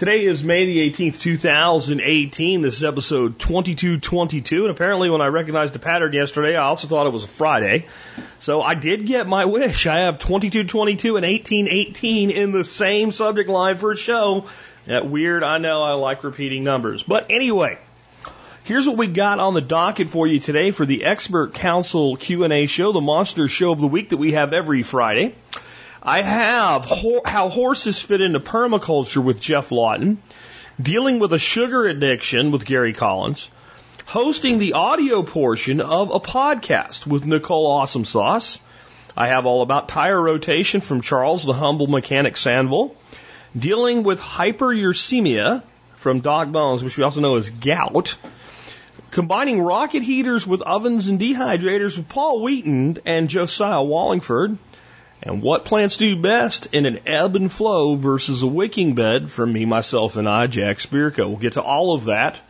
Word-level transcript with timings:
Today 0.00 0.24
is 0.24 0.42
May 0.42 0.64
the 0.64 0.90
18th, 0.90 1.20
2018. 1.20 2.62
This 2.62 2.78
is 2.78 2.84
episode 2.84 3.38
2222. 3.38 4.62
And 4.62 4.70
apparently, 4.70 5.10
when 5.10 5.20
I 5.20 5.26
recognized 5.26 5.74
the 5.74 5.78
pattern 5.78 6.14
yesterday, 6.14 6.56
I 6.56 6.62
also 6.62 6.88
thought 6.88 7.06
it 7.06 7.12
was 7.12 7.24
a 7.24 7.28
Friday. 7.28 7.84
So 8.38 8.62
I 8.62 8.72
did 8.72 9.04
get 9.04 9.26
my 9.26 9.44
wish. 9.44 9.86
I 9.86 9.98
have 9.98 10.18
2222 10.18 11.16
and 11.16 11.26
1818 11.26 12.30
in 12.30 12.50
the 12.50 12.64
same 12.64 13.12
subject 13.12 13.50
line 13.50 13.76
for 13.76 13.92
a 13.92 13.96
show. 13.96 14.46
That 14.86 15.06
weird. 15.06 15.42
I 15.42 15.58
know 15.58 15.82
I 15.82 15.92
like 15.92 16.24
repeating 16.24 16.64
numbers. 16.64 17.02
But 17.02 17.26
anyway, 17.28 17.78
here's 18.62 18.88
what 18.88 18.96
we 18.96 19.06
got 19.06 19.38
on 19.38 19.52
the 19.52 19.60
docket 19.60 20.08
for 20.08 20.26
you 20.26 20.40
today 20.40 20.70
for 20.70 20.86
the 20.86 21.04
Expert 21.04 21.52
Council 21.52 22.16
Q&A 22.16 22.64
show, 22.64 22.92
the 22.92 23.02
monster 23.02 23.48
show 23.48 23.70
of 23.70 23.82
the 23.82 23.86
week 23.86 24.08
that 24.08 24.16
we 24.16 24.32
have 24.32 24.54
every 24.54 24.82
Friday. 24.82 25.34
I 26.02 26.22
have 26.22 26.86
ho- 26.86 27.20
how 27.26 27.50
horses 27.50 28.00
fit 28.00 28.22
into 28.22 28.40
permaculture 28.40 29.22
with 29.22 29.42
Geoff 29.42 29.70
Lawton, 29.70 30.16
dealing 30.80 31.18
with 31.18 31.34
a 31.34 31.38
sugar 31.38 31.86
addiction 31.86 32.52
with 32.52 32.64
Gary 32.64 32.94
Collins, 32.94 33.50
hosting 34.06 34.58
the 34.58 34.72
audio 34.72 35.22
portion 35.22 35.82
of 35.82 36.10
a 36.10 36.18
podcast 36.18 37.06
with 37.06 37.26
Nicole 37.26 37.66
Awesome 37.66 38.06
Sauce. 38.06 38.58
I 39.14 39.26
have 39.26 39.44
all 39.44 39.60
about 39.60 39.90
tire 39.90 40.20
rotation 40.20 40.80
from 40.80 41.02
Charles 41.02 41.44
the 41.44 41.52
Humble 41.52 41.86
Mechanic 41.86 42.36
Sandville, 42.36 42.94
dealing 43.54 44.02
with 44.02 44.20
hyperuricemia 44.20 45.62
from 45.96 46.20
Doc 46.20 46.50
Bones, 46.50 46.82
which 46.82 46.96
we 46.96 47.04
also 47.04 47.20
know 47.20 47.36
as 47.36 47.50
gout, 47.50 48.16
combining 49.10 49.60
rocket 49.60 50.02
heaters 50.02 50.46
with 50.46 50.62
ovens 50.62 51.08
and 51.08 51.20
dehydrators 51.20 51.98
with 51.98 52.08
Paul 52.08 52.40
Wheaton 52.40 52.96
and 53.04 53.28
Josiah 53.28 53.82
Wallingford, 53.82 54.56
and 55.22 55.42
what 55.42 55.64
plants 55.64 55.96
do 55.98 56.16
best 56.16 56.68
in 56.72 56.86
an 56.86 57.00
ebb 57.06 57.36
and 57.36 57.52
flow 57.52 57.94
versus 57.94 58.42
a 58.42 58.46
wicking 58.46 58.94
bed 58.94 59.30
from 59.30 59.52
me, 59.52 59.66
myself, 59.66 60.16
and 60.16 60.28
I, 60.28 60.46
Jack 60.46 60.78
Spirko. 60.78 61.28
We'll 61.28 61.36
get 61.36 61.54
to 61.54 61.62
all 61.62 61.94
of 61.94 62.04
that 62.04 62.40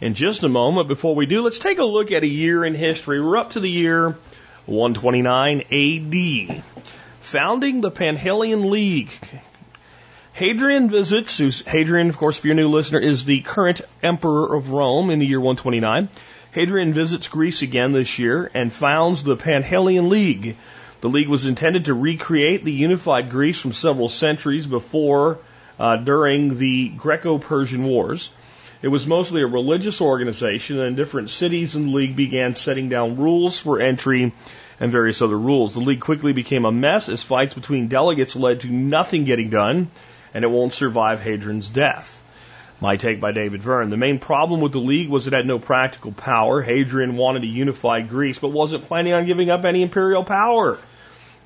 in 0.00 0.14
just 0.14 0.42
a 0.42 0.48
moment. 0.48 0.88
Before 0.88 1.14
we 1.14 1.26
do, 1.26 1.42
let's 1.42 1.58
take 1.58 1.78
a 1.78 1.84
look 1.84 2.12
at 2.12 2.22
a 2.22 2.28
year 2.28 2.64
in 2.64 2.74
history. 2.74 3.20
We're 3.20 3.36
up 3.36 3.50
to 3.50 3.60
the 3.60 3.70
year 3.70 4.16
129 4.66 5.60
AD. 5.70 6.62
Founding 7.20 7.80
the 7.80 7.90
Panhellean 7.90 8.70
League. 8.70 9.10
Hadrian 10.32 10.88
visits, 10.88 11.38
who's 11.38 11.60
Hadrian, 11.60 12.08
of 12.08 12.16
course, 12.16 12.38
if 12.38 12.44
you're 12.44 12.52
a 12.52 12.56
new 12.56 12.68
listener, 12.68 12.98
is 12.98 13.24
the 13.24 13.42
current 13.42 13.82
emperor 14.02 14.54
of 14.56 14.70
Rome 14.70 15.10
in 15.10 15.18
the 15.18 15.26
year 15.26 15.40
129. 15.40 16.08
Hadrian 16.52 16.92
visits 16.92 17.28
Greece 17.28 17.62
again 17.62 17.92
this 17.92 18.18
year 18.18 18.50
and 18.54 18.72
founds 18.72 19.22
the 19.22 19.36
Panhellean 19.36 20.08
League. 20.08 20.56
The 21.04 21.10
league 21.10 21.28
was 21.28 21.44
intended 21.44 21.84
to 21.84 21.92
recreate 21.92 22.64
the 22.64 22.72
unified 22.72 23.28
Greece 23.28 23.60
from 23.60 23.74
several 23.74 24.08
centuries 24.08 24.66
before, 24.66 25.36
uh, 25.78 25.98
during 25.98 26.56
the 26.56 26.88
Greco-Persian 26.88 27.84
Wars. 27.84 28.30
It 28.80 28.88
was 28.88 29.06
mostly 29.06 29.42
a 29.42 29.46
religious 29.46 30.00
organization, 30.00 30.80
and 30.80 30.96
different 30.96 31.28
cities 31.28 31.76
in 31.76 31.88
the 31.88 31.92
league 31.92 32.16
began 32.16 32.54
setting 32.54 32.88
down 32.88 33.18
rules 33.18 33.58
for 33.58 33.80
entry 33.80 34.32
and 34.80 34.90
various 34.90 35.20
other 35.20 35.38
rules. 35.38 35.74
The 35.74 35.80
league 35.80 36.00
quickly 36.00 36.32
became 36.32 36.64
a 36.64 36.72
mess 36.72 37.10
as 37.10 37.22
fights 37.22 37.52
between 37.52 37.88
delegates 37.88 38.34
led 38.34 38.60
to 38.60 38.72
nothing 38.72 39.24
getting 39.24 39.50
done, 39.50 39.88
and 40.32 40.42
it 40.42 40.50
won't 40.50 40.72
survive 40.72 41.20
Hadrian's 41.20 41.68
death. 41.68 42.22
My 42.80 42.96
take 42.96 43.20
by 43.20 43.32
David 43.32 43.62
Verne. 43.62 43.90
The 43.90 43.98
main 43.98 44.20
problem 44.20 44.62
with 44.62 44.72
the 44.72 44.78
league 44.78 45.10
was 45.10 45.26
it 45.26 45.34
had 45.34 45.44
no 45.44 45.58
practical 45.58 46.12
power. 46.12 46.62
Hadrian 46.62 47.18
wanted 47.18 47.40
to 47.40 47.46
unify 47.46 48.00
Greece, 48.00 48.38
but 48.38 48.52
wasn't 48.52 48.86
planning 48.86 49.12
on 49.12 49.26
giving 49.26 49.50
up 49.50 49.66
any 49.66 49.82
imperial 49.82 50.24
power. 50.24 50.78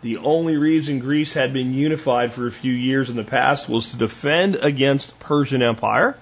The 0.00 0.18
only 0.18 0.56
reason 0.56 1.00
Greece 1.00 1.32
had 1.32 1.52
been 1.52 1.74
unified 1.74 2.32
for 2.32 2.46
a 2.46 2.52
few 2.52 2.72
years 2.72 3.10
in 3.10 3.16
the 3.16 3.24
past 3.24 3.68
was 3.68 3.90
to 3.90 3.96
defend 3.96 4.54
against 4.54 5.18
Persian 5.18 5.60
Empire. 5.60 6.16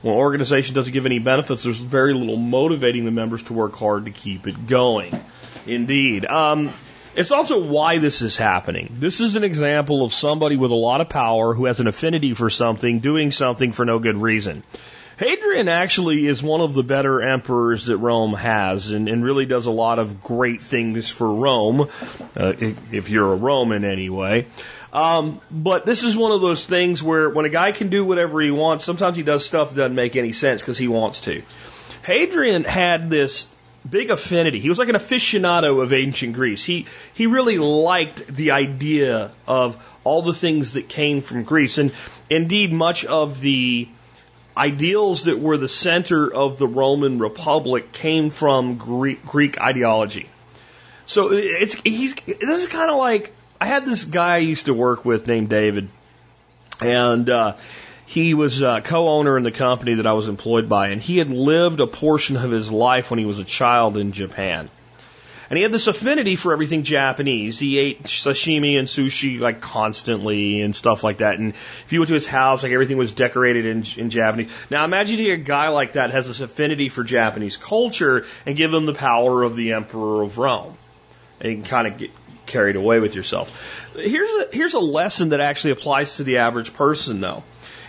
When 0.00 0.14
an 0.14 0.20
organization 0.20 0.74
doesn't 0.74 0.92
give 0.92 1.04
any 1.04 1.18
benefits, 1.18 1.62
there's 1.62 1.78
very 1.78 2.14
little 2.14 2.36
motivating 2.36 3.04
the 3.04 3.10
members 3.10 3.42
to 3.44 3.52
work 3.52 3.76
hard 3.76 4.06
to 4.06 4.10
keep 4.10 4.46
it 4.46 4.66
going. 4.66 5.22
Indeed. 5.66 6.24
Um, 6.24 6.72
it's 7.14 7.30
also 7.30 7.62
why 7.62 7.98
this 7.98 8.22
is 8.22 8.38
happening. 8.38 8.94
This 8.94 9.20
is 9.20 9.36
an 9.36 9.44
example 9.44 10.02
of 10.02 10.14
somebody 10.14 10.56
with 10.56 10.70
a 10.70 10.76
lot 10.76 11.02
of 11.02 11.10
power 11.10 11.52
who 11.52 11.66
has 11.66 11.80
an 11.80 11.88
affinity 11.88 12.32
for 12.32 12.48
something, 12.48 13.00
doing 13.00 13.32
something 13.32 13.72
for 13.72 13.84
no 13.84 13.98
good 13.98 14.16
reason. 14.16 14.62
Hadrian 15.20 15.68
actually 15.68 16.26
is 16.26 16.42
one 16.42 16.62
of 16.62 16.72
the 16.72 16.82
better 16.82 17.20
emperors 17.20 17.84
that 17.84 17.98
Rome 17.98 18.32
has 18.32 18.88
and, 18.88 19.06
and 19.06 19.22
really 19.22 19.44
does 19.44 19.66
a 19.66 19.70
lot 19.70 19.98
of 19.98 20.22
great 20.22 20.62
things 20.62 21.10
for 21.10 21.30
Rome, 21.30 21.82
uh, 22.38 22.54
if 22.90 23.10
you're 23.10 23.30
a 23.30 23.36
Roman 23.36 23.84
anyway. 23.84 24.46
Um, 24.94 25.42
but 25.50 25.84
this 25.84 26.04
is 26.04 26.16
one 26.16 26.32
of 26.32 26.40
those 26.40 26.64
things 26.64 27.02
where 27.02 27.28
when 27.28 27.44
a 27.44 27.50
guy 27.50 27.72
can 27.72 27.90
do 27.90 28.02
whatever 28.02 28.40
he 28.40 28.50
wants, 28.50 28.82
sometimes 28.82 29.14
he 29.14 29.22
does 29.22 29.44
stuff 29.44 29.74
that 29.74 29.76
doesn't 29.76 29.94
make 29.94 30.16
any 30.16 30.32
sense 30.32 30.62
because 30.62 30.78
he 30.78 30.88
wants 30.88 31.20
to. 31.22 31.42
Hadrian 32.02 32.64
had 32.64 33.10
this 33.10 33.46
big 33.88 34.10
affinity. 34.10 34.58
He 34.58 34.70
was 34.70 34.78
like 34.78 34.88
an 34.88 34.94
aficionado 34.94 35.82
of 35.82 35.92
ancient 35.92 36.32
Greece. 36.32 36.64
He 36.64 36.86
he 37.12 37.26
really 37.26 37.58
liked 37.58 38.26
the 38.26 38.52
idea 38.52 39.32
of 39.46 39.86
all 40.02 40.22
the 40.22 40.32
things 40.32 40.72
that 40.72 40.88
came 40.88 41.20
from 41.20 41.42
Greece, 41.44 41.76
and 41.76 41.92
indeed 42.30 42.72
much 42.72 43.04
of 43.04 43.42
the 43.42 43.86
ideals 44.60 45.24
that 45.24 45.40
were 45.40 45.56
the 45.56 45.68
center 45.68 46.32
of 46.32 46.58
the 46.58 46.68
Roman 46.68 47.18
Republic 47.18 47.92
came 47.92 48.28
from 48.28 48.76
Greek, 48.76 49.24
Greek 49.24 49.58
ideology. 49.58 50.28
So 51.06 51.30
it's 51.32 51.74
he's 51.74 52.14
this 52.14 52.60
is 52.60 52.66
kind 52.66 52.90
of 52.90 52.98
like 52.98 53.32
I 53.60 53.66
had 53.66 53.86
this 53.86 54.04
guy 54.04 54.34
I 54.34 54.38
used 54.38 54.66
to 54.66 54.74
work 54.74 55.04
with 55.04 55.26
named 55.26 55.48
David, 55.48 55.88
and 56.80 57.28
uh, 57.30 57.56
he 58.04 58.34
was 58.34 58.60
a 58.60 58.82
co-owner 58.82 59.38
in 59.38 59.44
the 59.44 59.50
company 59.50 59.94
that 59.94 60.06
I 60.06 60.12
was 60.12 60.28
employed 60.28 60.68
by, 60.68 60.88
and 60.88 61.00
he 61.00 61.16
had 61.16 61.30
lived 61.30 61.80
a 61.80 61.86
portion 61.86 62.36
of 62.36 62.50
his 62.50 62.70
life 62.70 63.10
when 63.10 63.18
he 63.18 63.24
was 63.24 63.38
a 63.38 63.44
child 63.44 63.96
in 63.96 64.12
Japan. 64.12 64.68
And 65.50 65.56
he 65.56 65.64
had 65.64 65.72
this 65.72 65.88
affinity 65.88 66.36
for 66.36 66.52
everything 66.52 66.84
Japanese. 66.84 67.58
He 67.58 67.76
ate 67.76 68.04
sashimi 68.04 68.78
and 68.78 68.86
sushi 68.86 69.40
like 69.40 69.60
constantly 69.60 70.62
and 70.62 70.76
stuff 70.76 71.02
like 71.02 71.18
that. 71.18 71.40
And 71.40 71.54
if 71.84 71.92
you 71.92 71.98
went 71.98 72.06
to 72.06 72.14
his 72.14 72.26
house, 72.26 72.62
like 72.62 72.70
everything 72.70 72.96
was 72.96 73.10
decorated 73.10 73.66
in, 73.66 73.84
in 73.96 74.10
Japanese. 74.10 74.48
Now 74.70 74.84
imagine 74.84 75.18
a 75.18 75.36
guy 75.36 75.70
like 75.70 75.94
that 75.94 76.12
has 76.12 76.28
this 76.28 76.40
affinity 76.40 76.88
for 76.88 77.02
Japanese 77.02 77.56
culture 77.56 78.26
and 78.46 78.56
give 78.56 78.72
him 78.72 78.86
the 78.86 78.94
power 78.94 79.42
of 79.42 79.56
the 79.56 79.72
emperor 79.72 80.22
of 80.22 80.38
Rome. 80.38 80.78
And 81.40 81.50
you 81.50 81.56
can 81.56 81.64
kind 81.64 81.88
of 81.88 81.98
get 81.98 82.12
carried 82.46 82.76
away 82.76 83.00
with 83.00 83.16
yourself. 83.16 83.50
Here's 83.96 84.30
a, 84.30 84.48
here's 84.52 84.74
a 84.74 84.80
lesson 84.80 85.30
that 85.30 85.40
actually 85.40 85.72
applies 85.72 86.18
to 86.18 86.24
the 86.24 86.38
average 86.38 86.72
person 86.74 87.20
though. 87.20 87.42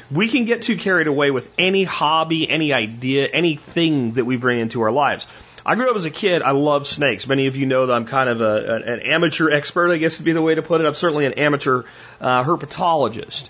We 0.09 0.29
can 0.29 0.45
get 0.45 0.63
too 0.63 0.77
carried 0.77 1.07
away 1.07 1.29
with 1.29 1.53
any 1.59 1.83
hobby, 1.83 2.49
any 2.49 2.73
idea, 2.73 3.27
anything 3.27 4.13
that 4.13 4.25
we 4.25 4.35
bring 4.35 4.59
into 4.59 4.81
our 4.81 4.91
lives. 4.91 5.27
I 5.65 5.75
grew 5.75 5.89
up 5.89 5.95
as 5.95 6.05
a 6.05 6.11
kid. 6.11 6.41
I 6.41 6.51
love 6.51 6.87
snakes. 6.87 7.27
Many 7.27 7.47
of 7.47 7.55
you 7.55 7.65
know 7.65 7.85
that 7.85 7.93
I'm 7.93 8.05
kind 8.05 8.29
of 8.29 8.41
a, 8.41 8.75
an 8.93 8.99
amateur 9.01 9.51
expert, 9.51 9.91
I 9.91 9.97
guess 9.97 10.17
would 10.17 10.25
be 10.25 10.31
the 10.31 10.41
way 10.41 10.55
to 10.55 10.61
put 10.61 10.81
it. 10.81 10.87
I'm 10.87 10.93
certainly 10.93 11.25
an 11.25 11.33
amateur 11.33 11.83
uh, 12.19 12.43
herpetologist. 12.43 13.49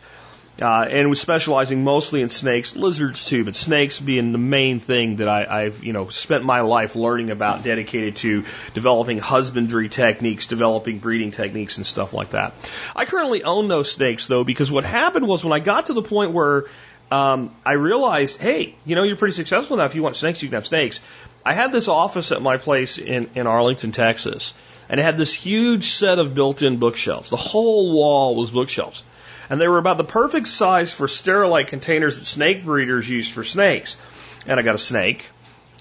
Uh, 0.62 0.86
and 0.88 1.10
was 1.10 1.20
specializing 1.20 1.84
mostly 1.84 2.22
in 2.22 2.30
snakes, 2.30 2.76
lizards 2.76 3.26
too, 3.26 3.44
but 3.44 3.56
snakes 3.56 4.00
being 4.00 4.32
the 4.32 4.38
main 4.38 4.80
thing 4.80 5.16
that 5.16 5.28
I, 5.28 5.64
I've 5.64 5.84
you 5.84 5.92
know 5.92 6.10
spent 6.10 6.44
my 6.44 6.62
life 6.62 6.96
learning 6.96 7.32
about, 7.32 7.64
dedicated 7.64 8.18
to 8.18 8.44
developing 8.76 9.18
husbandry 9.18 9.90
techniques, 9.90 10.46
developing 10.46 11.00
breeding 11.00 11.32
techniques, 11.32 11.78
and 11.78 11.86
stuff 11.86 12.14
like 12.14 12.32
that. 12.32 12.54
I 12.96 13.06
currently 13.06 13.44
own 13.44 13.70
those 13.70 13.92
snakes 13.92 14.28
though, 14.28 14.44
because 14.44 14.72
what 14.72 14.84
happened 14.84 15.28
was 15.28 15.44
when 15.44 15.54
I 15.54 15.60
got 15.60 15.88
to 15.88 15.94
the 15.94 16.04
point 16.04 16.32
where 16.32 16.66
um, 17.12 17.54
I 17.66 17.74
realized, 17.74 18.40
hey, 18.40 18.76
you 18.86 18.96
know, 18.96 19.04
you're 19.04 19.18
pretty 19.18 19.34
successful 19.34 19.78
now. 19.78 19.86
If 19.86 19.96
you 19.96 20.04
want 20.04 20.16
snakes, 20.16 20.42
you 20.42 20.48
can 20.48 20.56
have 20.56 20.66
snakes. 20.66 21.02
I 21.46 21.54
had 21.54 21.72
this 21.72 21.88
office 21.88 22.32
at 22.32 22.42
my 22.42 22.58
place 22.58 22.98
in, 22.98 23.30
in 23.36 23.48
Arlington, 23.48 23.92
Texas, 23.92 24.54
and 24.90 25.00
it 25.00 25.04
had 25.04 25.18
this 25.18 25.34
huge 25.34 25.92
set 25.92 26.20
of 26.20 26.36
built 26.36 26.62
in 26.62 26.78
bookshelves. 26.78 27.30
The 27.30 27.38
whole 27.38 27.94
wall 27.94 28.36
was 28.36 28.52
bookshelves. 28.52 29.04
And 29.50 29.60
they 29.60 29.68
were 29.68 29.80
about 29.80 29.98
the 29.98 30.04
perfect 30.04 30.48
size 30.48 30.94
for 30.94 31.08
sterilite 31.08 31.68
containers 31.68 32.18
that 32.18 32.26
snake 32.26 32.64
breeders 32.64 33.10
use 33.10 33.30
for 33.30 33.44
snakes. 33.44 33.98
And 34.46 34.60
I 34.60 34.64
got 34.64 34.76
a 34.76 34.80
snake, 34.80 35.30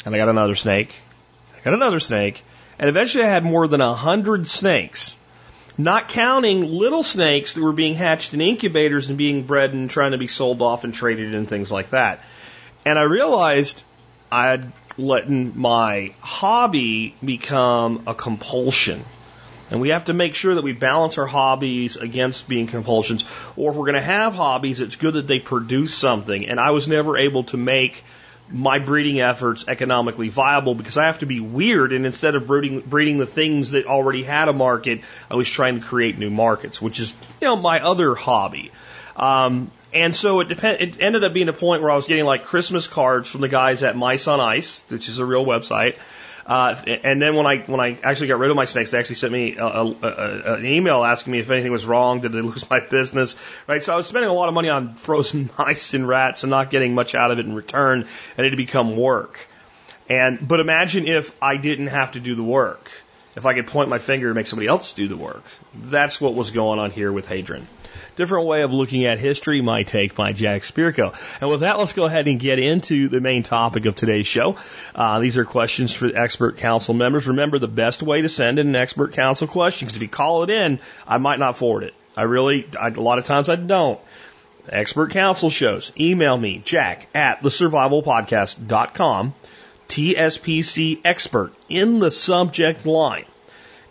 and 0.04 0.14
I 0.14 0.18
got 0.18 0.28
another 0.28 0.54
snake, 0.54 0.94
I 1.58 1.64
got 1.64 1.74
another 1.74 2.00
snake, 2.00 2.42
and 2.78 2.88
eventually 2.88 3.24
I 3.24 3.28
had 3.28 3.44
more 3.44 3.68
than 3.68 3.80
a 3.80 3.94
hundred 3.94 4.48
snakes. 4.48 5.16
Not 5.76 6.08
counting 6.08 6.72
little 6.72 7.02
snakes 7.02 7.54
that 7.54 7.62
were 7.62 7.72
being 7.72 7.94
hatched 7.94 8.34
in 8.34 8.40
incubators 8.40 9.08
and 9.08 9.16
being 9.16 9.44
bred 9.44 9.72
and 9.72 9.88
trying 9.88 10.12
to 10.12 10.18
be 10.18 10.28
sold 10.28 10.62
off 10.62 10.84
and 10.84 10.92
traded 10.92 11.34
and 11.34 11.48
things 11.48 11.70
like 11.70 11.90
that. 11.90 12.20
And 12.84 12.98
I 12.98 13.02
realized 13.02 13.82
I 14.32 14.48
had 14.48 14.72
letting 15.00 15.58
my 15.58 16.12
hobby 16.20 17.14
become 17.24 18.02
a 18.06 18.14
compulsion. 18.14 19.04
And 19.70 19.80
we 19.80 19.90
have 19.90 20.06
to 20.06 20.12
make 20.12 20.34
sure 20.34 20.56
that 20.56 20.64
we 20.64 20.72
balance 20.72 21.16
our 21.16 21.26
hobbies 21.26 21.96
against 21.96 22.48
being 22.48 22.66
compulsions. 22.66 23.24
Or 23.56 23.70
if 23.70 23.76
we're 23.76 23.84
going 23.84 23.94
to 23.94 24.00
have 24.00 24.34
hobbies, 24.34 24.80
it's 24.80 24.96
good 24.96 25.14
that 25.14 25.28
they 25.28 25.38
produce 25.38 25.94
something. 25.94 26.46
And 26.46 26.58
I 26.58 26.72
was 26.72 26.88
never 26.88 27.16
able 27.16 27.44
to 27.44 27.56
make 27.56 28.04
my 28.52 28.80
breeding 28.80 29.20
efforts 29.20 29.64
economically 29.68 30.28
viable 30.28 30.74
because 30.74 30.98
I 30.98 31.06
have 31.06 31.20
to 31.20 31.26
be 31.26 31.38
weird. 31.38 31.92
And 31.92 32.04
instead 32.04 32.34
of 32.34 32.48
breeding, 32.48 32.80
breeding 32.80 33.18
the 33.18 33.26
things 33.26 33.70
that 33.70 33.86
already 33.86 34.24
had 34.24 34.48
a 34.48 34.52
market, 34.52 35.02
I 35.30 35.36
was 35.36 35.48
trying 35.48 35.78
to 35.78 35.86
create 35.86 36.18
new 36.18 36.30
markets, 36.30 36.82
which 36.82 36.98
is, 36.98 37.14
you 37.40 37.46
know, 37.46 37.56
my 37.56 37.80
other 37.80 38.16
hobby. 38.16 38.72
Um, 39.16 39.70
and 39.92 40.14
so 40.14 40.40
it 40.40 40.48
depend, 40.48 40.80
it 40.80 41.00
ended 41.00 41.24
up 41.24 41.32
being 41.32 41.48
a 41.48 41.52
point 41.52 41.82
where 41.82 41.90
I 41.90 41.96
was 41.96 42.06
getting 42.06 42.24
like 42.24 42.44
Christmas 42.44 42.86
cards 42.86 43.28
from 43.28 43.40
the 43.40 43.48
guys 43.48 43.82
at 43.82 43.96
Mice 43.96 44.28
on 44.28 44.40
Ice, 44.40 44.84
which 44.88 45.08
is 45.08 45.18
a 45.18 45.24
real 45.24 45.44
website. 45.44 45.96
Uh, 46.46 46.74
and 47.04 47.22
then 47.22 47.36
when 47.36 47.46
I 47.46 47.58
when 47.58 47.80
I 47.80 47.96
actually 48.02 48.28
got 48.28 48.38
rid 48.38 48.50
of 48.50 48.56
my 48.56 48.64
snakes, 48.64 48.90
they 48.90 48.98
actually 48.98 49.16
sent 49.16 49.32
me 49.32 49.56
a, 49.56 49.64
a, 49.64 49.84
a, 49.84 50.54
an 50.54 50.66
email 50.66 51.04
asking 51.04 51.32
me 51.32 51.38
if 51.38 51.50
anything 51.50 51.70
was 51.70 51.86
wrong. 51.86 52.20
Did 52.20 52.32
they 52.32 52.40
lose 52.40 52.68
my 52.70 52.80
business? 52.80 53.36
Right. 53.68 53.84
So 53.84 53.92
I 53.92 53.96
was 53.96 54.08
spending 54.08 54.30
a 54.30 54.34
lot 54.34 54.48
of 54.48 54.54
money 54.54 54.68
on 54.68 54.94
frozen 54.96 55.50
mice 55.58 55.94
and 55.94 56.08
rats 56.08 56.42
and 56.42 56.50
not 56.50 56.70
getting 56.70 56.94
much 56.94 57.14
out 57.14 57.30
of 57.30 57.38
it 57.38 57.46
in 57.46 57.54
return, 57.54 58.06
and 58.36 58.46
it 58.46 58.50
had 58.50 58.56
become 58.56 58.96
work. 58.96 59.46
And 60.08 60.46
but 60.46 60.58
imagine 60.60 61.06
if 61.06 61.40
I 61.40 61.56
didn't 61.56 61.88
have 61.88 62.12
to 62.12 62.20
do 62.20 62.34
the 62.34 62.42
work. 62.42 62.90
If 63.36 63.46
I 63.46 63.54
could 63.54 63.68
point 63.68 63.88
my 63.88 63.98
finger 63.98 64.26
and 64.26 64.34
make 64.34 64.48
somebody 64.48 64.66
else 64.66 64.92
do 64.92 65.06
the 65.06 65.16
work. 65.16 65.44
That's 65.72 66.20
what 66.20 66.34
was 66.34 66.50
going 66.50 66.80
on 66.80 66.90
here 66.90 67.12
with 67.12 67.28
Hadrian. 67.28 67.68
Different 68.20 68.46
way 68.48 68.60
of 68.60 68.74
looking 68.74 69.06
at 69.06 69.18
history, 69.18 69.62
my 69.62 69.82
take 69.82 70.14
by 70.14 70.32
Jack 70.32 70.60
Spirko. 70.60 71.14
And 71.40 71.48
with 71.48 71.60
that, 71.60 71.78
let's 71.78 71.94
go 71.94 72.04
ahead 72.04 72.28
and 72.28 72.38
get 72.38 72.58
into 72.58 73.08
the 73.08 73.18
main 73.18 73.44
topic 73.44 73.86
of 73.86 73.94
today's 73.94 74.26
show. 74.26 74.56
Uh, 74.94 75.20
these 75.20 75.38
are 75.38 75.46
questions 75.46 75.94
for 75.94 76.14
expert 76.14 76.58
council 76.58 76.92
members. 76.92 77.28
Remember, 77.28 77.58
the 77.58 77.66
best 77.66 78.02
way 78.02 78.20
to 78.20 78.28
send 78.28 78.58
in 78.58 78.68
an 78.68 78.76
expert 78.76 79.14
council 79.14 79.46
question, 79.46 79.86
because 79.86 79.96
if 79.96 80.02
you 80.02 80.08
call 80.08 80.42
it 80.42 80.50
in, 80.50 80.80
I 81.08 81.16
might 81.16 81.38
not 81.38 81.56
forward 81.56 81.84
it. 81.84 81.94
I 82.14 82.24
really, 82.24 82.68
I, 82.78 82.88
a 82.88 83.00
lot 83.00 83.18
of 83.18 83.24
times 83.24 83.48
I 83.48 83.56
don't. 83.56 83.98
Expert 84.68 85.12
council 85.12 85.48
shows. 85.48 85.90
Email 85.98 86.36
me, 86.36 86.60
jack 86.62 87.08
at 87.14 87.40
thesurvivalpodcast.com, 87.40 89.34
TSPC 89.88 91.00
expert 91.06 91.54
in 91.70 92.00
the 92.00 92.10
subject 92.10 92.84
line. 92.84 93.24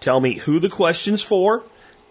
Tell 0.02 0.20
me 0.20 0.38
who 0.38 0.60
the 0.60 0.70
question's 0.70 1.24
for, 1.24 1.64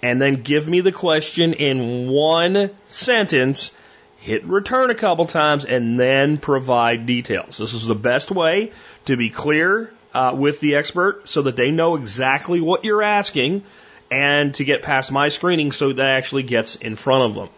and 0.03 0.21
then 0.21 0.43
give 0.43 0.69
me 0.69 0.81
the 0.81 0.93
question 0.93 1.53
in 1.53 2.09
one 2.09 2.71
sentence, 2.87 3.73
hit 4.19 4.45
return 4.45 4.91
a 4.91 4.95
couple 4.95 5.27
times, 5.27 5.65
and 5.65 5.99
then 5.99 6.39
provide 6.39 7.06
details. 7.06 7.59
This 7.59 7.75
is 7.75 7.85
the 7.85 7.95
best 7.95 8.31
way 8.31 8.73
to 9.06 9.17
be 9.17 9.31
clear 9.31 9.93
uh, 10.15 10.35
with 10.37 10.61
the 10.61 10.77
expert 10.77 11.29
so 11.29 11.43
that 11.43 11.56
they 11.56 11.71
know 11.71 11.97
exactly 11.97 12.61
what 12.61 12.85
you're 12.85 13.03
asking 13.03 13.62
and 14.11 14.55
to 14.55 14.65
get 14.65 14.83
past 14.83 15.12
my 15.12 15.29
screening 15.29 15.73
so 15.73 15.93
that 15.93 16.09
actually 16.09 16.45
gets 16.45 16.77
in 16.77 16.97
front 16.97 17.31
of 17.31 17.35
them. 17.35 17.49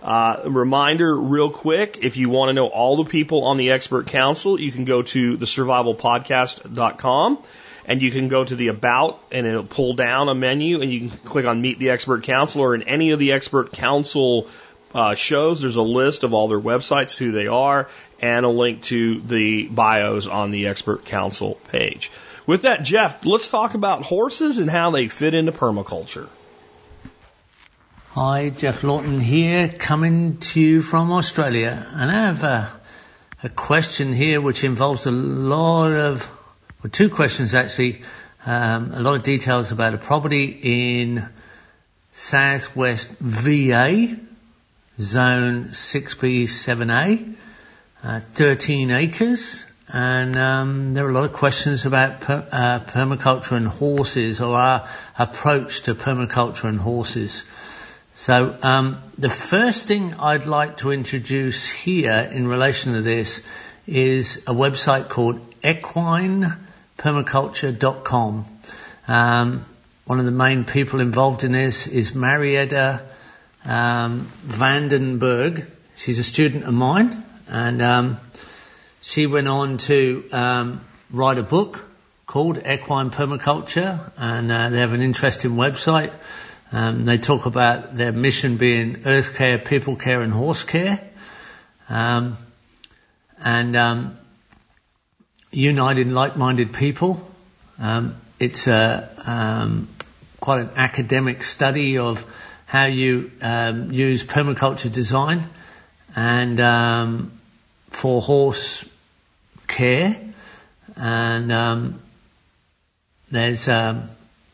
Uh, 0.00 0.42
reminder, 0.44 1.16
real 1.16 1.50
quick, 1.50 1.98
if 2.02 2.16
you 2.16 2.28
want 2.28 2.50
to 2.50 2.52
know 2.52 2.68
all 2.68 2.96
the 2.96 3.04
people 3.04 3.44
on 3.44 3.56
the 3.56 3.72
expert 3.72 4.06
council, 4.06 4.60
you 4.60 4.70
can 4.70 4.84
go 4.84 5.02
to 5.02 5.36
thesurvivalpodcast.com 5.36 7.38
and 7.88 8.02
you 8.02 8.10
can 8.10 8.28
go 8.28 8.44
to 8.44 8.54
the 8.54 8.68
about 8.68 9.18
and 9.32 9.46
it'll 9.46 9.64
pull 9.64 9.94
down 9.94 10.28
a 10.28 10.34
menu 10.34 10.82
and 10.82 10.92
you 10.92 11.08
can 11.08 11.08
click 11.08 11.46
on 11.46 11.60
meet 11.60 11.78
the 11.78 11.90
expert 11.90 12.22
counselor 12.22 12.74
in 12.74 12.82
any 12.82 13.10
of 13.10 13.18
the 13.18 13.32
expert 13.32 13.72
council 13.72 14.46
uh, 14.94 15.14
shows. 15.14 15.62
There's 15.62 15.76
a 15.76 15.82
list 15.82 16.22
of 16.22 16.34
all 16.34 16.48
their 16.48 16.60
websites, 16.60 17.16
who 17.16 17.32
they 17.32 17.46
are, 17.46 17.88
and 18.20 18.44
a 18.44 18.48
link 18.50 18.82
to 18.84 19.20
the 19.22 19.68
bios 19.68 20.26
on 20.26 20.50
the 20.50 20.66
expert 20.66 21.06
council 21.06 21.54
page. 21.68 22.12
With 22.46 22.62
that, 22.62 22.82
Jeff, 22.82 23.24
let's 23.26 23.48
talk 23.48 23.74
about 23.74 24.02
horses 24.02 24.58
and 24.58 24.70
how 24.70 24.90
they 24.90 25.08
fit 25.08 25.32
into 25.32 25.52
permaculture. 25.52 26.28
Hi, 28.12 28.50
Geoff 28.50 28.84
Lawton 28.84 29.20
here, 29.20 29.68
coming 29.68 30.38
to 30.38 30.60
you 30.60 30.82
from 30.82 31.10
Australia. 31.10 31.86
And 31.90 32.10
I 32.10 32.26
have 32.26 32.42
a, 32.42 32.70
a 33.44 33.48
question 33.48 34.12
here 34.12 34.40
which 34.40 34.64
involves 34.64 35.06
a 35.06 35.10
lot 35.10 35.92
of 35.92 36.37
well, 36.88 36.92
two 36.92 37.14
questions 37.14 37.54
actually. 37.54 38.00
Um, 38.46 38.92
a 38.94 39.00
lot 39.00 39.16
of 39.16 39.22
details 39.22 39.72
about 39.72 39.92
a 39.92 39.98
property 39.98 40.58
in 40.62 41.28
southwest 42.12 43.10
VA, 43.20 44.16
zone 44.98 45.64
6B, 45.64 46.44
7A, 46.44 47.34
uh, 48.02 48.20
13 48.20 48.90
acres. 48.90 49.66
And 49.88 50.36
um, 50.36 50.94
there 50.94 51.04
are 51.04 51.10
a 51.10 51.12
lot 51.12 51.24
of 51.24 51.34
questions 51.34 51.84
about 51.84 52.22
per, 52.22 52.48
uh, 52.50 52.80
permaculture 52.80 53.52
and 53.52 53.68
horses 53.68 54.40
or 54.40 54.56
our 54.56 54.88
approach 55.18 55.82
to 55.82 55.94
permaculture 55.94 56.64
and 56.64 56.80
horses. 56.80 57.44
So 58.14 58.56
um, 58.62 59.02
the 59.18 59.30
first 59.30 59.86
thing 59.86 60.14
I'd 60.14 60.46
like 60.46 60.78
to 60.78 60.92
introduce 60.92 61.68
here 61.68 62.30
in 62.32 62.48
relation 62.48 62.94
to 62.94 63.02
this 63.02 63.42
is 63.86 64.38
a 64.46 64.54
website 64.54 65.10
called 65.10 65.40
Equine 65.62 66.67
permaculture.com. 66.98 68.44
Um, 69.06 69.64
one 70.04 70.18
of 70.18 70.24
the 70.24 70.30
main 70.30 70.64
people 70.64 71.00
involved 71.00 71.44
in 71.44 71.52
this 71.52 71.86
is 71.86 72.14
Marietta 72.14 73.02
um, 73.64 74.30
Vandenberg. 74.46 75.66
She's 75.96 76.18
a 76.18 76.24
student 76.24 76.64
of 76.64 76.74
mine, 76.74 77.24
and 77.48 77.80
um, 77.82 78.16
she 79.00 79.26
went 79.26 79.48
on 79.48 79.78
to 79.78 80.28
um, 80.32 80.84
write 81.10 81.38
a 81.38 81.42
book 81.42 81.84
called 82.26 82.58
Equine 82.58 83.10
Permaculture, 83.10 84.12
and 84.16 84.50
uh, 84.50 84.70
they 84.70 84.78
have 84.78 84.92
an 84.92 85.02
interesting 85.02 85.52
website. 85.52 86.12
Um, 86.72 87.04
they 87.04 87.16
talk 87.16 87.46
about 87.46 87.96
their 87.96 88.12
mission 88.12 88.58
being 88.58 89.06
earth 89.06 89.34
care, 89.34 89.58
people 89.58 89.96
care, 89.96 90.20
and 90.20 90.32
horse 90.32 90.64
care. 90.64 91.00
Um, 91.88 92.36
and 93.42 93.76
uniting 95.50 96.12
like-minded 96.12 96.72
people. 96.72 97.20
Um, 97.78 98.16
it's 98.38 98.66
a 98.66 99.08
um, 99.26 99.88
quite 100.40 100.60
an 100.60 100.70
academic 100.76 101.42
study 101.42 101.98
of 101.98 102.24
how 102.66 102.84
you 102.84 103.30
um, 103.40 103.90
use 103.92 104.24
permaculture 104.24 104.92
design 104.92 105.48
and 106.14 106.60
um, 106.60 107.32
for 107.90 108.20
horse 108.20 108.84
care, 109.66 110.20
and 110.96 111.52
um, 111.52 112.00
there's 113.30 113.68
um, 113.68 114.08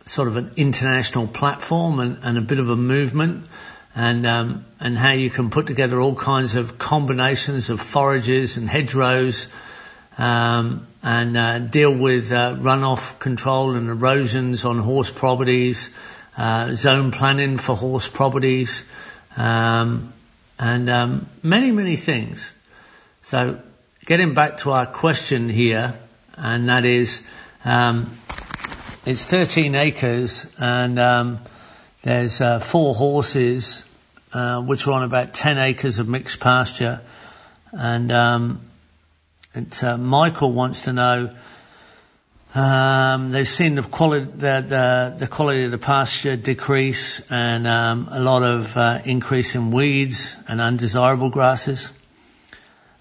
sort 0.05 0.29
of 0.29 0.37
an 0.37 0.53
international 0.57 1.27
platform 1.27 1.99
and, 2.01 2.19
and, 2.23 2.39
a 2.39 2.41
bit 2.41 2.59
of 2.59 2.69
a 2.69 2.77
movement. 2.77 3.47
And 3.97 4.27
um 4.27 4.65
and 4.81 4.99
how 4.99 5.13
you 5.13 5.31
can 5.31 5.51
put 5.51 5.69
together 5.69 6.01
all 6.01 6.17
kinds 6.17 6.57
of 6.57 6.79
combinations 6.79 7.71
of 7.71 7.81
forages 7.81 8.57
and 8.57 8.69
hedgerows 8.69 9.47
um, 10.19 10.87
and 11.03 11.37
uh, 11.37 11.59
deal 11.59 11.95
with 11.95 12.33
uh, 12.33 12.55
runoff 12.55 13.19
control 13.19 13.75
and 13.75 13.89
erosions 13.89 14.65
on 14.65 14.79
horse 14.79 15.11
properties, 15.11 15.91
uh, 16.37 16.73
zone 16.75 17.11
planning 17.11 17.59
for 17.59 17.77
horse 17.77 18.09
properties, 18.09 18.85
um, 19.37 20.13
and 20.59 20.89
um, 20.89 21.29
many 21.43 21.73
many 21.73 21.97
things. 21.97 22.53
So, 23.23 23.61
getting 24.05 24.35
back 24.35 24.59
to 24.59 24.73
our 24.73 24.87
question 24.87 25.49
here, 25.49 25.99
and 26.37 26.69
that 26.69 26.85
is, 26.85 27.27
um, 27.65 28.17
it's 29.07 29.27
13 29.27 29.75
acres, 29.75 30.51
and 30.59 30.99
um, 30.99 31.39
there's 32.03 32.41
uh, 32.41 32.61
four 32.61 32.95
horses, 32.95 33.85
uh, 34.33 34.61
which 34.63 34.87
are 34.87 34.93
on 34.93 35.03
about 35.03 35.35
10 35.35 35.59
acres 35.59 35.99
of 35.99 36.09
mixed 36.09 36.39
pasture, 36.41 37.01
and 37.73 38.13
um, 38.13 38.61
it, 39.55 39.85
uh, 39.85 39.97
Michael 39.97 40.53
wants 40.53 40.83
to 40.83 40.93
know. 40.93 41.31
Um, 42.55 43.31
they've 43.31 43.49
seen 43.49 43.77
the 43.77 43.83
quality, 43.83 44.25
the, 44.25 44.65
the, 44.67 45.15
the, 45.19 45.27
quality 45.27 45.65
of 45.65 45.71
the 45.71 45.79
pasture 45.79 46.37
decrease 46.37 47.21
and 47.31 47.67
um, 47.67 48.09
a 48.11 48.21
lot 48.21 48.43
of 48.43 48.77
uh, 48.77 49.01
increase 49.05 49.55
in 49.55 49.71
weeds 49.71 50.37
and 50.49 50.61
undesirable 50.61 51.31
grasses. 51.31 51.91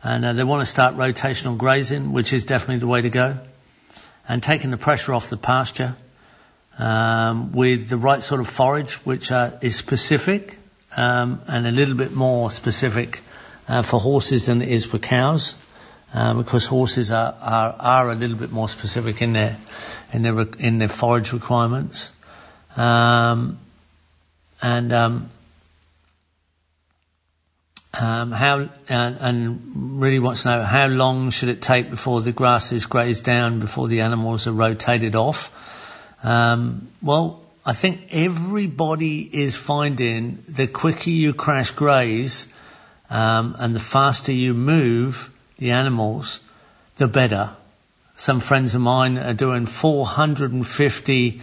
And 0.04 0.26
uh, 0.26 0.34
they 0.34 0.44
want 0.44 0.62
to 0.62 0.66
start 0.66 0.96
rotational 0.96 1.58
grazing, 1.58 2.14
which 2.14 2.34
is 2.34 2.44
definitely 2.44 2.80
the 2.80 2.88
way 2.88 3.02
to 3.02 3.10
go. 3.10 3.38
And 4.28 4.42
taking 4.42 4.72
the 4.72 4.78
pressure 4.78 5.14
off 5.14 5.30
the 5.30 5.38
pasture 5.38 5.96
um, 6.78 7.52
with 7.52 7.90
the 7.90 7.98
right 7.98 8.22
sort 8.22 8.42
of 8.42 8.48
forage, 8.48 8.94
which 9.06 9.32
uh, 9.32 9.52
is 9.62 9.76
specific 9.76 10.58
um, 10.96 11.42
and 11.48 11.68
a 11.68 11.72
little 11.72 11.96
bit 11.96 12.12
more 12.12 12.52
specific 12.52 13.22
uh, 13.68 13.82
for 13.82 14.00
horses 14.00 14.48
than 14.48 14.62
it 14.62 14.70
is 14.70 14.86
for 14.86 15.00
cows 15.00 15.56
because 16.14 16.66
horses 16.66 17.12
are, 17.12 17.36
are, 17.42 17.76
are 17.80 18.12
a 18.12 18.16
little 18.16 18.38
bit 18.38 18.52
more 18.52 18.70
specific 18.70 19.22
in 19.22 19.34
their 19.34 19.58
in 20.12 20.22
their 20.22 20.40
in 20.60 20.78
their 20.78 20.88
forage 20.88 21.34
requirements, 21.34 22.12
um, 22.78 23.60
and 24.62 24.94
um, 24.94 25.32
um, 28.00 28.32
how 28.32 28.70
and, 28.90 29.18
and 29.20 30.02
really 30.02 30.20
wants 30.20 30.44
to 30.44 30.50
know 30.50 30.64
how 30.64 30.86
long 30.88 31.32
should 31.32 31.50
it 31.50 31.62
take 31.62 31.90
before 31.90 32.22
the 32.22 32.32
grass 32.32 32.72
is 32.72 32.86
grazed 32.86 33.24
down 33.24 33.60
before 33.60 33.88
the 33.88 34.02
animals 34.02 34.48
are 34.48 34.54
rotated 34.54 35.16
off. 35.16 35.52
Um, 36.24 36.90
well, 37.02 37.42
I 37.66 37.74
think 37.74 38.10
everybody 38.12 39.22
is 39.22 39.56
finding 39.56 40.44
the 40.48 40.68
quicker 40.68 41.10
you 41.10 41.34
crash 41.34 41.72
graze 41.72 42.48
um, 43.10 43.56
and 43.58 43.76
the 43.76 43.80
faster 43.80 44.32
you 44.32 44.54
move 44.54 45.32
the 45.58 45.72
animals, 45.72 46.40
the 46.98 47.08
better. 47.08 47.56
Some 48.16 48.40
friends 48.40 48.76
of 48.76 48.82
mine 48.82 49.18
are 49.18 49.34
doing 49.34 49.66
450 49.66 51.42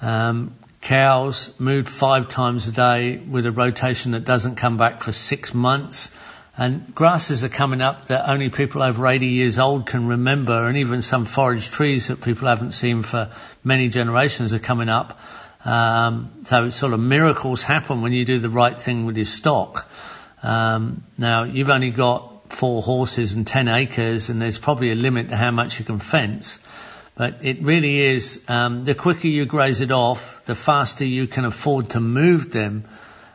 um, 0.00 0.54
cows 0.80 1.52
moved 1.58 1.88
five 1.88 2.28
times 2.28 2.68
a 2.68 2.72
day 2.72 3.16
with 3.16 3.46
a 3.46 3.52
rotation 3.52 4.12
that 4.12 4.24
doesn't 4.24 4.54
come 4.54 4.76
back 4.76 5.02
for 5.02 5.12
six 5.12 5.52
months. 5.52 6.12
And 6.56 6.94
grasses 6.94 7.44
are 7.44 7.50
coming 7.50 7.82
up 7.82 8.06
that 8.06 8.30
only 8.30 8.48
people 8.48 8.82
over 8.82 9.06
80 9.06 9.26
years 9.26 9.58
old 9.58 9.86
can 9.86 10.06
remember, 10.06 10.66
and 10.66 10.78
even 10.78 11.02
some 11.02 11.26
forage 11.26 11.70
trees 11.70 12.08
that 12.08 12.22
people 12.22 12.48
haven't 12.48 12.72
seen 12.72 13.02
for 13.02 13.30
many 13.62 13.88
generations 13.88 14.54
are 14.54 14.58
coming 14.58 14.88
up. 14.88 15.18
Um, 15.64 16.30
so 16.44 16.64
it's 16.66 16.76
sort 16.76 16.92
of 16.92 17.00
miracles 17.00 17.62
happen 17.62 18.00
when 18.00 18.12
you 18.12 18.24
do 18.24 18.38
the 18.38 18.48
right 18.48 18.78
thing 18.78 19.04
with 19.04 19.16
your 19.16 19.26
stock. 19.26 19.90
Um, 20.42 21.02
now 21.18 21.42
you've 21.42 21.68
only 21.68 21.90
got 21.90 22.35
four 22.50 22.82
horses 22.82 23.34
and 23.34 23.46
10 23.46 23.68
acres, 23.68 24.30
and 24.30 24.40
there's 24.40 24.58
probably 24.58 24.90
a 24.90 24.94
limit 24.94 25.30
to 25.30 25.36
how 25.36 25.50
much 25.50 25.78
you 25.78 25.84
can 25.84 25.98
fence. 25.98 26.58
But 27.14 27.44
it 27.44 27.62
really 27.62 28.00
is, 28.00 28.42
um, 28.48 28.84
the 28.84 28.94
quicker 28.94 29.26
you 29.28 29.46
graze 29.46 29.80
it 29.80 29.90
off, 29.90 30.42
the 30.44 30.54
faster 30.54 31.04
you 31.04 31.26
can 31.26 31.44
afford 31.44 31.90
to 31.90 32.00
move 32.00 32.52
them 32.52 32.84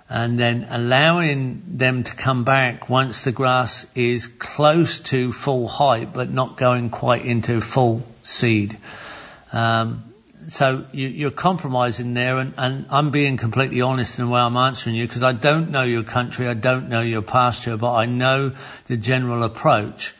and 0.08 0.38
then 0.38 0.68
allowing 0.70 1.64
them 1.78 2.04
to 2.04 2.16
come 2.16 2.44
back 2.44 2.90
once 2.90 3.24
the 3.24 3.32
grass 3.32 3.88
is 3.96 4.28
close 4.28 5.00
to 5.00 5.32
full 5.32 5.70
height 5.70 6.14
but 6.14 6.30
not 6.30 6.58
going 6.58 6.90
quite 6.90 7.24
into 7.24 7.62
full 7.62 8.04
seed. 8.22 8.78
Um, 9.54 10.11
so 10.48 10.86
you, 10.92 11.28
are 11.28 11.32
compromising 11.32 12.14
there 12.14 12.38
and, 12.40 12.54
and, 12.58 12.86
I'm 12.90 13.12
being 13.12 13.38
completely 13.38 13.82
honest 13.82 14.20
in 14.20 14.26
the 14.26 14.32
way 14.32 14.40
I'm 14.40 14.58
answering 14.58 14.96
you 14.96 15.08
because 15.08 15.24
I 15.24 15.34
don't 15.34 15.72
know 15.72 15.84
your 15.84 16.04
country, 16.04 16.48
I 16.48 16.54
don't 16.54 16.90
know 16.90 17.02
your 17.02 17.22
pasture, 17.22 17.78
but 17.78 17.94
I 17.94 18.06
know 18.06 18.54
the 18.88 18.98
general 18.98 19.44
approach. 19.44 20.14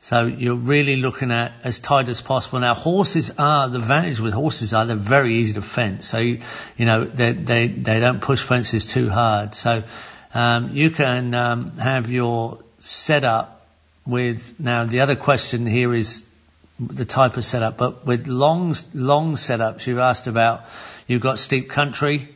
So 0.00 0.26
you're 0.26 0.56
really 0.56 0.96
looking 0.96 1.30
at 1.30 1.52
as 1.62 1.78
tight 1.78 2.08
as 2.08 2.20
possible. 2.20 2.58
Now 2.58 2.74
horses 2.74 3.32
are, 3.38 3.68
the 3.68 3.78
advantage 3.78 4.20
with 4.20 4.34
horses 4.34 4.74
are 4.74 4.84
they're 4.84 4.96
very 4.96 5.34
easy 5.34 5.54
to 5.54 5.62
fence. 5.62 6.08
So, 6.08 6.18
you, 6.18 6.40
you 6.76 6.86
know, 6.86 7.04
they, 7.04 7.32
they, 7.32 7.68
they 7.68 8.00
don't 8.00 8.20
push 8.20 8.42
fences 8.42 8.86
too 8.86 9.08
hard. 9.08 9.54
So, 9.54 9.84
um, 10.34 10.70
you 10.72 10.90
can, 10.90 11.34
um, 11.34 11.76
have 11.78 12.10
your 12.10 12.58
setup 12.80 13.66
with, 14.04 14.58
now 14.58 14.84
the 14.84 15.00
other 15.00 15.14
question 15.14 15.66
here 15.66 15.94
is 15.94 16.24
the 16.78 17.04
type 17.04 17.36
of 17.36 17.44
setup, 17.44 17.76
but 17.76 18.06
with 18.06 18.26
long, 18.26 18.74
long 18.94 19.34
setups, 19.34 19.86
you've 19.86 19.98
asked 19.98 20.26
about, 20.26 20.64
you've 21.06 21.22
got 21.22 21.38
steep 21.38 21.70
country, 21.70 22.28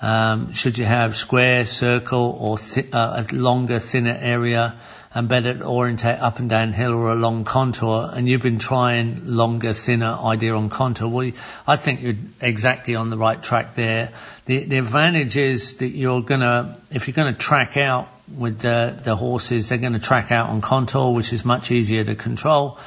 um, 0.00 0.52
should 0.52 0.78
you 0.78 0.84
have 0.84 1.16
square, 1.16 1.66
circle, 1.66 2.36
or 2.40 2.58
th- 2.58 2.92
uh, 2.92 3.24
a 3.30 3.34
longer, 3.34 3.78
thinner 3.78 4.16
area? 4.18 4.76
and 5.14 5.28
better 5.28 5.64
orientate 5.64 6.20
up 6.20 6.38
and 6.38 6.50
down 6.50 6.72
hill 6.72 6.92
or 6.92 7.10
along 7.10 7.44
contour, 7.44 8.10
and 8.12 8.28
you've 8.28 8.42
been 8.42 8.58
trying 8.58 9.26
longer, 9.26 9.72
thinner 9.72 10.16
idea 10.24 10.54
on 10.54 10.68
contour, 10.68 11.08
well, 11.08 11.30
I 11.66 11.76
think 11.76 12.02
you're 12.02 12.16
exactly 12.40 12.94
on 12.94 13.08
the 13.08 13.16
right 13.16 13.42
track 13.42 13.74
there. 13.74 14.12
The, 14.44 14.64
the 14.64 14.78
advantage 14.78 15.36
is 15.36 15.76
that 15.76 15.88
you're 15.88 16.22
gonna, 16.22 16.78
if 16.90 17.08
you're 17.08 17.14
gonna 17.14 17.34
track 17.36 17.76
out 17.76 18.08
with 18.36 18.60
the, 18.60 18.98
the 19.02 19.16
horses, 19.16 19.70
they're 19.70 19.78
gonna 19.78 19.98
track 19.98 20.30
out 20.30 20.50
on 20.50 20.60
contour, 20.60 21.14
which 21.14 21.32
is 21.32 21.44
much 21.44 21.70
easier 21.70 22.04
to 22.04 22.14
control, 22.14 22.78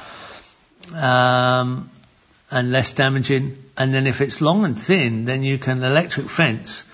um, 0.94 1.90
and 2.50 2.72
less 2.72 2.92
damaging. 2.92 3.62
And 3.76 3.92
then 3.92 4.06
if 4.06 4.20
it's 4.20 4.40
long 4.40 4.64
and 4.64 4.78
thin, 4.78 5.24
then 5.24 5.42
you 5.42 5.58
can 5.58 5.82
electric 5.82 6.28
fence 6.28 6.84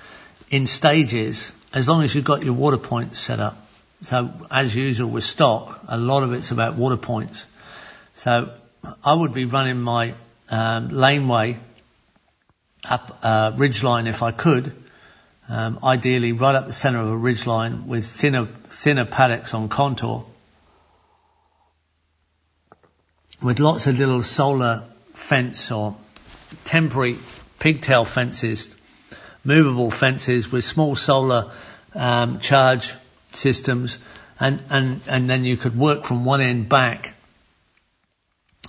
in 0.51 0.67
stages, 0.67 1.53
as 1.75 1.89
long 1.89 2.03
as 2.03 2.15
you've 2.15 2.25
got 2.25 2.43
your 2.43 2.55
water 2.55 2.79
points 2.79 3.19
set 3.19 3.41
up. 3.41 3.67
So 4.03 4.33
as 4.51 4.75
usual 4.77 5.11
with 5.11 5.25
stock, 5.25 5.83
a 5.89 5.99
lot 5.99 6.23
of 6.23 6.33
it's 6.33 6.51
about 6.53 6.77
water 6.77 6.97
points. 6.97 7.47
So 8.15 8.53
I 9.05 9.15
would 9.15 9.35
be 9.35 9.45
running 9.45 9.81
my 9.81 10.15
um, 10.51 10.89
laneway 10.89 11.59
up 12.89 13.25
a 13.25 13.55
ridge 13.57 13.83
line 13.83 14.07
if 14.07 14.23
I 14.23 14.31
could. 14.31 14.73
Um, 15.49 15.79
ideally 15.83 16.33
right 16.33 16.55
up 16.55 16.67
the 16.67 16.73
centre 16.73 17.01
of 17.01 17.09
a 17.09 17.17
ridge 17.17 17.47
line 17.47 17.87
with 17.87 18.07
thinner, 18.07 18.47
thinner 18.67 19.07
paddocks 19.07 19.55
on 19.55 19.69
contour. 19.69 20.27
With 23.41 23.61
lots 23.61 23.87
of 23.87 23.99
little 23.99 24.23
solar 24.23 24.85
fence 25.15 25.71
or 25.71 25.97
temporary 26.65 27.19
pigtail 27.59 28.05
fences, 28.05 28.69
movable 29.45 29.91
fences 29.91 30.51
with 30.51 30.65
small 30.65 30.97
solar 30.97 31.53
um, 31.95 32.41
charge 32.41 32.95
systems, 33.33 33.99
and, 34.41 34.63
and, 34.71 35.01
and 35.09 35.31
then 35.31 35.45
you 35.45 35.57
could 35.57 35.77
work 35.77 36.05
from 36.05 36.25
one 36.25 36.41
end 36.41 36.69
back 36.69 37.15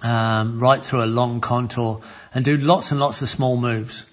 um, 0.04 0.60
right 0.60 0.84
through 0.84 1.04
a 1.04 1.06
long 1.06 1.42
contour 1.42 2.02
and 2.34 2.46
do 2.46 2.58
lots 2.58 2.92
and 2.92 3.00
lots 3.00 3.22
of 3.22 3.30
small 3.30 3.58
moves. 3.58 4.06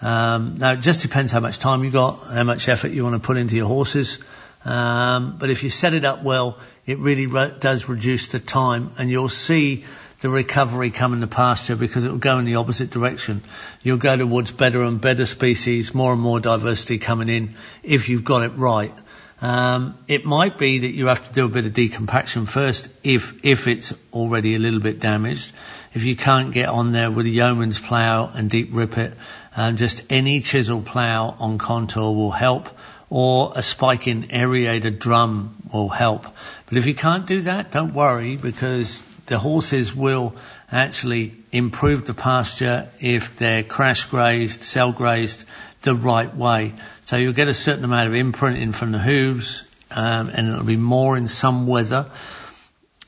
Um, 0.00 0.54
now 0.58 0.72
it 0.74 0.80
just 0.80 1.02
depends 1.02 1.32
how 1.32 1.40
much 1.40 1.58
time 1.58 1.84
you 1.84 1.90
got, 1.90 2.20
how 2.32 2.44
much 2.44 2.68
effort 2.68 2.92
you 2.92 3.02
want 3.02 3.20
to 3.20 3.26
put 3.26 3.36
into 3.36 3.56
your 3.56 3.66
horses. 3.66 4.18
Um, 4.64 5.36
but 5.38 5.50
if 5.50 5.62
you 5.62 5.70
set 5.70 5.94
it 5.94 6.04
up 6.04 6.22
well, 6.22 6.58
it 6.86 6.98
really 6.98 7.26
re- 7.26 7.52
does 7.58 7.88
reduce 7.88 8.28
the 8.28 8.40
time, 8.40 8.90
and 8.98 9.10
you'll 9.10 9.28
see 9.28 9.84
the 10.20 10.28
recovery 10.28 10.90
come 10.90 11.12
in 11.12 11.20
the 11.20 11.28
pasture 11.28 11.76
because 11.76 12.04
it 12.04 12.10
will 12.10 12.18
go 12.18 12.38
in 12.38 12.44
the 12.44 12.56
opposite 12.56 12.90
direction. 12.90 13.42
You'll 13.82 13.98
go 13.98 14.16
towards 14.16 14.50
better 14.50 14.82
and 14.82 15.00
better 15.00 15.26
species, 15.26 15.94
more 15.94 16.12
and 16.12 16.20
more 16.20 16.40
diversity 16.40 16.98
coming 16.98 17.28
in 17.28 17.54
if 17.82 18.08
you've 18.08 18.24
got 18.24 18.42
it 18.42 18.52
right. 18.56 18.94
Um, 19.40 19.96
it 20.08 20.24
might 20.24 20.58
be 20.58 20.78
that 20.78 20.90
you 20.90 21.06
have 21.06 21.26
to 21.28 21.32
do 21.32 21.44
a 21.44 21.48
bit 21.48 21.64
of 21.64 21.72
decompaction 21.72 22.48
first 22.48 22.88
if, 23.04 23.44
if 23.44 23.68
it's 23.68 23.94
already 24.12 24.56
a 24.56 24.58
little 24.58 24.80
bit 24.80 24.98
damaged. 24.98 25.52
If 25.94 26.02
you 26.02 26.16
can't 26.16 26.52
get 26.52 26.68
on 26.68 26.90
there 26.90 27.10
with 27.10 27.26
a 27.26 27.30
Yeomans 27.30 27.80
plough 27.80 28.32
and 28.34 28.50
deep 28.50 28.70
rip 28.72 28.98
it, 28.98 29.14
um, 29.56 29.76
just 29.76 30.02
any 30.10 30.40
chisel 30.40 30.82
plough 30.82 31.36
on 31.38 31.58
contour 31.58 32.12
will 32.12 32.32
help 32.32 32.68
or 33.10 33.52
a 33.54 33.62
spike 33.62 34.06
in 34.06 34.30
aerated 34.30 34.98
drum 34.98 35.54
will 35.72 35.88
help. 35.88 36.26
But 36.68 36.78
if 36.78 36.86
you 36.86 36.94
can't 36.94 37.26
do 37.26 37.42
that, 37.42 37.72
don't 37.72 37.94
worry 37.94 38.36
because 38.36 39.02
the 39.26 39.38
horses 39.38 39.94
will 39.94 40.34
actually 40.70 41.34
improve 41.52 42.04
the 42.04 42.14
pasture 42.14 42.88
if 43.00 43.36
they're 43.36 43.62
crash 43.62 44.04
grazed, 44.04 44.62
cell 44.62 44.92
grazed 44.92 45.44
the 45.82 45.94
right 45.94 46.34
way. 46.34 46.74
So 47.02 47.16
you'll 47.16 47.32
get 47.32 47.48
a 47.48 47.54
certain 47.54 47.84
amount 47.84 48.08
of 48.08 48.14
imprinting 48.14 48.72
from 48.72 48.92
the 48.92 48.98
hooves, 48.98 49.64
um, 49.90 50.28
and 50.28 50.48
it'll 50.48 50.64
be 50.64 50.76
more 50.76 51.16
in 51.16 51.28
some 51.28 51.66
weather, 51.66 52.06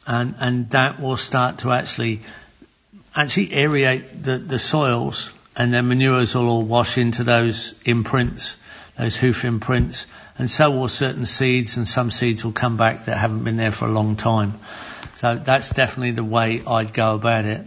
and 0.06 0.34
and 0.38 0.70
that 0.70 1.00
will 1.00 1.16
start 1.16 1.58
to 1.58 1.72
actually 1.72 2.20
actually 3.14 3.48
aerate 3.48 4.22
the, 4.22 4.38
the 4.38 4.58
soils, 4.58 5.32
and 5.56 5.72
then 5.72 5.88
manures 5.88 6.34
will 6.34 6.48
all 6.48 6.62
wash 6.62 6.96
into 6.96 7.24
those 7.24 7.74
imprints, 7.84 8.56
those 9.00 9.16
hoof 9.16 9.46
imprints, 9.46 10.06
and 10.38 10.50
so 10.50 10.70
will 10.70 10.88
certain 10.88 11.24
seeds, 11.24 11.78
and 11.78 11.88
some 11.88 12.10
seeds 12.10 12.44
will 12.44 12.52
come 12.52 12.76
back 12.76 13.06
that 13.06 13.16
haven't 13.16 13.44
been 13.44 13.56
there 13.56 13.72
for 13.72 13.86
a 13.86 13.90
long 13.90 14.16
time. 14.16 14.58
So 15.16 15.36
that's 15.36 15.70
definitely 15.70 16.10
the 16.10 16.24
way 16.24 16.62
I'd 16.66 16.92
go 16.92 17.14
about 17.14 17.46
it. 17.46 17.64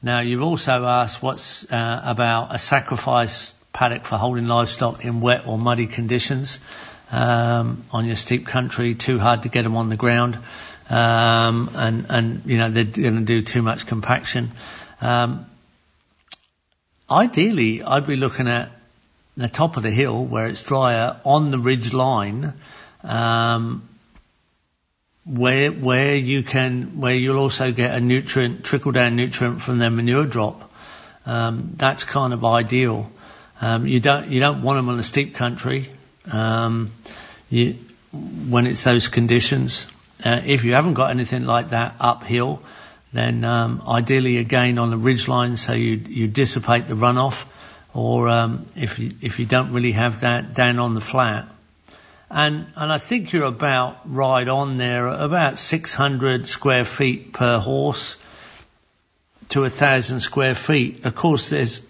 Now 0.00 0.20
you've 0.20 0.42
also 0.42 0.84
asked 0.84 1.20
what's 1.20 1.70
uh, 1.72 2.00
about 2.04 2.54
a 2.54 2.58
sacrifice 2.58 3.52
paddock 3.72 4.04
for 4.04 4.16
holding 4.16 4.46
livestock 4.46 5.04
in 5.04 5.20
wet 5.20 5.48
or 5.48 5.58
muddy 5.58 5.88
conditions 5.88 6.60
um, 7.10 7.84
on 7.90 8.06
your 8.06 8.16
steep 8.16 8.46
country. 8.46 8.94
Too 8.94 9.18
hard 9.18 9.42
to 9.42 9.48
get 9.48 9.62
them 9.62 9.76
on 9.76 9.88
the 9.88 9.96
ground, 9.96 10.38
um, 10.88 11.68
and 11.74 12.06
and 12.10 12.42
you 12.46 12.58
know 12.58 12.70
they're 12.70 12.84
going 12.84 13.16
to 13.16 13.24
do 13.24 13.42
too 13.42 13.62
much 13.62 13.86
compaction. 13.86 14.52
Um, 15.00 15.46
ideally, 17.10 17.82
I'd 17.82 18.06
be 18.06 18.14
looking 18.14 18.46
at 18.46 18.70
the 19.36 19.48
top 19.48 19.76
of 19.76 19.82
the 19.82 19.90
hill 19.90 20.24
where 20.24 20.46
it's 20.46 20.62
drier 20.62 21.20
on 21.24 21.50
the 21.50 21.58
ridge 21.58 21.92
line. 21.92 22.54
Um, 23.02 23.88
where 25.26 25.72
where 25.72 26.14
you 26.14 26.44
can 26.44 27.00
where 27.00 27.14
you'll 27.14 27.38
also 27.38 27.72
get 27.72 27.94
a 27.94 28.00
nutrient 28.00 28.64
trickle 28.64 28.92
down 28.92 29.16
nutrient 29.16 29.60
from 29.60 29.78
their 29.78 29.90
manure 29.90 30.26
drop. 30.26 30.70
Um, 31.26 31.72
that's 31.76 32.04
kind 32.04 32.32
of 32.32 32.44
ideal. 32.44 33.10
Um, 33.60 33.86
you 33.86 34.00
don't 34.00 34.30
you 34.30 34.38
don't 34.38 34.62
want 34.62 34.78
them 34.78 34.88
on 34.88 34.98
a 34.98 35.02
steep 35.02 35.34
country 35.34 35.90
um, 36.30 36.92
you, 37.50 37.74
when 38.12 38.66
it's 38.66 38.84
those 38.84 39.08
conditions. 39.08 39.86
Uh, 40.24 40.40
if 40.44 40.64
you 40.64 40.72
haven't 40.74 40.94
got 40.94 41.10
anything 41.10 41.44
like 41.44 41.70
that 41.70 41.96
uphill, 42.00 42.62
then 43.12 43.44
um, 43.44 43.82
ideally 43.86 44.38
again 44.38 44.78
on 44.78 44.90
the 44.90 44.96
ridge 44.96 45.26
line, 45.26 45.56
so 45.56 45.72
you 45.72 46.00
you 46.06 46.28
dissipate 46.28 46.86
the 46.86 46.94
runoff, 46.94 47.44
or 47.96 48.28
um, 48.28 48.66
if 48.76 48.98
you 48.98 49.12
if 49.22 49.38
you 49.38 49.46
don't 49.46 49.72
really 49.72 49.92
have 49.92 50.20
that 50.20 50.52
down 50.52 50.78
on 50.78 50.92
the 50.92 51.00
flat. 51.00 51.48
and 52.30 52.66
and 52.76 52.92
I 52.92 52.98
think 52.98 53.32
you're 53.32 53.46
about 53.46 54.00
right 54.04 54.46
on 54.46 54.76
there, 54.76 55.06
about 55.06 55.58
600 55.58 56.46
square 56.46 56.84
feet 56.84 57.32
per 57.32 57.58
horse 57.58 58.18
to 59.48 59.64
a 59.64 59.70
thousand 59.70 60.20
square 60.20 60.54
feet. 60.54 61.06
Of 61.06 61.14
course, 61.14 61.48
there's 61.48 61.82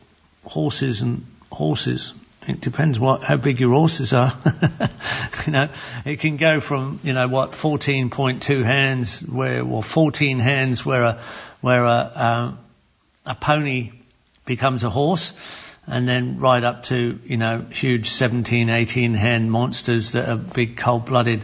horses 0.45 1.03
and 1.03 1.27
horses. 1.51 2.15
It 2.47 2.61
depends 2.61 3.01
what 3.01 3.25
how 3.25 3.37
big 3.37 3.59
your 3.59 3.73
horses 3.73 4.13
are. 4.13 4.33
you 5.47 5.53
know, 5.53 5.69
it 6.05 6.21
can 6.21 6.37
go 6.37 6.61
from 6.61 7.01
you 7.03 7.15
know 7.15 7.27
what 7.27 7.51
14.2 7.51 8.63
hands 8.63 9.23
where 9.23 9.65
or 9.65 9.83
14 9.83 10.39
hands 10.39 10.87
where 10.87 11.03
a 11.03 11.19
where 11.61 11.85
a 11.85 12.13
um, 12.15 12.59
a 13.25 13.35
pony 13.35 13.91
becomes 14.45 14.85
a 14.85 14.91
horse, 14.91 15.33
and 15.87 16.09
then 16.09 16.39
right 16.39 16.63
up 16.63 16.85
to 16.85 17.19
you 17.25 17.37
know 17.37 17.65
huge 17.71 18.11
17, 18.11 18.69
18 18.69 19.15
hand 19.15 19.51
monsters 19.51 20.13
that 20.13 20.29
are 20.29 20.37
big 20.37 20.77
cold-blooded 20.77 21.43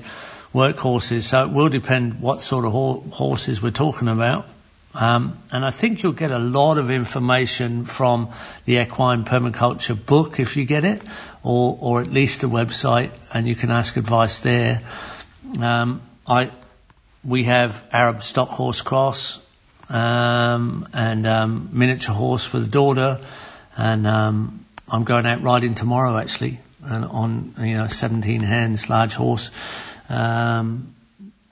workhorses. 0.55 1.23
So 1.23 1.45
it 1.45 1.53
will 1.53 1.69
depend 1.69 2.21
what 2.21 2.43
sort 2.43 2.65
of 2.65 2.73
ho- 2.73 3.05
horses 3.11 3.63
we're 3.63 3.71
talking 3.71 4.09
about. 4.09 4.47
Um, 4.95 5.39
and 5.51 5.65
I 5.65 5.71
think 5.71 6.03
you'll 6.03 6.13
get 6.13 6.31
a 6.31 6.39
lot 6.39 6.77
of 6.77 6.91
information 6.91 7.87
from 7.87 8.31
the 8.67 8.77
Equine 8.77 9.25
Permaculture 9.25 9.97
book 9.97 10.39
if 10.39 10.57
you 10.57 10.67
get 10.67 10.85
it, 10.85 11.03
or, 11.43 11.79
or 11.81 12.03
at 12.03 12.09
least 12.09 12.43
the 12.43 12.49
website, 12.49 13.11
and 13.33 13.49
you 13.49 13.55
can 13.55 13.71
ask 13.71 13.97
advice 13.97 14.41
there. 14.41 14.83
Um, 15.59 16.03
I, 16.27 16.51
we 17.25 17.45
have 17.45 17.83
Arab 17.91 18.23
stock 18.23 18.51
horse 18.51 18.83
cross, 18.83 19.41
um, 19.89 20.87
and 20.93 21.27
um, 21.27 21.71
miniature 21.73 22.15
horse 22.15 22.45
for 22.45 22.61
the 22.61 22.67
daughter, 22.67 23.21
and 23.77 24.07
um, 24.07 24.65
I'm 24.89 25.05
going 25.05 25.27
out 25.27 25.43
riding 25.43 25.75
tomorrow 25.75 26.17
actually, 26.19 26.61
and 26.83 27.05
on 27.05 27.55
you 27.61 27.77
know 27.77 27.87
17 27.87 28.41
hands 28.41 28.89
large 28.89 29.15
horse. 29.15 29.51
Um, 30.09 30.95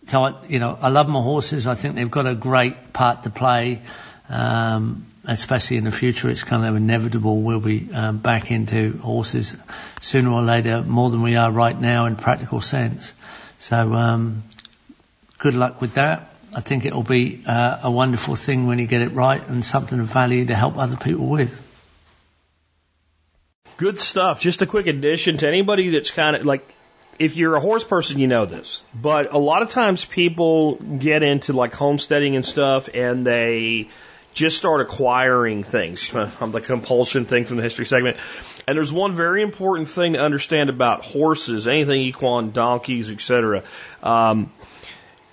so 0.07 0.25
I, 0.25 0.47
you 0.49 0.59
know, 0.59 0.77
I 0.81 0.89
love 0.89 1.09
my 1.09 1.21
horses. 1.21 1.67
I 1.67 1.75
think 1.75 1.95
they've 1.95 2.11
got 2.11 2.27
a 2.27 2.35
great 2.35 2.93
part 2.93 3.23
to 3.23 3.31
play, 3.31 3.81
um, 4.29 5.07
especially 5.25 5.77
in 5.77 5.85
the 5.85 5.93
future. 5.93 6.29
It's 6.29 6.43
kind 6.43 6.65
of 6.65 6.75
inevitable 6.75 7.43
we'll 7.43 7.61
be 7.61 7.93
um, 7.93 8.19
back 8.19 8.51
into 8.51 8.99
horses 8.99 9.57
sooner 10.01 10.31
or 10.31 10.43
later, 10.43 10.83
more 10.83 11.11
than 11.11 11.23
we 11.23 11.37
are 11.37 11.51
right 11.51 11.79
now 11.79 12.07
in 12.07 12.17
practical 12.17 12.61
sense. 12.61 13.15
So 13.61 13.93
um, 13.93 14.43
good 15.39 15.55
luck 15.55 15.81
with 15.81 15.95
that. 15.95 16.35
I 16.53 16.61
think 16.61 16.85
it'll 16.85 17.05
be 17.05 17.45
uh, 17.47 17.79
a 17.85 17.91
wonderful 17.91 18.35
thing 18.35 18.67
when 18.67 18.81
you 18.81 18.89
get 18.89 19.03
it 19.03 19.13
right 19.13 19.47
and 19.49 19.65
something 19.65 20.01
of 20.01 20.07
value 20.07 20.47
to 20.47 20.57
help 20.57 20.77
other 20.77 20.97
people 20.97 21.29
with. 21.29 21.70
Good 23.81 23.99
stuff. 23.99 24.43
Just 24.43 24.61
a 24.61 24.67
quick 24.67 24.87
addition 24.89 25.39
to 25.39 25.49
anybody 25.49 25.89
that's 25.89 26.11
kind 26.11 26.37
of 26.37 26.45
like 26.45 26.71
if 27.19 27.35
you're 27.35 27.55
a 27.55 27.61
horse 27.61 27.83
person, 27.83 28.19
you 28.19 28.27
know 28.27 28.45
this. 28.45 28.83
But 28.95 29.33
a 29.33 29.39
lot 29.39 29.63
of 29.63 29.71
times 29.71 30.05
people 30.05 30.75
get 30.75 31.23
into 31.23 31.55
like 31.55 31.73
homesteading 31.73 32.37
and 32.37 32.45
stuff 32.45 32.91
and 32.93 33.27
they 33.27 33.89
just 34.35 34.59
start 34.59 34.83
acquiring 34.83 35.63
things. 35.63 36.15
I'm 36.43 36.53
the 36.53 36.61
compulsion 36.61 37.25
thing 37.25 37.47
from 37.47 37.57
the 37.57 37.63
history 37.63 37.87
segment. 37.87 38.19
And 38.69 38.77
there's 38.77 38.93
one 38.93 39.13
very 39.13 39.41
important 39.41 39.89
thing 39.89 40.13
to 40.13 40.21
understand 40.21 40.69
about 40.69 41.03
horses, 41.03 41.67
anything 41.67 42.03
equine, 42.03 42.51
donkeys, 42.51 43.11
etc. 43.11 43.63
Um, 44.03 44.53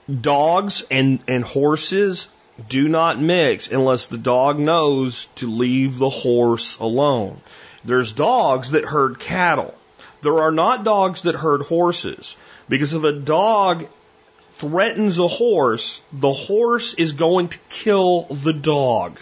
dogs 0.09 0.85
and, 0.89 1.21
and 1.27 1.43
horses 1.43 2.29
do 2.69 2.87
not 2.87 3.19
mix 3.19 3.69
unless 3.69 4.07
the 4.07 4.17
dog 4.17 4.57
knows 4.57 5.25
to 5.35 5.51
leave 5.51 5.97
the 5.97 6.09
horse 6.09 6.77
alone. 6.79 7.41
There's 7.87 8.11
dogs 8.11 8.71
that 8.71 8.83
herd 8.83 9.17
cattle. 9.17 9.73
There 10.21 10.39
are 10.39 10.51
not 10.51 10.83
dogs 10.83 11.21
that 11.21 11.35
herd 11.35 11.61
horses. 11.61 12.35
Because 12.67 12.93
if 12.93 13.03
a 13.03 13.13
dog 13.13 13.87
threatens 14.55 15.19
a 15.19 15.27
horse, 15.29 16.01
the 16.11 16.33
horse 16.33 16.93
is 16.95 17.13
going 17.13 17.47
to 17.47 17.57
kill 17.69 18.23
the 18.23 18.51
dog. 18.51 19.17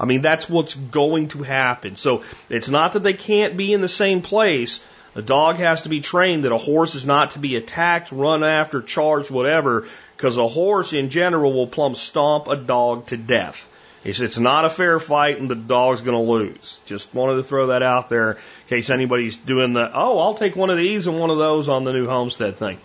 I 0.00 0.04
mean, 0.04 0.20
that's 0.20 0.50
what's 0.50 0.74
going 0.74 1.28
to 1.28 1.44
happen. 1.44 1.94
So 1.94 2.24
it's 2.48 2.68
not 2.68 2.94
that 2.94 3.04
they 3.04 3.12
can't 3.12 3.56
be 3.56 3.72
in 3.72 3.80
the 3.80 3.88
same 3.88 4.20
place. 4.20 4.84
A 5.14 5.22
dog 5.22 5.58
has 5.58 5.82
to 5.82 5.88
be 5.88 6.00
trained 6.00 6.42
that 6.42 6.50
a 6.50 6.58
horse 6.58 6.96
is 6.96 7.06
not 7.06 7.32
to 7.32 7.38
be 7.38 7.54
attacked, 7.54 8.10
run 8.10 8.42
after, 8.42 8.82
charged, 8.82 9.30
whatever, 9.30 9.86
because 10.16 10.38
a 10.38 10.48
horse 10.48 10.92
in 10.92 11.08
general 11.08 11.52
will 11.52 11.68
plumb 11.68 11.94
stomp 11.94 12.48
a 12.48 12.56
dog 12.56 13.06
to 13.08 13.16
death. 13.16 13.68
It's, 14.04 14.20
it's 14.20 14.38
not 14.38 14.64
a 14.64 14.70
fair 14.70 14.98
fight 14.98 15.38
and 15.38 15.48
the 15.48 15.54
dog's 15.54 16.00
going 16.00 16.16
to 16.16 16.22
lose. 16.22 16.80
Just 16.86 17.14
wanted 17.14 17.36
to 17.36 17.44
throw 17.44 17.68
that 17.68 17.82
out 17.82 18.08
there 18.08 18.32
in 18.32 18.38
case 18.68 18.90
anybody's 18.90 19.36
doing 19.36 19.74
the, 19.74 19.88
oh, 19.94 20.18
I'll 20.18 20.34
take 20.34 20.56
one 20.56 20.70
of 20.70 20.76
these 20.76 21.06
and 21.06 21.16
one 21.18 21.30
of 21.30 21.38
those 21.38 21.68
on 21.68 21.84
the 21.84 21.92
new 21.92 22.08
homestead 22.08 22.56
thing. 22.56 22.78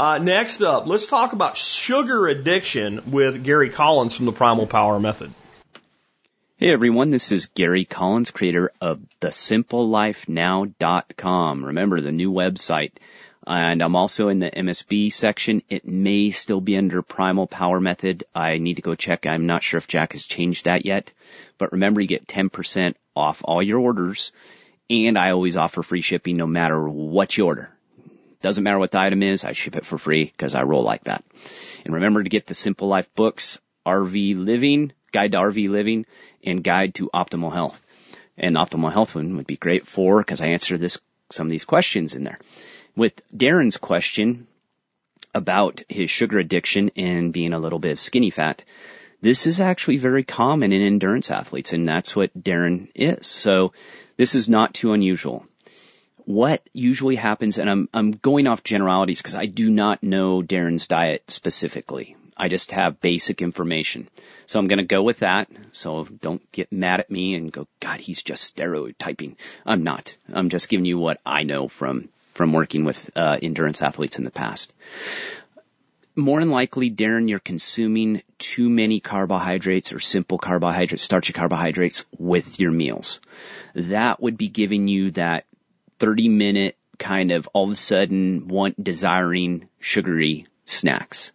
Uh, 0.00 0.16
next 0.18 0.62
up, 0.62 0.86
let's 0.86 1.04
talk 1.06 1.34
about 1.34 1.56
sugar 1.56 2.28
addiction 2.28 3.10
with 3.10 3.44
Gary 3.44 3.70
Collins 3.70 4.16
from 4.16 4.26
the 4.26 4.32
Primal 4.32 4.66
Power 4.66 4.98
Method. 4.98 5.32
Hey 6.56 6.72
everyone, 6.72 7.10
this 7.10 7.32
is 7.32 7.46
Gary 7.46 7.84
Collins, 7.84 8.30
creator 8.30 8.70
of 8.80 9.00
thesimplelifenow.com. 9.20 11.64
Remember 11.64 12.00
the 12.00 12.12
new 12.12 12.30
website. 12.30 12.92
And 13.46 13.82
I'm 13.82 13.96
also 13.96 14.28
in 14.28 14.38
the 14.38 14.50
MSB 14.50 15.12
section. 15.12 15.62
It 15.68 15.86
may 15.86 16.30
still 16.30 16.60
be 16.60 16.76
under 16.76 17.02
Primal 17.02 17.46
Power 17.46 17.80
Method. 17.80 18.24
I 18.34 18.58
need 18.58 18.76
to 18.76 18.82
go 18.82 18.94
check. 18.94 19.26
I'm 19.26 19.46
not 19.46 19.62
sure 19.62 19.78
if 19.78 19.88
Jack 19.88 20.12
has 20.12 20.24
changed 20.24 20.66
that 20.66 20.86
yet. 20.86 21.12
But 21.58 21.72
remember, 21.72 22.00
you 22.00 22.06
get 22.06 22.28
10% 22.28 22.94
off 23.16 23.42
all 23.44 23.62
your 23.62 23.80
orders. 23.80 24.32
And 24.88 25.18
I 25.18 25.30
always 25.30 25.56
offer 25.56 25.82
free 25.82 26.02
shipping 26.02 26.36
no 26.36 26.46
matter 26.46 26.88
what 26.88 27.36
you 27.36 27.46
order. 27.46 27.70
Doesn't 28.42 28.64
matter 28.64 28.78
what 28.78 28.90
the 28.90 28.98
item 28.98 29.22
is, 29.22 29.44
I 29.44 29.52
ship 29.52 29.76
it 29.76 29.86
for 29.86 29.98
free 29.98 30.24
because 30.24 30.54
I 30.54 30.62
roll 30.62 30.82
like 30.82 31.04
that. 31.04 31.24
And 31.84 31.94
remember 31.94 32.22
to 32.22 32.28
get 32.28 32.46
the 32.46 32.54
Simple 32.54 32.88
Life 32.88 33.12
books, 33.14 33.60
RV 33.86 34.44
Living, 34.44 34.92
Guide 35.12 35.32
to 35.32 35.38
RV 35.38 35.70
Living, 35.70 36.06
and 36.44 36.62
Guide 36.62 36.94
to 36.96 37.10
Optimal 37.14 37.52
Health. 37.52 37.80
And 38.36 38.56
Optimal 38.56 38.92
Health 38.92 39.14
one 39.14 39.36
would 39.36 39.46
be 39.46 39.56
great 39.56 39.86
for 39.86 40.18
because 40.18 40.40
I 40.40 40.48
answer 40.48 40.76
this 40.76 40.98
some 41.30 41.46
of 41.46 41.50
these 41.50 41.64
questions 41.64 42.14
in 42.14 42.24
there 42.24 42.38
with 42.96 43.20
Darren's 43.34 43.76
question 43.76 44.46
about 45.34 45.82
his 45.88 46.10
sugar 46.10 46.38
addiction 46.38 46.90
and 46.96 47.32
being 47.32 47.52
a 47.52 47.58
little 47.58 47.78
bit 47.78 47.92
of 47.92 48.00
skinny 48.00 48.30
fat, 48.30 48.64
this 49.20 49.46
is 49.46 49.60
actually 49.60 49.98
very 49.98 50.24
common 50.24 50.72
in 50.72 50.82
endurance 50.82 51.30
athletes, 51.30 51.72
and 51.72 51.88
that's 51.88 52.14
what 52.14 52.36
Darren 52.38 52.88
is. 52.94 53.26
So 53.26 53.72
this 54.16 54.34
is 54.34 54.48
not 54.48 54.74
too 54.74 54.92
unusual. 54.92 55.46
What 56.24 56.68
usually 56.72 57.16
happens, 57.16 57.58
and 57.58 57.70
I'm, 57.70 57.88
I'm 57.94 58.12
going 58.12 58.46
off 58.46 58.64
generalities 58.64 59.20
because 59.20 59.34
I 59.34 59.46
do 59.46 59.70
not 59.70 60.02
know 60.02 60.42
Darren's 60.42 60.86
diet 60.86 61.30
specifically. 61.30 62.16
I 62.36 62.48
just 62.48 62.72
have 62.72 63.00
basic 63.00 63.42
information. 63.42 64.08
So 64.46 64.58
I'm 64.58 64.66
going 64.66 64.78
to 64.78 64.84
go 64.84 65.02
with 65.02 65.20
that. 65.20 65.48
So 65.72 66.04
don't 66.04 66.50
get 66.50 66.72
mad 66.72 67.00
at 67.00 67.10
me 67.10 67.34
and 67.34 67.52
go, 67.52 67.68
God, 67.80 68.00
he's 68.00 68.22
just 68.22 68.44
stereotyping. 68.44 69.36
I'm 69.64 69.84
not. 69.84 70.16
I'm 70.32 70.48
just 70.48 70.68
giving 70.68 70.86
you 70.86 70.98
what 70.98 71.20
I 71.24 71.42
know 71.42 71.68
from 71.68 72.08
from 72.32 72.52
working 72.52 72.84
with 72.84 73.10
uh, 73.16 73.38
endurance 73.42 73.82
athletes 73.82 74.18
in 74.18 74.24
the 74.24 74.30
past. 74.30 74.74
More 76.14 76.40
than 76.40 76.50
likely, 76.50 76.90
Darren, 76.90 77.28
you're 77.28 77.38
consuming 77.38 78.22
too 78.38 78.68
many 78.68 79.00
carbohydrates 79.00 79.92
or 79.92 80.00
simple 80.00 80.36
carbohydrates, 80.36 81.02
starchy 81.02 81.32
carbohydrates 81.32 82.04
with 82.18 82.60
your 82.60 82.70
meals. 82.70 83.20
That 83.74 84.20
would 84.20 84.36
be 84.36 84.48
giving 84.48 84.88
you 84.88 85.12
that 85.12 85.46
30 86.00 86.28
minute 86.28 86.76
kind 86.98 87.32
of 87.32 87.48
all 87.54 87.64
of 87.64 87.70
a 87.70 87.76
sudden 87.76 88.48
want 88.48 88.82
desiring 88.82 89.68
sugary 89.80 90.46
snacks. 90.66 91.32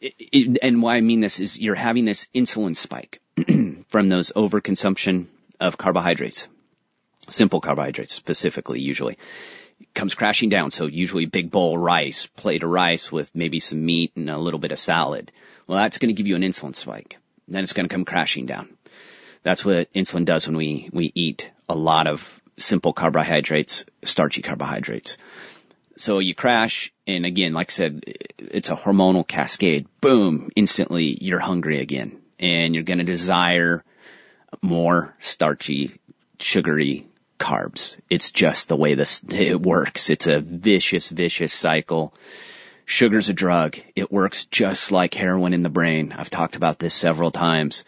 It, 0.00 0.14
it, 0.18 0.58
and 0.62 0.80
why 0.80 0.96
I 0.96 1.00
mean 1.00 1.20
this 1.20 1.40
is 1.40 1.58
you're 1.58 1.74
having 1.74 2.04
this 2.04 2.28
insulin 2.34 2.76
spike 2.76 3.20
from 3.88 4.08
those 4.08 4.32
overconsumption 4.36 5.26
of 5.58 5.76
carbohydrates 5.76 6.46
simple 7.28 7.60
carbohydrates 7.60 8.14
specifically 8.14 8.80
usually 8.80 9.18
comes 9.94 10.14
crashing 10.14 10.48
down. 10.48 10.70
So 10.70 10.86
usually 10.86 11.26
big 11.26 11.50
bowl 11.50 11.76
rice, 11.76 12.26
plate 12.26 12.62
of 12.62 12.70
rice 12.70 13.10
with 13.10 13.30
maybe 13.34 13.60
some 13.60 13.84
meat 13.84 14.12
and 14.16 14.30
a 14.30 14.38
little 14.38 14.60
bit 14.60 14.72
of 14.72 14.78
salad. 14.78 15.32
Well, 15.66 15.78
that's 15.78 15.98
going 15.98 16.14
to 16.14 16.16
give 16.16 16.26
you 16.26 16.36
an 16.36 16.42
insulin 16.42 16.74
spike. 16.74 17.18
Then 17.48 17.64
it's 17.64 17.72
going 17.72 17.88
to 17.88 17.94
come 17.94 18.04
crashing 18.04 18.46
down. 18.46 18.76
That's 19.42 19.64
what 19.64 19.92
insulin 19.92 20.24
does 20.24 20.46
when 20.46 20.56
we, 20.56 20.88
we 20.92 21.12
eat 21.14 21.50
a 21.68 21.74
lot 21.74 22.06
of 22.06 22.40
simple 22.56 22.92
carbohydrates, 22.92 23.84
starchy 24.02 24.42
carbohydrates. 24.42 25.18
So 25.96 26.18
you 26.18 26.34
crash, 26.34 26.92
and 27.06 27.24
again, 27.24 27.52
like 27.52 27.70
I 27.70 27.72
said, 27.72 28.02
it's 28.38 28.70
a 28.70 28.76
hormonal 28.76 29.26
cascade. 29.26 29.86
Boom, 30.00 30.50
instantly 30.56 31.16
you're 31.20 31.38
hungry 31.38 31.80
again, 31.80 32.20
and 32.38 32.74
you're 32.74 32.84
going 32.84 32.98
to 32.98 33.04
desire 33.04 33.84
more 34.62 35.14
starchy, 35.20 36.00
sugary 36.40 37.06
carbs. 37.38 37.96
It's 38.08 38.30
just 38.30 38.68
the 38.68 38.76
way 38.76 38.94
this, 38.94 39.24
it 39.28 39.60
works. 39.60 40.10
It's 40.10 40.26
a 40.26 40.40
vicious, 40.40 41.08
vicious 41.08 41.52
cycle. 41.52 42.14
Sugar's 42.86 43.28
a 43.28 43.32
drug. 43.32 43.78
It 43.96 44.12
works 44.12 44.46
just 44.46 44.92
like 44.92 45.14
heroin 45.14 45.54
in 45.54 45.62
the 45.62 45.70
brain. 45.70 46.12
I've 46.12 46.30
talked 46.30 46.56
about 46.56 46.78
this 46.78 46.94
several 46.94 47.30
times. 47.30 47.84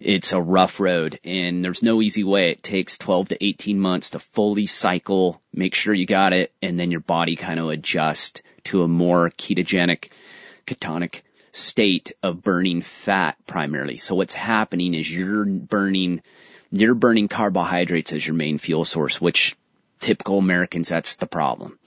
it's 0.00 0.32
a 0.32 0.40
rough 0.40 0.80
road 0.80 1.18
and 1.24 1.64
there's 1.64 1.82
no 1.82 2.02
easy 2.02 2.24
way. 2.24 2.50
It 2.50 2.62
takes 2.62 2.98
12 2.98 3.28
to 3.28 3.44
18 3.44 3.80
months 3.80 4.10
to 4.10 4.18
fully 4.18 4.66
cycle, 4.66 5.40
make 5.52 5.74
sure 5.74 5.94
you 5.94 6.06
got 6.06 6.32
it, 6.32 6.52
and 6.60 6.78
then 6.78 6.90
your 6.90 7.00
body 7.00 7.36
kind 7.36 7.58
of 7.60 7.68
adjusts 7.68 8.42
to 8.64 8.82
a 8.82 8.88
more 8.88 9.30
ketogenic, 9.30 10.10
ketonic 10.66 11.22
state 11.52 12.12
of 12.22 12.42
burning 12.42 12.82
fat 12.82 13.36
primarily. 13.46 13.96
So 13.96 14.14
what's 14.14 14.34
happening 14.34 14.94
is 14.94 15.10
you're 15.10 15.44
burning, 15.44 16.22
you're 16.70 16.94
burning 16.94 17.28
carbohydrates 17.28 18.12
as 18.12 18.26
your 18.26 18.34
main 18.34 18.58
fuel 18.58 18.84
source, 18.84 19.20
which 19.20 19.56
typical 20.00 20.38
Americans, 20.38 20.88
that's 20.88 21.16
the 21.16 21.26
problem. 21.26 21.78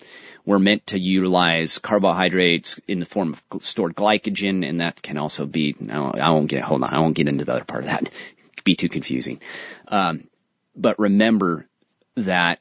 We're 0.46 0.60
meant 0.60 0.88
to 0.88 1.00
utilize 1.00 1.78
carbohydrates 1.80 2.80
in 2.88 3.00
the 3.00 3.06
form 3.06 3.36
of 3.52 3.64
stored 3.64 3.96
glycogen, 3.96 4.68
and 4.68 4.82
that 4.82 5.02
can 5.02 5.18
also 5.18 5.46
be, 5.46 5.76
I 5.90 6.32
won't 6.32 6.50
get, 6.50 6.64
hold 6.64 6.84
on, 6.84 6.94
I 6.94 7.00
won't 7.00 7.16
get 7.16 7.28
into 7.28 7.46
the 7.46 7.54
other 7.54 7.66
part 7.66 7.84
of 7.84 7.90
that. 7.90 8.04
It 8.04 8.12
could 8.56 8.64
be 8.64 8.76
too 8.76 8.90
confusing. 8.90 9.42
Um, 9.88 10.28
but 10.76 10.98
remember 11.00 11.68
that 12.16 12.60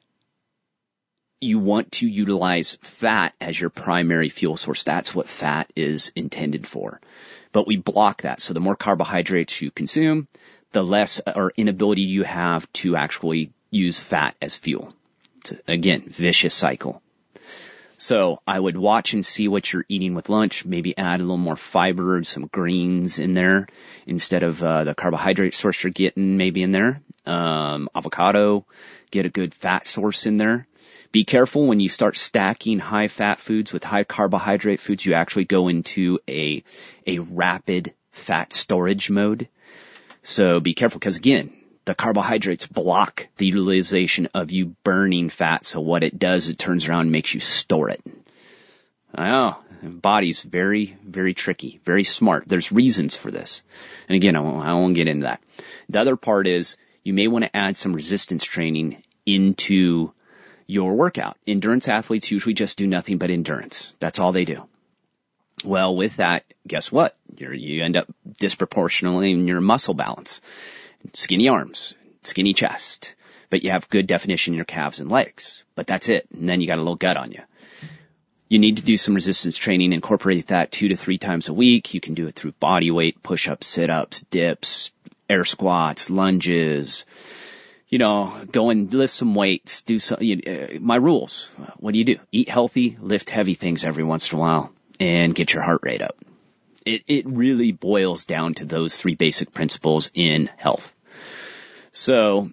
you 1.40 1.58
want 1.58 1.92
to 1.92 2.08
utilize 2.08 2.78
fat 2.82 3.32
as 3.40 3.58
your 3.58 3.70
primary 3.70 4.28
fuel 4.28 4.56
source. 4.56 4.82
That's 4.82 5.14
what 5.14 5.28
fat 5.28 5.72
is 5.76 6.10
intended 6.16 6.66
for. 6.66 7.00
But 7.52 7.66
we 7.66 7.76
block 7.76 8.22
that. 8.22 8.40
So 8.40 8.54
the 8.54 8.60
more 8.60 8.76
carbohydrates 8.76 9.62
you 9.62 9.70
consume, 9.70 10.26
the 10.72 10.84
less 10.84 11.20
or 11.34 11.52
inability 11.56 12.02
you 12.02 12.24
have 12.24 12.70
to 12.74 12.96
actually 12.96 13.52
use 13.70 13.98
fat 13.98 14.34
as 14.40 14.56
fuel. 14.56 14.94
It's, 15.38 15.52
again, 15.66 16.04
vicious 16.08 16.54
cycle. 16.54 17.02
So 18.00 18.40
I 18.46 18.58
would 18.58 18.76
watch 18.76 19.12
and 19.14 19.26
see 19.26 19.48
what 19.48 19.72
you're 19.72 19.84
eating 19.88 20.14
with 20.14 20.28
lunch, 20.28 20.64
maybe 20.64 20.96
add 20.96 21.18
a 21.18 21.24
little 21.24 21.36
more 21.36 21.56
fiber, 21.56 22.22
some 22.22 22.46
greens 22.46 23.18
in 23.18 23.34
there 23.34 23.66
instead 24.06 24.44
of 24.44 24.62
uh, 24.62 24.84
the 24.84 24.94
carbohydrate 24.94 25.54
source 25.54 25.82
you're 25.82 25.90
getting 25.90 26.36
maybe 26.36 26.62
in 26.62 26.70
there. 26.70 27.00
Um, 27.26 27.88
avocado, 27.96 28.66
get 29.10 29.26
a 29.26 29.30
good 29.30 29.52
fat 29.52 29.86
source 29.86 30.26
in 30.26 30.36
there. 30.36 30.68
Be 31.10 31.24
careful 31.24 31.66
when 31.66 31.80
you 31.80 31.88
start 31.88 32.16
stacking 32.16 32.78
high 32.78 33.08
fat 33.08 33.40
foods 33.40 33.72
with 33.72 33.82
high 33.82 34.04
carbohydrate 34.04 34.78
foods, 34.78 35.04
you 35.04 35.14
actually 35.14 35.46
go 35.46 35.66
into 35.66 36.20
a, 36.28 36.62
a 37.04 37.18
rapid 37.18 37.94
fat 38.12 38.52
storage 38.52 39.10
mode. 39.10 39.48
So 40.28 40.60
be 40.60 40.74
careful 40.74 40.98
because 40.98 41.16
again, 41.16 41.54
the 41.86 41.94
carbohydrates 41.94 42.66
block 42.66 43.28
the 43.38 43.46
utilization 43.46 44.28
of 44.34 44.52
you 44.52 44.76
burning 44.84 45.30
fat. 45.30 45.64
So 45.64 45.80
what 45.80 46.04
it 46.04 46.18
does, 46.18 46.50
it 46.50 46.58
turns 46.58 46.86
around 46.86 47.02
and 47.02 47.12
makes 47.12 47.32
you 47.32 47.40
store 47.40 47.88
it. 47.88 48.02
Know. 49.16 49.56
Body's 49.82 50.42
very, 50.42 50.98
very 51.02 51.32
tricky, 51.32 51.80
very 51.82 52.04
smart. 52.04 52.44
There's 52.46 52.70
reasons 52.70 53.16
for 53.16 53.30
this. 53.30 53.62
And 54.06 54.16
again, 54.16 54.36
I 54.36 54.40
won't, 54.40 54.66
I 54.66 54.74
won't 54.74 54.94
get 54.94 55.08
into 55.08 55.24
that. 55.24 55.40
The 55.88 56.00
other 56.00 56.16
part 56.16 56.46
is 56.46 56.76
you 57.04 57.14
may 57.14 57.26
want 57.26 57.46
to 57.46 57.56
add 57.56 57.78
some 57.78 57.94
resistance 57.94 58.44
training 58.44 59.02
into 59.24 60.12
your 60.66 60.94
workout. 60.94 61.38
Endurance 61.46 61.88
athletes 61.88 62.30
usually 62.30 62.54
just 62.54 62.76
do 62.76 62.86
nothing 62.86 63.16
but 63.16 63.30
endurance. 63.30 63.94
That's 63.98 64.18
all 64.18 64.32
they 64.32 64.44
do. 64.44 64.68
Well, 65.64 65.94
with 65.96 66.16
that, 66.16 66.44
guess 66.66 66.92
what? 66.92 67.16
You're, 67.36 67.54
you 67.54 67.82
end 67.82 67.96
up 67.96 68.06
disproportionately 68.38 69.32
in 69.32 69.48
your 69.48 69.60
muscle 69.60 69.94
balance. 69.94 70.40
Skinny 71.14 71.48
arms, 71.48 71.94
skinny 72.22 72.54
chest, 72.54 73.14
but 73.50 73.62
you 73.62 73.70
have 73.70 73.88
good 73.88 74.06
definition 74.06 74.54
in 74.54 74.56
your 74.56 74.64
calves 74.64 75.00
and 75.00 75.10
legs. 75.10 75.64
But 75.74 75.86
that's 75.86 76.08
it. 76.08 76.26
And 76.32 76.48
then 76.48 76.60
you 76.60 76.66
got 76.66 76.78
a 76.78 76.82
little 76.82 76.96
gut 76.96 77.16
on 77.16 77.32
you. 77.32 77.42
You 78.48 78.58
need 78.58 78.78
to 78.78 78.82
do 78.82 78.96
some 78.96 79.14
resistance 79.14 79.56
training, 79.56 79.92
incorporate 79.92 80.46
that 80.46 80.72
two 80.72 80.88
to 80.88 80.96
three 80.96 81.18
times 81.18 81.48
a 81.48 81.54
week. 81.54 81.92
You 81.92 82.00
can 82.00 82.14
do 82.14 82.26
it 82.28 82.34
through 82.34 82.52
body 82.52 82.90
weight, 82.90 83.22
push-ups, 83.22 83.66
sit-ups, 83.66 84.22
dips, 84.30 84.90
air 85.28 85.44
squats, 85.44 86.08
lunges, 86.08 87.04
you 87.88 87.98
know, 87.98 88.44
go 88.50 88.70
and 88.70 88.92
lift 88.92 89.14
some 89.14 89.34
weights, 89.34 89.82
do 89.82 89.98
some, 89.98 90.22
you 90.22 90.36
know, 90.36 90.52
uh, 90.52 90.78
my 90.80 90.96
rules. 90.96 91.50
What 91.78 91.92
do 91.92 91.98
you 91.98 92.04
do? 92.04 92.18
Eat 92.32 92.48
healthy, 92.48 92.96
lift 93.00 93.30
heavy 93.30 93.54
things 93.54 93.84
every 93.84 94.04
once 94.04 94.32
in 94.32 94.38
a 94.38 94.40
while, 94.40 94.72
and 95.00 95.34
get 95.34 95.52
your 95.52 95.62
heart 95.62 95.80
rate 95.82 96.02
up. 96.02 96.16
It, 96.84 97.02
it 97.06 97.26
really 97.26 97.72
boils 97.72 98.24
down 98.24 98.54
to 98.54 98.64
those 98.64 98.96
three 98.96 99.14
basic 99.14 99.52
principles 99.52 100.10
in 100.14 100.48
health. 100.56 100.92
So 101.92 102.50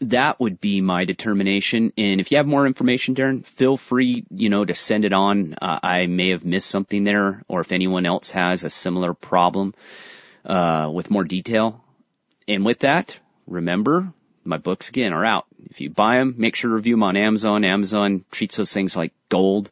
that 0.00 0.38
would 0.38 0.60
be 0.60 0.80
my 0.80 1.04
determination. 1.04 1.92
And 1.98 2.20
if 2.20 2.30
you 2.30 2.36
have 2.36 2.46
more 2.46 2.66
information, 2.66 3.14
Darren, 3.14 3.44
feel 3.44 3.76
free, 3.76 4.24
you 4.30 4.48
know, 4.48 4.64
to 4.64 4.74
send 4.74 5.04
it 5.04 5.12
on. 5.12 5.54
Uh, 5.60 5.80
I 5.82 6.06
may 6.06 6.30
have 6.30 6.44
missed 6.44 6.68
something 6.68 7.04
there, 7.04 7.42
or 7.48 7.60
if 7.60 7.72
anyone 7.72 8.06
else 8.06 8.30
has 8.30 8.62
a 8.62 8.70
similar 8.70 9.12
problem 9.12 9.74
uh, 10.44 10.90
with 10.92 11.10
more 11.10 11.24
detail. 11.24 11.84
And 12.46 12.64
with 12.64 12.80
that, 12.80 13.18
remember 13.46 14.12
my 14.44 14.56
books 14.56 14.88
again 14.88 15.12
are 15.12 15.24
out. 15.24 15.46
If 15.70 15.80
you 15.80 15.90
buy 15.90 16.16
them, 16.16 16.34
make 16.38 16.56
sure 16.56 16.70
to 16.70 16.76
review 16.76 16.94
them 16.94 17.02
on 17.02 17.16
Amazon. 17.16 17.64
Amazon 17.64 18.24
treats 18.30 18.56
those 18.56 18.72
things 18.72 18.96
like 18.96 19.12
gold. 19.28 19.70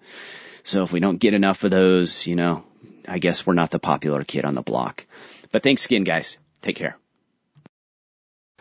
So 0.67 0.83
if 0.83 0.93
we 0.93 0.99
don't 0.99 1.19
get 1.19 1.33
enough 1.33 1.63
of 1.63 1.71
those, 1.71 2.27
you 2.27 2.35
know, 2.35 2.65
I 3.07 3.19
guess 3.19 3.47
we're 3.47 3.55
not 3.55 3.71
the 3.71 3.79
popular 3.79 4.25
kid 4.25 4.45
on 4.45 4.55
the 4.55 4.63
block. 4.63 5.07
But 5.53 5.63
thanks 5.63 5.87
again, 5.87 6.03
guys. 6.03 6.39
Take 6.61 6.75
care. 6.75 6.99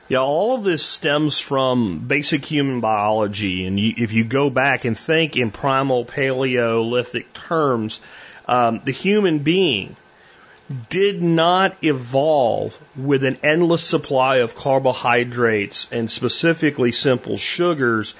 Yeah, 0.07 0.19
all 0.19 0.53
of 0.53 0.63
this 0.63 0.85
stems 0.85 1.39
from 1.39 1.97
basic 2.07 2.45
human 2.45 2.79
biology. 2.79 3.65
And 3.65 3.79
you, 3.79 3.95
if 3.97 4.13
you 4.13 4.23
go 4.23 4.51
back 4.51 4.85
and 4.85 4.95
think 4.95 5.35
in 5.35 5.49
primal 5.49 6.05
Paleolithic 6.05 7.33
terms, 7.33 7.99
um, 8.47 8.81
the 8.85 8.91
human 8.91 9.39
being 9.39 9.95
did 10.89 11.23
not 11.23 11.83
evolve 11.83 12.79
with 12.95 13.23
an 13.23 13.39
endless 13.41 13.83
supply 13.83 14.37
of 14.37 14.53
carbohydrates 14.53 15.91
and 15.91 16.11
specifically 16.11 16.91
simple 16.91 17.37
sugars, 17.37 18.13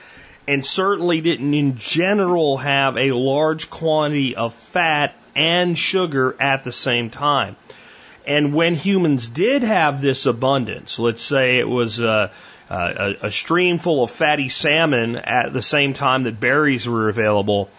and 0.48 0.66
certainly 0.66 1.22
didn't 1.22 1.54
in 1.54 1.76
general 1.78 2.58
have 2.58 2.98
a 2.98 3.12
large 3.12 3.70
quantity 3.70 4.36
of 4.36 4.54
fat 4.54 5.16
and 5.36 5.78
sugar 5.78 6.36
at 6.40 6.64
the 6.64 6.72
same 6.72 7.10
time. 7.10 7.56
And 8.28 8.54
when 8.54 8.76
humans 8.76 9.30
did 9.30 9.64
have 9.64 10.02
this 10.02 10.26
abundance, 10.26 10.98
let's 10.98 11.22
say 11.22 11.60
it 11.60 11.68
was 11.68 12.00
a, 12.00 12.32
a, 12.70 13.16
a 13.24 13.32
stream 13.32 13.78
full 13.78 14.04
of 14.04 14.12
fatty 14.12 14.50
salmon 14.50 15.16
at 15.16 15.54
the 15.54 15.62
same 15.62 15.94
time 15.94 16.24
that 16.24 16.40
berries 16.40 16.90
were 16.90 17.10
available, 17.10 17.70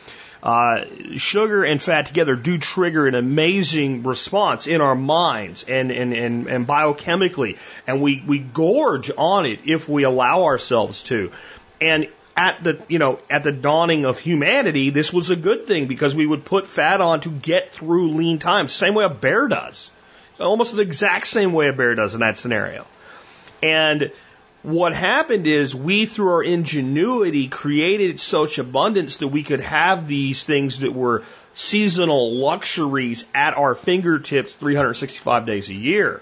uh, 0.43 0.85
sugar 1.17 1.65
and 1.65 1.83
fat 1.83 2.07
together 2.07 2.37
do 2.37 2.59
trigger 2.59 3.09
an 3.09 3.17
amazing 3.17 4.05
response 4.05 4.69
in 4.69 4.81
our 4.81 4.95
minds 4.95 5.65
and, 5.65 5.91
and, 5.91 6.13
and, 6.13 6.47
and 6.47 6.69
biochemically. 6.69 7.59
And 7.87 8.01
we, 8.01 8.23
we 8.25 8.39
gorge 8.39 9.11
on 9.17 9.47
it 9.47 9.61
if 9.65 9.89
we 9.89 10.05
allow 10.05 10.45
ourselves 10.45 11.03
to. 11.05 11.33
And 11.81 12.07
at 12.37 12.63
the, 12.63 12.83
you 12.89 12.99
know, 12.99 13.19
at 13.31 13.43
the 13.43 13.53
dawning 13.53 14.05
of 14.05 14.19
humanity, 14.19 14.91
this 14.91 15.13
was 15.13 15.31
a 15.31 15.37
good 15.37 15.67
thing 15.67 15.87
because 15.87 16.15
we 16.15 16.27
would 16.27 16.45
put 16.45 16.67
fat 16.67 17.01
on 17.01 17.21
to 17.23 17.31
get 17.31 17.71
through 17.71 18.11
lean 18.11 18.39
times. 18.39 18.73
Same 18.73 18.95
way 18.95 19.05
a 19.05 19.11
bear 19.11 19.49
does. 19.49 19.91
Almost 20.39 20.77
the 20.77 20.83
exact 20.83 21.27
same 21.27 21.53
way 21.55 21.69
a 21.69 21.73
bear 21.73 21.95
does 21.95 22.13
in 22.13 22.21
that 22.21 22.37
scenario. 22.37 22.87
And 23.63 24.13
what 24.63 24.93
happened 24.95 25.47
is 25.47 25.75
we, 25.75 26.05
through 26.05 26.33
our 26.33 26.43
ingenuity, 26.43 27.49
created 27.49 28.21
such 28.21 28.59
abundance 28.59 29.19
that 29.19 29.29
we 29.29 29.43
could 29.43 29.61
have 29.61 30.07
these 30.07 30.45
things 30.45 30.81
that 30.81 30.93
were 30.93 31.23
seasonal 31.55 32.35
luxuries 32.35 33.25
at 33.35 33.55
our 33.55 33.75
fingertips 33.75 34.55
365 34.57 35.47
days 35.47 35.71
a 35.71 35.75
year. 35.75 36.21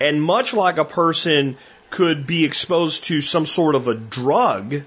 And 0.00 0.22
much 0.22 0.54
like 0.54 0.78
a 0.78 0.84
person 0.86 1.58
could 1.90 2.26
be 2.26 2.44
exposed 2.44 3.04
to 3.04 3.20
some 3.20 3.44
sort 3.44 3.74
of 3.74 3.88
a 3.88 3.94
drug 3.94 4.82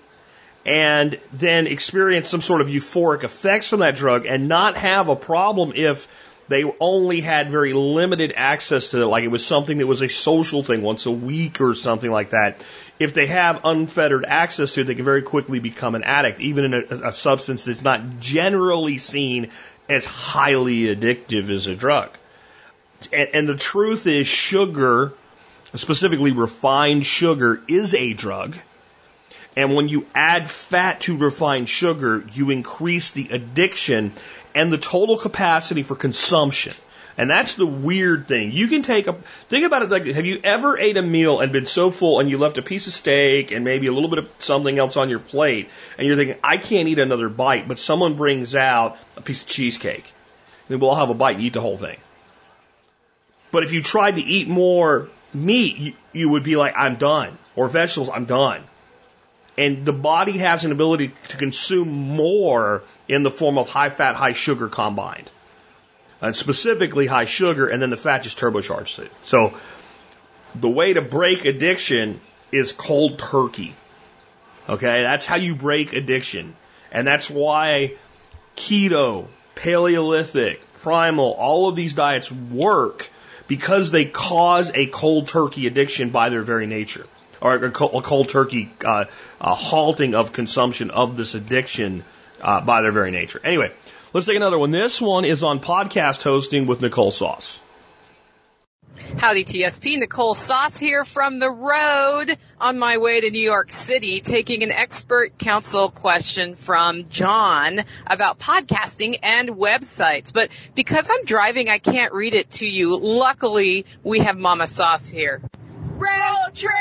and 0.67 1.17
then 1.32 1.65
experience 1.65 2.30
some 2.30 2.41
sort 2.41 2.60
of 2.60 2.67
euphoric 2.67 3.23
effects 3.23 3.69
from 3.69 3.80
that 3.80 3.95
drug 3.95 4.25
and 4.25 4.49
not 4.49 4.75
have 4.75 5.08
a 5.08 5.15
problem 5.15 5.71
if 5.73 6.08
they 6.49 6.63
only 6.80 7.21
had 7.21 7.49
very 7.49 7.73
limited 7.73 8.34
access 8.36 8.91
to 8.91 9.01
it, 9.01 9.06
like 9.06 9.23
it 9.23 9.30
was 9.30 9.45
something 9.45 9.77
that 9.77 9.88
was 9.88 10.01
a 10.01 10.10
social 10.10 10.63
thing 10.63 10.82
once 10.82 11.06
a 11.06 11.12
week 11.12 11.62
or 11.62 11.73
something 11.73 12.12
like 12.12 12.32
that. 12.32 12.62
If 12.99 13.13
they 13.13 13.27
have 13.27 13.62
unfettered 13.63 14.25
access 14.25 14.73
to 14.73 14.82
it, 14.82 14.84
they 14.86 14.95
can 14.95 15.06
very 15.06 15.21
quickly 15.21 15.60
become 15.60 15.95
an 15.95 16.03
addict, 16.03 16.41
even 16.41 16.65
in 16.65 16.73
a, 16.73 17.08
a 17.10 17.12
substance 17.13 17.65
that's 17.65 17.84
not 17.84 18.19
generally 18.19 18.97
seen 18.97 19.51
as 19.89 20.06
highly 20.06 20.93
addictive 20.93 21.49
as 21.49 21.67
a 21.67 21.75
drug. 21.75 22.10
And, 23.13 23.30
and 23.34 23.49
the 23.49 23.56
truth 23.56 24.08
is, 24.08 24.27
sugar, 24.27 25.13
specifically 25.75 26.32
refined 26.32 27.06
sugar, 27.06 27.62
is 27.67 27.93
a 27.93 28.13
drug. 28.13 28.58
And 29.58 29.74
when 29.74 29.89
you 29.89 30.06
add 30.13 30.52
fat 30.52 31.02
to 31.02 31.17
refined 31.17 31.67
sugar, 31.67 32.24
you 32.34 32.52
increase 32.52 33.10
the 33.10 33.30
addiction 33.32 34.13
and 34.54 34.72
the 34.72 34.78
total 34.78 35.17
capacity 35.17 35.82
for 35.82 35.96
consumption. 35.96 36.74
And 37.17 37.28
that's 37.28 37.56
the 37.56 37.65
weird 37.65 38.28
thing. 38.28 38.52
You 38.52 38.67
can 38.67 38.84
take 38.84 39.08
a, 39.08 39.13
think 39.13 39.65
about 39.65 39.82
it 39.82 39.89
like, 39.89 40.06
have 40.06 40.28
you 40.28 40.39
ever 40.43 40.78
ate 40.78 40.96
a 40.98 41.02
meal 41.02 41.39
and 41.39 41.52
been 41.52 41.65
so 41.65 41.89
full 41.89 42.20
and 42.20 42.30
you 42.30 42.38
left 42.38 42.60
a 42.60 42.62
piece 42.62 42.86
of 42.86 42.93
steak 42.93 43.50
and 43.50 43.65
maybe 43.65 43.88
a 43.88 43.91
little 43.91 44.10
bit 44.10 44.20
of 44.20 44.30
something 44.38 44.78
else 44.78 44.96
on 44.96 45.10
your 45.10 45.17
plate 45.17 45.70
and 45.98 46.06
you're 46.06 46.15
thinking, 46.15 46.38
I 46.43 46.58
can't 46.58 46.88
eat 46.88 47.00
another 47.00 47.28
bite, 47.28 47.67
but 47.67 47.80
someone 47.80 48.13
brings 48.13 48.54
out 48.54 49.00
a 49.15 49.22
piece 49.22 49.41
of 49.41 49.48
cheesecake. 49.48 50.13
Then 50.67 50.80
we'll 50.80 50.91
all 50.91 50.98
have 50.98 51.10
a 51.10 51.15
bite 51.15 51.38
and 51.38 51.43
eat 51.43 51.54
the 51.54 51.62
whole 51.62 51.78
thing. 51.78 51.98
But 53.50 53.63
if 53.63 53.72
you 53.72 53.82
tried 53.82 54.17
to 54.17 54.22
eat 54.22 54.48
more 54.48 55.10
meat, 55.34 55.78
you, 55.78 55.93
you 56.13 56.30
would 56.30 56.43
be 56.43 56.58
like, 56.58 56.76
I'm 56.78 56.98
done. 56.98 57.39
Or 57.56 57.67
vegetables, 57.67 58.12
I'm 58.13 58.26
done. 58.26 58.63
And 59.58 59.86
the 59.86 59.93
body 59.93 60.38
has 60.38 60.65
an 60.65 60.72
ability 60.72 61.13
to 61.30 61.38
consume 61.38 61.89
more 61.89 62.84
in 63.08 63.24
the 63.24 63.32
form 63.32 63.58
of 63.58 63.70
high 63.70 63.89
fat, 63.89 64.15
high 64.15 64.34
sugar 64.34 64.67
combined. 64.67 65.32
And 66.22 66.36
specifically 66.36 67.08
high 67.08 67.26
sugar, 67.26 67.67
and 67.67 67.82
then 67.82 67.89
the 67.89 67.98
fat 67.98 68.24
just 68.24 68.39
turbocharges 68.39 69.00
it. 69.00 69.12
So 69.24 69.54
the 70.56 70.70
way 70.70 70.93
to 70.93 71.02
break 71.02 71.46
addiction 71.46 72.20
is 72.52 72.72
cold 72.72 73.20
turkey. 73.20 73.76
Okay, 74.70 75.02
that's 75.04 75.26
how 75.26 75.36
you 75.36 75.56
break 75.56 75.93
addiction. 75.93 76.54
And 76.91 77.08
that's 77.08 77.30
why 77.30 77.93
keto, 78.56 79.28
Paleolithic, 79.56 80.62
primal, 80.80 81.34
all 81.34 81.70
of 81.70 81.76
these 81.76 81.93
diets 81.93 82.32
work 82.32 83.10
because 83.48 83.91
they 83.91 84.06
cause 84.06 84.72
a 84.74 84.86
cold 84.88 85.28
turkey 85.28 85.67
addiction 85.67 86.10
by 86.10 86.30
their 86.30 86.41
very 86.41 86.67
nature. 86.67 87.06
Or 87.41 87.56
a 87.56 87.71
cold 87.71 88.30
turkey 88.30 88.71
uh, 88.84 89.06
a 89.39 89.56
halting 89.56 90.15
of 90.15 90.34
consumption 90.34 90.89
of 90.89 91.17
this 91.17 91.36
addiction 91.36 92.04
uh, 92.41 92.62
by 92.62 92.82
their 92.82 92.91
very 92.91 93.12
nature. 93.12 93.39
Anyway, 93.43 93.71
let's 94.13 94.26
take 94.26 94.38
another 94.38 94.58
one. 94.58 94.71
This 94.71 95.00
one 95.02 95.26
is 95.26 95.43
on 95.43 95.60
podcast 95.60 96.23
hosting 96.23 96.65
with 96.65 96.82
Nicole 96.82 97.12
Sauce. 97.12 97.60
Howdy 99.17 99.45
TSP, 99.45 100.00
Nicole 100.00 100.34
Sauce 100.34 100.78
here 100.78 101.06
from 101.06 101.39
the 101.39 101.50
road 101.50 102.36
on 102.60 102.80
my 102.80 102.97
way 102.97 103.21
to 103.21 103.30
New 103.30 103.41
York 103.41 103.71
City 103.71 104.21
taking 104.21 104.63
an 104.63 104.71
expert 104.71 105.38
council 105.38 105.89
question 105.89 106.56
from 106.56 107.10
John 107.10 107.84
about 108.06 108.39
podcasting 108.39 109.19
and 109.21 109.50
websites. 109.50 110.34
But 110.34 110.50
because 110.76 111.10
I'm 111.12 111.26
driving, 111.26 111.69
I 111.69 111.78
can't 111.80 112.13
read 112.13 112.34
it 112.34 112.50
to 112.52 112.67
you. 112.67 112.97
Luckily, 112.97 113.86
we 114.04 114.19
have 114.19 114.38
Mama 114.38 114.67
Sauce 114.67 115.08
here. 115.10 115.41
Road 115.97 116.53
trip! 116.53 116.73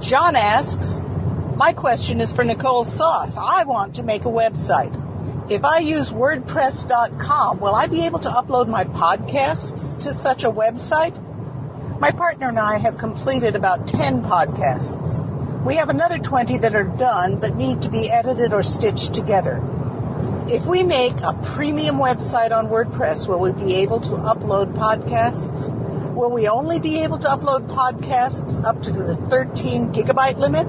John 0.00 0.36
asks, 0.36 1.00
my 1.56 1.74
question 1.74 2.20
is 2.20 2.32
for 2.32 2.44
Nicole 2.44 2.84
Sauce. 2.84 3.36
I 3.36 3.64
want 3.64 3.96
to 3.96 4.02
make 4.02 4.24
a 4.24 4.30
website. 4.30 5.50
If 5.50 5.66
I 5.66 5.80
use 5.80 6.10
WordPress.com, 6.10 7.60
will 7.60 7.74
I 7.74 7.88
be 7.88 8.06
able 8.06 8.20
to 8.20 8.30
upload 8.30 8.68
my 8.68 8.84
podcasts 8.84 9.98
to 9.98 10.14
such 10.14 10.44
a 10.44 10.50
website? 10.50 11.18
My 12.00 12.10
partner 12.10 12.48
and 12.48 12.58
I 12.58 12.78
have 12.78 12.96
completed 12.96 13.54
about 13.54 13.86
10 13.86 14.22
podcasts. 14.22 15.64
We 15.64 15.76
have 15.76 15.90
another 15.90 16.18
20 16.18 16.58
that 16.58 16.74
are 16.74 16.84
done 16.84 17.38
but 17.38 17.54
need 17.54 17.82
to 17.82 17.90
be 17.90 18.10
edited 18.10 18.54
or 18.54 18.62
stitched 18.62 19.12
together. 19.12 19.62
If 20.48 20.66
we 20.66 20.82
make 20.82 21.20
a 21.22 21.34
premium 21.34 21.96
website 21.96 22.50
on 22.50 22.68
WordPress, 22.68 23.28
will 23.28 23.38
we 23.38 23.52
be 23.52 23.76
able 23.76 24.00
to 24.00 24.12
upload 24.12 24.74
podcasts? 24.74 25.70
Will 26.14 26.30
we 26.30 26.46
only 26.46 26.78
be 26.78 27.04
able 27.04 27.18
to 27.18 27.28
upload 27.28 27.68
podcasts 27.68 28.62
up 28.62 28.82
to 28.82 28.90
the 28.90 29.16
13 29.16 29.92
gigabyte 29.92 30.36
limit? 30.36 30.66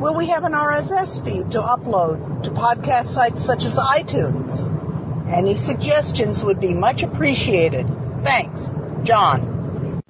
Will 0.00 0.14
we 0.14 0.28
have 0.28 0.44
an 0.44 0.52
RSS 0.52 1.24
feed 1.24 1.50
to 1.52 1.58
upload 1.58 2.44
to 2.44 2.50
podcast 2.50 3.06
sites 3.06 3.44
such 3.44 3.64
as 3.64 3.76
iTunes? 3.76 4.70
Any 5.28 5.56
suggestions 5.56 6.44
would 6.44 6.60
be 6.60 6.72
much 6.72 7.02
appreciated. 7.02 7.86
Thanks. 8.20 8.72
John. 9.02 10.02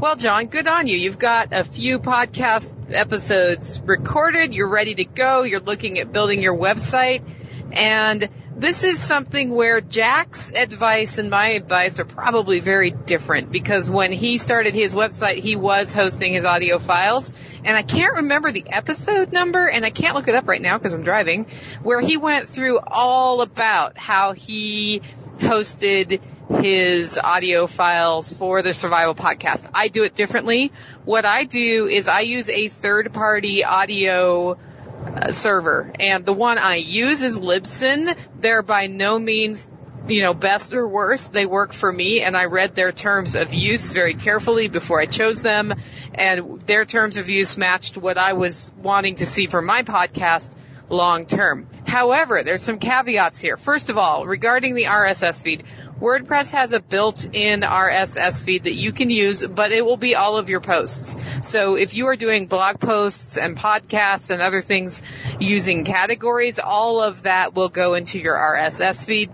Well, 0.00 0.16
John, 0.16 0.46
good 0.46 0.66
on 0.66 0.88
you. 0.88 0.96
You've 0.96 1.20
got 1.20 1.52
a 1.52 1.62
few 1.62 2.00
podcast 2.00 2.92
episodes 2.92 3.80
recorded. 3.84 4.52
You're 4.52 4.68
ready 4.68 4.96
to 4.96 5.04
go. 5.04 5.44
You're 5.44 5.60
looking 5.60 6.00
at 6.00 6.10
building 6.10 6.42
your 6.42 6.56
website. 6.56 7.22
And 7.70 8.28
this 8.56 8.84
is 8.84 9.00
something 9.00 9.50
where 9.50 9.80
Jack's 9.80 10.52
advice 10.52 11.18
and 11.18 11.30
my 11.30 11.48
advice 11.48 12.00
are 12.00 12.04
probably 12.04 12.60
very 12.60 12.90
different 12.90 13.50
because 13.50 13.88
when 13.88 14.12
he 14.12 14.38
started 14.38 14.74
his 14.74 14.94
website, 14.94 15.36
he 15.36 15.56
was 15.56 15.94
hosting 15.94 16.34
his 16.34 16.44
audio 16.44 16.78
files 16.78 17.32
and 17.64 17.76
I 17.76 17.82
can't 17.82 18.16
remember 18.16 18.52
the 18.52 18.64
episode 18.68 19.32
number 19.32 19.66
and 19.66 19.84
I 19.84 19.90
can't 19.90 20.14
look 20.14 20.28
it 20.28 20.34
up 20.34 20.46
right 20.46 20.60
now 20.60 20.78
because 20.78 20.94
I'm 20.94 21.02
driving 21.02 21.46
where 21.82 22.00
he 22.00 22.16
went 22.16 22.48
through 22.48 22.78
all 22.78 23.40
about 23.40 23.96
how 23.96 24.32
he 24.32 25.00
hosted 25.38 26.20
his 26.60 27.18
audio 27.18 27.66
files 27.66 28.32
for 28.32 28.62
the 28.62 28.74
survival 28.74 29.14
podcast. 29.14 29.68
I 29.74 29.88
do 29.88 30.04
it 30.04 30.14
differently. 30.14 30.72
What 31.04 31.24
I 31.24 31.44
do 31.44 31.86
is 31.86 32.06
I 32.06 32.20
use 32.20 32.48
a 32.48 32.68
third 32.68 33.12
party 33.12 33.64
audio 33.64 34.58
uh, 35.04 35.32
server. 35.32 35.92
And 35.98 36.24
the 36.24 36.32
one 36.32 36.58
I 36.58 36.76
use 36.76 37.22
is 37.22 37.38
Libsyn. 37.38 38.16
They're 38.38 38.62
by 38.62 38.86
no 38.86 39.18
means 39.18 39.66
you 40.08 40.20
know, 40.20 40.34
best 40.34 40.74
or 40.74 40.86
worst, 40.86 41.32
they 41.32 41.46
work 41.46 41.72
for 41.72 41.92
me 41.92 42.22
and 42.22 42.36
I 42.36 42.46
read 42.46 42.74
their 42.74 42.92
terms 42.92 43.36
of 43.36 43.54
use 43.54 43.92
very 43.92 44.14
carefully 44.14 44.68
before 44.68 45.00
I 45.00 45.06
chose 45.06 45.42
them 45.42 45.74
and 46.14 46.60
their 46.62 46.84
terms 46.84 47.18
of 47.18 47.28
use 47.28 47.56
matched 47.56 47.96
what 47.96 48.18
I 48.18 48.32
was 48.32 48.72
wanting 48.76 49.16
to 49.16 49.26
see 49.26 49.46
for 49.46 49.62
my 49.62 49.82
podcast 49.82 50.52
long 50.88 51.26
term. 51.26 51.66
However, 51.86 52.42
there's 52.42 52.62
some 52.62 52.78
caveats 52.78 53.40
here. 53.40 53.56
First 53.56 53.90
of 53.90 53.98
all, 53.98 54.26
regarding 54.26 54.74
the 54.74 54.84
RSS 54.84 55.42
feed, 55.42 55.64
WordPress 56.02 56.50
has 56.50 56.72
a 56.72 56.80
built-in 56.80 57.60
RSS 57.60 58.42
feed 58.42 58.64
that 58.64 58.74
you 58.74 58.90
can 58.90 59.08
use, 59.08 59.46
but 59.46 59.70
it 59.70 59.84
will 59.84 59.96
be 59.96 60.16
all 60.16 60.36
of 60.36 60.50
your 60.50 60.58
posts. 60.58 61.16
So 61.48 61.76
if 61.76 61.94
you 61.94 62.08
are 62.08 62.16
doing 62.16 62.48
blog 62.48 62.80
posts 62.80 63.38
and 63.38 63.56
podcasts 63.56 64.30
and 64.30 64.42
other 64.42 64.62
things 64.62 65.04
using 65.38 65.84
categories, 65.84 66.58
all 66.58 67.00
of 67.00 67.22
that 67.22 67.54
will 67.54 67.68
go 67.68 67.94
into 67.94 68.18
your 68.18 68.34
RSS 68.34 69.06
feed. 69.06 69.30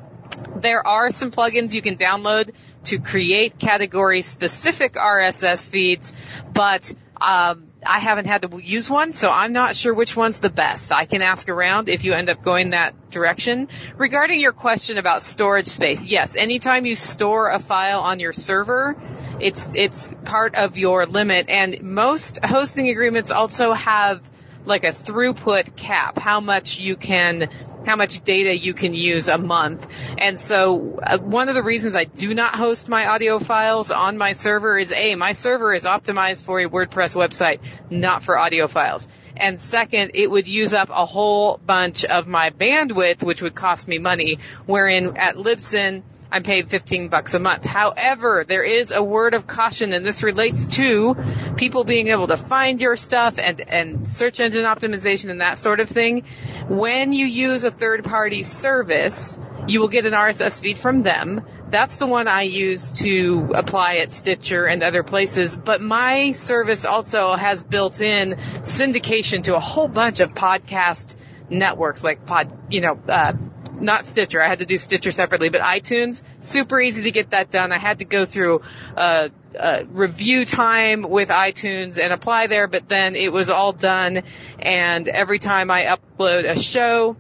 There 0.56 0.86
are 0.86 1.08
some 1.08 1.30
plugins 1.30 1.72
you 1.72 1.80
can 1.80 1.96
download 1.96 2.50
to 2.84 3.00
create 3.00 3.58
category 3.58 4.20
specific 4.20 4.92
RSS 4.92 5.70
feeds, 5.70 6.12
but 6.52 6.94
um, 7.18 7.67
I 7.86 8.00
haven't 8.00 8.26
had 8.26 8.42
to 8.42 8.58
use 8.62 8.90
one, 8.90 9.12
so 9.12 9.30
I'm 9.30 9.52
not 9.52 9.76
sure 9.76 9.94
which 9.94 10.16
one's 10.16 10.40
the 10.40 10.50
best. 10.50 10.92
I 10.92 11.04
can 11.04 11.22
ask 11.22 11.48
around 11.48 11.88
if 11.88 12.04
you 12.04 12.12
end 12.12 12.28
up 12.28 12.42
going 12.42 12.70
that 12.70 13.10
direction. 13.10 13.68
Regarding 13.96 14.40
your 14.40 14.52
question 14.52 14.98
about 14.98 15.22
storage 15.22 15.68
space, 15.68 16.06
yes, 16.06 16.34
anytime 16.34 16.86
you 16.86 16.96
store 16.96 17.50
a 17.50 17.58
file 17.58 18.00
on 18.00 18.18
your 18.18 18.32
server, 18.32 18.96
it's, 19.40 19.74
it's 19.76 20.14
part 20.24 20.56
of 20.56 20.76
your 20.76 21.06
limit 21.06 21.48
and 21.48 21.82
most 21.82 22.44
hosting 22.44 22.88
agreements 22.88 23.30
also 23.30 23.72
have 23.72 24.28
like 24.64 24.84
a 24.84 24.92
throughput 24.92 25.76
cap, 25.76 26.18
how 26.18 26.40
much 26.40 26.78
you 26.78 26.96
can 26.96 27.48
how 27.86 27.96
much 27.96 28.22
data 28.24 28.56
you 28.56 28.74
can 28.74 28.94
use 28.94 29.28
a 29.28 29.38
month. 29.38 29.86
And 30.18 30.38
so 30.38 31.00
uh, 31.02 31.18
one 31.18 31.48
of 31.48 31.54
the 31.54 31.62
reasons 31.62 31.96
I 31.96 32.04
do 32.04 32.34
not 32.34 32.54
host 32.54 32.88
my 32.88 33.06
audio 33.06 33.38
files 33.38 33.90
on 33.90 34.18
my 34.18 34.32
server 34.32 34.78
is 34.78 34.92
A, 34.92 35.14
my 35.14 35.32
server 35.32 35.72
is 35.72 35.84
optimized 35.84 36.44
for 36.44 36.60
a 36.60 36.68
WordPress 36.68 37.16
website, 37.16 37.60
not 37.90 38.22
for 38.22 38.38
audio 38.38 38.68
files. 38.68 39.08
And 39.36 39.60
second, 39.60 40.12
it 40.14 40.28
would 40.28 40.48
use 40.48 40.74
up 40.74 40.90
a 40.90 41.04
whole 41.04 41.58
bunch 41.64 42.04
of 42.04 42.26
my 42.26 42.50
bandwidth, 42.50 43.22
which 43.22 43.40
would 43.40 43.54
cost 43.54 43.86
me 43.86 43.98
money, 43.98 44.38
wherein 44.66 45.16
at 45.16 45.36
Libsyn, 45.36 46.02
I'm 46.30 46.42
paid 46.42 46.68
15 46.68 47.08
bucks 47.08 47.32
a 47.32 47.38
month. 47.38 47.64
However, 47.64 48.44
there 48.46 48.62
is 48.62 48.92
a 48.92 49.02
word 49.02 49.32
of 49.32 49.46
caution 49.46 49.94
and 49.94 50.04
this 50.04 50.22
relates 50.22 50.76
to 50.76 51.16
people 51.56 51.84
being 51.84 52.08
able 52.08 52.26
to 52.26 52.36
find 52.36 52.80
your 52.80 52.96
stuff 52.96 53.38
and, 53.38 53.60
and 53.62 54.06
search 54.06 54.38
engine 54.38 54.64
optimization 54.64 55.30
and 55.30 55.40
that 55.40 55.56
sort 55.56 55.80
of 55.80 55.88
thing. 55.88 56.24
When 56.68 57.14
you 57.14 57.24
use 57.24 57.64
a 57.64 57.70
third 57.70 58.04
party 58.04 58.42
service, 58.42 59.38
you 59.66 59.80
will 59.80 59.88
get 59.88 60.04
an 60.04 60.12
RSS 60.12 60.60
feed 60.60 60.76
from 60.76 61.02
them. 61.02 61.46
That's 61.70 61.96
the 61.96 62.06
one 62.06 62.28
I 62.28 62.42
use 62.42 62.90
to 63.02 63.52
apply 63.54 63.96
at 63.96 64.12
Stitcher 64.12 64.66
and 64.66 64.82
other 64.82 65.02
places. 65.02 65.56
But 65.56 65.80
my 65.80 66.32
service 66.32 66.84
also 66.84 67.34
has 67.36 67.62
built 67.62 68.00
in 68.02 68.32
syndication 68.62 69.44
to 69.44 69.56
a 69.56 69.60
whole 69.60 69.88
bunch 69.88 70.20
of 70.20 70.34
podcast 70.34 71.16
networks 71.50 72.04
like 72.04 72.26
pod, 72.26 72.52
you 72.70 72.80
know, 72.80 72.98
uh, 73.08 73.32
not 73.80 74.06
Stitcher. 74.06 74.42
I 74.42 74.48
had 74.48 74.58
to 74.60 74.66
do 74.66 74.76
Stitcher 74.76 75.12
separately, 75.12 75.48
but 75.48 75.60
iTunes, 75.60 76.22
super 76.40 76.80
easy 76.80 77.02
to 77.02 77.10
get 77.10 77.30
that 77.30 77.50
done. 77.50 77.72
I 77.72 77.78
had 77.78 77.98
to 77.98 78.04
go 78.04 78.24
through 78.24 78.62
uh, 78.96 79.28
uh, 79.58 79.84
review 79.88 80.44
time 80.44 81.02
with 81.02 81.28
iTunes 81.28 82.02
and 82.02 82.12
apply 82.12 82.46
there, 82.46 82.66
but 82.66 82.88
then 82.88 83.16
it 83.16 83.32
was 83.32 83.50
all 83.50 83.72
done. 83.72 84.22
And 84.58 85.08
every 85.08 85.38
time 85.38 85.70
I 85.70 85.84
upload 85.84 86.48
a 86.48 86.58
show, 86.58 87.16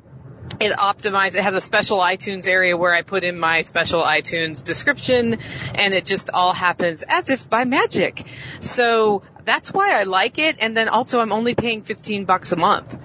it 0.60 0.76
optimizes, 0.76 1.36
it 1.36 1.42
has 1.42 1.54
a 1.54 1.60
special 1.60 1.98
iTunes 1.98 2.48
area 2.48 2.76
where 2.76 2.94
I 2.94 3.02
put 3.02 3.22
in 3.22 3.38
my 3.38 3.62
special 3.62 4.02
iTunes 4.02 4.64
description 4.64 5.38
and 5.74 5.94
it 5.94 6.04
just 6.04 6.30
all 6.30 6.52
happens 6.52 7.04
as 7.06 7.30
if 7.30 7.48
by 7.48 7.64
magic. 7.64 8.24
So 8.60 9.22
that's 9.44 9.72
why 9.72 9.98
I 9.98 10.04
like 10.04 10.38
it. 10.38 10.56
And 10.58 10.76
then 10.76 10.88
also 10.88 11.20
I'm 11.20 11.32
only 11.32 11.54
paying 11.54 11.82
15 11.82 12.24
bucks 12.24 12.52
a 12.52 12.56
month 12.56 12.98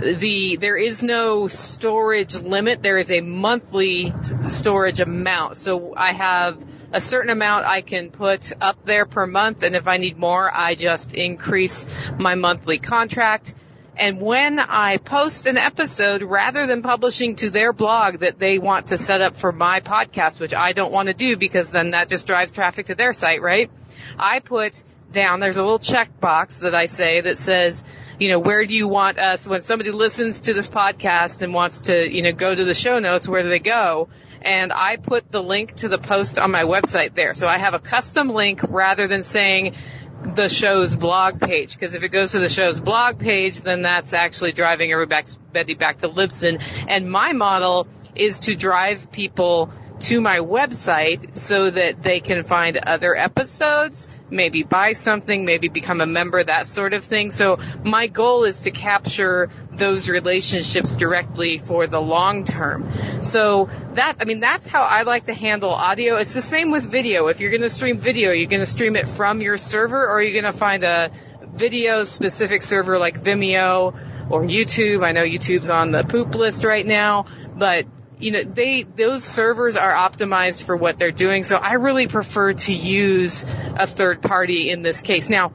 the 0.00 0.56
there 0.56 0.76
is 0.76 1.02
no 1.02 1.48
storage 1.48 2.36
limit. 2.36 2.82
There 2.82 2.98
is 2.98 3.10
a 3.10 3.20
monthly 3.20 4.12
storage 4.48 5.00
amount. 5.00 5.56
So 5.56 5.94
I 5.96 6.12
have 6.12 6.64
a 6.92 7.00
certain 7.00 7.30
amount 7.30 7.66
I 7.66 7.82
can 7.82 8.10
put 8.10 8.52
up 8.60 8.84
there 8.84 9.06
per 9.06 9.26
month, 9.26 9.62
and 9.62 9.76
if 9.76 9.86
I 9.86 9.98
need 9.98 10.18
more, 10.18 10.50
I 10.52 10.74
just 10.74 11.14
increase 11.14 11.86
my 12.18 12.34
monthly 12.34 12.78
contract. 12.78 13.54
And 13.96 14.20
when 14.20 14.58
I 14.58 14.96
post 14.96 15.46
an 15.46 15.58
episode, 15.58 16.22
rather 16.22 16.66
than 16.66 16.80
publishing 16.80 17.36
to 17.36 17.50
their 17.50 17.72
blog 17.72 18.20
that 18.20 18.38
they 18.38 18.58
want 18.58 18.86
to 18.86 18.96
set 18.96 19.20
up 19.20 19.36
for 19.36 19.52
my 19.52 19.80
podcast, 19.80 20.40
which 20.40 20.54
I 20.54 20.72
don't 20.72 20.90
want 20.90 21.08
to 21.08 21.14
do 21.14 21.36
because 21.36 21.70
then 21.70 21.90
that 21.90 22.08
just 22.08 22.26
drives 22.26 22.50
traffic 22.50 22.86
to 22.86 22.94
their 22.94 23.12
site, 23.12 23.42
right? 23.42 23.70
I 24.18 24.40
put 24.40 24.82
down, 25.12 25.40
there's 25.40 25.56
a 25.56 25.62
little 25.62 25.78
checkbox 25.78 26.62
that 26.62 26.74
I 26.74 26.86
say 26.86 27.20
that 27.20 27.38
says, 27.38 27.84
you 28.18 28.28
know, 28.28 28.38
where 28.38 28.64
do 28.66 28.74
you 28.74 28.88
want 28.88 29.18
us, 29.18 29.46
when 29.46 29.62
somebody 29.62 29.90
listens 29.90 30.40
to 30.40 30.54
this 30.54 30.68
podcast 30.68 31.42
and 31.42 31.54
wants 31.54 31.82
to, 31.82 32.10
you 32.10 32.22
know, 32.22 32.32
go 32.32 32.54
to 32.54 32.64
the 32.64 32.74
show 32.74 32.98
notes, 32.98 33.28
where 33.28 33.42
do 33.42 33.48
they 33.48 33.58
go? 33.58 34.08
And 34.42 34.72
I 34.72 34.96
put 34.96 35.30
the 35.30 35.42
link 35.42 35.74
to 35.76 35.88
the 35.88 35.98
post 35.98 36.38
on 36.38 36.50
my 36.50 36.64
website 36.64 37.14
there. 37.14 37.34
So 37.34 37.46
I 37.46 37.58
have 37.58 37.74
a 37.74 37.78
custom 37.78 38.28
link 38.28 38.62
rather 38.68 39.06
than 39.06 39.22
saying 39.22 39.74
the 40.22 40.48
show's 40.48 40.96
blog 40.96 41.40
page. 41.40 41.74
Because 41.74 41.94
if 41.94 42.02
it 42.02 42.10
goes 42.10 42.32
to 42.32 42.38
the 42.38 42.48
show's 42.48 42.80
blog 42.80 43.18
page, 43.18 43.62
then 43.62 43.82
that's 43.82 44.12
actually 44.12 44.52
driving 44.52 44.92
everybody 44.92 45.74
back 45.74 45.98
to 45.98 46.08
Libsyn. 46.08 46.62
And 46.88 47.10
my 47.10 47.32
model 47.32 47.86
is 48.14 48.40
to 48.40 48.54
drive 48.54 49.12
people 49.12 49.70
to 50.00 50.20
my 50.20 50.38
website 50.38 51.34
so 51.34 51.70
that 51.70 52.02
they 52.02 52.20
can 52.20 52.42
find 52.42 52.76
other 52.76 53.14
episodes, 53.14 54.08
maybe 54.30 54.62
buy 54.62 54.92
something, 54.92 55.44
maybe 55.44 55.68
become 55.68 56.00
a 56.00 56.06
member, 56.06 56.42
that 56.42 56.66
sort 56.66 56.94
of 56.94 57.04
thing. 57.04 57.30
So 57.30 57.58
my 57.84 58.06
goal 58.06 58.44
is 58.44 58.62
to 58.62 58.70
capture 58.70 59.50
those 59.70 60.08
relationships 60.08 60.94
directly 60.94 61.58
for 61.58 61.86
the 61.86 62.00
long 62.00 62.44
term. 62.44 62.90
So 63.22 63.68
that, 63.94 64.16
I 64.20 64.24
mean, 64.24 64.40
that's 64.40 64.66
how 64.66 64.82
I 64.82 65.02
like 65.02 65.26
to 65.26 65.34
handle 65.34 65.70
audio. 65.70 66.16
It's 66.16 66.34
the 66.34 66.42
same 66.42 66.70
with 66.70 66.84
video. 66.84 67.26
If 67.26 67.40
you're 67.40 67.50
going 67.50 67.62
to 67.62 67.70
stream 67.70 67.98
video, 67.98 68.32
you're 68.32 68.48
going 68.48 68.60
to 68.60 68.66
stream 68.66 68.96
it 68.96 69.08
from 69.08 69.40
your 69.40 69.58
server 69.58 70.08
or 70.08 70.22
you're 70.22 70.40
going 70.40 70.52
to 70.52 70.58
find 70.58 70.82
a 70.84 71.10
video 71.52 72.04
specific 72.04 72.62
server 72.62 72.98
like 72.98 73.20
Vimeo 73.20 74.30
or 74.30 74.42
YouTube. 74.44 75.04
I 75.04 75.12
know 75.12 75.22
YouTube's 75.22 75.68
on 75.68 75.90
the 75.90 76.04
poop 76.04 76.34
list 76.34 76.64
right 76.64 76.86
now, 76.86 77.26
but 77.54 77.84
you 78.20 78.30
know, 78.32 78.42
they, 78.44 78.82
those 78.82 79.24
servers 79.24 79.76
are 79.76 79.92
optimized 79.92 80.62
for 80.62 80.76
what 80.76 80.98
they're 80.98 81.10
doing. 81.10 81.42
So 81.42 81.56
I 81.56 81.74
really 81.74 82.06
prefer 82.06 82.52
to 82.52 82.72
use 82.72 83.44
a 83.76 83.86
third 83.86 84.22
party 84.22 84.70
in 84.70 84.82
this 84.82 85.00
case. 85.00 85.28
Now, 85.28 85.52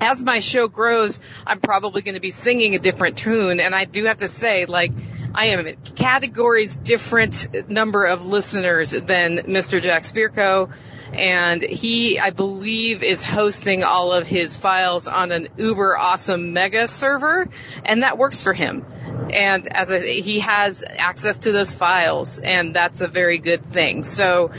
as 0.00 0.22
my 0.22 0.40
show 0.40 0.68
grows, 0.68 1.20
I'm 1.46 1.60
probably 1.60 2.02
going 2.02 2.14
to 2.14 2.20
be 2.20 2.30
singing 2.30 2.74
a 2.74 2.78
different 2.78 3.18
tune. 3.18 3.60
And 3.60 3.74
I 3.74 3.84
do 3.84 4.04
have 4.04 4.18
to 4.18 4.28
say, 4.28 4.66
like, 4.66 4.92
I 5.34 5.46
am 5.46 5.66
a 5.66 5.74
categories 5.74 6.76
different 6.76 7.68
number 7.68 8.04
of 8.04 8.26
listeners 8.26 8.90
than 8.90 9.38
Mr. 9.38 9.80
Jack 9.80 10.02
Spirko. 10.02 10.72
And 11.12 11.62
he, 11.62 12.18
I 12.18 12.30
believe, 12.30 13.02
is 13.02 13.22
hosting 13.22 13.82
all 13.82 14.12
of 14.12 14.26
his 14.26 14.56
files 14.56 15.08
on 15.08 15.32
an 15.32 15.48
uber 15.56 15.98
awesome 15.98 16.52
mega 16.52 16.86
server. 16.86 17.48
And 17.84 18.02
that 18.02 18.18
works 18.18 18.42
for 18.42 18.52
him 18.52 18.84
and 19.32 19.72
as 19.72 19.90
a, 19.90 20.00
he 20.00 20.40
has 20.40 20.84
access 20.88 21.38
to 21.38 21.52
those 21.52 21.72
files 21.72 22.38
and 22.38 22.74
that's 22.74 23.00
a 23.00 23.08
very 23.08 23.38
good 23.38 23.64
thing. 23.64 24.04
So, 24.04 24.50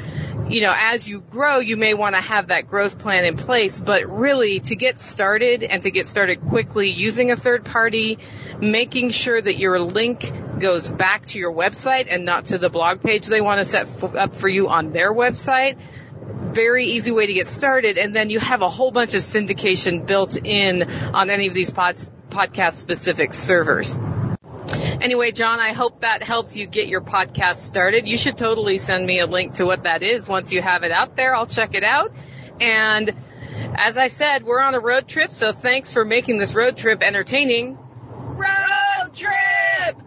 you 0.49 0.61
know, 0.61 0.73
as 0.75 1.07
you 1.07 1.21
grow, 1.21 1.59
you 1.59 1.77
may 1.77 1.93
want 1.93 2.15
to 2.15 2.21
have 2.21 2.47
that 2.47 2.67
growth 2.67 2.99
plan 2.99 3.25
in 3.25 3.37
place, 3.37 3.79
but 3.79 4.09
really 4.09 4.59
to 4.59 4.75
get 4.75 4.99
started 4.99 5.63
and 5.63 5.83
to 5.83 5.91
get 5.91 6.07
started 6.07 6.41
quickly 6.41 6.89
using 6.89 7.31
a 7.31 7.35
third 7.35 7.65
party, 7.65 8.19
making 8.59 9.11
sure 9.11 9.41
that 9.41 9.57
your 9.57 9.79
link 9.79 10.31
goes 10.59 10.89
back 10.89 11.25
to 11.27 11.39
your 11.39 11.53
website 11.53 12.07
and 12.09 12.25
not 12.25 12.45
to 12.45 12.57
the 12.57 12.69
blog 12.69 13.01
page 13.01 13.27
they 13.27 13.41
want 13.41 13.59
to 13.59 13.65
set 13.65 13.83
f- 13.83 14.15
up 14.15 14.35
for 14.35 14.47
you 14.47 14.69
on 14.69 14.91
their 14.91 15.13
website. 15.13 15.77
Very 16.53 16.85
easy 16.85 17.11
way 17.11 17.27
to 17.27 17.33
get 17.33 17.47
started. 17.47 17.97
And 17.97 18.15
then 18.15 18.29
you 18.29 18.39
have 18.39 18.61
a 18.61 18.69
whole 18.69 18.91
bunch 18.91 19.13
of 19.13 19.21
syndication 19.21 20.05
built 20.05 20.37
in 20.37 20.83
on 20.83 21.29
any 21.29 21.47
of 21.47 21.53
these 21.53 21.71
pods, 21.71 22.09
podcast 22.29 22.73
specific 22.73 23.33
servers. 23.33 23.97
Anyway, 25.01 25.31
John, 25.31 25.59
I 25.59 25.73
hope 25.73 26.01
that 26.01 26.21
helps 26.21 26.55
you 26.55 26.67
get 26.67 26.87
your 26.87 27.01
podcast 27.01 27.55
started. 27.55 28.07
You 28.07 28.17
should 28.17 28.37
totally 28.37 28.77
send 28.77 29.05
me 29.05 29.19
a 29.19 29.25
link 29.25 29.53
to 29.53 29.65
what 29.65 29.83
that 29.83 30.03
is 30.03 30.29
once 30.29 30.53
you 30.53 30.61
have 30.61 30.83
it 30.83 30.91
out 30.91 31.15
there. 31.15 31.33
I'll 31.33 31.47
check 31.47 31.73
it 31.73 31.83
out. 31.83 32.13
And 32.59 33.11
as 33.75 33.97
I 33.97 34.07
said, 34.07 34.43
we're 34.43 34.61
on 34.61 34.75
a 34.75 34.79
road 34.79 35.07
trip, 35.07 35.31
so 35.31 35.51
thanks 35.51 35.91
for 35.91 36.05
making 36.05 36.37
this 36.37 36.53
road 36.53 36.77
trip 36.77 37.01
entertaining. 37.01 37.77
Road 38.11 39.13
trip! 39.13 40.01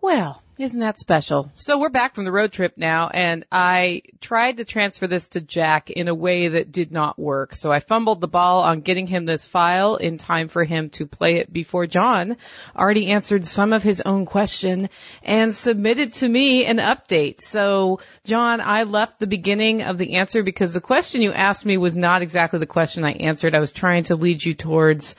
Well, 0.00 0.42
isn't 0.56 0.80
that 0.80 0.98
special? 0.98 1.50
So 1.56 1.80
we're 1.80 1.88
back 1.88 2.14
from 2.14 2.24
the 2.24 2.30
road 2.30 2.52
trip 2.52 2.74
now 2.76 3.08
and 3.08 3.44
I 3.50 4.02
tried 4.20 4.58
to 4.58 4.64
transfer 4.64 5.08
this 5.08 5.28
to 5.28 5.40
Jack 5.40 5.90
in 5.90 6.06
a 6.06 6.14
way 6.14 6.46
that 6.48 6.70
did 6.70 6.92
not 6.92 7.18
work. 7.18 7.56
So 7.56 7.72
I 7.72 7.80
fumbled 7.80 8.20
the 8.20 8.28
ball 8.28 8.62
on 8.62 8.80
getting 8.80 9.08
him 9.08 9.26
this 9.26 9.44
file 9.44 9.96
in 9.96 10.16
time 10.16 10.46
for 10.46 10.62
him 10.62 10.90
to 10.90 11.06
play 11.06 11.36
it 11.38 11.52
before 11.52 11.88
John 11.88 12.36
already 12.76 13.08
answered 13.08 13.44
some 13.44 13.72
of 13.72 13.82
his 13.82 14.00
own 14.00 14.26
question 14.26 14.90
and 15.24 15.52
submitted 15.52 16.14
to 16.14 16.28
me 16.28 16.64
an 16.66 16.76
update. 16.76 17.40
So 17.40 17.98
John, 18.24 18.60
I 18.60 18.84
left 18.84 19.18
the 19.18 19.26
beginning 19.26 19.82
of 19.82 19.98
the 19.98 20.14
answer 20.16 20.44
because 20.44 20.72
the 20.72 20.80
question 20.80 21.20
you 21.20 21.32
asked 21.32 21.66
me 21.66 21.78
was 21.78 21.96
not 21.96 22.22
exactly 22.22 22.60
the 22.60 22.66
question 22.66 23.04
I 23.04 23.12
answered. 23.12 23.56
I 23.56 23.60
was 23.60 23.72
trying 23.72 24.04
to 24.04 24.14
lead 24.14 24.44
you 24.44 24.54
towards 24.54 25.16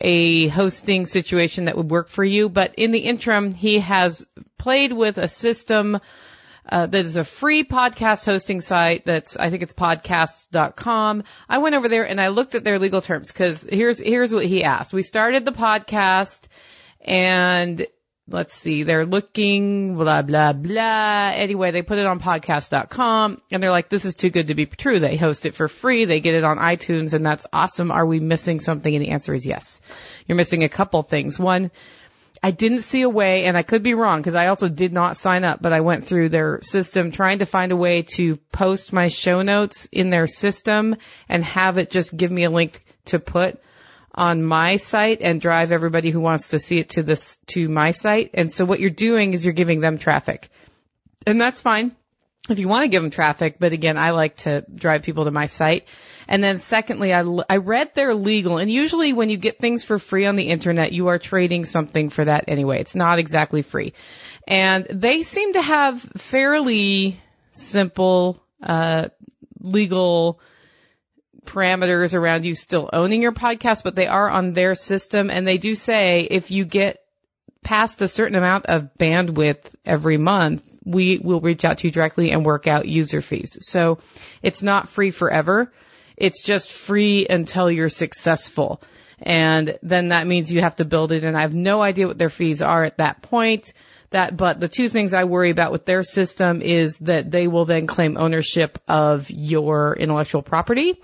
a 0.00 0.46
hosting 0.48 1.06
situation 1.06 1.64
that 1.64 1.76
would 1.76 1.90
work 1.90 2.08
for 2.08 2.22
you, 2.24 2.48
but 2.48 2.74
in 2.76 2.92
the 2.92 3.00
interim, 3.00 3.52
he 3.52 3.80
has 3.80 4.26
played 4.58 4.92
with 4.92 5.18
a 5.18 5.28
system 5.28 6.00
uh, 6.68 6.86
that 6.86 7.04
is 7.04 7.16
a 7.16 7.24
free 7.24 7.64
podcast 7.64 8.24
hosting 8.24 8.60
site 8.60 9.04
that's 9.04 9.36
I 9.36 9.50
think 9.50 9.62
it's 9.62 9.74
podcasts.com. 9.74 11.24
I 11.48 11.58
went 11.58 11.74
over 11.74 11.88
there 11.88 12.06
and 12.06 12.20
I 12.20 12.28
looked 12.28 12.54
at 12.54 12.64
their 12.64 12.78
legal 12.78 13.00
terms 13.00 13.32
because 13.32 13.66
here's 13.68 14.00
here's 14.00 14.34
what 14.34 14.46
he 14.46 14.64
asked. 14.64 14.92
We 14.92 15.02
started 15.02 15.44
the 15.44 15.52
podcast 15.52 16.46
and 17.00 17.86
let's 18.28 18.54
see, 18.54 18.82
they're 18.82 19.06
looking 19.06 19.94
blah 19.94 20.22
blah 20.22 20.52
blah. 20.52 21.30
Anyway, 21.34 21.70
they 21.70 21.82
put 21.82 21.98
it 21.98 22.06
on 22.06 22.18
podcast.com 22.18 23.40
and 23.52 23.62
they're 23.62 23.70
like 23.70 23.88
this 23.88 24.04
is 24.04 24.16
too 24.16 24.30
good 24.30 24.48
to 24.48 24.56
be 24.56 24.66
true. 24.66 24.98
They 24.98 25.16
host 25.16 25.46
it 25.46 25.54
for 25.54 25.68
free. 25.68 26.04
They 26.04 26.18
get 26.18 26.34
it 26.34 26.42
on 26.42 26.58
iTunes 26.58 27.14
and 27.14 27.24
that's 27.24 27.46
awesome. 27.52 27.92
Are 27.92 28.06
we 28.06 28.18
missing 28.18 28.58
something? 28.58 28.92
And 28.92 29.04
the 29.04 29.10
answer 29.10 29.32
is 29.34 29.46
yes. 29.46 29.80
You're 30.26 30.36
missing 30.36 30.64
a 30.64 30.68
couple 30.68 31.02
things. 31.02 31.38
One, 31.38 31.70
I 32.46 32.52
didn't 32.52 32.82
see 32.82 33.02
a 33.02 33.08
way, 33.08 33.46
and 33.46 33.56
I 33.56 33.64
could 33.64 33.82
be 33.82 33.94
wrong 33.94 34.20
because 34.20 34.36
I 34.36 34.46
also 34.46 34.68
did 34.68 34.92
not 34.92 35.16
sign 35.16 35.42
up, 35.42 35.60
but 35.60 35.72
I 35.72 35.80
went 35.80 36.04
through 36.04 36.28
their 36.28 36.60
system 36.62 37.10
trying 37.10 37.40
to 37.40 37.44
find 37.44 37.72
a 37.72 37.76
way 37.76 38.02
to 38.02 38.36
post 38.52 38.92
my 38.92 39.08
show 39.08 39.42
notes 39.42 39.88
in 39.90 40.10
their 40.10 40.28
system 40.28 40.94
and 41.28 41.42
have 41.42 41.78
it 41.78 41.90
just 41.90 42.16
give 42.16 42.30
me 42.30 42.44
a 42.44 42.50
link 42.50 42.84
to 43.06 43.18
put 43.18 43.60
on 44.14 44.44
my 44.44 44.76
site 44.76 45.22
and 45.22 45.40
drive 45.40 45.72
everybody 45.72 46.12
who 46.12 46.20
wants 46.20 46.50
to 46.50 46.60
see 46.60 46.78
it 46.78 46.90
to 46.90 47.02
this, 47.02 47.40
to 47.48 47.68
my 47.68 47.90
site. 47.90 48.30
And 48.34 48.52
so 48.52 48.64
what 48.64 48.78
you're 48.78 48.90
doing 48.90 49.34
is 49.34 49.44
you're 49.44 49.52
giving 49.52 49.80
them 49.80 49.98
traffic. 49.98 50.48
And 51.26 51.40
that's 51.40 51.60
fine 51.60 51.96
if 52.48 52.58
you 52.58 52.68
want 52.68 52.84
to 52.84 52.88
give 52.88 53.02
them 53.02 53.10
traffic, 53.10 53.56
but 53.58 53.72
again, 53.72 53.98
I 53.98 54.10
like 54.10 54.36
to 54.38 54.64
drive 54.72 55.02
people 55.02 55.24
to 55.24 55.30
my 55.30 55.46
site. 55.46 55.86
And 56.28 56.42
then 56.42 56.58
secondly, 56.58 57.12
I, 57.12 57.22
I 57.48 57.58
read 57.58 57.94
they're 57.94 58.14
legal 58.14 58.58
and 58.58 58.70
usually 58.70 59.12
when 59.12 59.30
you 59.30 59.36
get 59.36 59.58
things 59.58 59.84
for 59.84 59.98
free 59.98 60.26
on 60.26 60.36
the 60.36 60.48
internet, 60.48 60.92
you 60.92 61.08
are 61.08 61.18
trading 61.18 61.64
something 61.64 62.10
for 62.10 62.24
that 62.24 62.44
anyway. 62.48 62.80
It's 62.80 62.94
not 62.94 63.18
exactly 63.18 63.62
free. 63.62 63.94
And 64.46 64.86
they 64.90 65.22
seem 65.22 65.52
to 65.54 65.62
have 65.62 66.00
fairly 66.00 67.20
simple, 67.52 68.42
uh, 68.62 69.08
legal 69.60 70.40
parameters 71.44 72.14
around 72.14 72.44
you 72.44 72.54
still 72.54 72.90
owning 72.92 73.22
your 73.22 73.32
podcast, 73.32 73.82
but 73.84 73.94
they 73.94 74.06
are 74.06 74.28
on 74.28 74.52
their 74.52 74.74
system 74.74 75.30
and 75.30 75.46
they 75.46 75.58
do 75.58 75.74
say 75.74 76.22
if 76.22 76.50
you 76.50 76.64
get 76.64 77.02
past 77.62 78.02
a 78.02 78.08
certain 78.08 78.36
amount 78.36 78.66
of 78.66 78.90
bandwidth 78.98 79.64
every 79.84 80.18
month, 80.18 80.62
we 80.86 81.18
will 81.18 81.40
reach 81.40 81.64
out 81.64 81.78
to 81.78 81.88
you 81.88 81.90
directly 81.90 82.30
and 82.30 82.46
work 82.46 82.66
out 82.66 82.86
user 82.86 83.20
fees. 83.20 83.58
So 83.60 83.98
it's 84.42 84.62
not 84.62 84.88
free 84.88 85.10
forever. 85.10 85.72
It's 86.16 86.42
just 86.42 86.72
free 86.72 87.26
until 87.28 87.70
you're 87.70 87.88
successful. 87.88 88.80
And 89.20 89.78
then 89.82 90.08
that 90.08 90.26
means 90.26 90.52
you 90.52 90.60
have 90.60 90.76
to 90.76 90.84
build 90.84 91.12
it 91.12 91.24
and 91.24 91.36
I 91.36 91.40
have 91.42 91.54
no 91.54 91.82
idea 91.82 92.06
what 92.06 92.18
their 92.18 92.30
fees 92.30 92.62
are 92.62 92.84
at 92.84 92.98
that 92.98 93.20
point. 93.22 93.72
That, 94.10 94.36
but 94.36 94.60
the 94.60 94.68
two 94.68 94.88
things 94.88 95.14
I 95.14 95.24
worry 95.24 95.50
about 95.50 95.72
with 95.72 95.84
their 95.84 96.04
system 96.04 96.62
is 96.62 96.98
that 96.98 97.28
they 97.30 97.48
will 97.48 97.64
then 97.64 97.88
claim 97.88 98.16
ownership 98.16 98.78
of 98.86 99.28
your 99.30 99.96
intellectual 99.96 100.42
property. 100.42 101.00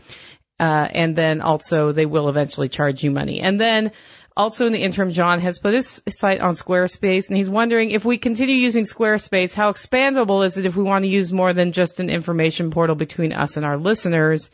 Uh, 0.63 0.87
and 0.93 1.17
then 1.17 1.41
also 1.41 1.91
they 1.91 2.07
will 2.07 2.29
eventually 2.29 2.69
charge 2.69 3.03
you 3.03 3.11
money. 3.11 3.41
And 3.41 3.61
then 3.61 3.91
also 4.37 4.69
in 4.69 4.73
the 4.73 4.79
interim, 4.79 5.11
John 5.11 5.41
has 5.41 5.59
put 5.59 5.75
his 5.75 6.01
site 6.09 6.41
on 6.41 6.53
Squarespace 6.53 7.27
and 7.27 7.37
he's 7.37 7.51
wondering 7.51 7.91
if 7.91 8.05
we 8.05 8.17
continue 8.17 8.55
using 8.55 8.85
Squarespace, 8.85 9.55
how 9.55 9.73
expandable 9.73 10.47
is 10.47 10.59
it 10.59 10.65
if 10.65 10.77
we 10.77 10.85
want 10.85 11.03
to 11.03 11.09
use 11.09 11.33
more 11.33 11.53
than 11.53 11.73
just 11.73 11.99
an 11.99 12.11
information 12.11 12.71
portal 12.71 12.95
between 12.95 13.33
us 13.33 13.57
and 13.57 13.67
our 13.67 13.77
listeners? 13.77 14.53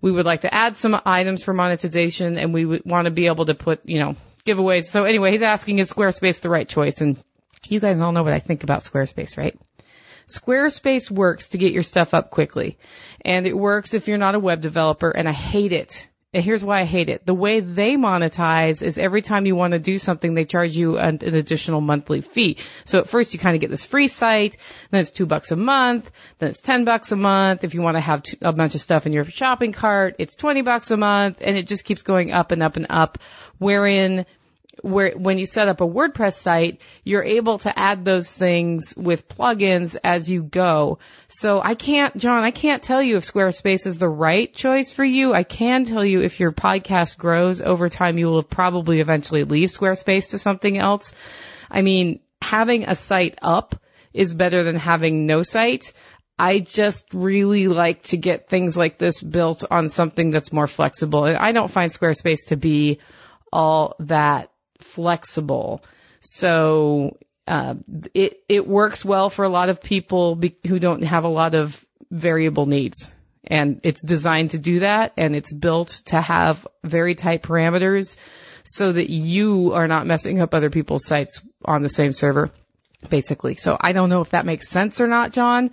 We 0.00 0.10
would 0.10 0.26
like 0.26 0.40
to 0.40 0.52
add 0.52 0.76
some 0.76 1.00
items 1.06 1.44
for 1.44 1.54
monetization 1.54 2.36
and 2.36 2.52
we 2.52 2.64
would 2.64 2.82
want 2.84 3.04
to 3.04 3.12
be 3.12 3.26
able 3.26 3.44
to 3.44 3.54
put, 3.54 3.88
you 3.88 4.00
know, 4.00 4.16
giveaways. 4.44 4.86
So 4.86 5.04
anyway, 5.04 5.30
he's 5.30 5.42
asking 5.42 5.78
is 5.78 5.92
Squarespace 5.92 6.40
the 6.40 6.50
right 6.50 6.68
choice? 6.68 7.00
And 7.00 7.16
you 7.68 7.78
guys 7.78 8.00
all 8.00 8.10
know 8.10 8.24
what 8.24 8.32
I 8.32 8.40
think 8.40 8.64
about 8.64 8.80
Squarespace, 8.80 9.38
right? 9.38 9.56
Squarespace 10.28 11.10
works 11.10 11.50
to 11.50 11.58
get 11.58 11.72
your 11.72 11.82
stuff 11.82 12.14
up 12.14 12.30
quickly. 12.30 12.78
And 13.24 13.46
it 13.46 13.56
works 13.56 13.94
if 13.94 14.08
you're 14.08 14.18
not 14.18 14.34
a 14.34 14.38
web 14.38 14.60
developer 14.60 15.10
and 15.10 15.28
I 15.28 15.32
hate 15.32 15.72
it 15.72 16.08
And 16.34 16.44
here's 16.44 16.62
why 16.62 16.80
I 16.80 16.84
hate 16.84 17.08
it. 17.08 17.24
The 17.24 17.32
way 17.32 17.60
they 17.60 17.96
monetize 17.96 18.82
is 18.82 18.98
every 18.98 19.22
time 19.22 19.46
you 19.46 19.56
want 19.56 19.72
to 19.72 19.78
do 19.78 19.96
something, 19.96 20.34
they 20.34 20.44
charge 20.44 20.76
you 20.76 20.98
an, 20.98 21.20
an 21.22 21.34
additional 21.34 21.80
monthly 21.80 22.20
fee. 22.20 22.58
So 22.84 22.98
at 22.98 23.08
first 23.08 23.32
you 23.32 23.40
kind 23.40 23.54
of 23.54 23.62
get 23.62 23.70
this 23.70 23.86
free 23.86 24.08
site, 24.08 24.58
then 24.90 25.00
it's 25.00 25.10
two 25.10 25.24
bucks 25.24 25.52
a 25.52 25.56
month, 25.56 26.10
then 26.38 26.50
it's 26.50 26.60
ten 26.60 26.84
bucks 26.84 27.12
a 27.12 27.16
month. 27.16 27.64
If 27.64 27.72
you 27.72 27.80
want 27.80 27.96
to 27.96 28.02
have 28.02 28.24
a 28.42 28.52
bunch 28.52 28.74
of 28.74 28.82
stuff 28.82 29.06
in 29.06 29.14
your 29.14 29.24
shopping 29.24 29.72
cart, 29.72 30.16
it's 30.18 30.34
twenty 30.34 30.60
bucks 30.60 30.90
a 30.90 30.98
month, 30.98 31.38
and 31.40 31.56
it 31.56 31.66
just 31.66 31.86
keeps 31.86 32.02
going 32.02 32.30
up 32.30 32.52
and 32.52 32.62
up 32.62 32.76
and 32.76 32.88
up. 32.90 33.16
Wherein 33.56 34.26
where 34.82 35.12
when 35.12 35.38
you 35.38 35.46
set 35.46 35.68
up 35.68 35.80
a 35.80 35.86
WordPress 35.86 36.34
site, 36.34 36.82
you're 37.04 37.22
able 37.22 37.58
to 37.60 37.78
add 37.78 38.04
those 38.04 38.30
things 38.36 38.94
with 38.96 39.28
plugins 39.28 39.96
as 40.02 40.30
you 40.30 40.42
go. 40.42 40.98
So 41.28 41.60
I 41.62 41.74
can't, 41.74 42.16
John, 42.16 42.44
I 42.44 42.50
can't 42.50 42.82
tell 42.82 43.02
you 43.02 43.16
if 43.16 43.24
Squarespace 43.24 43.86
is 43.86 43.98
the 43.98 44.08
right 44.08 44.52
choice 44.52 44.92
for 44.92 45.04
you. 45.04 45.34
I 45.34 45.42
can 45.42 45.84
tell 45.84 46.04
you 46.04 46.22
if 46.22 46.40
your 46.40 46.52
podcast 46.52 47.18
grows 47.18 47.60
over 47.60 47.88
time, 47.88 48.18
you 48.18 48.26
will 48.26 48.42
probably 48.42 49.00
eventually 49.00 49.44
leave 49.44 49.68
Squarespace 49.68 50.30
to 50.30 50.38
something 50.38 50.78
else. 50.78 51.14
I 51.70 51.82
mean, 51.82 52.20
having 52.40 52.88
a 52.88 52.94
site 52.94 53.38
up 53.42 53.74
is 54.12 54.34
better 54.34 54.64
than 54.64 54.76
having 54.76 55.26
no 55.26 55.42
site. 55.42 55.92
I 56.38 56.60
just 56.60 57.12
really 57.12 57.66
like 57.66 58.04
to 58.04 58.16
get 58.16 58.48
things 58.48 58.76
like 58.76 58.96
this 58.96 59.20
built 59.20 59.64
on 59.68 59.88
something 59.88 60.30
that's 60.30 60.52
more 60.52 60.68
flexible. 60.68 61.24
And 61.24 61.36
I 61.36 61.52
don't 61.52 61.70
find 61.70 61.90
Squarespace 61.90 62.48
to 62.48 62.56
be 62.56 63.00
all 63.52 63.96
that 64.00 64.50
flexible. 64.80 65.82
So 66.20 67.16
uh, 67.46 67.74
it 68.14 68.42
it 68.48 68.66
works 68.66 69.04
well 69.04 69.30
for 69.30 69.44
a 69.44 69.48
lot 69.48 69.70
of 69.70 69.82
people 69.82 70.36
be, 70.36 70.56
who 70.66 70.78
don't 70.78 71.02
have 71.02 71.24
a 71.24 71.28
lot 71.28 71.54
of 71.54 71.84
variable 72.10 72.66
needs, 72.66 73.14
and 73.44 73.80
it's 73.84 74.02
designed 74.02 74.50
to 74.50 74.58
do 74.58 74.80
that, 74.80 75.14
and 75.16 75.34
it's 75.34 75.52
built 75.52 75.88
to 76.06 76.20
have 76.20 76.66
very 76.84 77.14
tight 77.14 77.42
parameters 77.42 78.16
so 78.64 78.92
that 78.92 79.08
you 79.08 79.72
are 79.72 79.88
not 79.88 80.06
messing 80.06 80.40
up 80.40 80.52
other 80.52 80.68
people's 80.68 81.06
sites 81.06 81.40
on 81.64 81.82
the 81.82 81.88
same 81.88 82.12
server, 82.12 82.50
basically. 83.08 83.54
So 83.54 83.78
I 83.80 83.92
don't 83.92 84.10
know 84.10 84.20
if 84.20 84.30
that 84.30 84.44
makes 84.44 84.68
sense 84.68 85.00
or 85.00 85.08
not, 85.08 85.32
John. 85.32 85.70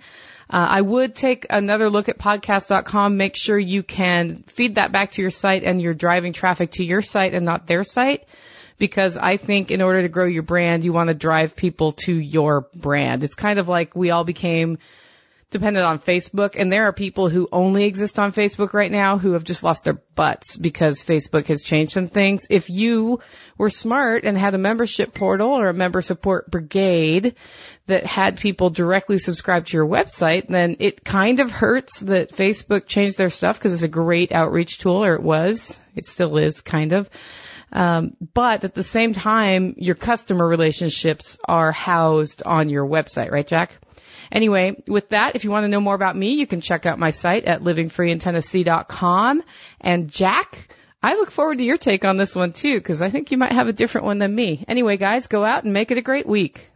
Uh, 0.48 0.66
I 0.70 0.80
would 0.80 1.14
take 1.14 1.46
another 1.50 1.90
look 1.90 2.08
at 2.08 2.18
podcast.com. 2.18 3.16
Make 3.16 3.36
sure 3.36 3.58
you 3.58 3.82
can 3.82 4.44
feed 4.44 4.76
that 4.76 4.92
back 4.92 5.10
to 5.12 5.22
your 5.22 5.32
site 5.32 5.64
and 5.64 5.82
you're 5.82 5.92
driving 5.92 6.32
traffic 6.32 6.70
to 6.72 6.84
your 6.84 7.02
site 7.02 7.34
and 7.34 7.44
not 7.44 7.66
their 7.66 7.84
site 7.84 8.24
because 8.78 9.16
I 9.16 9.36
think 9.36 9.70
in 9.70 9.82
order 9.82 10.02
to 10.02 10.08
grow 10.08 10.26
your 10.26 10.42
brand, 10.42 10.84
you 10.84 10.92
want 10.92 11.08
to 11.08 11.14
drive 11.14 11.56
people 11.56 11.92
to 11.92 12.14
your 12.14 12.68
brand. 12.74 13.24
It's 13.24 13.34
kind 13.34 13.58
of 13.58 13.68
like 13.68 13.96
we 13.96 14.10
all 14.10 14.24
became 14.24 14.78
dependent 15.50 15.86
on 15.86 16.00
Facebook 16.00 16.56
and 16.58 16.72
there 16.72 16.88
are 16.88 16.92
people 16.92 17.28
who 17.28 17.48
only 17.52 17.84
exist 17.84 18.18
on 18.18 18.32
Facebook 18.32 18.72
right 18.72 18.90
now 18.90 19.16
who 19.16 19.32
have 19.32 19.44
just 19.44 19.62
lost 19.62 19.84
their 19.84 20.00
butts 20.16 20.56
because 20.56 21.04
Facebook 21.04 21.46
has 21.46 21.62
changed 21.62 21.92
some 21.92 22.08
things. 22.08 22.48
If 22.50 22.68
you 22.68 23.20
were 23.56 23.70
smart 23.70 24.24
and 24.24 24.36
had 24.36 24.54
a 24.54 24.58
membership 24.58 25.14
portal 25.14 25.50
or 25.50 25.68
a 25.68 25.74
member 25.74 26.02
support 26.02 26.50
brigade 26.50 27.36
that 27.86 28.04
had 28.04 28.40
people 28.40 28.70
directly 28.70 29.18
subscribe 29.18 29.66
to 29.66 29.76
your 29.76 29.86
website, 29.86 30.48
then 30.48 30.76
it 30.80 31.04
kind 31.04 31.38
of 31.38 31.52
hurts 31.52 32.00
that 32.00 32.32
Facebook 32.32 32.86
changed 32.86 33.16
their 33.16 33.30
stuff 33.30 33.56
because 33.56 33.72
it's 33.72 33.84
a 33.84 33.88
great 33.88 34.32
outreach 34.32 34.78
tool 34.78 35.04
or 35.04 35.14
it 35.14 35.22
was. 35.22 35.80
It 35.94 36.06
still 36.06 36.36
is 36.38 36.60
kind 36.60 36.92
of. 36.92 37.08
Um, 37.72 38.16
but 38.34 38.64
at 38.64 38.74
the 38.74 38.82
same 38.82 39.12
time, 39.12 39.74
your 39.78 39.94
customer 39.94 40.46
relationships 40.46 41.38
are 41.46 41.72
housed 41.72 42.42
on 42.44 42.68
your 42.68 42.86
website, 42.86 43.30
right, 43.30 43.46
Jack? 43.46 43.78
Anyway, 44.30 44.82
with 44.86 45.10
that, 45.10 45.36
if 45.36 45.44
you 45.44 45.50
want 45.50 45.64
to 45.64 45.68
know 45.68 45.80
more 45.80 45.94
about 45.94 46.16
me, 46.16 46.34
you 46.34 46.46
can 46.46 46.60
check 46.60 46.86
out 46.86 46.98
my 46.98 47.10
site 47.10 47.44
at 47.44 47.62
livingfreeintennessee.com. 47.62 49.42
And 49.80 50.10
Jack, 50.10 50.68
I 51.02 51.14
look 51.14 51.30
forward 51.30 51.58
to 51.58 51.64
your 51.64 51.76
take 51.76 52.04
on 52.04 52.16
this 52.16 52.34
one 52.34 52.52
too, 52.52 52.78
because 52.78 53.02
I 53.02 53.10
think 53.10 53.30
you 53.30 53.38
might 53.38 53.52
have 53.52 53.68
a 53.68 53.72
different 53.72 54.06
one 54.06 54.18
than 54.18 54.34
me. 54.34 54.64
Anyway, 54.66 54.96
guys, 54.96 55.26
go 55.26 55.44
out 55.44 55.64
and 55.64 55.72
make 55.72 55.90
it 55.90 55.98
a 55.98 56.02
great 56.02 56.26
week. 56.26 56.70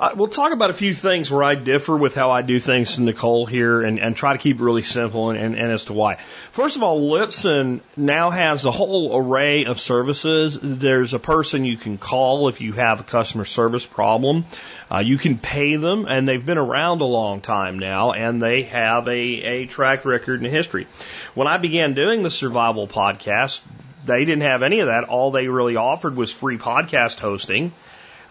Uh, 0.00 0.14
we'll 0.16 0.28
talk 0.28 0.54
about 0.54 0.70
a 0.70 0.74
few 0.74 0.94
things 0.94 1.30
where 1.30 1.42
I 1.42 1.54
differ 1.56 1.94
with 1.94 2.14
how 2.14 2.30
I 2.30 2.40
do 2.40 2.58
things 2.58 2.94
to 2.94 3.02
Nicole 3.02 3.44
here 3.44 3.82
and, 3.82 4.00
and 4.00 4.16
try 4.16 4.32
to 4.32 4.38
keep 4.38 4.58
it 4.58 4.62
really 4.62 4.80
simple 4.80 5.28
and, 5.28 5.38
and, 5.38 5.54
and 5.54 5.70
as 5.70 5.84
to 5.84 5.92
why. 5.92 6.14
First 6.52 6.76
of 6.76 6.82
all, 6.82 7.02
Libsyn 7.02 7.80
now 7.98 8.30
has 8.30 8.64
a 8.64 8.70
whole 8.70 9.14
array 9.14 9.66
of 9.66 9.78
services. 9.78 10.58
There's 10.62 11.12
a 11.12 11.18
person 11.18 11.66
you 11.66 11.76
can 11.76 11.98
call 11.98 12.48
if 12.48 12.62
you 12.62 12.72
have 12.72 13.00
a 13.00 13.02
customer 13.02 13.44
service 13.44 13.84
problem. 13.84 14.46
Uh, 14.90 15.00
you 15.00 15.18
can 15.18 15.36
pay 15.36 15.76
them, 15.76 16.06
and 16.06 16.26
they've 16.26 16.46
been 16.46 16.56
around 16.56 17.02
a 17.02 17.04
long 17.04 17.42
time 17.42 17.78
now, 17.78 18.12
and 18.12 18.42
they 18.42 18.62
have 18.62 19.06
a, 19.06 19.12
a 19.12 19.66
track 19.66 20.06
record 20.06 20.40
and 20.40 20.50
history. 20.50 20.86
When 21.34 21.46
I 21.46 21.58
began 21.58 21.92
doing 21.92 22.22
the 22.22 22.30
survival 22.30 22.88
podcast, 22.88 23.60
they 24.06 24.24
didn't 24.24 24.44
have 24.44 24.62
any 24.62 24.80
of 24.80 24.86
that. 24.86 25.04
All 25.04 25.30
they 25.30 25.48
really 25.48 25.76
offered 25.76 26.16
was 26.16 26.32
free 26.32 26.56
podcast 26.56 27.20
hosting 27.20 27.72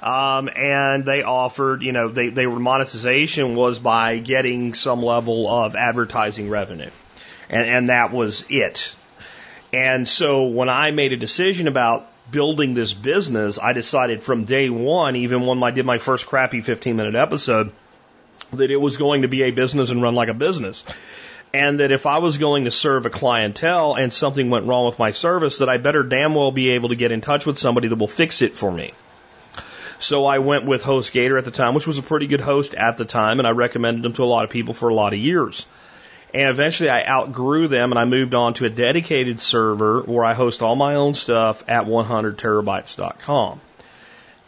um, 0.02 0.50
and 0.56 1.04
they 1.04 1.24
offered, 1.24 1.82
you 1.82 1.92
know, 1.92 2.08
they, 2.08 2.30
they 2.30 2.48
were 2.48 2.60
monetization 2.60 3.56
was 3.56 3.80
by 3.80 4.20
getting 4.20 4.74
some 4.74 5.04
level 5.04 5.48
of 5.48 5.76
advertising 5.76 6.50
revenue. 6.50 6.92
And, 7.50 7.66
and 7.66 7.90
that 7.90 8.12
was 8.12 8.46
it. 8.50 8.96
And 9.74 10.08
so 10.08 10.46
when 10.46 10.70
I 10.70 10.92
made 10.92 11.12
a 11.12 11.18
decision 11.18 11.68
about 11.68 12.08
building 12.32 12.74
this 12.74 12.94
business, 12.94 13.60
I 13.60 13.74
decided 13.74 14.24
from 14.24 14.46
day 14.46 14.70
one, 14.70 15.16
even 15.18 15.46
when 15.46 15.62
I 15.64 15.72
did 15.72 15.86
my 15.86 15.98
first 15.98 16.28
crappy 16.28 16.62
15 16.62 16.96
minute 16.96 17.16
episode, 17.16 17.72
that 18.52 18.72
it 18.72 18.78
was 18.78 18.98
going 18.98 19.24
to 19.24 19.28
be 19.28 19.44
a 19.44 19.52
business 19.52 19.92
and 19.92 20.02
run 20.02 20.16
like 20.16 20.30
a 20.30 20.34
business. 20.34 20.86
And 21.54 21.80
that 21.80 21.92
if 21.92 22.06
I 22.06 22.20
was 22.20 22.38
going 22.38 22.66
to 22.66 22.72
serve 22.72 23.06
a 23.06 23.10
clientele 23.10 23.96
and 23.96 24.14
something 24.14 24.50
went 24.50 24.66
wrong 24.66 24.86
with 24.86 25.00
my 25.00 25.12
service, 25.12 25.58
that 25.58 25.68
I 25.68 25.78
better 25.78 26.04
damn 26.04 26.36
well 26.36 26.52
be 26.52 26.72
able 26.72 26.90
to 26.90 26.96
get 26.96 27.12
in 27.12 27.22
touch 27.22 27.46
with 27.46 27.60
somebody 27.60 27.88
that 27.88 27.96
will 27.98 28.08
fix 28.08 28.42
it 28.42 28.56
for 28.56 28.72
me. 28.72 28.94
So 30.00 30.26
I 30.26 30.40
went 30.40 30.66
with 30.66 30.82
HostGator 30.82 31.38
at 31.38 31.46
the 31.46 31.52
time, 31.52 31.74
which 31.74 31.86
was 31.86 31.98
a 31.98 32.02
pretty 32.02 32.28
good 32.28 32.42
host 32.42 32.74
at 32.74 32.98
the 32.98 33.06
time, 33.06 33.40
and 33.40 33.48
I 33.48 33.52
recommended 33.52 34.02
them 34.02 34.14
to 34.14 34.24
a 34.24 34.26
lot 34.26 34.46
of 34.46 34.50
people 34.50 34.74
for 34.74 34.90
a 34.90 34.94
lot 34.94 35.14
of 35.14 35.20
years. 35.20 35.66
And 36.34 36.48
eventually 36.48 36.90
I 36.90 37.06
outgrew 37.06 37.68
them 37.68 37.92
and 37.92 38.00
I 38.00 38.06
moved 38.06 38.34
on 38.34 38.54
to 38.56 38.66
a 38.66 38.70
dedicated 38.70 39.42
server 39.42 40.02
where 40.02 40.24
I 40.24 40.34
host 40.34 40.62
all 40.62 40.76
my 40.76 40.96
own 40.96 41.16
stuff 41.16 41.68
at 41.68 41.86
100terabytes.com. 41.86 43.62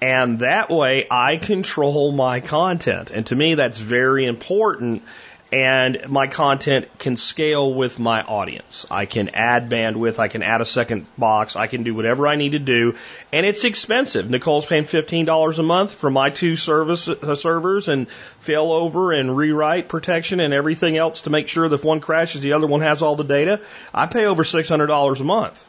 And 0.02 0.40
that 0.40 0.70
way 0.70 1.06
I 1.12 1.38
control 1.38 2.12
my 2.12 2.40
content. 2.40 3.12
And 3.12 3.26
to 3.28 3.36
me, 3.36 3.56
that's 3.56 3.78
very 3.78 4.26
important 4.26 5.04
and 5.52 6.08
my 6.08 6.28
content 6.28 6.88
can 6.98 7.18
scale 7.18 7.74
with 7.74 8.00
my 8.00 8.22
audience. 8.22 8.86
I 8.90 9.06
can 9.06 9.30
add 9.30 9.70
bandwidth, 9.70 10.18
I 10.18 10.30
can 10.30 10.44
add 10.44 10.62
a 10.62 10.66
second 10.66 11.08
box, 11.18 11.58
I 11.58 11.68
can 11.68 11.84
do 11.84 11.94
whatever 11.94 12.26
I 12.26 12.36
need 12.36 12.54
to 12.54 12.60
do, 12.60 12.96
and 13.34 13.46
it's 13.46 13.66
expensive. 13.66 14.30
Nicole's 14.30 14.66
paying 14.66 14.86
$15 14.86 15.60
a 15.60 15.64
month 15.64 15.94
for 15.94 16.10
my 16.10 16.30
two 16.30 16.56
service 16.56 17.10
uh, 17.10 17.36
servers 17.36 17.90
and 17.90 18.08
failover 18.46 19.18
and 19.18 19.36
rewrite 19.36 19.90
protection 19.90 20.40
and 20.40 20.54
everything 20.54 20.96
else 20.96 21.24
to 21.24 21.30
make 21.30 21.50
sure 21.50 21.68
that 21.68 21.76
if 21.76 21.84
one 21.84 22.00
crashes, 22.00 22.42
the 22.42 22.54
other 22.54 22.68
one 22.68 22.82
has 22.82 23.02
all 23.02 23.18
the 23.18 23.24
data. 23.24 23.60
I 23.94 24.06
pay 24.06 24.26
over 24.26 24.44
$600 24.44 25.20
a 25.20 25.24
month. 25.24 25.66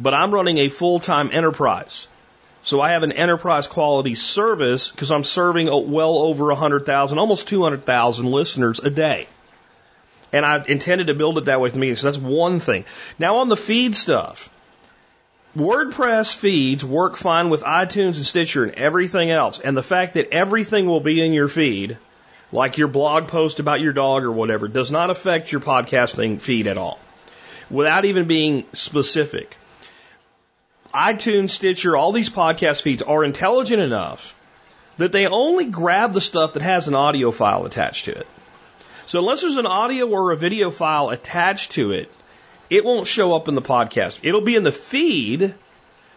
But 0.00 0.14
I'm 0.14 0.32
running 0.32 0.58
a 0.58 0.68
full-time 0.68 1.30
enterprise. 1.32 2.08
So 2.68 2.82
I 2.82 2.90
have 2.90 3.02
an 3.02 3.12
enterprise 3.12 3.66
quality 3.66 4.14
service 4.14 4.90
because 4.90 5.10
I'm 5.10 5.24
serving 5.24 5.68
well 5.90 6.18
over 6.18 6.48
100,000, 6.48 7.18
almost 7.18 7.48
200,000 7.48 8.26
listeners 8.26 8.78
a 8.78 8.90
day. 8.90 9.26
And 10.34 10.44
I 10.44 10.62
intended 10.66 11.06
to 11.06 11.14
build 11.14 11.38
it 11.38 11.46
that 11.46 11.60
way 11.60 11.68
with 11.70 11.76
me. 11.76 11.94
So 11.94 12.08
that's 12.08 12.22
one 12.22 12.60
thing. 12.60 12.84
Now 13.18 13.36
on 13.36 13.48
the 13.48 13.56
feed 13.56 13.96
stuff. 13.96 14.50
WordPress 15.56 16.34
feeds 16.36 16.84
work 16.84 17.16
fine 17.16 17.48
with 17.48 17.62
iTunes 17.62 18.18
and 18.18 18.26
Stitcher 18.26 18.64
and 18.64 18.74
everything 18.74 19.30
else. 19.30 19.58
And 19.58 19.74
the 19.74 19.82
fact 19.82 20.12
that 20.12 20.34
everything 20.34 20.84
will 20.84 21.00
be 21.00 21.24
in 21.24 21.32
your 21.32 21.48
feed, 21.48 21.96
like 22.52 22.76
your 22.76 22.88
blog 22.88 23.28
post 23.28 23.60
about 23.60 23.80
your 23.80 23.94
dog 23.94 24.24
or 24.24 24.32
whatever, 24.32 24.68
does 24.68 24.90
not 24.90 25.08
affect 25.08 25.52
your 25.52 25.62
podcasting 25.62 26.38
feed 26.38 26.66
at 26.66 26.76
all. 26.76 27.00
Without 27.70 28.04
even 28.04 28.26
being 28.26 28.66
specific 28.74 29.56
iTunes, 30.94 31.50
Stitcher, 31.50 31.96
all 31.96 32.12
these 32.12 32.30
podcast 32.30 32.82
feeds 32.82 33.02
are 33.02 33.24
intelligent 33.24 33.82
enough 33.82 34.34
that 34.96 35.12
they 35.12 35.26
only 35.26 35.64
grab 35.64 36.12
the 36.12 36.20
stuff 36.20 36.54
that 36.54 36.62
has 36.62 36.88
an 36.88 36.94
audio 36.94 37.30
file 37.30 37.64
attached 37.66 38.06
to 38.06 38.12
it. 38.12 38.26
So 39.06 39.20
unless 39.20 39.40
there's 39.40 39.56
an 39.56 39.66
audio 39.66 40.06
or 40.08 40.32
a 40.32 40.36
video 40.36 40.70
file 40.70 41.10
attached 41.10 41.72
to 41.72 41.92
it, 41.92 42.10
it 42.68 42.84
won't 42.84 43.06
show 43.06 43.34
up 43.34 43.48
in 43.48 43.54
the 43.54 43.62
podcast. 43.62 44.20
It'll 44.22 44.42
be 44.42 44.56
in 44.56 44.64
the 44.64 44.72
feed. 44.72 45.54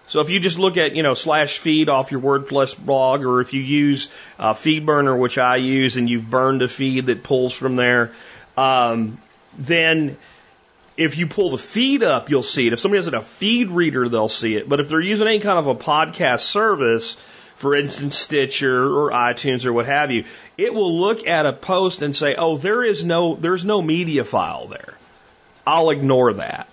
So 0.08 0.20
if 0.20 0.30
you 0.30 0.40
just 0.40 0.60
look 0.60 0.76
at, 0.78 0.96
you 0.96 1.04
know, 1.04 1.14
slash 1.14 1.60
feed 1.60 1.88
off 1.88 2.12
your 2.12 2.20
WordPress 2.20 2.78
blog, 2.78 3.24
or 3.24 3.40
if 3.40 3.54
you 3.54 3.62
use 3.62 4.10
uh, 4.38 4.54
FeedBurner, 4.54 5.18
which 5.18 5.38
I 5.38 5.56
use, 5.58 5.96
and 5.96 6.10
you've 6.10 6.30
burned 6.30 6.62
a 6.62 6.68
feed 6.68 7.06
that 7.06 7.24
pulls 7.24 7.54
from 7.54 7.78
there, 7.78 8.12
um, 8.58 9.20
then 9.58 10.18
if 11.04 11.18
you 11.18 11.28
pull 11.28 11.52
the 11.52 11.58
feed 11.58 12.04
up, 12.04 12.30
you'll 12.30 12.44
see 12.44 12.68
it. 12.68 12.74
If 12.74 12.80
somebody 12.80 13.04
has 13.04 13.08
a 13.08 13.22
feed 13.22 13.70
reader, 13.70 14.08
they'll 14.08 14.30
see 14.30 14.56
it. 14.56 14.70
But 14.70 14.80
if 14.80 14.90
they're 14.90 15.00
using 15.00 15.28
any 15.28 15.40
kind 15.40 15.58
of 15.58 15.68
a 15.68 15.76
podcast 15.76 16.42
service, 16.42 17.18
for 17.56 17.76
instance, 17.76 18.18
Stitcher 18.18 18.86
or 18.86 19.12
iTunes 19.12 19.66
or 19.66 19.74
what 19.74 19.86
have 19.86 20.12
you, 20.12 20.26
it 20.58 20.74
will 20.74 21.00
look 21.00 21.28
at 21.28 21.46
a 21.46 21.54
post 21.54 22.02
and 22.02 22.16
say, 22.16 22.36
"Oh, 22.36 22.58
there 22.58 22.84
is 22.84 23.04
no 23.04 23.36
there's 23.36 23.66
no 23.66 23.82
media 23.82 24.24
file 24.24 24.68
there." 24.68 24.98
I'll 25.66 25.90
ignore 25.92 26.34
that. 26.34 26.68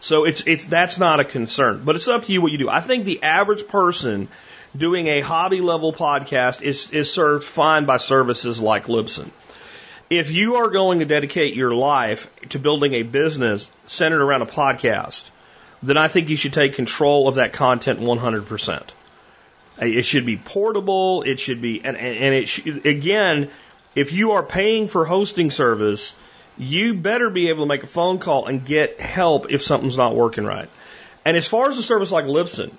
So 0.00 0.24
it's 0.24 0.46
it's 0.46 0.64
that's 0.66 0.98
not 0.98 1.20
a 1.20 1.24
concern, 1.24 1.82
but 1.84 1.96
it's 1.96 2.08
up 2.08 2.24
to 2.24 2.32
you 2.32 2.40
what 2.40 2.52
you 2.52 2.58
do. 2.58 2.68
I 2.68 2.80
think 2.80 3.04
the 3.04 3.22
average 3.22 3.66
person 3.68 4.28
doing 4.76 5.08
a 5.08 5.20
hobby 5.20 5.60
level 5.60 5.92
podcast 5.92 6.62
is 6.62 6.90
is 6.90 7.12
served 7.12 7.44
fine 7.44 7.84
by 7.84 7.98
services 7.98 8.60
like 8.60 8.86
Libsyn. 8.86 9.30
If 10.10 10.32
you 10.32 10.56
are 10.56 10.68
going 10.68 10.98
to 10.98 11.04
dedicate 11.04 11.54
your 11.54 11.72
life 11.72 12.28
to 12.48 12.58
building 12.58 12.94
a 12.94 13.02
business 13.02 13.70
centered 13.86 14.20
around 14.20 14.42
a 14.42 14.46
podcast, 14.46 15.30
then 15.84 15.96
I 15.96 16.08
think 16.08 16.30
you 16.30 16.36
should 16.36 16.52
take 16.52 16.74
control 16.74 17.28
of 17.28 17.36
that 17.36 17.52
content 17.52 18.00
100%. 18.00 18.72
Uh, 18.80 18.84
it 19.78 20.02
should 20.02 20.26
be 20.26 20.36
portable. 20.36 21.22
It 21.22 21.38
should 21.38 21.62
be, 21.62 21.84
and, 21.84 21.96
and 21.96 22.34
it 22.34 22.48
should, 22.48 22.84
again, 22.86 23.50
if 23.94 24.12
you 24.12 24.32
are 24.32 24.42
paying 24.42 24.88
for 24.88 25.04
hosting 25.04 25.52
service, 25.52 26.16
you 26.58 26.94
better 26.94 27.30
be 27.30 27.48
able 27.48 27.62
to 27.62 27.68
make 27.68 27.84
a 27.84 27.86
phone 27.86 28.18
call 28.18 28.46
and 28.46 28.66
get 28.66 29.00
help 29.00 29.50
if 29.50 29.62
something's 29.62 29.96
not 29.96 30.16
working 30.16 30.44
right. 30.44 30.68
And 31.24 31.36
as 31.36 31.46
far 31.46 31.68
as 31.68 31.78
a 31.78 31.84
service 31.84 32.10
like 32.10 32.24
Libsyn, 32.24 32.72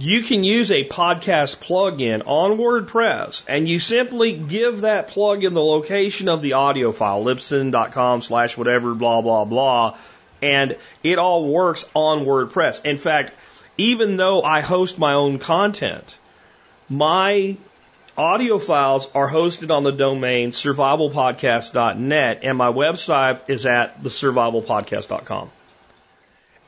you 0.00 0.22
can 0.22 0.44
use 0.44 0.70
a 0.70 0.88
podcast 0.88 1.58
plugin 1.58 2.22
on 2.24 2.56
WordPress 2.56 3.42
and 3.46 3.68
you 3.68 3.78
simply 3.78 4.32
give 4.32 4.80
that 4.80 5.08
plugin 5.08 5.52
the 5.52 5.62
location 5.62 6.30
of 6.30 6.40
the 6.40 6.54
audio 6.54 6.90
file, 6.90 7.22
libsyn.com 7.22 8.22
slash 8.22 8.56
whatever, 8.56 8.94
blah, 8.94 9.20
blah, 9.20 9.44
blah. 9.44 9.98
And 10.40 10.78
it 11.02 11.18
all 11.18 11.46
works 11.46 11.84
on 11.92 12.20
WordPress. 12.20 12.86
In 12.86 12.96
fact, 12.96 13.34
even 13.76 14.16
though 14.16 14.42
I 14.42 14.62
host 14.62 14.98
my 14.98 15.12
own 15.12 15.38
content, 15.38 16.16
my 16.88 17.58
audio 18.16 18.58
files 18.58 19.06
are 19.14 19.28
hosted 19.28 19.70
on 19.70 19.84
the 19.84 19.92
domain 19.92 20.50
survivalpodcast.net 20.50 22.40
and 22.42 22.56
my 22.56 22.72
website 22.72 23.40
is 23.48 23.66
at 23.66 24.02
thesurvivalpodcast.com. 24.02 25.50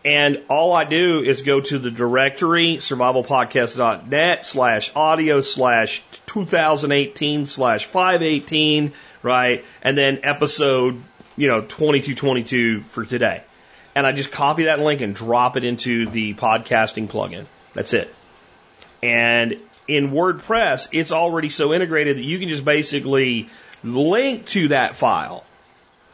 And 0.04 0.42
all 0.48 0.72
I 0.72 0.84
do 0.84 1.20
is 1.20 1.42
go 1.42 1.60
to 1.60 1.78
the 1.78 1.90
directory, 1.90 2.78
survivalpodcast.net 2.78 4.44
slash 4.44 4.90
audio 4.96 5.40
slash 5.42 6.02
2018 6.26 7.46
slash 7.46 7.84
518, 7.84 8.92
right? 9.22 9.64
And 9.80 9.96
then 9.96 10.20
episode, 10.24 11.00
you 11.36 11.46
know, 11.46 11.60
2222 11.60 12.80
for 12.80 13.04
today. 13.04 13.42
And 13.94 14.06
I 14.06 14.12
just 14.12 14.32
copy 14.32 14.64
that 14.64 14.80
link 14.80 15.02
and 15.02 15.14
drop 15.14 15.56
it 15.56 15.64
into 15.64 16.06
the 16.06 16.34
podcasting 16.34 17.06
plugin. 17.08 17.46
That's 17.74 17.92
it. 17.92 18.12
And 19.02 19.58
in 19.86 20.10
WordPress, 20.10 20.88
it's 20.92 21.12
already 21.12 21.48
so 21.48 21.72
integrated 21.72 22.16
that 22.16 22.24
you 22.24 22.38
can 22.40 22.48
just 22.48 22.64
basically 22.64 23.48
link 23.84 24.46
to 24.46 24.68
that 24.68 24.96
file 24.96 25.44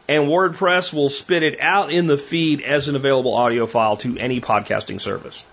and 0.08 0.24
WordPress 0.24 0.92
will 0.92 1.10
spit 1.10 1.42
it 1.42 1.60
out 1.60 1.92
in 1.92 2.06
the 2.06 2.16
feed 2.16 2.62
as 2.62 2.88
an 2.88 2.96
available 2.96 3.34
audio 3.34 3.66
file 3.66 3.96
to 3.98 4.16
any 4.16 4.40
podcasting 4.40 5.00
service. 5.00 5.44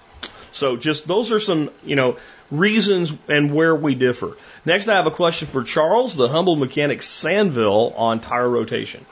So 0.52 0.78
just 0.78 1.06
those 1.06 1.34
are 1.34 1.42
some, 1.42 1.70
you 1.84 1.98
know, 1.98 2.18
reasons 2.50 3.12
and 3.28 3.54
where 3.54 3.76
we 3.76 3.96
differ. 3.96 4.38
Next, 4.64 4.88
I 4.88 4.96
have 4.96 5.08
a 5.08 5.12
question 5.12 5.50
for 5.50 5.64
Charles, 5.64 6.16
the 6.16 6.30
humble 6.30 6.56
mechanic 6.56 7.00
Sanville 7.00 7.94
on 7.98 8.22
tire 8.22 8.50
rotation. 8.50 9.06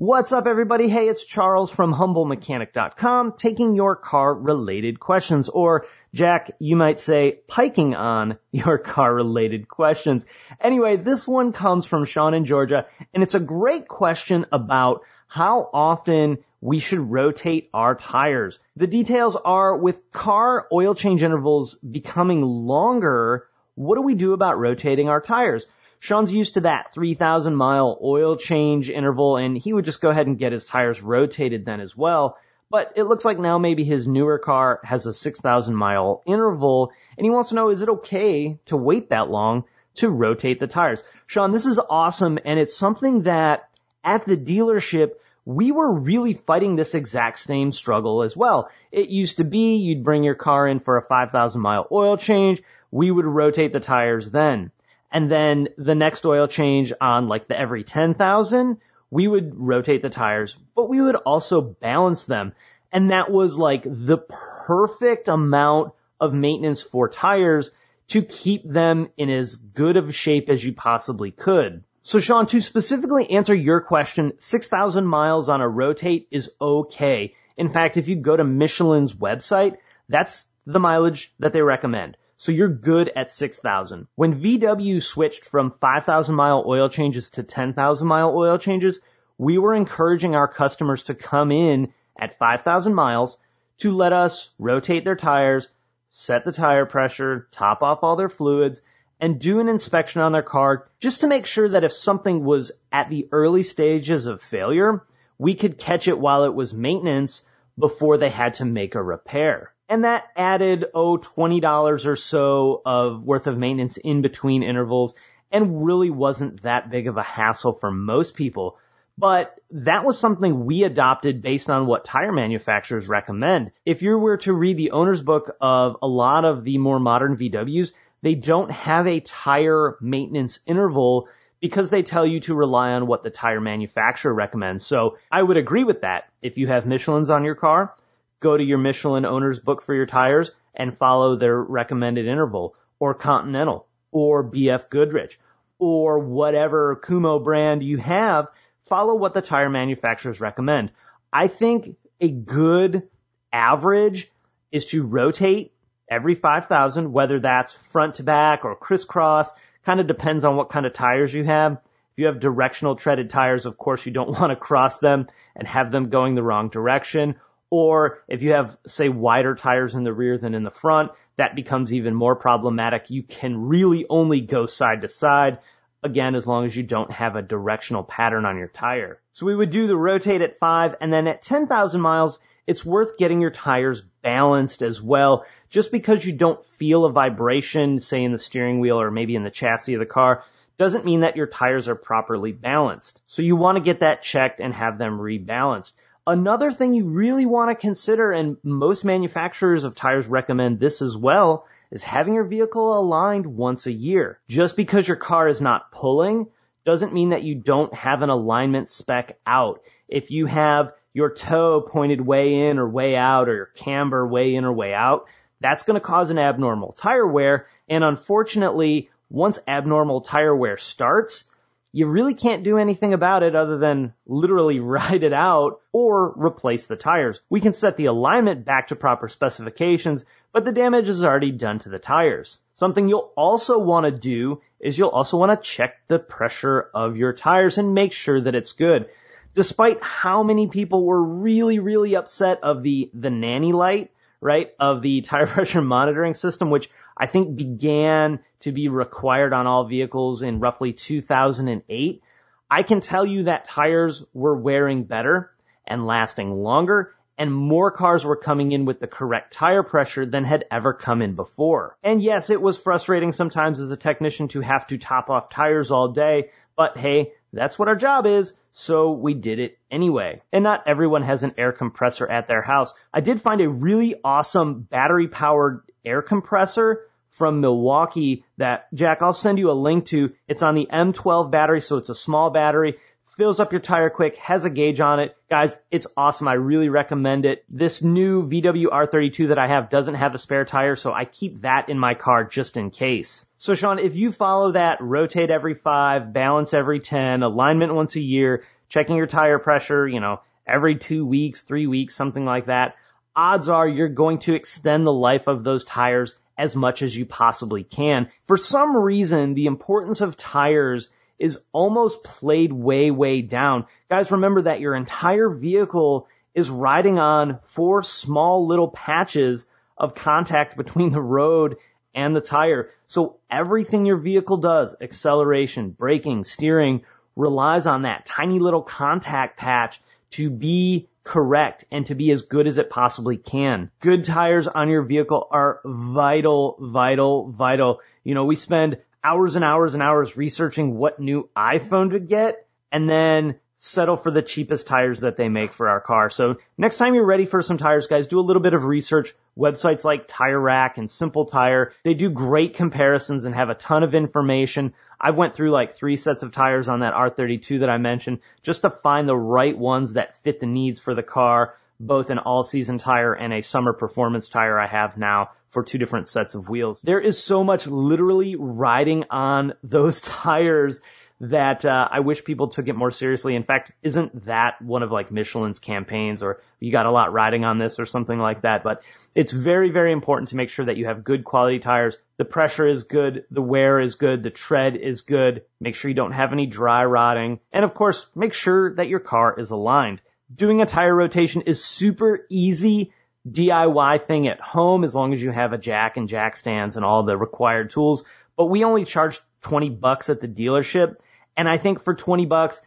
What's 0.00 0.30
up, 0.30 0.46
everybody? 0.46 0.88
Hey, 0.88 1.08
it's 1.08 1.24
Charles 1.24 1.72
from 1.72 1.92
HumbleMechanic.com 1.92 3.32
taking 3.32 3.74
your 3.74 3.96
car 3.96 4.32
related 4.32 5.00
questions, 5.00 5.48
or 5.48 5.86
Jack, 6.14 6.52
you 6.60 6.76
might 6.76 7.00
say, 7.00 7.40
piking 7.48 7.96
on 7.96 8.38
your 8.52 8.78
car 8.78 9.12
related 9.12 9.66
questions. 9.66 10.24
Anyway, 10.60 10.98
this 10.98 11.26
one 11.26 11.52
comes 11.52 11.84
from 11.84 12.04
Sean 12.04 12.32
in 12.32 12.44
Georgia, 12.44 12.86
and 13.12 13.24
it's 13.24 13.34
a 13.34 13.40
great 13.40 13.88
question 13.88 14.46
about 14.52 15.02
how 15.26 15.68
often 15.74 16.38
we 16.60 16.78
should 16.78 17.00
rotate 17.00 17.68
our 17.74 17.96
tires. 17.96 18.60
The 18.76 18.86
details 18.86 19.34
are 19.34 19.76
with 19.76 20.12
car 20.12 20.68
oil 20.72 20.94
change 20.94 21.24
intervals 21.24 21.74
becoming 21.74 22.42
longer, 22.42 23.48
what 23.74 23.96
do 23.96 24.02
we 24.02 24.14
do 24.14 24.32
about 24.32 24.60
rotating 24.60 25.08
our 25.08 25.20
tires? 25.20 25.66
Sean's 26.00 26.32
used 26.32 26.54
to 26.54 26.60
that 26.60 26.92
3,000 26.92 27.54
mile 27.56 27.98
oil 28.02 28.36
change 28.36 28.88
interval 28.88 29.36
and 29.36 29.56
he 29.56 29.72
would 29.72 29.84
just 29.84 30.00
go 30.00 30.10
ahead 30.10 30.26
and 30.26 30.38
get 30.38 30.52
his 30.52 30.64
tires 30.64 31.02
rotated 31.02 31.64
then 31.64 31.80
as 31.80 31.96
well. 31.96 32.38
But 32.70 32.92
it 32.96 33.04
looks 33.04 33.24
like 33.24 33.38
now 33.38 33.58
maybe 33.58 33.82
his 33.82 34.06
newer 34.06 34.38
car 34.38 34.80
has 34.84 35.06
a 35.06 35.14
6,000 35.14 35.74
mile 35.74 36.22
interval 36.26 36.92
and 37.16 37.24
he 37.24 37.30
wants 37.30 37.48
to 37.48 37.54
know 37.54 37.70
is 37.70 37.82
it 37.82 37.88
okay 37.88 38.58
to 38.66 38.76
wait 38.76 39.10
that 39.10 39.30
long 39.30 39.64
to 39.96 40.08
rotate 40.08 40.60
the 40.60 40.66
tires? 40.66 41.02
Sean, 41.26 41.50
this 41.50 41.66
is 41.66 41.80
awesome 41.90 42.38
and 42.44 42.60
it's 42.60 42.76
something 42.76 43.22
that 43.22 43.68
at 44.04 44.24
the 44.24 44.36
dealership 44.36 45.12
we 45.44 45.72
were 45.72 45.90
really 45.90 46.34
fighting 46.34 46.76
this 46.76 46.94
exact 46.94 47.38
same 47.38 47.72
struggle 47.72 48.22
as 48.22 48.36
well. 48.36 48.70
It 48.92 49.08
used 49.08 49.38
to 49.38 49.44
be 49.44 49.76
you'd 49.76 50.04
bring 50.04 50.22
your 50.22 50.34
car 50.34 50.68
in 50.68 50.78
for 50.78 50.98
a 50.98 51.02
5,000 51.02 51.60
mile 51.60 51.88
oil 51.90 52.18
change. 52.18 52.62
We 52.90 53.10
would 53.10 53.24
rotate 53.24 53.72
the 53.72 53.80
tires 53.80 54.30
then. 54.30 54.70
And 55.10 55.30
then 55.30 55.68
the 55.78 55.94
next 55.94 56.26
oil 56.26 56.46
change 56.46 56.92
on 57.00 57.28
like 57.28 57.48
the 57.48 57.58
every 57.58 57.84
10,000, 57.84 58.78
we 59.10 59.26
would 59.26 59.58
rotate 59.58 60.02
the 60.02 60.10
tires, 60.10 60.56
but 60.74 60.88
we 60.88 61.00
would 61.00 61.16
also 61.16 61.60
balance 61.60 62.24
them. 62.26 62.52
And 62.92 63.10
that 63.10 63.30
was 63.30 63.58
like 63.58 63.82
the 63.84 64.18
perfect 64.18 65.28
amount 65.28 65.92
of 66.20 66.34
maintenance 66.34 66.82
for 66.82 67.08
tires 67.08 67.70
to 68.08 68.22
keep 68.22 68.68
them 68.68 69.08
in 69.16 69.30
as 69.30 69.56
good 69.56 69.96
of 69.96 70.14
shape 70.14 70.48
as 70.48 70.64
you 70.64 70.72
possibly 70.72 71.30
could. 71.30 71.84
So 72.02 72.20
Sean, 72.20 72.46
to 72.46 72.60
specifically 72.60 73.30
answer 73.30 73.54
your 73.54 73.82
question, 73.82 74.32
6,000 74.38 75.06
miles 75.06 75.48
on 75.48 75.60
a 75.60 75.68
rotate 75.68 76.28
is 76.30 76.50
okay. 76.60 77.34
In 77.56 77.68
fact, 77.68 77.98
if 77.98 78.08
you 78.08 78.16
go 78.16 78.34
to 78.34 78.44
Michelin's 78.44 79.12
website, 79.12 79.76
that's 80.08 80.46
the 80.66 80.80
mileage 80.80 81.32
that 81.38 81.52
they 81.52 81.60
recommend. 81.60 82.16
So 82.40 82.52
you're 82.52 82.68
good 82.68 83.10
at 83.16 83.32
6,000. 83.32 84.06
When 84.14 84.40
VW 84.40 85.02
switched 85.02 85.44
from 85.44 85.74
5,000 85.80 86.36
mile 86.36 86.62
oil 86.64 86.88
changes 86.88 87.30
to 87.30 87.42
10,000 87.42 88.06
mile 88.06 88.32
oil 88.32 88.58
changes, 88.58 89.00
we 89.38 89.58
were 89.58 89.74
encouraging 89.74 90.36
our 90.36 90.46
customers 90.46 91.02
to 91.04 91.16
come 91.16 91.50
in 91.50 91.92
at 92.16 92.38
5,000 92.38 92.94
miles 92.94 93.38
to 93.78 93.90
let 93.90 94.12
us 94.12 94.50
rotate 94.56 95.04
their 95.04 95.16
tires, 95.16 95.68
set 96.10 96.44
the 96.44 96.52
tire 96.52 96.86
pressure, 96.86 97.48
top 97.50 97.82
off 97.82 98.04
all 98.04 98.14
their 98.14 98.28
fluids, 98.28 98.82
and 99.20 99.40
do 99.40 99.58
an 99.58 99.68
inspection 99.68 100.20
on 100.22 100.30
their 100.30 100.42
car 100.42 100.88
just 101.00 101.22
to 101.22 101.26
make 101.26 101.44
sure 101.44 101.68
that 101.68 101.82
if 101.82 101.92
something 101.92 102.44
was 102.44 102.70
at 102.92 103.10
the 103.10 103.28
early 103.32 103.64
stages 103.64 104.26
of 104.26 104.40
failure, 104.40 105.02
we 105.38 105.56
could 105.56 105.76
catch 105.76 106.06
it 106.06 106.20
while 106.20 106.44
it 106.44 106.54
was 106.54 106.72
maintenance 106.72 107.42
before 107.76 108.16
they 108.16 108.30
had 108.30 108.54
to 108.54 108.64
make 108.64 108.94
a 108.94 109.02
repair. 109.02 109.72
And 109.88 110.04
that 110.04 110.24
added, 110.36 110.86
oh, 110.94 111.16
$20 111.16 112.06
or 112.06 112.16
so 112.16 112.82
of 112.84 113.22
worth 113.22 113.46
of 113.46 113.56
maintenance 113.56 113.96
in 113.96 114.20
between 114.20 114.62
intervals 114.62 115.14
and 115.50 115.84
really 115.84 116.10
wasn't 116.10 116.62
that 116.62 116.90
big 116.90 117.08
of 117.08 117.16
a 117.16 117.22
hassle 117.22 117.72
for 117.72 117.90
most 117.90 118.34
people. 118.34 118.78
But 119.16 119.58
that 119.72 120.04
was 120.04 120.18
something 120.18 120.64
we 120.64 120.84
adopted 120.84 121.42
based 121.42 121.70
on 121.70 121.86
what 121.86 122.04
tire 122.04 122.32
manufacturers 122.32 123.08
recommend. 123.08 123.72
If 123.84 124.02
you 124.02 124.16
were 124.16 124.36
to 124.38 124.52
read 124.52 124.76
the 124.76 124.92
owner's 124.92 125.22
book 125.22 125.56
of 125.60 125.96
a 126.02 126.06
lot 126.06 126.44
of 126.44 126.64
the 126.64 126.78
more 126.78 127.00
modern 127.00 127.36
VWs, 127.36 127.92
they 128.22 128.34
don't 128.34 128.70
have 128.70 129.06
a 129.06 129.20
tire 129.20 129.96
maintenance 130.00 130.60
interval 130.66 131.28
because 131.60 131.90
they 131.90 132.02
tell 132.02 132.26
you 132.26 132.40
to 132.40 132.54
rely 132.54 132.92
on 132.92 133.06
what 133.06 133.24
the 133.24 133.30
tire 133.30 133.60
manufacturer 133.60 134.32
recommends. 134.32 134.86
So 134.86 135.18
I 135.32 135.42
would 135.42 135.56
agree 135.56 135.84
with 135.84 136.02
that. 136.02 136.28
If 136.40 136.58
you 136.58 136.68
have 136.68 136.86
Michelin's 136.86 137.30
on 137.30 137.44
your 137.44 137.56
car, 137.56 137.94
go 138.40 138.56
to 138.56 138.64
your 138.64 138.78
Michelin 138.78 139.24
owner's 139.24 139.60
book 139.60 139.82
for 139.82 139.94
your 139.94 140.06
tires 140.06 140.50
and 140.74 140.96
follow 140.96 141.36
their 141.36 141.60
recommended 141.60 142.26
interval 142.26 142.74
or 142.98 143.14
Continental 143.14 143.86
or 144.10 144.44
BF 144.44 144.88
Goodrich 144.90 145.38
or 145.78 146.18
whatever 146.18 146.96
Kumho 146.96 147.42
brand 147.42 147.82
you 147.82 147.98
have. 147.98 148.48
Follow 148.82 149.14
what 149.14 149.34
the 149.34 149.42
tire 149.42 149.68
manufacturers 149.68 150.40
recommend. 150.40 150.92
I 151.32 151.48
think 151.48 151.96
a 152.20 152.28
good 152.28 153.08
average 153.52 154.30
is 154.72 154.86
to 154.86 155.02
rotate 155.02 155.72
every 156.08 156.34
5,000, 156.34 157.12
whether 157.12 157.40
that's 157.40 157.72
front 157.72 158.16
to 158.16 158.22
back 158.22 158.64
or 158.64 158.74
crisscross, 158.74 159.50
kind 159.84 160.00
of 160.00 160.06
depends 160.06 160.44
on 160.44 160.56
what 160.56 160.70
kind 160.70 160.86
of 160.86 160.94
tires 160.94 161.32
you 161.32 161.44
have. 161.44 161.72
If 162.12 162.18
you 162.18 162.26
have 162.26 162.40
directional 162.40 162.96
treaded 162.96 163.30
tires, 163.30 163.66
of 163.66 163.76
course, 163.76 164.06
you 164.06 164.12
don't 164.12 164.30
want 164.40 164.50
to 164.50 164.56
cross 164.56 164.98
them 164.98 165.26
and 165.54 165.68
have 165.68 165.90
them 165.90 166.08
going 166.08 166.34
the 166.34 166.42
wrong 166.42 166.70
direction 166.70 167.36
or 167.70 168.22
if 168.28 168.42
you 168.42 168.52
have, 168.52 168.76
say, 168.86 169.08
wider 169.08 169.54
tires 169.54 169.94
in 169.94 170.02
the 170.02 170.12
rear 170.12 170.38
than 170.38 170.54
in 170.54 170.62
the 170.62 170.70
front, 170.70 171.12
that 171.36 171.54
becomes 171.54 171.92
even 171.92 172.14
more 172.14 172.36
problematic. 172.36 173.10
You 173.10 173.22
can 173.22 173.68
really 173.68 174.06
only 174.08 174.40
go 174.40 174.66
side 174.66 175.02
to 175.02 175.08
side. 175.08 175.58
Again, 176.02 176.34
as 176.34 176.46
long 176.46 176.64
as 176.64 176.76
you 176.76 176.82
don't 176.82 177.10
have 177.10 177.36
a 177.36 177.42
directional 177.42 178.04
pattern 178.04 178.44
on 178.44 178.56
your 178.56 178.68
tire. 178.68 179.20
So 179.32 179.46
we 179.46 179.54
would 179.54 179.70
do 179.70 179.86
the 179.86 179.96
rotate 179.96 180.42
at 180.42 180.58
five 180.58 180.94
and 181.00 181.12
then 181.12 181.26
at 181.26 181.42
10,000 181.42 182.00
miles, 182.00 182.38
it's 182.66 182.84
worth 182.84 183.16
getting 183.16 183.40
your 183.40 183.50
tires 183.50 184.02
balanced 184.22 184.82
as 184.82 185.00
well. 185.00 185.46
Just 185.70 185.90
because 185.90 186.24
you 186.24 186.32
don't 186.32 186.64
feel 186.64 187.04
a 187.04 187.12
vibration, 187.12 187.98
say 187.98 188.22
in 188.22 188.32
the 188.32 188.38
steering 188.38 188.80
wheel 188.80 189.00
or 189.00 189.10
maybe 189.10 189.34
in 189.34 189.42
the 189.42 189.50
chassis 189.50 189.94
of 189.94 190.00
the 190.00 190.06
car, 190.06 190.44
doesn't 190.78 191.04
mean 191.04 191.20
that 191.20 191.36
your 191.36 191.46
tires 191.46 191.88
are 191.88 191.96
properly 191.96 192.52
balanced. 192.52 193.20
So 193.26 193.42
you 193.42 193.56
want 193.56 193.76
to 193.76 193.82
get 193.82 194.00
that 194.00 194.22
checked 194.22 194.60
and 194.60 194.72
have 194.72 194.98
them 194.98 195.18
rebalanced. 195.18 195.92
Another 196.28 196.70
thing 196.70 196.92
you 196.92 197.06
really 197.06 197.46
want 197.46 197.70
to 197.70 197.74
consider, 197.74 198.32
and 198.32 198.58
most 198.62 199.02
manufacturers 199.02 199.84
of 199.84 199.94
tires 199.94 200.26
recommend 200.26 200.78
this 200.78 201.00
as 201.00 201.16
well, 201.16 201.66
is 201.90 202.04
having 202.04 202.34
your 202.34 202.44
vehicle 202.44 202.98
aligned 202.98 203.46
once 203.46 203.86
a 203.86 203.92
year. 203.92 204.38
Just 204.46 204.76
because 204.76 205.08
your 205.08 205.16
car 205.16 205.48
is 205.48 205.62
not 205.62 205.90
pulling 205.90 206.48
doesn't 206.84 207.14
mean 207.14 207.30
that 207.30 207.44
you 207.44 207.54
don't 207.54 207.94
have 207.94 208.20
an 208.20 208.28
alignment 208.28 208.90
spec 208.90 209.38
out. 209.46 209.80
If 210.06 210.30
you 210.30 210.44
have 210.44 210.92
your 211.14 211.30
toe 211.30 211.80
pointed 211.80 212.20
way 212.20 212.68
in 212.68 212.78
or 212.78 212.86
way 212.86 213.16
out 213.16 213.48
or 213.48 213.54
your 213.54 213.72
camber 213.74 214.28
way 214.28 214.54
in 214.54 214.66
or 214.66 214.72
way 214.74 214.92
out, 214.92 215.28
that's 215.60 215.84
going 215.84 215.94
to 215.98 216.06
cause 216.06 216.28
an 216.28 216.38
abnormal 216.38 216.92
tire 216.92 217.26
wear. 217.26 217.68
And 217.88 218.04
unfortunately, 218.04 219.08
once 219.30 219.58
abnormal 219.66 220.20
tire 220.20 220.54
wear 220.54 220.76
starts, 220.76 221.44
you 221.92 222.06
really 222.06 222.34
can't 222.34 222.64
do 222.64 222.78
anything 222.78 223.14
about 223.14 223.42
it 223.42 223.54
other 223.54 223.78
than 223.78 224.12
literally 224.26 224.80
ride 224.96 225.22
it 225.22 225.32
out 225.32 225.80
or 225.92 226.32
replace 226.36 226.86
the 226.86 226.96
tires. 226.96 227.40
We 227.48 227.60
can 227.60 227.72
set 227.72 227.96
the 227.96 228.06
alignment 228.06 228.64
back 228.64 228.88
to 228.88 228.96
proper 228.96 229.28
specifications, 229.28 230.24
but 230.52 230.64
the 230.64 230.72
damage 230.72 231.08
is 231.08 231.24
already 231.24 231.52
done 231.52 231.78
to 231.80 231.88
the 231.88 231.98
tires. 231.98 232.58
Something 232.74 233.08
you'll 233.08 233.32
also 233.36 233.78
want 233.78 234.04
to 234.04 234.12
do 234.12 234.60
is 234.78 234.96
you'll 234.96 235.08
also 235.08 235.36
want 235.36 235.50
to 235.50 235.68
check 235.68 235.96
the 236.06 236.18
pressure 236.18 236.88
of 236.94 237.16
your 237.16 237.32
tires 237.32 237.78
and 237.78 237.94
make 237.94 238.12
sure 238.12 238.40
that 238.40 238.54
it's 238.54 238.72
good. 238.72 239.08
Despite 239.54 240.02
how 240.02 240.44
many 240.44 240.68
people 240.68 241.04
were 241.04 241.22
really, 241.22 241.80
really 241.80 242.14
upset 242.14 242.62
of 242.62 242.82
the, 242.82 243.10
the 243.14 243.30
nanny 243.30 243.72
light, 243.72 244.12
right, 244.40 244.70
of 244.78 245.02
the 245.02 245.20
tire 245.22 245.46
pressure 245.46 245.82
monitoring 245.82 246.34
system, 246.34 246.70
which 246.70 246.88
I 247.18 247.26
think 247.26 247.56
began 247.56 248.40
to 248.60 248.72
be 248.72 248.88
required 248.88 249.52
on 249.52 249.66
all 249.66 249.84
vehicles 249.84 250.42
in 250.42 250.60
roughly 250.60 250.92
2008. 250.92 252.22
I 252.70 252.82
can 252.82 253.00
tell 253.00 253.26
you 253.26 253.44
that 253.44 253.64
tires 253.64 254.24
were 254.32 254.56
wearing 254.56 255.04
better 255.04 255.50
and 255.86 256.06
lasting 256.06 256.62
longer 256.62 257.14
and 257.38 257.54
more 257.54 257.92
cars 257.92 258.24
were 258.24 258.36
coming 258.36 258.72
in 258.72 258.84
with 258.84 258.98
the 258.98 259.06
correct 259.06 259.54
tire 259.54 259.84
pressure 259.84 260.26
than 260.26 260.44
had 260.44 260.64
ever 260.70 260.92
come 260.92 261.22
in 261.22 261.36
before. 261.36 261.96
And 262.02 262.20
yes, 262.20 262.50
it 262.50 262.60
was 262.60 262.76
frustrating 262.76 263.32
sometimes 263.32 263.78
as 263.78 263.92
a 263.92 263.96
technician 263.96 264.48
to 264.48 264.60
have 264.60 264.88
to 264.88 264.98
top 264.98 265.30
off 265.30 265.48
tires 265.48 265.92
all 265.92 266.08
day, 266.08 266.50
but 266.76 266.98
hey, 266.98 267.32
that's 267.52 267.78
what 267.78 267.88
our 267.88 267.96
job 267.96 268.26
is, 268.26 268.54
so 268.72 269.12
we 269.12 269.34
did 269.34 269.60
it 269.60 269.78
anyway. 269.90 270.42
And 270.52 270.64
not 270.64 270.82
everyone 270.86 271.22
has 271.22 271.44
an 271.44 271.54
air 271.56 271.72
compressor 271.72 272.26
at 272.28 272.48
their 272.48 272.60
house. 272.60 272.92
I 273.14 273.20
did 273.20 273.40
find 273.40 273.60
a 273.60 273.68
really 273.68 274.16
awesome 274.22 274.80
battery 274.80 275.28
powered 275.28 275.82
air 276.04 276.22
compressor 276.22 277.07
from 277.38 277.60
Milwaukee 277.60 278.44
that, 278.58 278.92
Jack, 278.92 279.22
I'll 279.22 279.32
send 279.32 279.58
you 279.58 279.70
a 279.70 279.72
link 279.72 280.06
to. 280.06 280.32
It's 280.46 280.62
on 280.62 280.74
the 280.74 280.88
M12 280.92 281.50
battery, 281.50 281.80
so 281.80 281.96
it's 281.96 282.10
a 282.10 282.14
small 282.14 282.50
battery 282.50 282.98
fills 283.38 283.60
up 283.60 283.72
your 283.72 283.80
tire 283.80 284.10
quick, 284.10 284.36
has 284.38 284.64
a 284.64 284.70
gauge 284.70 284.98
on 284.98 285.20
it. 285.20 285.36
Guys, 285.48 285.78
it's 285.92 286.08
awesome. 286.16 286.48
I 286.48 286.54
really 286.54 286.88
recommend 286.88 287.46
it. 287.46 287.64
This 287.68 288.02
new 288.02 288.42
VW 288.42 288.86
R32 288.86 289.48
that 289.48 289.58
I 289.58 289.68
have 289.68 289.90
doesn't 289.90 290.16
have 290.16 290.34
a 290.34 290.38
spare 290.38 290.64
tire, 290.64 290.96
so 290.96 291.12
I 291.12 291.24
keep 291.24 291.62
that 291.62 291.88
in 291.88 292.00
my 292.00 292.14
car 292.14 292.44
just 292.44 292.76
in 292.76 292.90
case. 292.90 293.46
So 293.56 293.74
Sean, 293.74 294.00
if 294.00 294.16
you 294.16 294.32
follow 294.32 294.72
that, 294.72 295.00
rotate 295.00 295.50
every 295.50 295.74
five, 295.74 296.32
balance 296.32 296.74
every 296.74 296.98
10, 296.98 297.44
alignment 297.44 297.94
once 297.94 298.16
a 298.16 298.20
year, 298.20 298.64
checking 298.88 299.16
your 299.16 299.28
tire 299.28 299.60
pressure, 299.60 300.06
you 300.06 300.18
know, 300.18 300.40
every 300.66 300.96
two 300.96 301.24
weeks, 301.24 301.62
three 301.62 301.86
weeks, 301.86 302.16
something 302.16 302.44
like 302.44 302.66
that, 302.66 302.96
odds 303.36 303.68
are 303.68 303.86
you're 303.86 304.08
going 304.08 304.40
to 304.40 304.54
extend 304.54 305.06
the 305.06 305.12
life 305.12 305.46
of 305.46 305.62
those 305.62 305.84
tires 305.84 306.34
as 306.58 306.74
much 306.74 307.02
as 307.02 307.16
you 307.16 307.24
possibly 307.24 307.84
can. 307.84 308.28
For 308.42 308.56
some 308.56 308.96
reason, 308.96 309.54
the 309.54 309.66
importance 309.66 310.20
of 310.20 310.36
tires 310.36 311.08
is 311.38 311.60
almost 311.72 312.24
played 312.24 312.72
way, 312.72 313.12
way 313.12 313.42
down. 313.42 313.86
Guys, 314.10 314.32
remember 314.32 314.62
that 314.62 314.80
your 314.80 314.96
entire 314.96 315.48
vehicle 315.48 316.26
is 316.54 316.68
riding 316.68 317.20
on 317.20 317.60
four 317.62 318.02
small 318.02 318.66
little 318.66 318.88
patches 318.88 319.64
of 319.96 320.16
contact 320.16 320.76
between 320.76 321.12
the 321.12 321.20
road 321.20 321.76
and 322.14 322.34
the 322.34 322.40
tire. 322.40 322.90
So 323.06 323.36
everything 323.48 324.04
your 324.04 324.16
vehicle 324.16 324.56
does, 324.56 324.96
acceleration, 325.00 325.90
braking, 325.90 326.42
steering, 326.42 327.02
relies 327.36 327.86
on 327.86 328.02
that 328.02 328.26
tiny 328.26 328.58
little 328.58 328.82
contact 328.82 329.56
patch 329.56 330.00
to 330.30 330.50
be 330.50 331.07
correct 331.28 331.84
and 331.92 332.06
to 332.06 332.14
be 332.14 332.30
as 332.30 332.40
good 332.40 332.66
as 332.66 332.78
it 332.78 332.88
possibly 332.88 333.36
can. 333.36 333.90
Good 334.00 334.24
tires 334.24 334.66
on 334.66 334.88
your 334.88 335.02
vehicle 335.02 335.46
are 335.50 335.80
vital, 335.84 336.78
vital, 336.80 337.50
vital. 337.50 338.00
You 338.24 338.34
know, 338.34 338.46
we 338.46 338.56
spend 338.56 338.96
hours 339.22 339.54
and 339.54 339.62
hours 339.62 339.92
and 339.92 340.02
hours 340.02 340.38
researching 340.38 340.96
what 340.96 341.20
new 341.20 341.50
iPhone 341.54 342.12
to 342.12 342.18
get 342.18 342.66
and 342.90 343.10
then 343.10 343.56
settle 343.80 344.16
for 344.16 344.32
the 344.32 344.42
cheapest 344.42 344.88
tires 344.88 345.20
that 345.20 345.36
they 345.36 345.48
make 345.48 345.72
for 345.72 345.88
our 345.88 346.00
car. 346.00 346.30
So 346.30 346.56
next 346.76 346.98
time 346.98 347.14
you're 347.14 347.24
ready 347.24 347.46
for 347.46 347.62
some 347.62 347.78
tires, 347.78 348.08
guys, 348.08 348.26
do 348.26 348.40
a 348.40 348.42
little 348.42 348.60
bit 348.60 348.74
of 348.74 348.84
research. 348.84 349.32
Websites 349.56 350.04
like 350.04 350.26
Tire 350.26 350.58
Rack 350.58 350.98
and 350.98 351.08
Simple 351.08 351.46
Tire, 351.46 351.92
they 352.02 352.14
do 352.14 352.28
great 352.28 352.74
comparisons 352.74 353.44
and 353.44 353.54
have 353.54 353.70
a 353.70 353.76
ton 353.76 354.02
of 354.02 354.16
information. 354.16 354.94
I've 355.20 355.36
went 355.36 355.54
through 355.54 355.70
like 355.70 355.92
three 355.92 356.16
sets 356.16 356.42
of 356.42 356.50
tires 356.50 356.88
on 356.88 357.00
that 357.00 357.14
R32 357.14 357.80
that 357.80 357.90
I 357.90 357.98
mentioned 357.98 358.40
just 358.64 358.82
to 358.82 358.90
find 358.90 359.28
the 359.28 359.36
right 359.36 359.78
ones 359.78 360.14
that 360.14 360.36
fit 360.42 360.58
the 360.58 360.66
needs 360.66 360.98
for 360.98 361.14
the 361.14 361.22
car, 361.22 361.76
both 362.00 362.30
an 362.30 362.38
all 362.38 362.64
season 362.64 362.98
tire 362.98 363.32
and 363.32 363.52
a 363.52 363.62
summer 363.62 363.92
performance 363.92 364.48
tire 364.48 364.78
I 364.78 364.88
have 364.88 365.16
now 365.16 365.50
for 365.70 365.84
two 365.84 365.98
different 365.98 366.26
sets 366.26 366.54
of 366.56 366.68
wheels. 366.68 367.00
There 367.02 367.20
is 367.20 367.42
so 367.42 367.62
much 367.62 367.86
literally 367.86 368.56
riding 368.56 369.24
on 369.30 369.74
those 369.84 370.20
tires 370.20 371.00
that 371.40 371.84
uh, 371.84 372.08
I 372.10 372.20
wish 372.20 372.44
people 372.44 372.68
took 372.68 372.88
it 372.88 372.96
more 372.96 373.12
seriously. 373.12 373.54
In 373.54 373.62
fact, 373.62 373.92
isn't 374.02 374.46
that 374.46 374.82
one 374.82 375.02
of 375.02 375.12
like 375.12 375.30
Michelin's 375.30 375.78
campaigns 375.78 376.42
or 376.42 376.60
you 376.80 376.90
got 376.90 377.06
a 377.06 377.12
lot 377.12 377.32
riding 377.32 377.64
on 377.64 377.78
this 377.78 378.00
or 378.00 378.06
something 378.06 378.38
like 378.38 378.62
that? 378.62 378.82
But 378.82 379.02
it's 379.34 379.52
very, 379.52 379.90
very 379.90 380.12
important 380.12 380.48
to 380.48 380.56
make 380.56 380.70
sure 380.70 380.86
that 380.86 380.96
you 380.96 381.06
have 381.06 381.22
good 381.22 381.44
quality 381.44 381.78
tires. 381.78 382.18
The 382.38 382.44
pressure 382.44 382.86
is 382.86 383.04
good, 383.04 383.44
the 383.52 383.62
wear 383.62 384.00
is 384.00 384.16
good, 384.16 384.42
the 384.42 384.50
tread 384.50 384.96
is 384.96 385.20
good. 385.20 385.64
Make 385.80 385.94
sure 385.94 386.08
you 386.08 386.16
don't 386.16 386.32
have 386.32 386.52
any 386.52 386.66
dry 386.66 387.04
rotting. 387.04 387.60
And 387.72 387.84
of 387.84 387.94
course, 387.94 388.26
make 388.34 388.52
sure 388.52 388.94
that 388.96 389.08
your 389.08 389.20
car 389.20 389.58
is 389.58 389.70
aligned. 389.70 390.20
Doing 390.52 390.80
a 390.80 390.86
tire 390.86 391.14
rotation 391.14 391.62
is 391.62 391.84
super 391.84 392.46
easy 392.48 393.12
DIY 393.48 394.22
thing 394.22 394.48
at 394.48 394.60
home 394.60 395.04
as 395.04 395.14
long 395.14 395.32
as 395.32 395.42
you 395.42 395.50
have 395.50 395.72
a 395.72 395.78
jack 395.78 396.16
and 396.16 396.28
jack 396.28 396.56
stands 396.56 396.96
and 396.96 397.04
all 397.04 397.22
the 397.22 397.36
required 397.36 397.90
tools. 397.90 398.24
But 398.56 398.66
we 398.66 398.82
only 398.84 399.04
charge 399.04 399.40
20 399.62 399.90
bucks 399.90 400.28
at 400.28 400.40
the 400.40 400.48
dealership. 400.48 401.16
And 401.58 401.68
I 401.68 401.76
think 401.76 402.00
for 402.00 402.14
20 402.14 402.46
bucks 402.46 402.80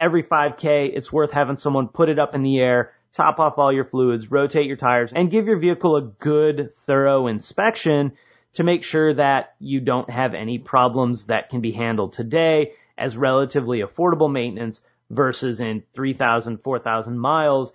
every 0.00 0.22
5k, 0.22 0.90
it's 0.94 1.12
worth 1.12 1.30
having 1.30 1.58
someone 1.58 1.88
put 1.88 2.08
it 2.08 2.18
up 2.18 2.34
in 2.34 2.42
the 2.42 2.58
air, 2.58 2.94
top 3.12 3.38
off 3.38 3.58
all 3.58 3.70
your 3.70 3.84
fluids, 3.84 4.30
rotate 4.30 4.66
your 4.66 4.78
tires 4.78 5.12
and 5.12 5.30
give 5.30 5.46
your 5.46 5.58
vehicle 5.58 5.96
a 5.96 6.02
good 6.02 6.74
thorough 6.74 7.26
inspection 7.26 8.12
to 8.54 8.64
make 8.64 8.82
sure 8.82 9.12
that 9.12 9.54
you 9.60 9.78
don't 9.78 10.08
have 10.08 10.32
any 10.32 10.58
problems 10.58 11.26
that 11.26 11.50
can 11.50 11.60
be 11.60 11.72
handled 11.72 12.14
today 12.14 12.72
as 12.96 13.14
relatively 13.14 13.80
affordable 13.80 14.32
maintenance 14.32 14.80
versus 15.10 15.60
in 15.60 15.82
3,000, 15.92 16.62
4,000 16.62 17.18
miles 17.18 17.72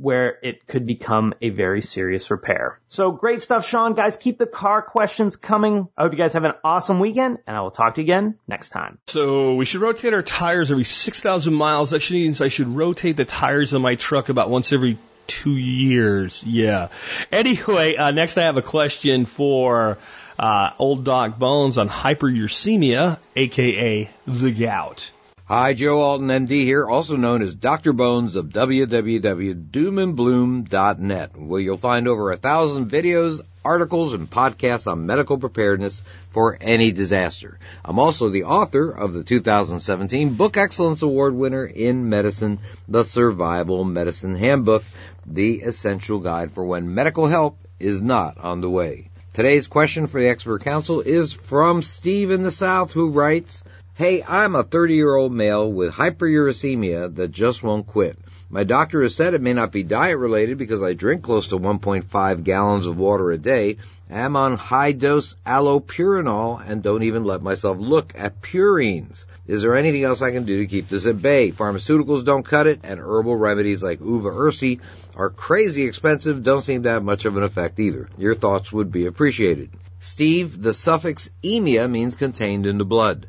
where 0.00 0.38
it 0.42 0.66
could 0.66 0.86
become 0.86 1.34
a 1.42 1.50
very 1.50 1.82
serious 1.82 2.30
repair. 2.30 2.80
So 2.88 3.12
great 3.12 3.42
stuff, 3.42 3.68
Sean. 3.68 3.92
Guys, 3.92 4.16
keep 4.16 4.38
the 4.38 4.46
car 4.46 4.80
questions 4.80 5.36
coming. 5.36 5.88
I 5.96 6.02
hope 6.02 6.12
you 6.12 6.18
guys 6.18 6.32
have 6.32 6.44
an 6.44 6.54
awesome 6.64 7.00
weekend 7.00 7.38
and 7.46 7.54
I 7.54 7.60
will 7.60 7.70
talk 7.70 7.96
to 7.96 8.00
you 8.00 8.06
again 8.06 8.38
next 8.48 8.70
time. 8.70 8.98
So 9.08 9.56
we 9.56 9.66
should 9.66 9.82
rotate 9.82 10.14
our 10.14 10.22
tires 10.22 10.70
every 10.70 10.84
6,000 10.84 11.52
miles. 11.52 11.90
That 11.90 12.10
means 12.10 12.40
I 12.40 12.48
should 12.48 12.68
rotate 12.68 13.18
the 13.18 13.26
tires 13.26 13.74
on 13.74 13.82
my 13.82 13.96
truck 13.96 14.30
about 14.30 14.48
once 14.48 14.72
every 14.72 14.96
two 15.26 15.54
years. 15.54 16.42
Yeah. 16.44 16.88
Anyway, 17.30 17.96
uh, 17.96 18.10
next 18.10 18.38
I 18.38 18.44
have 18.44 18.56
a 18.56 18.62
question 18.62 19.26
for 19.26 19.98
uh, 20.38 20.70
old 20.78 21.04
Doc 21.04 21.38
Bones 21.38 21.76
on 21.76 21.90
hyperuricemia, 21.90 23.18
aka 23.36 24.10
the 24.26 24.50
gout. 24.52 25.10
Hi, 25.50 25.72
Joe 25.72 26.00
Alton, 26.00 26.28
MD 26.28 26.62
here, 26.62 26.86
also 26.86 27.16
known 27.16 27.42
as 27.42 27.56
Dr. 27.56 27.92
Bones 27.92 28.36
of 28.36 28.50
www.doomandbloom.net, 28.50 31.36
where 31.36 31.60
you'll 31.60 31.76
find 31.76 32.06
over 32.06 32.30
a 32.30 32.36
thousand 32.36 32.88
videos, 32.88 33.40
articles, 33.64 34.12
and 34.12 34.30
podcasts 34.30 34.86
on 34.86 35.06
medical 35.06 35.38
preparedness 35.38 36.02
for 36.30 36.56
any 36.60 36.92
disaster. 36.92 37.58
I'm 37.84 37.98
also 37.98 38.28
the 38.28 38.44
author 38.44 38.92
of 38.92 39.12
the 39.12 39.24
2017 39.24 40.34
Book 40.34 40.56
Excellence 40.56 41.02
Award 41.02 41.34
winner 41.34 41.66
in 41.66 42.08
medicine, 42.08 42.60
The 42.86 43.02
Survival 43.02 43.82
Medicine 43.82 44.36
Handbook, 44.36 44.84
the 45.26 45.62
essential 45.62 46.20
guide 46.20 46.52
for 46.52 46.64
when 46.64 46.94
medical 46.94 47.26
help 47.26 47.58
is 47.80 48.00
not 48.00 48.38
on 48.38 48.60
the 48.60 48.70
way. 48.70 49.10
Today's 49.32 49.66
question 49.66 50.06
for 50.06 50.20
the 50.20 50.28
expert 50.28 50.62
council 50.62 51.00
is 51.00 51.32
from 51.32 51.82
Steve 51.82 52.30
in 52.30 52.42
the 52.42 52.52
South 52.52 52.92
who 52.92 53.10
writes, 53.10 53.64
Hey, 54.00 54.22
I'm 54.26 54.56
a 54.56 54.62
30 54.62 54.94
year 54.94 55.14
old 55.14 55.30
male 55.30 55.70
with 55.70 55.92
hyperuricemia 55.92 57.16
that 57.16 57.32
just 57.32 57.62
won't 57.62 57.86
quit. 57.86 58.16
My 58.48 58.64
doctor 58.64 59.02
has 59.02 59.14
said 59.14 59.34
it 59.34 59.42
may 59.42 59.52
not 59.52 59.72
be 59.72 59.82
diet 59.82 60.16
related 60.16 60.56
because 60.56 60.82
I 60.82 60.94
drink 60.94 61.22
close 61.22 61.48
to 61.48 61.58
1.5 61.58 62.42
gallons 62.42 62.86
of 62.86 62.96
water 62.96 63.30
a 63.30 63.36
day, 63.36 63.76
am 64.08 64.36
on 64.36 64.56
high 64.56 64.92
dose 64.92 65.34
allopurinol, 65.44 66.66
and 66.66 66.82
don't 66.82 67.02
even 67.02 67.24
let 67.24 67.42
myself 67.42 67.76
look 67.78 68.14
at 68.16 68.40
purines. 68.40 69.26
Is 69.46 69.60
there 69.60 69.76
anything 69.76 70.04
else 70.04 70.22
I 70.22 70.32
can 70.32 70.46
do 70.46 70.56
to 70.56 70.66
keep 70.66 70.88
this 70.88 71.04
at 71.04 71.20
bay? 71.20 71.50
Pharmaceuticals 71.50 72.24
don't 72.24 72.42
cut 72.42 72.66
it, 72.66 72.80
and 72.82 72.98
herbal 72.98 73.36
remedies 73.36 73.82
like 73.82 74.00
uva 74.00 74.30
ursi 74.30 74.80
are 75.14 75.28
crazy 75.28 75.84
expensive, 75.84 76.42
don't 76.42 76.64
seem 76.64 76.84
to 76.84 76.88
have 76.88 77.04
much 77.04 77.26
of 77.26 77.36
an 77.36 77.42
effect 77.42 77.78
either. 77.78 78.08
Your 78.16 78.34
thoughts 78.34 78.72
would 78.72 78.90
be 78.90 79.04
appreciated. 79.04 79.68
Steve, 79.98 80.62
the 80.62 80.72
suffix 80.72 81.28
emia 81.44 81.86
means 81.86 82.16
contained 82.16 82.64
in 82.64 82.78
the 82.78 82.86
blood. 82.86 83.26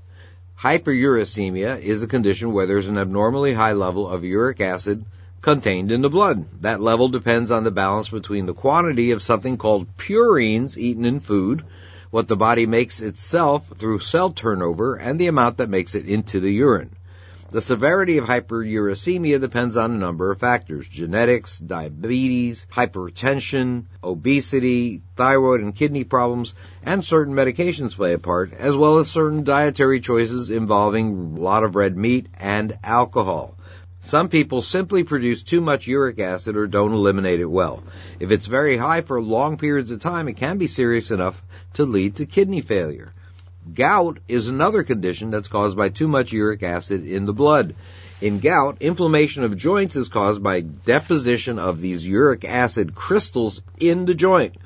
Hyperuricemia 0.62 1.82
is 1.82 2.04
a 2.04 2.08
condition 2.08 2.54
where 2.54 2.68
there's 2.68 2.88
an 2.88 3.00
abnormally 3.00 3.52
high 3.52 3.72
level 3.72 4.08
of 4.08 4.24
uric 4.24 4.62
acid 4.62 5.04
contained 5.42 5.92
in 5.92 6.02
the 6.02 6.10
blood. 6.10 6.46
That 6.62 6.80
level 6.80 7.10
depends 7.10 7.50
on 7.50 7.64
the 7.64 7.72
balance 7.72 8.10
between 8.10 8.46
the 8.46 8.54
quantity 8.54 9.10
of 9.10 9.24
something 9.24 9.58
called 9.58 9.98
purines 9.98 10.78
eaten 10.78 11.04
in 11.04 11.20
food, 11.20 11.64
what 12.12 12.28
the 12.28 12.36
body 12.36 12.68
makes 12.68 13.02
itself 13.02 13.72
through 13.76 14.02
cell 14.02 14.30
turnover, 14.30 14.98
and 14.98 15.20
the 15.20 15.26
amount 15.26 15.58
that 15.58 15.70
makes 15.70 15.96
it 15.96 16.06
into 16.06 16.40
the 16.40 16.52
urine. 16.52 16.92
The 17.52 17.60
severity 17.60 18.18
of 18.18 18.28
hyperuricemia 18.28 19.42
depends 19.42 19.76
on 19.76 19.92
a 19.92 19.98
number 19.98 20.32
of 20.32 20.40
factors. 20.40 20.88
Genetics, 20.88 21.60
diabetes, 21.60 22.66
hypertension, 22.72 23.88
obesity, 24.02 25.02
thyroid 25.18 25.60
and 25.60 25.76
kidney 25.76 26.06
problems, 26.06 26.54
and 26.82 27.04
certain 27.04 27.34
medications 27.34 27.94
play 27.94 28.14
a 28.14 28.20
part, 28.20 28.54
as 28.54 28.78
well 28.78 29.00
as 29.00 29.12
certain 29.12 29.44
dietary 29.44 30.00
choices 30.00 30.50
involving 30.50 31.36
a 31.36 31.42
lot 31.42 31.66
of 31.66 31.76
red 31.76 31.98
meat 31.98 32.28
and 32.40 32.78
alcohol. 32.86 33.58
Some 34.00 34.30
people 34.30 34.62
simply 34.62 35.04
produce 35.04 35.44
too 35.44 35.60
much 35.60 35.88
uric 35.88 36.20
acid 36.20 36.56
or 36.56 36.68
don't 36.68 36.94
eliminate 36.94 37.42
it 37.42 37.52
well. 37.52 37.84
If 38.22 38.32
it's 38.32 38.48
very 38.48 38.78
high 38.78 39.02
for 39.02 39.22
long 39.22 39.58
periods 39.58 39.92
of 39.92 40.00
time, 40.00 40.30
it 40.30 40.38
can 40.38 40.58
be 40.58 40.68
serious 40.68 41.12
enough 41.12 41.44
to 41.74 41.84
lead 41.84 42.16
to 42.16 42.26
kidney 42.26 42.62
failure. 42.62 43.14
Gout 43.74 44.20
is 44.28 44.48
another 44.48 44.84
condition 44.84 45.30
that's 45.30 45.48
caused 45.48 45.78
by 45.78 45.90
too 45.90 46.08
much 46.08 46.32
uric 46.32 46.64
acid 46.64 47.06
in 47.06 47.26
the 47.26 47.34
blood. 47.34 47.76
In 48.20 48.40
gout, 48.40 48.78
inflammation 48.82 49.44
of 49.44 49.58
joints 49.58 49.96
is 49.96 50.10
caused 50.10 50.44
by 50.44 50.62
deposition 50.62 51.58
of 51.60 51.80
these 51.80 52.06
uric 52.06 52.44
acid 52.44 52.96
crystals 52.96 53.62
in 53.80 54.06
the 54.06 54.14
joint, 54.14 54.58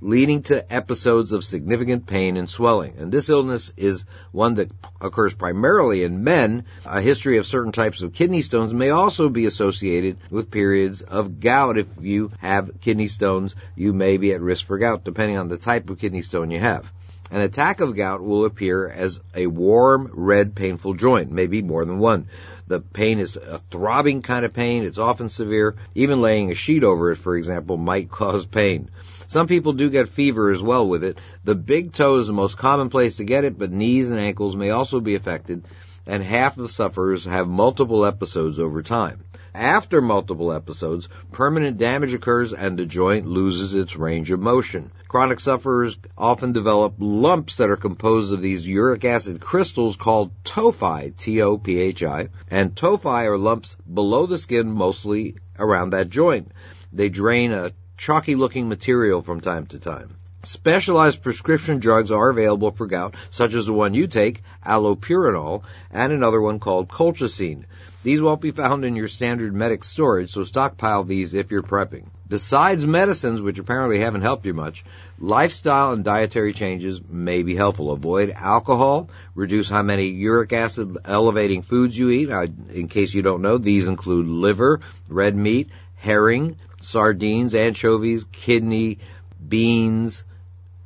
leading 0.00 0.42
to 0.42 0.72
episodes 0.72 1.32
of 1.32 1.44
significant 1.44 2.06
pain 2.06 2.36
and 2.36 2.50
swelling. 2.50 2.94
And 2.98 3.12
this 3.12 3.28
illness 3.28 3.72
is 3.76 4.04
one 4.32 4.56
that 4.56 4.70
occurs 5.00 5.34
primarily 5.34 6.02
in 6.02 6.24
men. 6.24 6.64
A 6.84 7.00
history 7.00 7.38
of 7.38 7.46
certain 7.46 7.72
types 7.72 8.02
of 8.02 8.12
kidney 8.12 8.42
stones 8.42 8.74
may 8.74 8.90
also 8.90 9.28
be 9.28 9.46
associated 9.46 10.18
with 10.30 10.50
periods 10.50 11.02
of 11.02 11.40
gout. 11.40 11.78
If 11.78 11.86
you 12.00 12.30
have 12.38 12.80
kidney 12.80 13.08
stones, 13.08 13.54
you 13.76 13.92
may 13.92 14.16
be 14.16 14.32
at 14.32 14.40
risk 14.40 14.66
for 14.66 14.78
gout, 14.78 15.04
depending 15.04 15.36
on 15.36 15.48
the 15.48 15.58
type 15.58 15.88
of 15.90 15.98
kidney 15.98 16.22
stone 16.22 16.50
you 16.50 16.60
have. 16.60 16.90
An 17.30 17.40
attack 17.42 17.80
of 17.80 17.94
gout 17.94 18.22
will 18.22 18.46
appear 18.46 18.88
as 18.88 19.20
a 19.34 19.46
warm, 19.46 20.10
red, 20.14 20.54
painful 20.54 20.94
joint, 20.94 21.30
maybe 21.30 21.60
more 21.60 21.84
than 21.84 21.98
one. 21.98 22.28
The 22.68 22.80
pain 22.80 23.18
is 23.18 23.36
a 23.36 23.58
throbbing 23.70 24.22
kind 24.22 24.44
of 24.44 24.54
pain. 24.54 24.84
It's 24.84 24.98
often 24.98 25.28
severe. 25.28 25.76
Even 25.94 26.22
laying 26.22 26.50
a 26.50 26.54
sheet 26.54 26.84
over 26.84 27.12
it, 27.12 27.16
for 27.16 27.36
example, 27.36 27.76
might 27.76 28.10
cause 28.10 28.46
pain. 28.46 28.90
Some 29.26 29.46
people 29.46 29.74
do 29.74 29.90
get 29.90 30.08
fever 30.08 30.50
as 30.50 30.62
well 30.62 30.88
with 30.88 31.04
it. 31.04 31.18
The 31.44 31.54
big 31.54 31.92
toe 31.92 32.16
is 32.16 32.28
the 32.28 32.32
most 32.32 32.56
common 32.56 32.88
place 32.88 33.16
to 33.16 33.24
get 33.24 33.44
it, 33.44 33.58
but 33.58 33.72
knees 33.72 34.10
and 34.10 34.18
ankles 34.18 34.56
may 34.56 34.70
also 34.70 35.00
be 35.00 35.14
affected, 35.14 35.64
and 36.06 36.22
half 36.22 36.56
of 36.56 36.70
sufferers 36.70 37.26
have 37.26 37.46
multiple 37.46 38.06
episodes 38.06 38.58
over 38.58 38.82
time. 38.82 39.20
After 39.58 40.00
multiple 40.00 40.52
episodes, 40.52 41.08
permanent 41.32 41.78
damage 41.78 42.14
occurs 42.14 42.52
and 42.52 42.78
the 42.78 42.86
joint 42.86 43.26
loses 43.26 43.74
its 43.74 43.96
range 43.96 44.30
of 44.30 44.38
motion. 44.38 44.92
Chronic 45.08 45.40
sufferers 45.40 45.98
often 46.16 46.52
develop 46.52 46.94
lumps 47.00 47.56
that 47.56 47.68
are 47.68 47.76
composed 47.76 48.32
of 48.32 48.40
these 48.40 48.68
uric 48.68 49.04
acid 49.04 49.40
crystals 49.40 49.96
called 49.96 50.30
tophi, 50.44 51.10
T-O-P-H-I, 51.16 52.28
and 52.48 52.72
tophi 52.76 53.24
are 53.24 53.36
lumps 53.36 53.76
below 53.92 54.26
the 54.26 54.38
skin 54.38 54.70
mostly 54.70 55.34
around 55.58 55.90
that 55.90 56.08
joint. 56.08 56.52
They 56.92 57.08
drain 57.08 57.50
a 57.50 57.72
chalky 57.96 58.36
looking 58.36 58.68
material 58.68 59.22
from 59.22 59.40
time 59.40 59.66
to 59.66 59.80
time. 59.80 60.18
Specialized 60.44 61.24
prescription 61.24 61.80
drugs 61.80 62.12
are 62.12 62.28
available 62.28 62.70
for 62.70 62.86
gout, 62.86 63.16
such 63.30 63.54
as 63.54 63.66
the 63.66 63.72
one 63.72 63.94
you 63.94 64.06
take, 64.06 64.42
allopurinol, 64.64 65.64
and 65.90 66.12
another 66.12 66.40
one 66.40 66.60
called 66.60 66.88
colchicine. 66.88 67.64
These 68.04 68.22
won't 68.22 68.40
be 68.40 68.52
found 68.52 68.84
in 68.84 68.94
your 68.94 69.08
standard 69.08 69.52
medic 69.52 69.82
storage, 69.82 70.30
so 70.30 70.44
stockpile 70.44 71.02
these 71.02 71.34
if 71.34 71.50
you're 71.50 71.62
prepping. 71.62 72.06
Besides 72.28 72.86
medicines, 72.86 73.42
which 73.42 73.58
apparently 73.58 73.98
haven't 73.98 74.20
helped 74.22 74.46
you 74.46 74.54
much, 74.54 74.84
lifestyle 75.18 75.92
and 75.92 76.04
dietary 76.04 76.52
changes 76.52 77.00
may 77.02 77.42
be 77.42 77.56
helpful. 77.56 77.90
Avoid 77.90 78.30
alcohol, 78.30 79.10
reduce 79.34 79.68
how 79.68 79.82
many 79.82 80.06
uric 80.10 80.52
acid 80.52 80.96
elevating 81.04 81.62
foods 81.62 81.98
you 81.98 82.10
eat. 82.10 82.30
In 82.72 82.86
case 82.86 83.14
you 83.14 83.22
don't 83.22 83.42
know, 83.42 83.58
these 83.58 83.88
include 83.88 84.28
liver, 84.28 84.80
red 85.08 85.34
meat, 85.34 85.68
herring, 85.96 86.56
sardines, 86.80 87.54
anchovies, 87.56 88.24
kidney, 88.30 89.00
beans, 89.48 90.22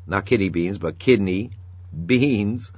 not 0.07 0.25
kidney 0.25 0.49
beans, 0.49 0.79
but 0.79 0.99
kidney, 0.99 1.51
beans, 2.07 2.73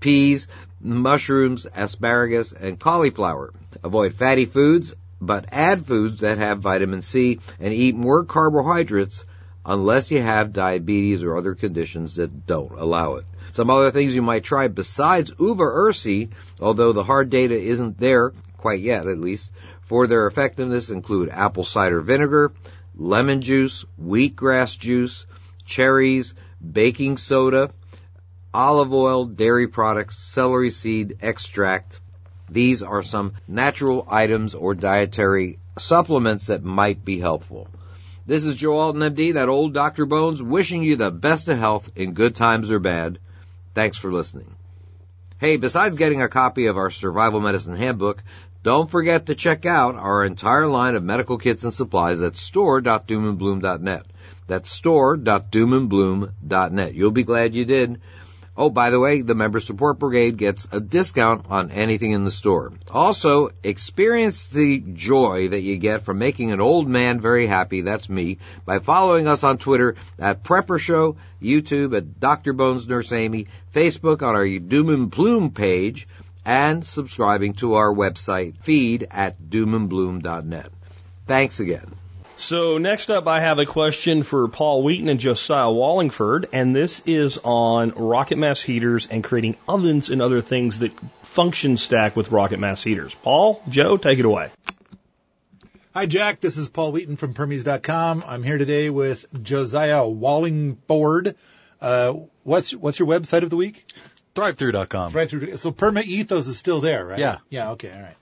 peas, 0.00 0.48
mushrooms, 0.80 1.66
asparagus, 1.72 2.52
and 2.52 2.80
cauliflower. 2.80 3.52
Avoid 3.86 4.14
fatty 4.14 4.46
foods, 4.46 4.96
but 5.20 5.44
add 5.52 5.86
foods 5.86 6.22
that 6.22 6.38
have 6.38 6.58
vitamin 6.58 7.02
C 7.02 7.38
and 7.60 7.72
eat 7.72 7.94
more 7.94 8.24
carbohydrates 8.24 9.24
unless 9.64 10.10
you 10.10 10.20
have 10.20 10.52
diabetes 10.52 11.22
or 11.22 11.36
other 11.36 11.54
conditions 11.54 12.16
that 12.16 12.48
don't 12.48 12.72
allow 12.72 13.14
it. 13.14 13.26
Some 13.52 13.70
other 13.70 13.92
things 13.92 14.16
you 14.16 14.22
might 14.22 14.42
try 14.42 14.66
besides 14.66 15.32
uva 15.38 15.62
ursi, 15.62 16.30
although 16.60 16.92
the 16.92 17.04
hard 17.04 17.30
data 17.30 17.54
isn't 17.54 17.96
there 17.96 18.32
quite 18.56 18.80
yet 18.80 19.06
at 19.06 19.20
least, 19.20 19.52
for 19.82 20.08
their 20.08 20.26
effectiveness 20.26 20.90
include 20.90 21.28
apple 21.28 21.62
cider 21.62 22.00
vinegar, 22.00 22.50
lemon 22.96 23.40
juice, 23.40 23.84
wheatgrass 24.02 24.76
juice, 24.76 25.26
cherries, 25.64 26.34
baking 26.72 27.18
soda, 27.18 27.70
olive 28.52 28.92
oil, 28.92 29.26
dairy 29.26 29.68
products, 29.68 30.18
celery 30.18 30.72
seed 30.72 31.18
extract. 31.20 32.00
These 32.48 32.82
are 32.82 33.02
some 33.02 33.32
natural 33.48 34.06
items 34.10 34.54
or 34.54 34.74
dietary 34.74 35.58
supplements 35.78 36.46
that 36.46 36.64
might 36.64 37.04
be 37.04 37.18
helpful. 37.18 37.68
This 38.26 38.44
is 38.44 38.56
Joe 38.56 38.78
Alton, 38.78 39.02
MD, 39.02 39.34
that 39.34 39.48
old 39.48 39.72
Dr. 39.72 40.06
Bones, 40.06 40.42
wishing 40.42 40.82
you 40.82 40.96
the 40.96 41.10
best 41.10 41.48
of 41.48 41.58
health 41.58 41.90
in 41.94 42.12
good 42.12 42.34
times 42.34 42.70
or 42.70 42.78
bad. 42.78 43.18
Thanks 43.74 43.98
for 43.98 44.12
listening. 44.12 44.54
Hey, 45.38 45.58
besides 45.58 45.96
getting 45.96 46.22
a 46.22 46.28
copy 46.28 46.66
of 46.66 46.76
our 46.76 46.90
survival 46.90 47.40
medicine 47.40 47.76
handbook, 47.76 48.22
don't 48.62 48.90
forget 48.90 49.26
to 49.26 49.34
check 49.34 49.66
out 49.66 49.94
our 49.94 50.24
entire 50.24 50.66
line 50.66 50.96
of 50.96 51.04
medical 51.04 51.38
kits 51.38 51.62
and 51.62 51.72
supplies 51.72 52.22
at 52.22 52.36
store.doomandbloom.net. 52.36 54.06
That's 54.46 54.70
store.doomandbloom.net. 54.70 56.94
You'll 56.94 57.10
be 57.10 57.22
glad 57.22 57.54
you 57.54 57.64
did. 57.64 58.00
Oh, 58.58 58.70
by 58.70 58.88
the 58.88 58.98
way, 58.98 59.20
the 59.20 59.34
Member 59.34 59.60
Support 59.60 59.98
Brigade 59.98 60.38
gets 60.38 60.66
a 60.72 60.80
discount 60.80 61.44
on 61.50 61.70
anything 61.70 62.12
in 62.12 62.24
the 62.24 62.30
store. 62.30 62.72
Also, 62.90 63.50
experience 63.62 64.46
the 64.46 64.78
joy 64.78 65.48
that 65.48 65.60
you 65.60 65.76
get 65.76 66.02
from 66.02 66.18
making 66.18 66.52
an 66.52 66.60
old 66.60 66.88
man 66.88 67.20
very 67.20 67.46
happy, 67.46 67.82
that's 67.82 68.08
me, 68.08 68.38
by 68.64 68.78
following 68.78 69.28
us 69.28 69.44
on 69.44 69.58
Twitter 69.58 69.94
at 70.18 70.42
Prepper 70.42 70.80
Show, 70.80 71.16
YouTube 71.42 71.94
at 71.94 72.18
Dr. 72.18 72.54
Bones 72.54 72.88
Nurse 72.88 73.12
Amy, 73.12 73.46
Facebook 73.74 74.22
on 74.22 74.34
our 74.34 74.48
Doom 74.58 74.88
and 74.88 75.10
Bloom 75.10 75.50
page, 75.50 76.06
and 76.46 76.86
subscribing 76.86 77.54
to 77.54 77.74
our 77.74 77.92
website 77.92 78.56
feed 78.62 79.06
at 79.10 79.38
doomandbloom.net. 79.38 80.70
Thanks 81.26 81.60
again. 81.60 81.92
So 82.38 82.76
next 82.76 83.10
up, 83.10 83.26
I 83.26 83.40
have 83.40 83.58
a 83.58 83.64
question 83.64 84.22
for 84.22 84.46
Paul 84.48 84.82
Wheaton 84.82 85.08
and 85.08 85.18
Josiah 85.18 85.70
Wallingford, 85.70 86.50
and 86.52 86.76
this 86.76 87.00
is 87.06 87.38
on 87.42 87.92
rocket 87.92 88.36
mass 88.36 88.60
heaters 88.60 89.06
and 89.06 89.24
creating 89.24 89.56
ovens 89.66 90.10
and 90.10 90.20
other 90.20 90.42
things 90.42 90.80
that 90.80 90.92
function 91.22 91.78
stack 91.78 92.14
with 92.14 92.30
rocket 92.30 92.58
mass 92.58 92.84
heaters. 92.84 93.14
Paul, 93.14 93.62
Joe, 93.70 93.96
take 93.96 94.18
it 94.18 94.26
away. 94.26 94.50
Hi, 95.94 96.04
Jack. 96.04 96.40
This 96.40 96.58
is 96.58 96.68
Paul 96.68 96.92
Wheaton 96.92 97.16
from 97.16 97.32
Permies.com. 97.32 98.22
I'm 98.26 98.42
here 98.42 98.58
today 98.58 98.90
with 98.90 99.24
Josiah 99.42 100.06
Wallingford. 100.06 101.36
Uh, 101.80 102.12
what's 102.42 102.74
what's 102.74 102.98
your 102.98 103.08
website 103.08 103.44
of 103.44 103.50
the 103.50 103.56
week? 103.56 103.86
ThriveThrough.com. 104.34 105.12
Right 105.12 105.30
through. 105.30 105.56
So 105.56 105.72
Perma 105.72 106.04
Ethos 106.04 106.48
is 106.48 106.58
still 106.58 106.82
there, 106.82 107.06
right? 107.06 107.18
Yeah. 107.18 107.38
Yeah. 107.48 107.70
Okay. 107.70 107.90
All 107.90 108.02
right. 108.02 108.16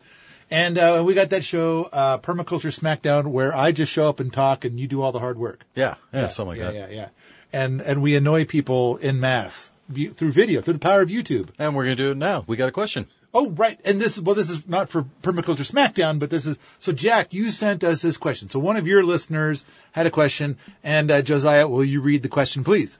And 0.54 0.78
uh, 0.78 1.02
we 1.04 1.14
got 1.14 1.30
that 1.30 1.42
show, 1.42 1.82
uh, 1.82 2.18
Permaculture 2.18 2.72
Smackdown, 2.72 3.26
where 3.26 3.52
I 3.52 3.72
just 3.72 3.90
show 3.90 4.08
up 4.08 4.20
and 4.20 4.32
talk, 4.32 4.64
and 4.64 4.78
you 4.78 4.86
do 4.86 5.02
all 5.02 5.10
the 5.10 5.18
hard 5.18 5.36
work. 5.36 5.64
Yeah, 5.74 5.96
yeah, 6.12 6.28
something 6.28 6.56
like 6.56 6.58
yeah, 6.58 6.80
that. 6.80 6.92
Yeah, 6.92 6.96
yeah, 6.96 7.08
And 7.52 7.80
and 7.80 8.02
we 8.02 8.14
annoy 8.14 8.44
people 8.44 8.98
in 8.98 9.18
mass 9.18 9.72
through 9.92 10.30
video, 10.30 10.60
through 10.60 10.74
the 10.74 10.78
power 10.78 11.02
of 11.02 11.08
YouTube. 11.08 11.48
And 11.58 11.74
we're 11.74 11.82
gonna 11.82 11.96
do 11.96 12.12
it 12.12 12.16
now. 12.16 12.44
We 12.46 12.56
got 12.56 12.68
a 12.68 12.72
question. 12.72 13.08
Oh, 13.34 13.50
right. 13.50 13.80
And 13.84 14.00
this 14.00 14.16
is, 14.16 14.22
well, 14.22 14.36
this 14.36 14.48
is 14.48 14.68
not 14.68 14.90
for 14.90 15.02
Permaculture 15.24 15.68
Smackdown, 15.68 16.20
but 16.20 16.30
this 16.30 16.46
is, 16.46 16.56
so 16.78 16.92
Jack, 16.92 17.34
you 17.34 17.50
sent 17.50 17.82
us 17.82 18.00
this 18.00 18.16
question. 18.16 18.48
So 18.48 18.60
one 18.60 18.76
of 18.76 18.86
your 18.86 19.02
listeners 19.02 19.64
had 19.90 20.06
a 20.06 20.10
question, 20.12 20.56
and 20.84 21.10
uh, 21.10 21.20
Josiah, 21.20 21.66
will 21.66 21.84
you 21.84 22.00
read 22.00 22.22
the 22.22 22.28
question, 22.28 22.62
please? 22.62 22.96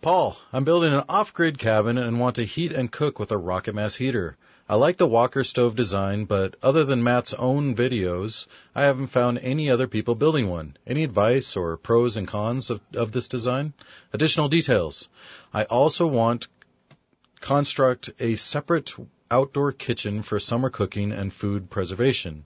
Paul, 0.00 0.38
I'm 0.50 0.64
building 0.64 0.94
an 0.94 1.04
off-grid 1.10 1.58
cabin 1.58 1.98
and 1.98 2.18
want 2.18 2.36
to 2.36 2.44
heat 2.44 2.72
and 2.72 2.90
cook 2.90 3.18
with 3.18 3.32
a 3.32 3.36
rocket 3.36 3.74
mass 3.74 3.96
heater. 3.96 4.38
I 4.70 4.74
like 4.74 4.98
the 4.98 5.06
Walker 5.06 5.44
stove 5.44 5.76
design, 5.76 6.26
but 6.26 6.56
other 6.62 6.84
than 6.84 7.02
Matt's 7.02 7.32
own 7.32 7.74
videos, 7.74 8.46
I 8.74 8.82
haven't 8.82 9.06
found 9.06 9.38
any 9.38 9.70
other 9.70 9.86
people 9.86 10.14
building 10.14 10.50
one. 10.50 10.76
Any 10.86 11.04
advice 11.04 11.56
or 11.56 11.78
pros 11.78 12.18
and 12.18 12.28
cons 12.28 12.68
of, 12.68 12.82
of 12.92 13.10
this 13.10 13.28
design? 13.28 13.72
Additional 14.12 14.50
details. 14.50 15.08
I 15.54 15.64
also 15.64 16.06
want 16.06 16.48
construct 17.40 18.10
a 18.20 18.36
separate 18.36 18.92
outdoor 19.30 19.72
kitchen 19.72 20.20
for 20.20 20.38
summer 20.38 20.68
cooking 20.68 21.12
and 21.12 21.32
food 21.32 21.70
preservation. 21.70 22.44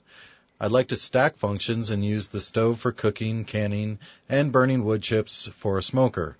I'd 0.60 0.70
like 0.70 0.88
to 0.88 0.96
stack 0.96 1.38
functions 1.38 1.90
and 1.90 2.04
use 2.04 2.28
the 2.28 2.38
stove 2.38 2.78
for 2.78 2.92
cooking, 2.92 3.44
canning, 3.44 3.98
and 4.28 4.52
burning 4.52 4.84
wood 4.84 5.02
chips 5.02 5.48
for 5.56 5.76
a 5.76 5.82
smoker. 5.82 6.36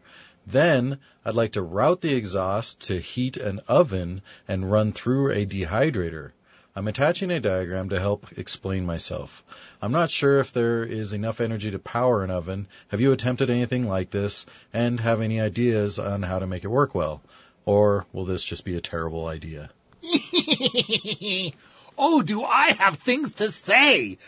Then 0.47 0.99
I'd 1.25 1.35
like 1.35 1.53
to 1.53 1.63
route 1.63 2.01
the 2.01 2.15
exhaust 2.15 2.81
to 2.89 2.99
heat 2.99 3.37
an 3.37 3.61
oven 3.69 4.23
and 4.49 4.71
run 4.71 4.93
through 4.93 5.31
a 5.31 5.47
dehydrator. 5.47 6.33
I'm 6.75 6.89
attaching 6.89 7.31
a 7.31 7.39
diagram 7.39 7.91
to 7.91 8.01
help 8.01 8.27
explain 8.39 8.87
myself. 8.87 9.45
I'm 9.83 9.93
not 9.93 10.11
sure 10.11 10.41
if 10.41 10.53
there 10.53 10.85
is 10.85 11.13
enough 11.13 11.41
energy 11.41 11.71
to 11.71 11.79
power 11.79 12.25
an 12.25 12.31
oven. 12.31 12.67
Have 12.89 13.01
you 13.01 13.13
attempted 13.13 13.51
anything 13.51 13.87
like 13.87 14.11
this 14.11 14.47
and 14.73 14.99
have 14.99 15.21
any 15.21 15.41
ideas 15.41 15.99
on 15.99 16.23
how 16.23 16.39
to 16.39 16.47
make 16.47 16.65
it 16.65 16.69
work 16.69 16.95
well? 16.95 17.21
Or 17.67 18.07
will 18.13 18.25
this 18.25 18.43
just 18.43 18.65
be 18.65 18.77
a 18.77 18.81
terrible 18.81 19.27
idea? 19.27 19.71
oh, 21.99 22.23
do 22.23 22.43
I 22.43 22.73
have 22.73 22.99
things 22.99 23.35
to 23.35 23.53
say? 23.53 24.19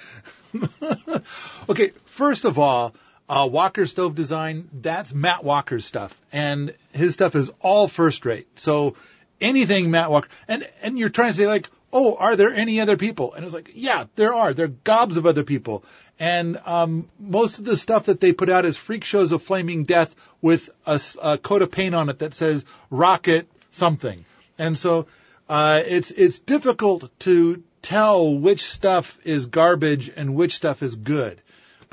okay, 1.68 1.92
first 2.04 2.44
of 2.44 2.58
all, 2.58 2.94
uh, 3.28 3.48
Walker 3.50 3.86
stove 3.86 4.14
design, 4.14 4.68
that's 4.72 5.14
Matt 5.14 5.44
Walker's 5.44 5.86
stuff. 5.86 6.14
And 6.32 6.74
his 6.92 7.14
stuff 7.14 7.34
is 7.34 7.50
all 7.60 7.88
first 7.88 8.26
rate. 8.26 8.46
So 8.58 8.96
anything 9.40 9.90
Matt 9.90 10.10
Walker, 10.10 10.28
and, 10.48 10.68
and 10.82 10.98
you're 10.98 11.08
trying 11.08 11.32
to 11.32 11.36
say 11.36 11.46
like, 11.46 11.68
oh, 11.92 12.16
are 12.16 12.36
there 12.36 12.52
any 12.52 12.80
other 12.80 12.96
people? 12.96 13.34
And 13.34 13.44
it's 13.44 13.54
like, 13.54 13.70
yeah, 13.74 14.06
there 14.16 14.34
are. 14.34 14.52
There 14.52 14.66
are 14.66 14.68
gobs 14.68 15.16
of 15.16 15.26
other 15.26 15.44
people. 15.44 15.84
And, 16.18 16.60
um, 16.66 17.08
most 17.18 17.58
of 17.58 17.64
the 17.64 17.76
stuff 17.76 18.06
that 18.06 18.20
they 18.20 18.32
put 18.32 18.48
out 18.48 18.64
is 18.64 18.76
freak 18.76 19.04
shows 19.04 19.32
of 19.32 19.42
flaming 19.42 19.84
death 19.84 20.14
with 20.42 20.70
a, 20.86 21.00
a 21.22 21.38
coat 21.38 21.62
of 21.62 21.70
paint 21.70 21.94
on 21.94 22.08
it 22.08 22.18
that 22.18 22.34
says 22.34 22.64
rocket 22.90 23.48
something. 23.70 24.24
And 24.58 24.76
so, 24.76 25.06
uh, 25.48 25.82
it's, 25.86 26.10
it's 26.10 26.38
difficult 26.38 27.10
to 27.20 27.62
tell 27.82 28.36
which 28.38 28.64
stuff 28.64 29.18
is 29.24 29.46
garbage 29.46 30.10
and 30.14 30.34
which 30.34 30.56
stuff 30.56 30.82
is 30.82 30.96
good. 30.96 31.40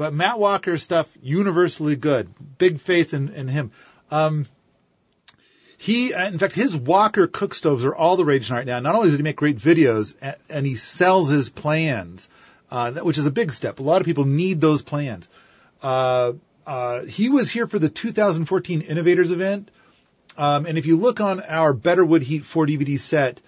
But 0.02 0.16
Matt 0.16 0.40
Walker's 0.40 0.82
stuff, 0.82 1.08
universally 1.22 1.96
good. 1.96 2.28
Big 2.58 2.80
faith 2.80 3.14
in, 3.14 3.30
in 3.30 3.48
him. 3.48 3.70
Um, 4.10 4.48
he, 5.78 6.12
in 6.12 6.40
fact, 6.40 6.56
his 6.56 6.76
Walker 6.76 7.28
cook 7.28 7.54
stoves 7.54 7.86
are 7.86 7.94
all 7.94 8.18
the 8.18 8.26
rage 8.26 8.50
right 8.50 8.66
now. 8.66 8.80
Not 8.80 8.96
only 8.96 9.10
does 9.10 9.18
he 9.18 9.22
make 9.22 9.36
great 9.36 9.60
videos, 9.60 10.16
and 10.50 10.66
he 10.66 10.74
sells 10.74 11.30
his 11.30 11.50
plans, 11.50 12.30
uh, 12.72 12.94
which 12.94 13.20
is 13.20 13.28
a 13.28 13.32
big 13.32 13.54
step. 13.54 13.78
A 13.78 13.84
lot 13.84 14.02
of 14.02 14.08
people 14.08 14.26
need 14.26 14.60
those 14.60 14.82
plans. 14.82 15.30
Uh, 15.84 16.34
uh, 16.66 17.04
he 17.04 17.30
was 17.30 17.52
here 17.52 17.68
for 17.68 17.78
the 17.78 17.88
2014 17.88 18.82
Innovators 18.82 19.30
event. 19.30 19.70
Um, 20.36 20.66
and 20.66 20.80
if 20.80 20.88
you 20.88 20.98
look 20.98 21.22
on 21.22 21.42
our 21.42 21.74
Better 21.74 22.04
Wood 22.04 22.24
Heat 22.24 22.44
4 22.44 22.66
DVD 22.66 22.98
set, 22.98 23.40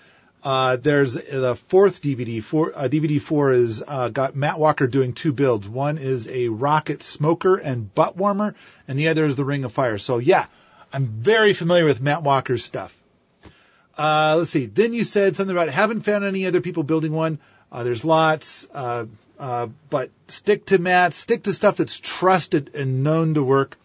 uh, 0.44 0.76
there's 0.76 1.14
the 1.14 1.56
fourth 1.70 2.02
DVD. 2.02 2.44
Four, 2.44 2.74
uh, 2.76 2.90
DVD 2.90 3.22
four 3.22 3.54
is 3.54 3.82
uh, 3.88 4.10
got 4.10 4.36
Matt 4.36 4.60
Walker 4.60 4.88
doing 4.88 5.14
two 5.14 5.32
builds. 5.32 5.70
One 5.70 5.98
is 5.98 6.28
a 6.28 6.50
rocket 6.50 7.02
smoker 7.02 7.56
and 7.56 7.94
butt 7.96 8.18
warmer, 8.18 8.54
and 8.88 9.00
the 9.00 9.08
other 9.08 9.26
is 9.26 9.38
the 9.38 9.46
Ring 9.46 9.64
of 9.64 9.72
Fire. 9.72 9.98
So 9.98 10.18
yeah, 10.18 10.48
I'm 10.92 11.08
very 11.08 11.54
familiar 11.54 11.86
with 11.86 12.02
Matt 12.02 12.24
Walker's 12.24 12.66
stuff. 12.66 12.94
Uh, 13.98 14.36
let's 14.40 14.50
see. 14.50 14.66
Then 14.66 14.94
you 14.94 15.06
said 15.06 15.38
something 15.38 15.56
about 15.56 15.70
haven't 15.70 16.02
found 16.02 16.26
any 16.26 16.46
other 16.46 16.60
people 16.60 16.84
building 16.84 17.14
one. 17.14 17.40
Uh, 17.72 17.84
there's 17.84 18.04
lots, 18.04 18.68
uh, 18.74 19.06
uh 19.40 19.68
but 19.90 20.10
stick 20.28 20.66
to 20.68 20.78
Matt. 20.78 21.14
Stick 21.14 21.44
to 21.44 21.54
stuff 21.54 21.78
that's 21.78 21.98
trusted 21.98 22.76
and 22.76 23.04
known 23.04 23.36
to 23.36 23.44
work. 23.44 23.78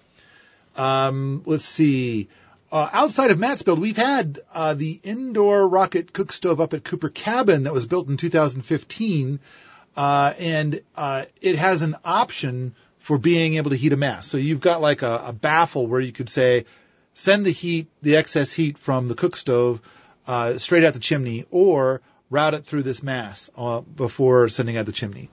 Um, 0.74 1.42
let's 1.46 1.64
see. 1.64 2.28
Uh, 2.70 2.88
outside 2.92 3.30
of 3.30 3.38
Matt's 3.38 3.62
build, 3.62 3.78
we've 3.78 3.96
had 3.96 4.40
uh, 4.52 4.74
the 4.74 5.00
indoor 5.02 5.66
rocket 5.66 6.12
cook 6.12 6.32
stove 6.32 6.60
up 6.60 6.74
at 6.74 6.84
Cooper 6.84 7.08
Cabin 7.08 7.62
that 7.62 7.72
was 7.72 7.86
built 7.86 8.08
in 8.08 8.18
2015, 8.18 9.40
uh, 9.96 10.32
and 10.38 10.82
uh, 10.94 11.24
it 11.40 11.56
has 11.56 11.80
an 11.80 11.96
option 12.04 12.74
for 12.98 13.16
being 13.16 13.54
able 13.54 13.70
to 13.70 13.76
heat 13.76 13.94
a 13.94 13.96
mass. 13.96 14.26
So 14.26 14.36
you've 14.36 14.60
got 14.60 14.82
like 14.82 15.00
a, 15.00 15.24
a, 15.26 15.32
baffle 15.32 15.86
where 15.86 16.00
you 16.00 16.12
could 16.12 16.28
say, 16.28 16.66
send 17.14 17.46
the 17.46 17.50
heat, 17.50 17.88
the 18.02 18.16
excess 18.16 18.52
heat 18.52 18.76
from 18.76 19.08
the 19.08 19.14
cook 19.14 19.36
stove 19.36 19.80
uh, 20.26 20.58
straight 20.58 20.84
out 20.84 20.92
the 20.92 21.00
chimney, 21.00 21.46
or 21.50 22.02
route 22.28 22.52
it 22.52 22.66
through 22.66 22.82
this 22.82 23.02
mass 23.02 23.48
uh, 23.56 23.80
before 23.80 24.50
sending 24.50 24.76
out 24.76 24.84
the 24.84 24.92
chimney. 24.92 25.30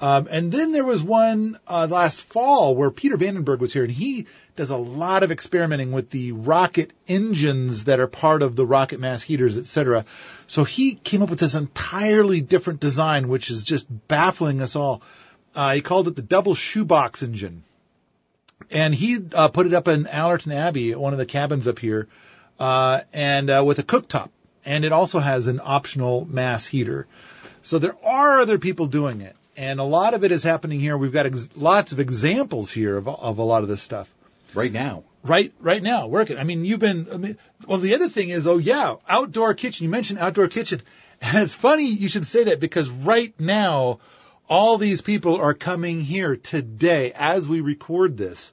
Um, 0.00 0.28
and 0.30 0.52
then 0.52 0.72
there 0.72 0.84
was 0.84 1.02
one 1.02 1.58
uh, 1.66 1.86
last 1.88 2.20
fall 2.22 2.74
where 2.74 2.90
Peter 2.90 3.16
van 3.16 3.34
den 3.34 3.44
Berg 3.44 3.60
was 3.60 3.72
here, 3.72 3.84
and 3.84 3.92
he 3.92 4.26
does 4.54 4.70
a 4.70 4.76
lot 4.76 5.22
of 5.22 5.32
experimenting 5.32 5.90
with 5.92 6.10
the 6.10 6.32
rocket 6.32 6.92
engines 7.08 7.84
that 7.84 7.98
are 7.98 8.06
part 8.06 8.42
of 8.42 8.56
the 8.56 8.66
rocket 8.66 9.00
mass 9.00 9.22
heaters, 9.22 9.56
etc. 9.56 10.04
So 10.46 10.64
he 10.64 10.94
came 10.94 11.22
up 11.22 11.30
with 11.30 11.40
this 11.40 11.54
entirely 11.54 12.42
different 12.42 12.80
design, 12.80 13.28
which 13.28 13.50
is 13.50 13.64
just 13.64 13.86
baffling 14.08 14.60
us 14.60 14.76
all. 14.76 15.00
Uh, 15.54 15.74
he 15.74 15.80
called 15.80 16.08
it 16.08 16.16
the 16.16 16.22
double 16.22 16.54
shoebox 16.54 17.22
engine, 17.22 17.62
and 18.70 18.94
he 18.94 19.18
uh, 19.32 19.48
put 19.48 19.66
it 19.66 19.72
up 19.72 19.88
in 19.88 20.06
Allerton 20.06 20.52
Abbey, 20.52 20.94
one 20.94 21.14
of 21.14 21.18
the 21.18 21.24
cabins 21.24 21.66
up 21.66 21.78
here, 21.78 22.06
uh, 22.60 23.00
and 23.14 23.48
uh, 23.48 23.62
with 23.64 23.78
a 23.78 23.82
cooktop, 23.82 24.28
and 24.66 24.84
it 24.84 24.92
also 24.92 25.20
has 25.20 25.46
an 25.46 25.58
optional 25.64 26.26
mass 26.26 26.66
heater. 26.66 27.06
So 27.62 27.78
there 27.78 27.96
are 28.04 28.40
other 28.40 28.58
people 28.58 28.86
doing 28.86 29.22
it 29.22 29.34
and 29.56 29.80
a 29.80 29.84
lot 29.84 30.14
of 30.14 30.24
it 30.24 30.32
is 30.32 30.42
happening 30.42 30.80
here. 30.80 30.96
We've 30.96 31.12
got 31.12 31.26
ex- 31.26 31.48
lots 31.56 31.92
of 31.92 32.00
examples 32.00 32.70
here 32.70 32.96
of, 32.96 33.08
of 33.08 33.38
a 33.38 33.42
lot 33.42 33.62
of 33.62 33.68
this 33.68 33.82
stuff. 33.82 34.08
Right 34.54 34.72
now. 34.72 35.04
Right, 35.22 35.52
right 35.60 35.82
now, 35.82 36.06
working. 36.06 36.38
I 36.38 36.44
mean, 36.44 36.64
you've 36.64 36.80
been, 36.80 37.08
I 37.12 37.16
mean, 37.16 37.38
well, 37.66 37.78
the 37.78 37.94
other 37.94 38.08
thing 38.08 38.28
is, 38.28 38.46
oh 38.46 38.58
yeah, 38.58 38.96
outdoor 39.08 39.54
kitchen. 39.54 39.84
You 39.84 39.90
mentioned 39.90 40.18
outdoor 40.18 40.48
kitchen. 40.48 40.82
And 41.22 41.38
it's 41.38 41.54
funny 41.54 41.86
you 41.86 42.10
should 42.10 42.26
say 42.26 42.44
that 42.44 42.60
because 42.60 42.90
right 42.90 43.32
now, 43.40 44.00
all 44.50 44.76
these 44.76 45.00
people 45.00 45.36
are 45.36 45.54
coming 45.54 46.02
here 46.02 46.36
today 46.36 47.10
as 47.14 47.48
we 47.48 47.62
record 47.62 48.18
this. 48.18 48.52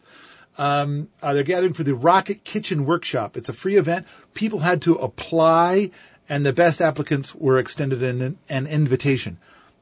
Um, 0.58 1.10
uh, 1.22 1.34
they're 1.34 1.44
gathering 1.44 1.74
for 1.74 1.84
the 1.84 1.94
Rocket 1.94 2.46
Kitchen 2.46 2.86
Workshop. 2.86 3.36
It's 3.36 3.50
a 3.50 3.54
free 3.54 3.76
event. 3.76 4.08
People 4.34 4.60
had 4.60 4.84
to 4.84 4.96
apply 4.96 5.92
and 6.30 6.46
the 6.46 6.54
best 6.54 6.82
applicants 6.82 7.36
were 7.36 7.60
extended 7.60 8.02
an, 8.02 8.38
an 8.50 8.68
invitation. 8.68 9.38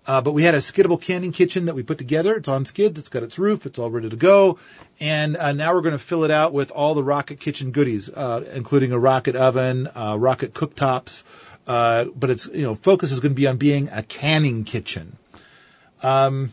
Uh, 0.05 0.19
but 0.19 0.33
we 0.33 0.43
had 0.43 0.55
a 0.55 0.59
skiddable 0.59 0.99
canning 0.99 1.31
kitchen 1.31 1.65
that 1.65 1.75
we 1.75 1.83
put 1.83 1.99
together. 1.99 2.35
It's 2.35 2.47
on 2.47 2.65
skids. 2.65 2.99
It's 2.99 3.09
got 3.09 3.21
its 3.21 3.37
roof. 3.37 3.67
It's 3.67 3.77
all 3.77 3.91
ready 3.91 4.09
to 4.09 4.15
go. 4.15 4.57
And 4.99 5.37
uh, 5.37 5.51
now 5.51 5.73
we're 5.73 5.81
going 5.81 5.93
to 5.93 5.99
fill 5.99 6.23
it 6.23 6.31
out 6.31 6.53
with 6.53 6.71
all 6.71 6.95
the 6.95 7.03
rocket 7.03 7.39
kitchen 7.39 7.71
goodies, 7.71 8.09
uh, 8.09 8.43
including 8.53 8.93
a 8.93 8.99
rocket 8.99 9.35
oven, 9.35 9.87
uh, 9.93 10.17
rocket 10.17 10.53
cooktops. 10.53 11.23
Uh, 11.67 12.05
but 12.15 12.31
its 12.31 12.47
you 12.47 12.63
know 12.63 12.73
focus 12.73 13.11
is 13.11 13.19
going 13.19 13.31
to 13.31 13.35
be 13.35 13.45
on 13.45 13.57
being 13.57 13.89
a 13.89 14.01
canning 14.01 14.63
kitchen. 14.63 15.15
Um, 16.01 16.51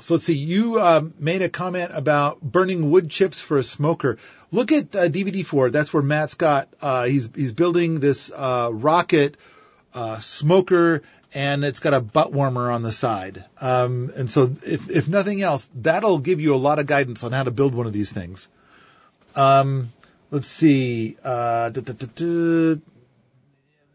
so 0.00 0.14
let's 0.14 0.26
see. 0.26 0.34
You 0.34 0.78
uh, 0.78 1.04
made 1.18 1.40
a 1.40 1.48
comment 1.48 1.90
about 1.94 2.42
burning 2.42 2.90
wood 2.90 3.10
chips 3.10 3.40
for 3.40 3.56
a 3.56 3.62
smoker. 3.62 4.18
Look 4.50 4.72
at 4.72 4.90
DVD 4.90 5.44
four. 5.44 5.70
That's 5.70 5.92
where 5.92 6.02
Matt's 6.02 6.34
got. 6.34 6.68
he's 7.06 7.30
he's 7.34 7.52
building 7.52 8.00
this 8.00 8.30
rocket 8.36 9.38
smoker 10.20 11.02
and 11.32 11.64
it's 11.64 11.80
got 11.80 11.94
a 11.94 12.00
butt 12.00 12.32
warmer 12.32 12.70
on 12.70 12.82
the 12.82 12.92
side. 12.92 13.44
Um, 13.60 14.12
and 14.16 14.30
so 14.30 14.52
if, 14.66 14.90
if 14.90 15.08
nothing 15.08 15.42
else, 15.42 15.68
that'll 15.74 16.18
give 16.18 16.40
you 16.40 16.54
a 16.54 16.56
lot 16.56 16.78
of 16.78 16.86
guidance 16.86 17.22
on 17.22 17.32
how 17.32 17.44
to 17.44 17.50
build 17.50 17.74
one 17.74 17.86
of 17.86 17.92
these 17.92 18.10
things. 18.10 18.48
Um, 19.36 19.92
let's 20.30 20.48
see, 20.48 21.16
uh, 21.22 21.70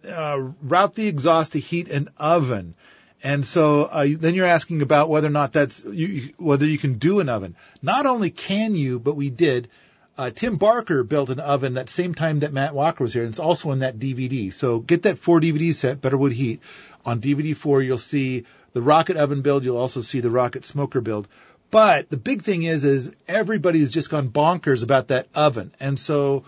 uh, 0.08 0.38
route 0.62 0.96
the 0.96 1.08
exhaust 1.08 1.54
to 1.54 1.60
heat 1.60 1.90
an 1.90 2.10
oven. 2.18 2.76
And 3.24 3.46
so 3.46 3.84
uh, 3.84 4.06
then 4.08 4.36
you're 4.36 4.46
asking 4.46 4.82
about 4.82 5.10
whether 5.10 5.28
or 5.28 5.32
not 5.32 5.52
that's 5.52 5.84
you, 5.84 6.34
whether 6.38 6.66
you 6.66 6.78
can 6.78 7.00
do 7.00 7.20
an 7.20 7.30
oven. 7.30 7.56
Not 7.82 8.06
only 8.06 8.30
can 8.30 8.76
you, 8.76 9.00
but 9.00 9.16
we 9.16 9.30
did. 9.30 9.70
Uh, 10.18 10.30
Tim 10.30 10.58
Barker 10.58 11.04
built 11.04 11.30
an 11.30 11.40
oven 11.40 11.74
that 11.74 11.90
same 11.90 12.14
time 12.14 12.40
that 12.40 12.54
Matt 12.54 12.74
Walker 12.74 13.04
was 13.04 13.14
here, 13.14 13.24
and 13.24 13.32
it's 13.32 13.40
also 13.40 13.72
in 13.72 13.80
that 13.80 14.00
DVD. 14.00 14.54
So 14.54 14.80
get 14.80 15.04
that 15.04 15.18
four 15.20 15.42
DVD 15.42 15.74
set, 15.74 16.02
Better 16.02 16.18
Wood 16.18 16.32
Heat. 16.32 16.62
On 17.06 17.22
DVD 17.22 17.56
four, 17.56 17.82
you'll 17.82 17.98
see 17.98 18.46
the 18.74 18.82
rocket 18.82 19.18
oven 19.18 19.42
build. 19.42 19.64
You'll 19.64 19.78
also 19.78 20.02
see 20.02 20.20
the 20.20 20.32
rocket 20.32 20.66
smoker 20.66 21.02
build. 21.02 21.28
But 21.72 22.10
the 22.10 22.18
big 22.18 22.44
thing 22.44 22.64
is, 22.64 22.84
is 22.84 23.12
everybody's 23.28 23.92
just 23.92 24.10
gone 24.10 24.30
bonkers 24.30 24.84
about 24.84 25.10
that 25.10 25.28
oven. 25.36 25.74
And 25.80 26.00
so, 26.00 26.44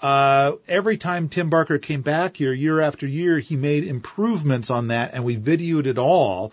uh, 0.00 0.52
every 0.66 0.96
time 0.96 1.28
Tim 1.28 1.50
Barker 1.50 1.78
came 1.78 2.02
back 2.02 2.36
here, 2.36 2.52
year 2.52 2.80
after 2.80 3.06
year, 3.06 3.38
he 3.38 3.56
made 3.56 3.84
improvements 3.84 4.70
on 4.70 4.88
that, 4.88 5.14
and 5.14 5.24
we 5.24 5.36
videoed 5.36 5.86
it 5.86 5.98
all. 5.98 6.52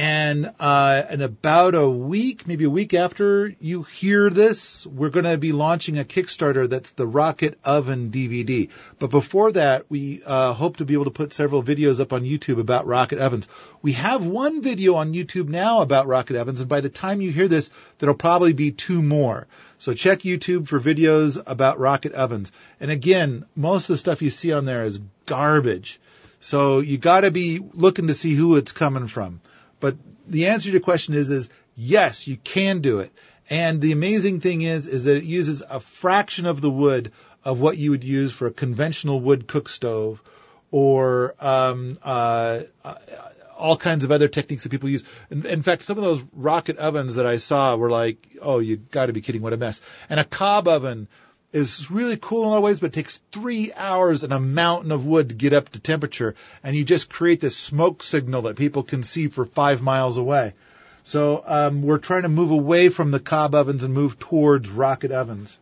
And 0.00 0.54
uh, 0.58 1.02
in 1.10 1.20
about 1.20 1.74
a 1.74 1.86
week, 1.86 2.46
maybe 2.48 2.64
a 2.64 2.70
week 2.70 2.94
after 2.94 3.54
you 3.60 3.82
hear 3.82 4.30
this, 4.30 4.86
we're 4.86 5.10
going 5.10 5.26
to 5.26 5.36
be 5.36 5.52
launching 5.52 5.98
a 5.98 6.06
Kickstarter 6.06 6.66
that's 6.70 6.90
the 6.92 7.06
Rocket 7.06 7.58
Oven 7.66 8.10
DVD. 8.10 8.70
But 8.98 9.10
before 9.10 9.52
that, 9.52 9.90
we 9.90 10.22
uh, 10.24 10.54
hope 10.54 10.78
to 10.78 10.86
be 10.86 10.94
able 10.94 11.04
to 11.04 11.10
put 11.10 11.34
several 11.34 11.62
videos 11.62 12.00
up 12.00 12.14
on 12.14 12.22
YouTube 12.22 12.58
about 12.58 12.86
rocket 12.86 13.18
ovens. 13.18 13.46
We 13.82 13.92
have 13.92 14.24
one 14.24 14.62
video 14.62 14.94
on 14.94 15.12
YouTube 15.12 15.50
now 15.50 15.82
about 15.82 16.06
rocket 16.06 16.36
ovens, 16.36 16.60
and 16.60 16.68
by 16.70 16.80
the 16.80 16.88
time 16.88 17.20
you 17.20 17.30
hear 17.30 17.46
this, 17.46 17.68
there'll 17.98 18.14
probably 18.14 18.54
be 18.54 18.70
two 18.70 19.02
more. 19.02 19.48
So 19.76 19.92
check 19.92 20.20
YouTube 20.20 20.66
for 20.66 20.80
videos 20.80 21.38
about 21.46 21.78
rocket 21.78 22.12
ovens. 22.12 22.52
And 22.80 22.90
again, 22.90 23.44
most 23.54 23.82
of 23.82 23.88
the 23.88 23.98
stuff 23.98 24.22
you 24.22 24.30
see 24.30 24.50
on 24.54 24.64
there 24.64 24.86
is 24.86 24.98
garbage. 25.26 26.00
So 26.40 26.78
you 26.78 26.96
got 26.96 27.20
to 27.20 27.30
be 27.30 27.60
looking 27.74 28.06
to 28.06 28.14
see 28.14 28.34
who 28.34 28.56
it's 28.56 28.72
coming 28.72 29.06
from. 29.06 29.42
But 29.80 29.96
the 30.26 30.48
answer 30.48 30.66
to 30.66 30.72
your 30.72 30.80
question 30.80 31.14
is, 31.14 31.30
is 31.30 31.48
yes, 31.74 32.26
you 32.26 32.36
can 32.36 32.80
do 32.80 33.00
it. 33.00 33.12
And 33.48 33.80
the 33.80 33.92
amazing 33.92 34.40
thing 34.40 34.60
is, 34.60 34.86
is 34.86 35.04
that 35.04 35.16
it 35.16 35.24
uses 35.24 35.62
a 35.68 35.80
fraction 35.80 36.46
of 36.46 36.60
the 36.60 36.70
wood 36.70 37.10
of 37.44 37.58
what 37.60 37.78
you 37.78 37.90
would 37.90 38.04
use 38.04 38.30
for 38.30 38.46
a 38.46 38.52
conventional 38.52 39.20
wood 39.20 39.48
cook 39.48 39.68
stove 39.68 40.22
or 40.70 41.34
um, 41.40 41.98
uh, 42.02 42.60
all 43.56 43.76
kinds 43.76 44.04
of 44.04 44.12
other 44.12 44.28
techniques 44.28 44.62
that 44.62 44.70
people 44.70 44.88
use. 44.88 45.04
In, 45.30 45.44
in 45.46 45.62
fact, 45.62 45.82
some 45.82 45.98
of 45.98 46.04
those 46.04 46.22
rocket 46.32 46.78
ovens 46.78 47.16
that 47.16 47.26
I 47.26 47.36
saw 47.36 47.76
were 47.76 47.90
like, 47.90 48.36
oh, 48.40 48.58
you 48.58 48.76
got 48.76 49.06
to 49.06 49.12
be 49.12 49.20
kidding! 49.20 49.42
What 49.42 49.52
a 49.52 49.56
mess! 49.56 49.80
And 50.08 50.20
a 50.20 50.24
cob 50.24 50.68
oven 50.68 51.08
is 51.52 51.90
really 51.90 52.16
cool 52.16 52.42
in 52.42 52.46
a 52.46 52.50
lot 52.50 52.56
of 52.58 52.62
ways, 52.62 52.80
but 52.80 52.88
it 52.88 52.92
takes 52.92 53.20
three 53.32 53.72
hours 53.72 54.22
and 54.22 54.32
a 54.32 54.40
mountain 54.40 54.92
of 54.92 55.04
wood 55.04 55.30
to 55.30 55.34
get 55.34 55.52
up 55.52 55.68
to 55.70 55.80
temperature, 55.80 56.34
and 56.62 56.76
you 56.76 56.84
just 56.84 57.10
create 57.10 57.40
this 57.40 57.56
smoke 57.56 58.02
signal 58.02 58.42
that 58.42 58.56
people 58.56 58.82
can 58.82 59.02
see 59.02 59.28
for 59.28 59.44
five 59.44 59.82
miles 59.82 60.16
away. 60.16 60.54
So 61.02 61.42
um, 61.46 61.82
we're 61.82 61.98
trying 61.98 62.22
to 62.22 62.28
move 62.28 62.50
away 62.50 62.88
from 62.88 63.10
the 63.10 63.20
cob 63.20 63.54
ovens 63.54 63.82
and 63.82 63.92
move 63.92 64.18
towards 64.18 64.70
rocket 64.70 65.10
ovens. 65.10 65.58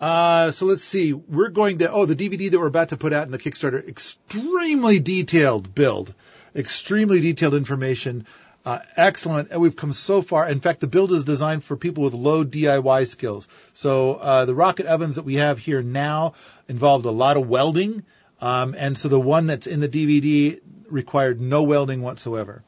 Uh, 0.00 0.50
so 0.50 0.66
let's 0.66 0.84
see. 0.84 1.12
We're 1.12 1.48
going 1.48 1.78
to, 1.78 1.90
oh, 1.90 2.04
the 2.04 2.16
DVD 2.16 2.50
that 2.50 2.58
we're 2.58 2.66
about 2.66 2.90
to 2.90 2.96
put 2.96 3.12
out 3.12 3.26
in 3.26 3.32
the 3.32 3.38
Kickstarter, 3.38 3.86
extremely 3.86 4.98
detailed 4.98 5.74
build, 5.74 6.12
extremely 6.54 7.20
detailed 7.20 7.54
information, 7.54 8.26
uh, 8.66 8.80
excellent. 8.96 9.50
And 9.52 9.60
we've 9.60 9.76
come 9.76 9.92
so 9.92 10.20
far. 10.20 10.48
In 10.48 10.60
fact, 10.60 10.80
the 10.80 10.88
build 10.88 11.12
is 11.12 11.22
designed 11.22 11.62
for 11.62 11.76
people 11.76 12.02
with 12.02 12.14
low 12.14 12.44
DIY 12.44 13.06
skills. 13.06 13.46
So, 13.74 14.14
uh, 14.14 14.44
the 14.44 14.56
rocket 14.56 14.86
ovens 14.86 15.14
that 15.14 15.24
we 15.24 15.36
have 15.36 15.60
here 15.60 15.82
now 15.82 16.34
involved 16.68 17.06
a 17.06 17.12
lot 17.12 17.36
of 17.36 17.48
welding. 17.48 18.02
Um, 18.40 18.74
and 18.76 18.98
so 18.98 19.08
the 19.08 19.20
one 19.20 19.46
that's 19.46 19.68
in 19.68 19.78
the 19.78 19.88
DVD 19.88 20.60
required 20.90 21.40
no 21.40 21.62
welding 21.62 22.02
whatsoever. 22.02 22.64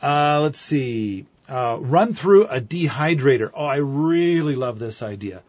Uh, 0.00 0.40
let's 0.42 0.60
see. 0.60 1.26
Uh, 1.48 1.78
run 1.80 2.14
through 2.14 2.46
a 2.46 2.60
dehydrator. 2.60 3.50
Oh, 3.52 3.64
I 3.64 3.78
really 3.78 4.54
love 4.54 4.78
this 4.78 5.02
idea. 5.02 5.42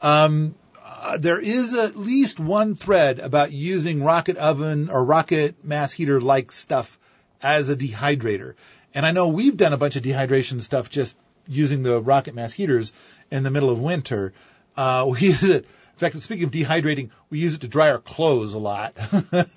Um, 0.00 0.54
uh, 0.84 1.18
there 1.18 1.40
is 1.40 1.74
at 1.74 1.96
least 1.96 2.38
one 2.38 2.76
thread 2.76 3.18
about 3.18 3.50
using 3.50 4.04
rocket 4.04 4.36
oven 4.36 4.90
or 4.90 5.04
rocket 5.04 5.64
mass 5.64 5.90
heater 5.90 6.20
like 6.20 6.52
stuff 6.52 6.98
as 7.42 7.68
a 7.68 7.76
dehydrator. 7.76 8.54
And 8.98 9.06
I 9.06 9.12
know 9.12 9.28
we've 9.28 9.56
done 9.56 9.72
a 9.72 9.76
bunch 9.76 9.94
of 9.94 10.02
dehydration 10.02 10.60
stuff 10.60 10.90
just 10.90 11.14
using 11.46 11.84
the 11.84 12.00
rocket 12.00 12.34
mass 12.34 12.52
heaters 12.52 12.92
in 13.30 13.44
the 13.44 13.50
middle 13.52 13.70
of 13.70 13.78
winter. 13.78 14.32
Uh, 14.76 15.06
we 15.08 15.20
use 15.20 15.44
it. 15.44 15.66
In 15.66 15.98
fact, 15.98 16.20
speaking 16.20 16.42
of 16.46 16.50
dehydrating, 16.50 17.10
we 17.30 17.38
use 17.38 17.54
it 17.54 17.60
to 17.60 17.68
dry 17.68 17.92
our 17.92 18.00
clothes 18.00 18.54
a 18.54 18.58
lot. 18.58 18.96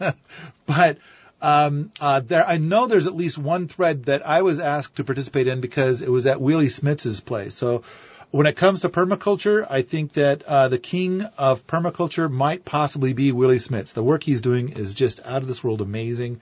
but 0.67 0.99
um, 1.41 1.91
uh, 1.99 2.19
there, 2.19 2.45
I 2.45 2.57
know 2.57 2.85
there's 2.85 3.07
at 3.07 3.15
least 3.15 3.39
one 3.39 3.67
thread 3.67 4.05
that 4.05 4.27
I 4.27 4.43
was 4.43 4.59
asked 4.59 4.97
to 4.97 5.03
participate 5.03 5.47
in 5.47 5.59
because 5.59 6.03
it 6.03 6.11
was 6.11 6.27
at 6.27 6.39
Willie 6.39 6.69
Smith's 6.69 7.19
place. 7.19 7.55
So 7.55 7.81
when 8.29 8.45
it 8.45 8.57
comes 8.57 8.81
to 8.81 8.89
permaculture, 8.89 9.65
I 9.67 9.81
think 9.81 10.13
that 10.13 10.43
uh, 10.43 10.67
the 10.67 10.77
king 10.77 11.23
of 11.39 11.65
permaculture 11.65 12.29
might 12.29 12.63
possibly 12.63 13.13
be 13.13 13.31
Willie 13.31 13.57
Smiths. 13.57 13.93
The 13.93 14.03
work 14.03 14.21
he's 14.21 14.41
doing 14.41 14.69
is 14.73 14.93
just 14.93 15.19
out 15.25 15.41
of 15.41 15.47
this 15.47 15.63
world 15.63 15.81
amazing. 15.81 16.41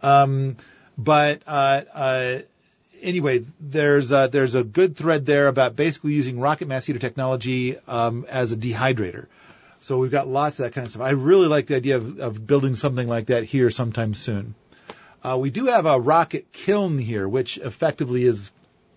Um, 0.00 0.56
but 0.96 1.42
uh, 1.46 1.82
uh, 1.92 2.38
anyway, 3.02 3.44
there's 3.60 4.12
a, 4.12 4.28
there's 4.30 4.54
a 4.54 4.64
good 4.64 4.96
thread 4.96 5.26
there 5.26 5.48
about 5.48 5.76
basically 5.76 6.12
using 6.12 6.40
rocket 6.40 6.68
mass 6.68 6.84
heater 6.86 6.98
technology 6.98 7.78
um, 7.86 8.26
as 8.28 8.52
a 8.52 8.56
dehydrator. 8.56 9.26
So 9.80 9.98
we've 9.98 10.10
got 10.10 10.26
lots 10.26 10.58
of 10.58 10.64
that 10.64 10.72
kind 10.72 10.86
of 10.86 10.90
stuff. 10.90 11.02
I 11.02 11.10
really 11.10 11.46
like 11.48 11.66
the 11.66 11.76
idea 11.76 11.96
of, 11.96 12.18
of 12.18 12.46
building 12.46 12.76
something 12.76 13.06
like 13.06 13.26
that 13.26 13.44
here 13.44 13.70
sometime 13.70 14.14
soon. 14.14 14.54
Uh, 15.22 15.36
we 15.38 15.50
do 15.50 15.66
have 15.66 15.86
a 15.86 16.00
rocket 16.00 16.52
kiln 16.52 16.98
here, 16.98 17.28
which 17.28 17.58
effectively 17.58 18.24
is 18.24 18.50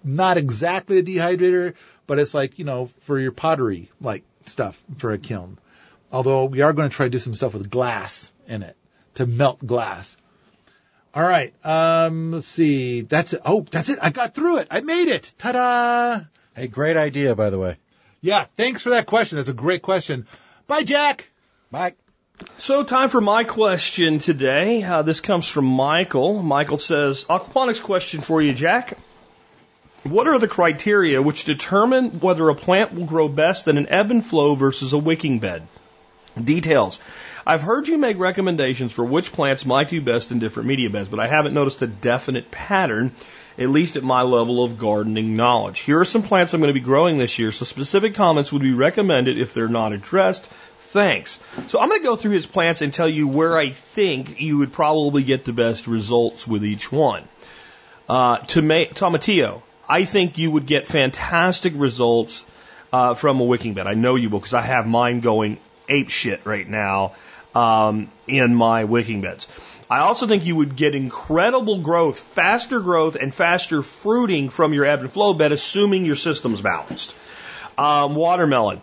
not 0.03 0.37
exactly 0.37 0.99
a 0.99 1.03
dehydrator, 1.03 1.73
but 2.07 2.19
it's 2.19 2.33
like, 2.33 2.59
you 2.59 2.65
know, 2.65 2.89
for 3.01 3.19
your 3.19 3.31
pottery 3.31 3.89
like 3.99 4.23
stuff 4.45 4.81
for 4.97 5.11
a 5.11 5.17
kiln. 5.17 5.57
Although 6.11 6.45
we 6.45 6.61
are 6.61 6.73
going 6.73 6.89
to 6.89 6.95
try 6.95 7.05
to 7.05 7.09
do 7.11 7.19
some 7.19 7.35
stuff 7.35 7.53
with 7.53 7.69
glass 7.69 8.33
in 8.47 8.63
it 8.63 8.75
to 9.15 9.25
melt 9.25 9.65
glass. 9.65 10.17
All 11.13 11.23
right. 11.23 11.53
Um, 11.65 12.31
let's 12.31 12.47
see. 12.47 13.01
That's 13.01 13.33
it. 13.33 13.41
Oh, 13.43 13.65
that's 13.69 13.89
it. 13.89 13.99
I 14.01 14.11
got 14.11 14.35
through 14.35 14.57
it. 14.57 14.67
I 14.69 14.81
made 14.81 15.07
it. 15.07 15.33
Ta-da! 15.37 16.25
Hey, 16.55 16.67
great 16.67 16.97
idea, 16.97 17.35
by 17.35 17.49
the 17.49 17.57
way. 17.57 17.77
Yeah. 18.21 18.45
Thanks 18.55 18.81
for 18.81 18.91
that 18.91 19.07
question. 19.07 19.37
That's 19.37 19.49
a 19.49 19.53
great 19.53 19.81
question. 19.81 20.27
Bye, 20.67 20.83
Jack. 20.83 21.29
Bye. 21.71 21.95
So, 22.57 22.83
time 22.83 23.09
for 23.09 23.19
my 23.19 23.43
question 23.43 24.19
today. 24.19 24.83
Uh, 24.83 25.01
this 25.01 25.19
comes 25.19 25.47
from 25.47 25.65
Michael. 25.65 26.41
Michael 26.41 26.77
says, 26.77 27.25
Aquaponics 27.25 27.81
question 27.81 28.21
for 28.21 28.41
you, 28.41 28.53
Jack. 28.53 28.97
What 30.03 30.27
are 30.27 30.39
the 30.39 30.47
criteria 30.47 31.21
which 31.21 31.43
determine 31.43 32.19
whether 32.21 32.47
a 32.47 32.55
plant 32.55 32.93
will 32.93 33.05
grow 33.05 33.27
best 33.27 33.67
in 33.67 33.77
an 33.77 33.87
ebb 33.89 34.11
and 34.11 34.25
flow 34.25 34.55
versus 34.55 34.93
a 34.93 34.97
wicking 34.97 35.39
bed? 35.39 35.67
Details. 36.41 36.99
I've 37.49 37.63
heard 37.63 37.87
you 37.87 37.97
make 37.97 38.19
recommendations 38.19 38.93
for 38.93 39.03
which 39.03 39.31
plants 39.31 39.65
might 39.65 39.89
do 39.89 39.99
best 40.01 40.31
in 40.31 40.37
different 40.37 40.69
media 40.69 40.91
beds, 40.91 41.09
but 41.09 41.19
I 41.19 41.25
haven't 41.25 41.55
noticed 41.55 41.81
a 41.81 41.87
definite 41.87 42.51
pattern, 42.51 43.11
at 43.57 43.69
least 43.69 43.95
at 43.95 44.03
my 44.03 44.21
level 44.21 44.63
of 44.63 44.77
gardening 44.77 45.35
knowledge. 45.35 45.79
Here 45.79 45.99
are 45.99 46.05
some 46.05 46.21
plants 46.21 46.53
I'm 46.53 46.61
going 46.61 46.69
to 46.71 46.79
be 46.79 46.85
growing 46.85 47.17
this 47.17 47.39
year, 47.39 47.51
so 47.51 47.65
specific 47.65 48.13
comments 48.13 48.51
would 48.51 48.61
be 48.61 48.73
recommended 48.73 49.39
if 49.39 49.55
they're 49.55 49.67
not 49.67 49.93
addressed. 49.93 50.45
Thanks. 50.77 51.39
So 51.69 51.79
I'm 51.79 51.89
going 51.89 52.01
to 52.01 52.05
go 52.05 52.15
through 52.15 52.33
his 52.33 52.45
plants 52.45 52.83
and 52.83 52.93
tell 52.93 53.09
you 53.09 53.27
where 53.27 53.57
I 53.57 53.71
think 53.71 54.39
you 54.39 54.59
would 54.59 54.71
probably 54.71 55.23
get 55.23 55.43
the 55.43 55.53
best 55.53 55.87
results 55.87 56.47
with 56.47 56.63
each 56.63 56.91
one. 56.91 57.23
Uh, 58.07 58.37
toma- 58.37 58.93
tomatillo. 58.93 59.63
I 59.89 60.05
think 60.05 60.37
you 60.37 60.51
would 60.51 60.67
get 60.67 60.87
fantastic 60.87 61.73
results 61.75 62.45
uh, 62.93 63.15
from 63.15 63.39
a 63.39 63.43
wicking 63.43 63.73
bed. 63.73 63.87
I 63.87 63.95
know 63.95 64.13
you 64.13 64.29
will 64.29 64.37
because 64.37 64.53
I 64.53 64.61
have 64.61 64.85
mine 64.85 65.21
going 65.21 65.57
ape 65.89 66.11
shit 66.11 66.45
right 66.45 66.69
now 66.69 67.13
um, 67.55 68.11
in 68.27 68.55
my 68.55 68.83
wicking 68.83 69.21
beds. 69.21 69.47
I 69.89 69.99
also 69.99 70.27
think 70.27 70.45
you 70.45 70.55
would 70.55 70.75
get 70.75 70.93
incredible 70.93 71.79
growth, 71.79 72.19
faster 72.19 72.79
growth, 72.79 73.15
and 73.15 73.33
faster 73.33 73.81
fruiting 73.81 74.49
from 74.49 74.73
your 74.73 74.85
ebb 74.85 74.99
and 74.99 75.11
flow 75.11 75.33
bed, 75.33 75.51
assuming 75.51 76.05
your 76.05 76.15
system's 76.15 76.61
balanced. 76.61 77.15
Um, 77.77 78.13
watermelon. 78.13 78.81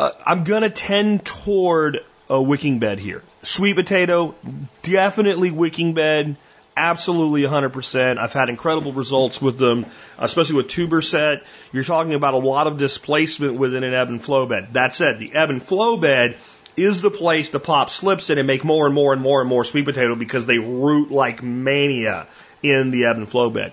Uh, 0.00 0.10
I'm 0.26 0.42
going 0.42 0.62
to 0.62 0.70
tend 0.70 1.24
toward 1.24 2.00
a 2.28 2.42
wicking 2.42 2.80
bed 2.80 2.98
here. 2.98 3.22
Sweet 3.42 3.74
potato, 3.74 4.34
definitely 4.82 5.52
wicking 5.52 5.94
bed. 5.94 6.36
Absolutely 6.76 7.42
100%. 7.42 8.18
I've 8.18 8.32
had 8.32 8.48
incredible 8.48 8.94
results 8.94 9.40
with 9.42 9.58
them, 9.58 9.84
especially 10.18 10.56
with 10.56 10.68
tuber 10.68 11.02
set. 11.02 11.44
You're 11.70 11.84
talking 11.84 12.14
about 12.14 12.34
a 12.34 12.38
lot 12.38 12.66
of 12.66 12.78
displacement 12.78 13.54
within 13.54 13.84
an 13.84 13.92
ebb 13.92 14.08
and 14.08 14.24
flow 14.24 14.46
bed. 14.46 14.72
That 14.72 14.94
said, 14.94 15.18
the 15.18 15.34
ebb 15.34 15.50
and 15.50 15.62
flow 15.62 15.98
bed 15.98 16.38
is 16.76 17.00
the 17.00 17.10
place 17.10 17.50
to 17.50 17.60
pop 17.60 17.90
slips 17.90 18.30
in 18.30 18.38
and 18.38 18.46
make 18.46 18.64
more 18.64 18.86
and 18.86 18.94
more 18.94 19.12
and 19.12 19.22
more 19.22 19.40
and 19.40 19.48
more 19.48 19.64
sweet 19.64 19.84
potato 19.84 20.14
because 20.14 20.46
they 20.46 20.58
root 20.58 21.10
like 21.10 21.42
mania 21.42 22.26
in 22.62 22.90
the 22.90 23.06
ebb 23.06 23.16
and 23.16 23.28
flow 23.28 23.50
bed. 23.50 23.72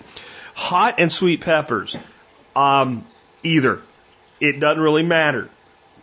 Hot 0.56 0.95
and 1.00 1.12
sweet 1.12 1.41
peppers, 1.41 1.97
um, 2.56 3.06
either. 3.43 3.82
It 4.39 4.60
doesn't 4.60 4.82
really 4.82 5.04
matter. 5.04 5.50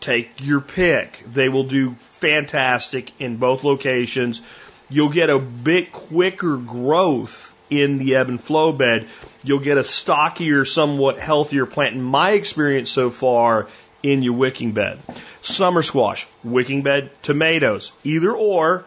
Take 0.01 0.45
your 0.45 0.61
pick. 0.61 1.23
They 1.33 1.49
will 1.49 1.65
do 1.65 1.93
fantastic 1.95 3.13
in 3.21 3.37
both 3.37 3.65
locations. 3.65 4.43
You'll 4.89 5.11
get 5.11 5.31
a 5.31 5.39
bit 5.39 5.93
quicker 5.93 6.57
growth 6.57 7.55
in 7.71 7.99
the 7.99 8.17
ebb 8.17 8.29
and 8.29 8.41
flow 8.41 8.73
bed. 8.73 9.09
You'll 9.43 9.61
get 9.61 9.79
a 9.79 9.85
stockier, 9.85 10.65
somewhat 10.65 11.19
healthier 11.19 11.67
plant. 11.67 11.95
In 11.95 12.03
my 12.03 12.33
experience 12.33 12.91
so 12.91 13.11
far, 13.11 13.69
in 14.03 14.23
your 14.23 14.35
wicking 14.35 14.73
bed. 14.73 14.99
Summer 15.43 15.83
squash, 15.83 16.27
wicking 16.45 16.83
bed, 16.83 17.11
tomatoes, 17.23 17.93
either 18.05 18.33
or, 18.33 18.85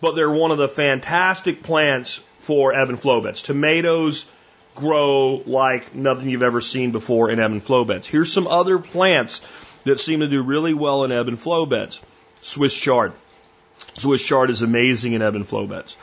but 0.00 0.12
they're 0.12 0.30
one 0.30 0.50
of 0.50 0.58
the 0.58 0.68
fantastic 0.68 1.62
plants 1.62 2.20
for 2.38 2.74
ebb 2.74 2.88
and 2.88 3.00
flow 3.00 3.20
beds. 3.20 3.42
Tomatoes 3.42 4.26
grow 4.74 5.42
like 5.46 5.94
nothing 5.94 6.28
you've 6.28 6.42
ever 6.42 6.60
seen 6.60 6.92
before 6.92 7.30
in 7.30 7.40
ebb 7.40 7.50
and 7.50 7.62
flow 7.62 7.84
beds. 7.84 8.06
Here's 8.06 8.32
some 8.32 8.46
other 8.46 8.78
plants 8.78 9.40
that 9.84 9.98
seem 9.98 10.20
to 10.20 10.28
do 10.28 10.42
really 10.42 10.74
well 10.74 11.04
in 11.04 11.12
ebb 11.12 11.28
and 11.28 11.38
flow 11.38 11.66
beds. 11.66 12.00
Swiss 12.42 12.74
chard. 12.74 13.12
Swiss 13.94 14.22
chard 14.22 14.50
is 14.50 14.62
amazing 14.62 15.14
in 15.14 15.22
ebb 15.22 15.34
and 15.34 15.46
flow 15.46 15.66
beds. 15.66 15.96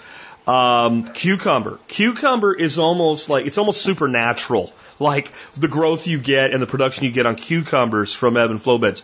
Um, 0.45 1.05
cucumber. 1.13 1.79
Cucumber 1.87 2.53
is 2.53 2.77
almost 2.77 3.29
like, 3.29 3.45
it's 3.45 3.57
almost 3.57 3.81
supernatural. 3.81 4.73
Like 4.99 5.31
the 5.53 5.67
growth 5.67 6.05
you 6.07 6.19
get 6.19 6.51
and 6.51 6.61
the 6.61 6.67
production 6.67 7.05
you 7.05 7.11
get 7.11 7.25
on 7.25 7.35
cucumbers 7.35 8.13
from 8.13 8.37
ebb 8.37 8.51
and 8.51 8.61
flow 8.61 8.77
beds. 8.77 9.03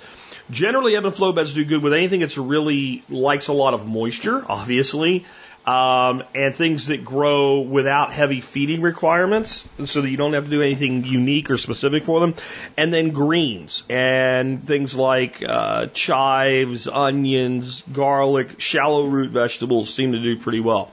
Generally, 0.52 0.96
ebb 0.96 1.06
and 1.06 1.14
flow 1.14 1.32
beds 1.32 1.54
do 1.54 1.64
good 1.64 1.82
with 1.84 1.94
anything 1.94 2.22
that's 2.22 2.38
really 2.38 3.04
likes 3.10 3.48
a 3.48 3.54
lot 3.54 3.74
of 3.74 3.88
moisture, 3.88 4.44
obviously, 4.50 5.26
um, 5.66 6.24
and 6.34 6.56
things 6.56 6.88
that 6.88 7.06
grow 7.06 7.60
without 7.60 8.12
heavy 8.12 8.42
feeding 8.42 8.82
requirements, 8.82 9.68
so 9.86 10.02
that 10.02 10.10
you 10.10 10.18
don't 10.18 10.34
have 10.34 10.46
to 10.46 10.50
do 10.50 10.64
anything 10.64 11.04
unique 11.04 11.52
or 11.52 11.58
specific 11.58 12.04
for 12.04 12.20
them. 12.20 12.34
And 12.76 12.92
then 12.92 13.12
greens 13.12 13.84
and 13.90 14.66
things 14.66 14.96
like 14.96 15.44
uh, 15.48 15.88
chives, 15.88 16.88
onions, 16.88 17.84
garlic, 17.92 18.60
shallow 18.60 19.06
root 19.06 19.30
vegetables 19.30 19.94
seem 19.94 20.14
to 20.14 20.20
do 20.20 20.40
pretty 20.40 20.62
well. 20.62 20.92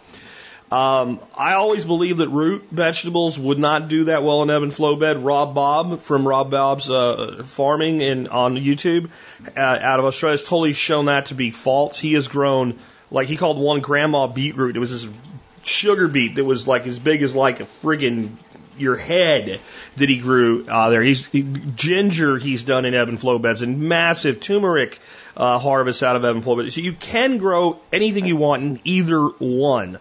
Um, 0.71 1.21
I 1.37 1.55
always 1.55 1.85
believe 1.85 2.17
that 2.17 2.29
root 2.29 2.65
vegetables 2.73 3.39
would 3.39 3.59
not 3.59 3.89
do 3.89 4.05
that 4.05 4.25
well 4.25 4.43
in 4.43 4.51
ebb 4.51 4.65
and 4.65 4.75
flow 4.75 4.97
bed. 4.97 5.25
Rob 5.25 5.55
Bob 5.55 6.01
from 6.01 6.27
Rob 6.27 6.51
Bob's 6.51 6.91
uh, 6.91 7.43
farming 7.45 8.01
in 8.01 8.27
on 8.27 8.57
YouTube 8.57 9.11
uh, 9.57 9.61
out 9.61 10.01
of 10.01 10.07
Australia 10.07 10.33
has 10.33 10.43
totally 10.43 10.73
shown 10.73 11.07
that 11.07 11.27
to 11.27 11.35
be 11.35 11.53
false. 11.53 12.01
He 12.01 12.15
has 12.15 12.27
grown 12.27 12.79
like 13.13 13.29
he 13.29 13.37
called 13.37 13.59
one 13.59 13.81
grandma 13.81 14.27
beetroot. 14.27 14.77
It 14.77 14.81
was 14.81 14.91
this 14.91 15.13
sugar 15.63 16.09
beet 16.09 16.35
that 16.35 16.45
was 16.45 16.67
like 16.67 16.87
as 16.89 16.99
big 16.99 17.23
as 17.23 17.35
like 17.35 17.61
a 17.61 17.65
friggin' 17.65 18.37
your 18.77 18.97
head 18.97 19.61
that 19.97 20.09
he 20.09 20.19
grew 20.19 20.67
uh, 20.67 20.91
there. 20.91 21.03
He's 21.03 21.25
he, 21.27 21.43
ginger 21.43 22.39
he's 22.39 22.65
done 22.65 22.85
in 22.85 22.95
ebb 22.95 23.09
and 23.09 23.21
flow 23.21 23.39
beds 23.39 23.63
and 23.63 23.81
massive 23.83 24.41
turmeric 24.41 24.99
uh, 25.37 25.59
harvests 25.59 26.03
out 26.03 26.17
of 26.17 26.25
ebb 26.25 26.35
and 26.35 26.45
flow 26.45 26.57
beds. 26.57 26.75
So 26.75 26.81
you 26.81 26.93
can 26.93 27.39
grow 27.39 27.79
anything 27.93 28.27
you 28.27 28.37
want 28.37 28.63
in 28.63 28.81
either 28.85 29.23
one. 29.27 29.99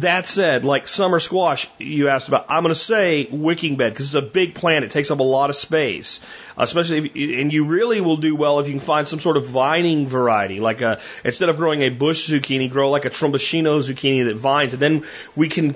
That 0.00 0.26
said, 0.26 0.64
like 0.64 0.88
summer 0.88 1.20
squash 1.20 1.68
you 1.78 2.08
asked 2.08 2.28
about, 2.28 2.46
I'm 2.50 2.62
going 2.62 2.74
to 2.74 2.80
say 2.80 3.28
wicking 3.30 3.76
bed 3.76 3.92
because 3.92 4.06
it's 4.06 4.14
a 4.14 4.30
big 4.30 4.54
plant. 4.54 4.84
It 4.84 4.90
takes 4.90 5.10
up 5.10 5.20
a 5.20 5.22
lot 5.22 5.48
of 5.48 5.56
space, 5.56 6.20
especially 6.58 6.98
if, 6.98 7.40
and 7.40 7.50
you 7.50 7.64
really 7.64 8.02
will 8.02 8.18
do 8.18 8.36
well 8.36 8.60
if 8.60 8.66
you 8.66 8.74
can 8.74 8.80
find 8.80 9.08
some 9.08 9.20
sort 9.20 9.38
of 9.38 9.46
vining 9.46 10.06
variety. 10.06 10.60
Like 10.60 10.82
a, 10.82 11.00
instead 11.24 11.48
of 11.48 11.56
growing 11.56 11.80
a 11.80 11.88
bush 11.88 12.28
zucchini, 12.28 12.70
grow 12.70 12.90
like 12.90 13.06
a 13.06 13.10
tromboncino 13.10 13.80
zucchini 13.80 14.26
that 14.26 14.36
vines, 14.36 14.74
and 14.74 14.82
then 14.82 15.04
we 15.34 15.48
can 15.48 15.74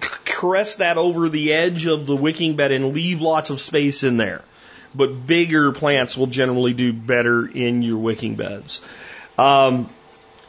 caress 0.00 0.74
that 0.76 0.98
over 0.98 1.30
the 1.30 1.54
edge 1.54 1.86
of 1.86 2.06
the 2.06 2.16
wicking 2.16 2.56
bed 2.56 2.70
and 2.70 2.92
leave 2.92 3.22
lots 3.22 3.48
of 3.48 3.62
space 3.62 4.02
in 4.02 4.18
there. 4.18 4.42
But 4.94 5.26
bigger 5.26 5.72
plants 5.72 6.18
will 6.18 6.26
generally 6.26 6.74
do 6.74 6.92
better 6.92 7.46
in 7.46 7.82
your 7.82 7.96
wicking 7.96 8.34
beds. 8.34 8.82
Um, 9.38 9.88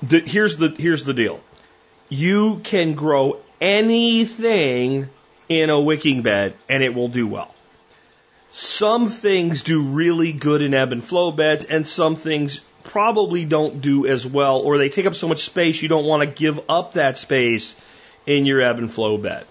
the, 0.03 0.19
here's 0.19 0.57
the 0.57 0.75
here's 0.77 1.05
the 1.05 1.13
deal 1.13 1.39
you 2.09 2.59
can 2.63 2.93
grow 2.93 3.39
anything 3.59 5.09
in 5.49 5.69
a 5.69 5.79
wicking 5.79 6.21
bed 6.21 6.53
and 6.69 6.83
it 6.83 6.93
will 6.93 7.07
do 7.07 7.27
well. 7.27 7.53
Some 8.51 9.07
things 9.07 9.63
do 9.63 9.83
really 9.83 10.31
good 10.31 10.61
in 10.61 10.73
ebb 10.73 10.91
and 10.91 11.03
flow 11.03 11.31
beds 11.31 11.65
and 11.65 11.87
some 11.87 12.15
things 12.15 12.61
probably 12.83 13.45
don't 13.45 13.81
do 13.81 14.05
as 14.05 14.25
well 14.25 14.59
or 14.59 14.77
they 14.77 14.89
take 14.89 15.07
up 15.07 15.15
so 15.15 15.27
much 15.27 15.43
space 15.43 15.81
you 15.81 15.89
don't 15.89 16.05
want 16.05 16.21
to 16.21 16.27
give 16.27 16.59
up 16.69 16.93
that 16.93 17.17
space 17.17 17.75
in 18.25 18.45
your 18.45 18.61
ebb 18.61 18.77
and 18.77 18.91
flow 18.91 19.17
bed. 19.17 19.45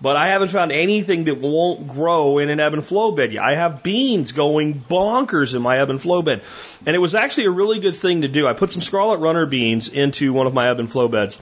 But 0.00 0.16
I 0.16 0.28
haven't 0.28 0.48
found 0.48 0.72
anything 0.72 1.24
that 1.24 1.38
won't 1.38 1.88
grow 1.88 2.38
in 2.38 2.50
an 2.50 2.60
ebb 2.60 2.74
and 2.74 2.84
flow 2.84 3.12
bed 3.12 3.32
yet. 3.32 3.42
I 3.42 3.54
have 3.54 3.82
beans 3.82 4.32
going 4.32 4.74
bonkers 4.74 5.54
in 5.54 5.62
my 5.62 5.78
ebb 5.78 5.90
and 5.90 6.02
flow 6.02 6.20
bed. 6.20 6.42
And 6.84 6.96
it 6.96 6.98
was 6.98 7.14
actually 7.14 7.46
a 7.46 7.52
really 7.52 7.78
good 7.78 7.94
thing 7.94 8.22
to 8.22 8.28
do. 8.28 8.46
I 8.46 8.54
put 8.54 8.72
some 8.72 8.82
scarlet 8.82 9.18
runner 9.18 9.46
beans 9.46 9.88
into 9.88 10.32
one 10.32 10.46
of 10.46 10.52
my 10.52 10.68
ebb 10.68 10.80
and 10.80 10.90
flow 10.90 11.08
beds 11.08 11.40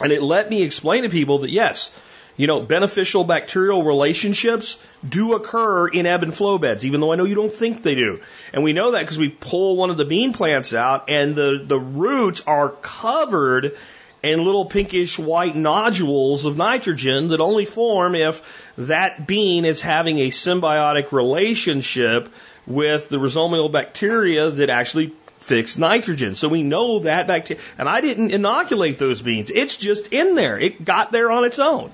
and 0.00 0.12
it 0.12 0.22
let 0.22 0.50
me 0.50 0.62
explain 0.62 1.02
to 1.02 1.08
people 1.08 1.38
that 1.38 1.50
yes, 1.50 1.92
you 2.36 2.46
know, 2.46 2.60
beneficial 2.60 3.24
bacterial 3.24 3.84
relationships 3.84 4.76
do 5.08 5.34
occur 5.34 5.86
in 5.86 6.06
ebb 6.06 6.22
and 6.22 6.34
flow 6.34 6.58
beds, 6.58 6.84
even 6.84 7.00
though 7.00 7.12
I 7.12 7.16
know 7.16 7.24
you 7.24 7.36
don't 7.36 7.52
think 7.52 7.82
they 7.82 7.94
do. 7.94 8.20
And 8.52 8.64
we 8.64 8.72
know 8.72 8.92
that 8.92 9.00
because 9.00 9.18
we 9.18 9.28
pull 9.28 9.76
one 9.76 9.90
of 9.90 9.96
the 9.96 10.04
bean 10.04 10.32
plants 10.32 10.74
out 10.74 11.08
and 11.08 11.34
the, 11.34 11.62
the 11.64 11.78
roots 11.78 12.42
are 12.46 12.70
covered 12.70 13.76
in 14.22 14.44
little 14.44 14.64
pinkish 14.64 15.18
white 15.18 15.54
nodules 15.54 16.46
of 16.46 16.56
nitrogen 16.56 17.28
that 17.28 17.40
only 17.40 17.66
form 17.66 18.14
if 18.14 18.42
that 18.78 19.26
bean 19.26 19.64
is 19.64 19.80
having 19.80 20.18
a 20.18 20.30
symbiotic 20.30 21.12
relationship 21.12 22.32
with 22.66 23.10
the 23.10 23.18
rhizobial 23.18 23.70
bacteria 23.70 24.50
that 24.50 24.70
actually 24.70 25.12
fixed 25.44 25.78
nitrogen. 25.78 26.34
So 26.34 26.48
we 26.48 26.62
know 26.62 27.00
that 27.00 27.26
bacteria, 27.26 27.62
and 27.78 27.88
I 27.88 28.00
didn't 28.00 28.30
inoculate 28.30 28.98
those 28.98 29.20
beans. 29.20 29.50
It's 29.50 29.76
just 29.76 30.12
in 30.12 30.34
there. 30.34 30.58
It 30.58 30.84
got 30.84 31.12
there 31.12 31.30
on 31.30 31.44
its 31.44 31.58
own. 31.58 31.92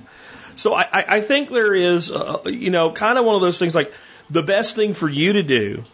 So 0.57 0.75
I, 0.75 0.87
I 0.93 1.21
think 1.21 1.51
there 1.51 1.75
is, 1.75 2.11
uh, 2.11 2.43
you 2.45 2.71
know, 2.71 2.93
kind 2.93 3.19
of 3.19 3.25
one 3.25 3.35
of 3.35 3.41
those 3.41 3.59
things 3.59 3.75
like 3.75 3.93
the 4.29 4.43
best 4.43 4.77
thing 4.77 4.95
for 4.95 5.09
you 5.09 5.33
to 5.35 5.43
do 5.43 5.85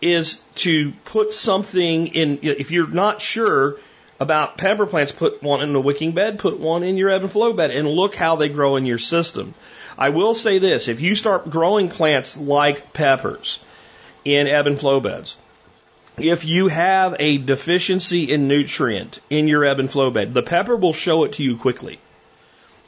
is 0.00 0.40
to 0.56 0.92
put 1.04 1.32
something 1.32 2.06
in, 2.08 2.38
if 2.42 2.70
you're 2.70 2.86
not 2.86 3.20
sure 3.20 3.78
about 4.20 4.56
pepper 4.56 4.86
plants, 4.86 5.12
put 5.12 5.42
one 5.42 5.62
in 5.62 5.74
a 5.74 5.80
wicking 5.80 6.12
bed, 6.12 6.38
put 6.38 6.60
one 6.60 6.82
in 6.82 6.96
your 6.96 7.10
ebb 7.10 7.22
and 7.22 7.30
flow 7.30 7.52
bed, 7.52 7.70
and 7.70 7.88
look 7.88 8.14
how 8.14 8.36
they 8.36 8.48
grow 8.48 8.76
in 8.76 8.86
your 8.86 8.98
system. 8.98 9.54
I 9.98 10.10
will 10.10 10.34
say 10.34 10.58
this, 10.58 10.88
if 10.88 11.00
you 11.00 11.14
start 11.14 11.50
growing 11.50 11.88
plants 11.88 12.36
like 12.36 12.92
peppers 12.92 13.58
in 14.24 14.46
ebb 14.46 14.66
and 14.66 14.78
flow 14.78 15.00
beds, 15.00 15.38
if 16.18 16.44
you 16.44 16.68
have 16.68 17.16
a 17.18 17.38
deficiency 17.38 18.32
in 18.32 18.48
nutrient 18.48 19.20
in 19.28 19.48
your 19.48 19.64
ebb 19.64 19.80
and 19.80 19.90
flow 19.90 20.10
bed, 20.10 20.34
the 20.34 20.42
pepper 20.42 20.76
will 20.76 20.92
show 20.92 21.24
it 21.24 21.34
to 21.34 21.42
you 21.42 21.56
quickly. 21.56 21.98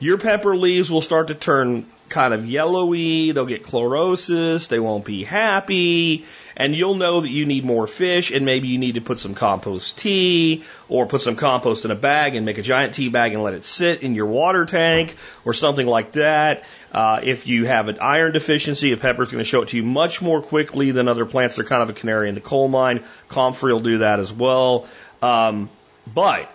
Your 0.01 0.19
pepper 0.19 0.57
leaves 0.57 0.91
will 0.91 1.03
start 1.03 1.29
to 1.29 1.35
turn 1.35 1.87
kind 2.09 2.33
of 2.33 2.47
yellowy, 2.47 3.33
they'll 3.33 3.47
get 3.47 3.65
chlorosis, 3.65 4.69
they 4.69 4.79
won't 4.79 5.05
be 5.05 5.25
happy, 5.25 6.25
and 6.59 6.75
you'll 6.75 6.97
know 6.97 7.21
that 7.21 7.31
you 7.31 7.47
need 7.47 7.65
more 7.65 7.87
fish 7.87 8.33
and 8.33 8.45
maybe 8.45 8.67
you 8.67 8.79
need 8.79 8.97
to 8.97 9.01
put 9.01 9.21
some 9.21 9.35
compost 9.35 9.97
tea 9.97 10.65
or 10.89 11.07
put 11.07 11.21
some 11.21 11.37
compost 11.37 11.85
in 11.85 11.93
a 11.93 11.95
bag 11.95 12.35
and 12.35 12.45
make 12.45 12.59
a 12.59 12.63
giant 12.63 12.95
tea 12.95 13.09
bag 13.09 13.33
and 13.33 13.43
let 13.43 13.55
it 13.55 13.65
sit 13.65 14.03
in 14.03 14.17
your 14.17 14.27
water 14.27 14.67
tank 14.67 15.17
or 15.45 15.55
something 15.55 15.87
like 15.87 16.13
that. 16.13 16.65
Uh, 16.91 17.21
if 17.23 17.47
you 17.47 17.65
have 17.65 17.87
an 17.87 17.99
iron 18.01 18.33
deficiency, 18.33 18.93
a 18.93 18.97
pepper 18.97 19.23
is 19.23 19.31
going 19.31 19.39
to 19.39 19.49
show 19.49 19.63
it 19.63 19.69
to 19.69 19.77
you 19.77 19.85
much 19.85 20.21
more 20.21 20.43
quickly 20.43 20.91
than 20.91 21.07
other 21.07 21.25
plants. 21.25 21.57
They're 21.57 21.65
kind 21.65 21.83
of 21.83 21.91
a 21.91 21.93
canary 21.93 22.29
in 22.29 22.35
the 22.35 22.41
coal 22.41 22.67
mine. 22.67 23.05
Comfrey 23.29 23.73
will 23.73 23.81
do 23.81 23.99
that 23.99 24.19
as 24.19 24.33
well. 24.33 24.89
Um, 25.23 25.71
but 26.13 26.51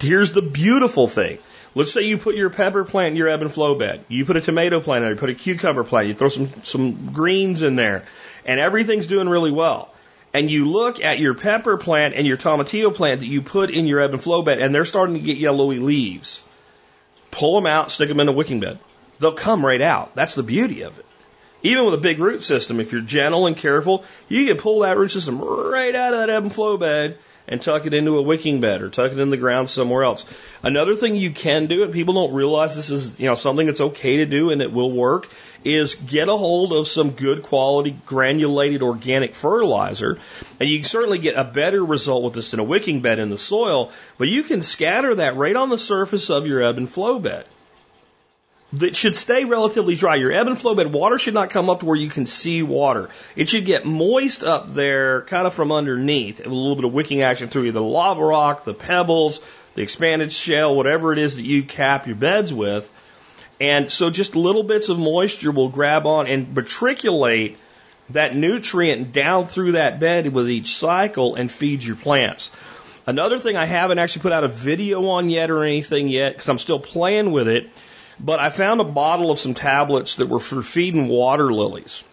here's 0.00 0.32
the 0.32 0.42
beautiful 0.42 1.08
thing. 1.08 1.38
Let's 1.74 1.90
say 1.90 2.02
you 2.02 2.18
put 2.18 2.36
your 2.36 2.50
pepper 2.50 2.84
plant 2.84 3.12
in 3.12 3.16
your 3.16 3.28
ebb 3.28 3.40
and 3.40 3.50
flow 3.50 3.74
bed. 3.74 4.04
You 4.08 4.26
put 4.26 4.36
a 4.36 4.42
tomato 4.42 4.80
plant 4.80 4.98
in 4.98 5.04
there, 5.04 5.14
you 5.14 5.18
put 5.18 5.30
a 5.30 5.34
cucumber 5.34 5.84
plant, 5.84 6.06
you 6.08 6.14
throw 6.14 6.28
some, 6.28 6.50
some 6.64 7.12
greens 7.12 7.62
in 7.62 7.76
there, 7.76 8.04
and 8.44 8.60
everything's 8.60 9.06
doing 9.06 9.28
really 9.28 9.52
well. 9.52 9.90
And 10.34 10.50
you 10.50 10.66
look 10.66 11.00
at 11.00 11.18
your 11.18 11.34
pepper 11.34 11.76
plant 11.76 12.14
and 12.14 12.26
your 12.26 12.36
tomatillo 12.36 12.94
plant 12.94 13.20
that 13.20 13.26
you 13.26 13.42
put 13.42 13.70
in 13.70 13.86
your 13.86 14.00
ebb 14.00 14.12
and 14.12 14.22
flow 14.22 14.42
bed, 14.42 14.60
and 14.60 14.74
they're 14.74 14.84
starting 14.84 15.14
to 15.14 15.20
get 15.20 15.36
yellowy 15.36 15.78
leaves. 15.78 16.42
Pull 17.30 17.54
them 17.54 17.66
out, 17.66 17.90
stick 17.90 18.08
them 18.08 18.20
in 18.20 18.28
a 18.28 18.32
wicking 18.32 18.60
bed 18.60 18.78
they'll 19.22 19.32
come 19.32 19.64
right 19.64 19.80
out. 19.80 20.14
That's 20.14 20.34
the 20.34 20.42
beauty 20.42 20.82
of 20.82 20.98
it. 20.98 21.06
Even 21.62 21.84
with 21.84 21.94
a 21.94 21.98
big 21.98 22.18
root 22.18 22.42
system, 22.42 22.80
if 22.80 22.92
you're 22.92 23.00
gentle 23.00 23.46
and 23.46 23.56
careful, 23.56 24.04
you 24.28 24.46
can 24.46 24.56
pull 24.56 24.80
that 24.80 24.98
root 24.98 25.12
system 25.12 25.40
right 25.40 25.94
out 25.94 26.12
of 26.12 26.18
that 26.18 26.30
ebb 26.30 26.42
and 26.42 26.52
flow 26.52 26.76
bed 26.76 27.18
and 27.48 27.60
tuck 27.60 27.86
it 27.86 27.94
into 27.94 28.18
a 28.18 28.22
wicking 28.22 28.60
bed 28.60 28.82
or 28.82 28.88
tuck 28.88 29.12
it 29.12 29.18
in 29.18 29.30
the 29.30 29.36
ground 29.36 29.68
somewhere 29.68 30.04
else. 30.04 30.24
Another 30.62 30.94
thing 30.94 31.16
you 31.16 31.30
can 31.30 31.66
do, 31.66 31.82
and 31.82 31.92
people 31.92 32.14
don't 32.14 32.34
realize 32.34 32.76
this 32.76 32.90
is, 32.90 33.20
you 33.20 33.26
know, 33.26 33.34
something 33.34 33.66
that's 33.66 33.80
okay 33.80 34.18
to 34.18 34.26
do 34.26 34.50
and 34.50 34.62
it 34.62 34.72
will 34.72 34.90
work, 34.90 35.28
is 35.64 35.94
get 35.94 36.28
a 36.28 36.36
hold 36.36 36.72
of 36.72 36.86
some 36.86 37.10
good 37.10 37.42
quality 37.42 37.96
granulated 38.06 38.82
organic 38.82 39.34
fertilizer. 39.34 40.18
And 40.58 40.68
you 40.68 40.78
can 40.78 40.88
certainly 40.88 41.18
get 41.18 41.36
a 41.36 41.44
better 41.44 41.84
result 41.84 42.24
with 42.24 42.34
this 42.34 42.54
in 42.54 42.60
a 42.60 42.64
wicking 42.64 43.00
bed 43.00 43.18
in 43.18 43.30
the 43.30 43.38
soil, 43.38 43.90
but 44.18 44.28
you 44.28 44.42
can 44.42 44.62
scatter 44.62 45.14
that 45.16 45.36
right 45.36 45.56
on 45.56 45.68
the 45.68 45.78
surface 45.78 46.30
of 46.30 46.46
your 46.46 46.62
ebb 46.62 46.78
and 46.78 46.88
flow 46.88 47.18
bed 47.18 47.46
that 48.74 48.96
should 48.96 49.16
stay 49.16 49.44
relatively 49.44 49.96
dry. 49.96 50.16
Your 50.16 50.32
ebb 50.32 50.46
and 50.46 50.58
flow 50.58 50.74
bed 50.74 50.92
water 50.92 51.18
should 51.18 51.34
not 51.34 51.50
come 51.50 51.68
up 51.68 51.80
to 51.80 51.86
where 51.86 51.96
you 51.96 52.08
can 52.08 52.24
see 52.24 52.62
water. 52.62 53.10
It 53.36 53.48
should 53.48 53.66
get 53.66 53.84
moist 53.84 54.42
up 54.42 54.72
there, 54.72 55.22
kind 55.22 55.46
of 55.46 55.54
from 55.54 55.72
underneath, 55.72 56.44
a 56.44 56.48
little 56.48 56.76
bit 56.76 56.84
of 56.84 56.92
wicking 56.92 57.22
action 57.22 57.48
through 57.48 57.64
either 57.64 57.80
the 57.80 57.84
lava 57.84 58.24
rock, 58.24 58.64
the 58.64 58.74
pebbles, 58.74 59.40
the 59.74 59.82
expanded 59.82 60.32
shale, 60.32 60.74
whatever 60.74 61.12
it 61.12 61.18
is 61.18 61.36
that 61.36 61.44
you 61.44 61.64
cap 61.64 62.06
your 62.06 62.16
beds 62.16 62.52
with. 62.52 62.90
And 63.60 63.90
so 63.90 64.10
just 64.10 64.34
little 64.34 64.62
bits 64.62 64.88
of 64.88 64.98
moisture 64.98 65.52
will 65.52 65.68
grab 65.68 66.06
on 66.06 66.26
and 66.26 66.54
matriculate 66.54 67.58
that 68.10 68.34
nutrient 68.34 69.12
down 69.12 69.46
through 69.46 69.72
that 69.72 70.00
bed 70.00 70.32
with 70.32 70.50
each 70.50 70.74
cycle 70.76 71.34
and 71.34 71.50
feed 71.50 71.84
your 71.84 71.96
plants. 71.96 72.50
Another 73.06 73.38
thing 73.38 73.56
I 73.56 73.66
haven't 73.66 73.98
actually 73.98 74.22
put 74.22 74.32
out 74.32 74.44
a 74.44 74.48
video 74.48 75.06
on 75.08 75.28
yet 75.28 75.50
or 75.50 75.64
anything 75.64 76.08
yet 76.08 76.32
because 76.32 76.48
I'm 76.48 76.58
still 76.58 76.80
playing 76.80 77.32
with 77.32 77.48
it 77.48 77.68
but 78.22 78.38
I 78.38 78.50
found 78.50 78.80
a 78.80 78.84
bottle 78.84 79.30
of 79.30 79.38
some 79.38 79.54
tablets 79.54 80.14
that 80.16 80.28
were 80.28 80.40
for 80.40 80.62
feeding 80.62 81.08
water 81.08 81.52
lilies. 81.52 82.04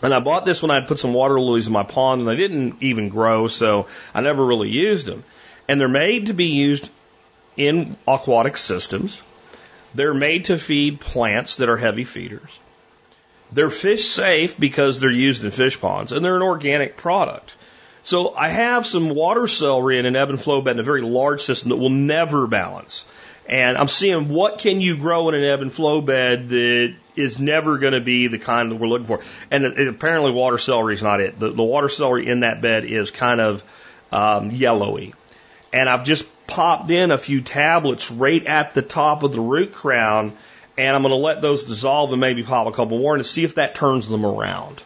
And 0.00 0.14
I 0.14 0.20
bought 0.20 0.46
this 0.46 0.62
when 0.62 0.70
I 0.70 0.76
had 0.76 0.88
put 0.88 0.98
some 0.98 1.14
water 1.14 1.38
lilies 1.38 1.66
in 1.66 1.72
my 1.72 1.82
pond 1.82 2.20
and 2.20 2.28
they 2.28 2.36
didn't 2.36 2.76
even 2.80 3.08
grow, 3.08 3.48
so 3.48 3.86
I 4.14 4.20
never 4.20 4.44
really 4.44 4.70
used 4.70 5.06
them. 5.06 5.24
And 5.68 5.80
they're 5.80 5.88
made 5.88 6.26
to 6.26 6.34
be 6.34 6.46
used 6.46 6.88
in 7.56 7.96
aquatic 8.06 8.56
systems. 8.56 9.20
They're 9.94 10.14
made 10.14 10.46
to 10.46 10.58
feed 10.58 11.00
plants 11.00 11.56
that 11.56 11.68
are 11.68 11.76
heavy 11.76 12.04
feeders. 12.04 12.58
They're 13.52 13.70
fish 13.70 14.04
safe 14.04 14.58
because 14.58 14.98
they're 14.98 15.10
used 15.10 15.44
in 15.44 15.50
fish 15.50 15.80
ponds 15.80 16.12
and 16.12 16.24
they're 16.24 16.36
an 16.36 16.42
organic 16.42 16.96
product. 16.96 17.54
So 18.02 18.34
I 18.34 18.48
have 18.48 18.86
some 18.86 19.10
water 19.10 19.46
celery 19.46 19.98
in 19.98 20.06
an 20.06 20.16
ebb 20.16 20.30
and 20.30 20.40
flow 20.40 20.62
bed 20.62 20.72
in 20.72 20.80
a 20.80 20.84
very 20.84 21.02
large 21.02 21.42
system 21.42 21.68
that 21.68 21.76
will 21.76 21.90
never 21.90 22.46
balance. 22.46 23.04
And 23.46 23.76
I'm 23.76 23.88
seeing 23.88 24.28
what 24.28 24.58
can 24.58 24.80
you 24.80 24.96
grow 24.96 25.28
in 25.28 25.34
an 25.34 25.44
ebb 25.44 25.62
and 25.62 25.72
flow 25.72 26.00
bed 26.00 26.48
that 26.50 26.94
is 27.16 27.38
never 27.38 27.78
going 27.78 27.92
to 27.92 28.00
be 28.00 28.28
the 28.28 28.38
kind 28.38 28.70
that 28.70 28.76
we're 28.76 28.88
looking 28.88 29.06
for. 29.06 29.20
And 29.50 29.64
it, 29.64 29.78
it, 29.78 29.88
apparently 29.88 30.32
water 30.32 30.58
celery 30.58 30.94
is 30.94 31.02
not 31.02 31.20
it. 31.20 31.38
The, 31.38 31.50
the 31.50 31.62
water 31.62 31.88
celery 31.88 32.28
in 32.28 32.40
that 32.40 32.62
bed 32.62 32.84
is 32.84 33.10
kind 33.10 33.40
of 33.40 33.64
um, 34.10 34.50
yellowy. 34.50 35.14
And 35.72 35.88
I've 35.88 36.04
just 36.04 36.26
popped 36.46 36.90
in 36.90 37.10
a 37.10 37.18
few 37.18 37.40
tablets 37.40 38.10
right 38.10 38.44
at 38.46 38.74
the 38.74 38.82
top 38.82 39.22
of 39.22 39.32
the 39.32 39.40
root 39.40 39.72
crown, 39.72 40.32
and 40.76 40.96
I'm 40.96 41.02
going 41.02 41.12
to 41.12 41.16
let 41.16 41.40
those 41.40 41.64
dissolve 41.64 42.12
and 42.12 42.20
maybe 42.20 42.42
pop 42.42 42.66
a 42.66 42.72
couple 42.72 42.98
more 42.98 43.16
to 43.16 43.24
see 43.24 43.44
if 43.44 43.56
that 43.56 43.74
turns 43.74 44.08
them 44.08 44.24
around. 44.24 44.82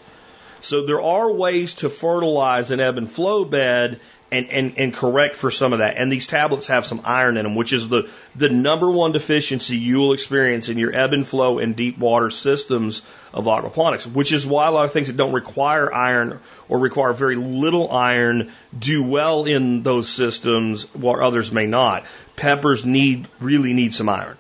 So 0.63 0.85
there 0.85 1.03
are 1.03 1.31
ways 1.31 1.75
to 1.77 1.89
fertilize 1.89 2.71
an 2.71 2.81
ebb 2.81 2.99
and 2.99 3.11
flow 3.11 3.45
bed 3.45 4.01
and, 4.33 4.51
and, 4.51 4.75
and 4.77 4.93
correct 4.93 5.37
for 5.37 5.51
some 5.51 5.73
of 5.73 5.79
that. 5.79 5.97
And 5.97 6.11
these 6.11 6.27
tablets 6.27 6.67
have 6.67 6.85
some 6.85 7.03
iron 7.05 7.37
in 7.37 7.45
them, 7.45 7.55
which 7.55 7.73
is 7.73 7.89
the, 7.89 8.11
the 8.35 8.49
number 8.49 8.91
one 8.91 9.13
deficiency 9.13 9.77
you 9.77 9.99
will 9.99 10.13
experience 10.13 10.69
in 10.69 10.79
your 10.79 10.95
ebb 10.95 11.13
and 11.13 11.27
flow 11.27 11.59
and 11.59 11.77
deep 11.77 11.97
water 11.99 12.31
systems 12.31 13.03
of 13.33 13.45
aquaponics, 13.45 14.07
which 14.07 14.33
is 14.33 14.47
why 14.47 14.67
a 14.67 14.71
lot 14.73 14.85
of 14.85 14.93
things 14.93 15.07
that 15.07 15.17
don't 15.17 15.33
require 15.33 15.93
iron 15.93 16.41
or 16.69 16.79
require 16.79 17.13
very 17.13 17.37
little 17.37 17.91
iron 17.93 18.53
do 18.77 19.05
well 19.05 19.45
in 19.45 19.83
those 19.83 20.09
systems 20.09 20.83
while 20.95 21.23
others 21.23 21.53
may 21.53 21.67
not. 21.67 22.05
Peppers 22.35 22.85
need, 22.85 23.29
really 23.41 23.75
need 23.75 23.95
some 23.95 24.09
iron. 24.09 24.37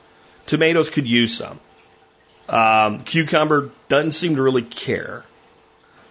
Tomatoes 0.47 0.91
could 0.91 1.07
use 1.07 1.37
some. 1.37 1.61
Um, 2.49 3.01
cucumber 3.01 3.71
doesn't 3.89 4.13
seem 4.13 4.37
to 4.37 4.43
really 4.43 4.63
care. 4.63 5.25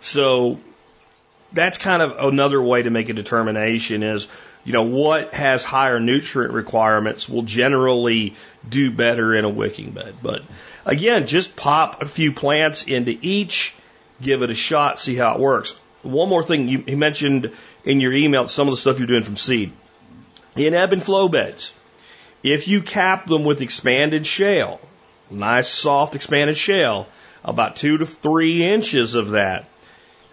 So 0.02 0.60
that's 1.56 1.78
kind 1.78 2.02
of 2.02 2.18
another 2.20 2.62
way 2.62 2.84
to 2.84 2.90
make 2.90 3.10
a 3.10 3.14
determination 3.14 4.04
is, 4.04 4.28
you 4.64 4.74
know, 4.74 4.84
what 4.84 5.34
has 5.34 5.64
higher 5.64 6.00
nutrient 6.00 6.54
requirements 6.54 7.28
will 7.28 7.44
generally 7.44 8.36
do 8.68 8.92
better 8.92 9.34
in 9.34 9.46
a 9.46 9.50
wicking 9.50 9.92
bed. 9.92 10.16
But 10.22 10.44
again, 10.86 11.28
just 11.28 11.56
pop 11.56 12.02
a 12.02 12.06
few 12.06 12.34
plants 12.34 12.84
into 12.84 13.18
each, 13.22 13.74
give 14.22 14.42
it 14.42 14.50
a 14.50 14.56
shot, 14.56 15.00
see 15.00 15.16
how 15.16 15.36
it 15.36 15.40
works. 15.40 15.80
One 16.04 16.30
more 16.30 16.44
thing 16.44 16.68
you, 16.68 16.98
mentioned 16.98 17.52
in 17.84 18.00
your 18.00 18.14
email 18.14 18.48
some 18.48 18.68
of 18.68 18.74
the 18.74 18.78
stuff 18.78 19.00
you're 19.00 19.08
doing 19.08 19.24
from 19.24 19.38
seed. 19.38 19.72
In 20.56 20.74
ebb 20.74 20.94
and 20.94 21.02
flow 21.02 21.30
beds, 21.30 21.74
if 22.44 22.68
you 22.68 22.82
cap 22.82 23.28
them 23.28 23.44
with 23.44 23.62
expanded 23.62 24.26
shale, 24.26 24.80
nice 25.32 25.68
soft 25.68 26.16
expanded 26.16 26.58
shale, 26.58 27.08
about 27.44 27.76
two 27.78 27.98
to 27.98 28.06
three 28.06 28.64
inches 28.64 29.16
of 29.16 29.32
that, 29.32 29.66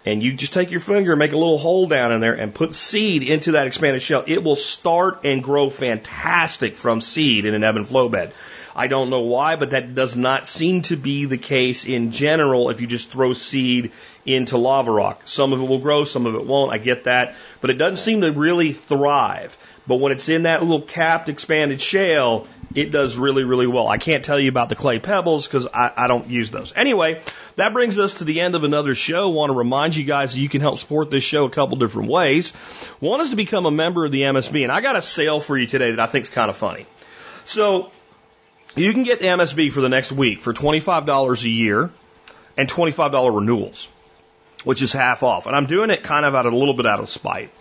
and 0.05 0.21
you 0.21 0.33
just 0.33 0.53
take 0.53 0.71
your 0.71 0.79
finger 0.79 1.13
and 1.13 1.19
make 1.19 1.31
a 1.31 1.37
little 1.37 1.57
hole 1.57 1.87
down 1.87 2.11
in 2.11 2.19
there 2.19 2.33
and 2.33 2.53
put 2.53 2.73
seed 2.73 3.23
into 3.23 3.53
that 3.53 3.67
expanded 3.67 4.01
shale, 4.01 4.23
it 4.27 4.43
will 4.43 4.55
start 4.55 5.21
and 5.23 5.43
grow 5.43 5.69
fantastic 5.69 6.75
from 6.75 6.99
seed 6.99 7.45
in 7.45 7.53
an 7.53 7.63
ebb 7.63 7.77
and 7.77 7.87
flow 7.87 8.09
bed. 8.09 8.33
I 8.75 8.87
don't 8.87 9.09
know 9.09 9.21
why, 9.21 9.55
but 9.55 9.69
that 9.69 9.93
does 9.93 10.17
not 10.17 10.47
seem 10.47 10.81
to 10.83 10.97
be 10.97 11.25
the 11.25 11.37
case 11.37 11.85
in 11.85 12.11
general 12.11 12.69
if 12.69 12.81
you 12.81 12.87
just 12.87 13.11
throw 13.11 13.33
seed 13.33 13.91
into 14.25 14.57
lava 14.57 14.91
rock. 14.91 15.21
Some 15.25 15.53
of 15.53 15.61
it 15.61 15.67
will 15.67 15.79
grow, 15.79 16.05
some 16.05 16.25
of 16.25 16.35
it 16.35 16.45
won't. 16.45 16.71
I 16.71 16.79
get 16.79 17.03
that. 17.03 17.35
But 17.61 17.69
it 17.69 17.75
doesn't 17.75 17.97
seem 17.97 18.21
to 18.21 18.31
really 18.31 18.73
thrive. 18.73 19.57
But 19.85 19.97
when 19.97 20.11
it's 20.11 20.29
in 20.29 20.43
that 20.43 20.61
little 20.61 20.81
capped 20.81 21.29
expanded 21.29 21.81
shale, 21.81 22.47
it 22.75 22.91
does 22.91 23.17
really, 23.17 23.43
really 23.43 23.67
well. 23.67 23.87
I 23.87 23.97
can't 23.97 24.25
tell 24.25 24.39
you 24.39 24.49
about 24.49 24.69
the 24.69 24.75
clay 24.75 24.99
pebbles 24.99 25.47
because 25.47 25.67
I, 25.67 25.91
I 25.95 26.07
don't 26.07 26.29
use 26.29 26.49
those. 26.51 26.73
Anyway, 26.75 27.21
that 27.55 27.73
brings 27.73 27.99
us 27.99 28.15
to 28.15 28.23
the 28.23 28.41
end 28.41 28.55
of 28.55 28.63
another 28.63 28.95
show. 28.95 29.29
I 29.29 29.33
want 29.33 29.51
to 29.51 29.57
remind 29.57 29.95
you 29.95 30.03
guys 30.03 30.33
that 30.33 30.39
you 30.39 30.49
can 30.49 30.61
help 30.61 30.77
support 30.77 31.11
this 31.11 31.23
show 31.23 31.45
a 31.45 31.49
couple 31.49 31.77
different 31.77 32.09
ways. 32.09 32.51
One 32.99 33.21
is 33.21 33.29
to 33.29 33.35
become 33.35 33.65
a 33.65 33.71
member 33.71 34.05
of 34.05 34.11
the 34.11 34.21
MSB, 34.21 34.63
and 34.63 34.71
I 34.71 34.81
got 34.81 34.95
a 34.95 35.01
sale 35.01 35.39
for 35.39 35.57
you 35.57 35.67
today 35.67 35.91
that 35.91 35.99
I 35.99 36.07
think 36.07 36.23
is 36.23 36.29
kind 36.29 36.49
of 36.49 36.57
funny. 36.57 36.85
So 37.45 37.91
you 38.75 38.91
can 38.93 39.03
get 39.03 39.19
the 39.19 39.27
MSB 39.27 39.71
for 39.71 39.81
the 39.81 39.89
next 39.89 40.11
week 40.11 40.41
for 40.41 40.53
$25 40.53 41.43
a 41.43 41.49
year 41.49 41.91
and 42.57 42.69
$25 42.69 43.35
renewals, 43.35 43.87
which 44.63 44.81
is 44.81 44.91
half 44.91 45.23
off. 45.23 45.45
And 45.45 45.55
I'm 45.55 45.67
doing 45.67 45.89
it 45.89 46.03
kind 46.03 46.25
of 46.25 46.33
out 46.33 46.45
of 46.45 46.53
a 46.53 46.57
little 46.57 46.73
bit 46.73 46.85
out 46.85 46.99
of 46.99 47.09
spite. 47.09 47.51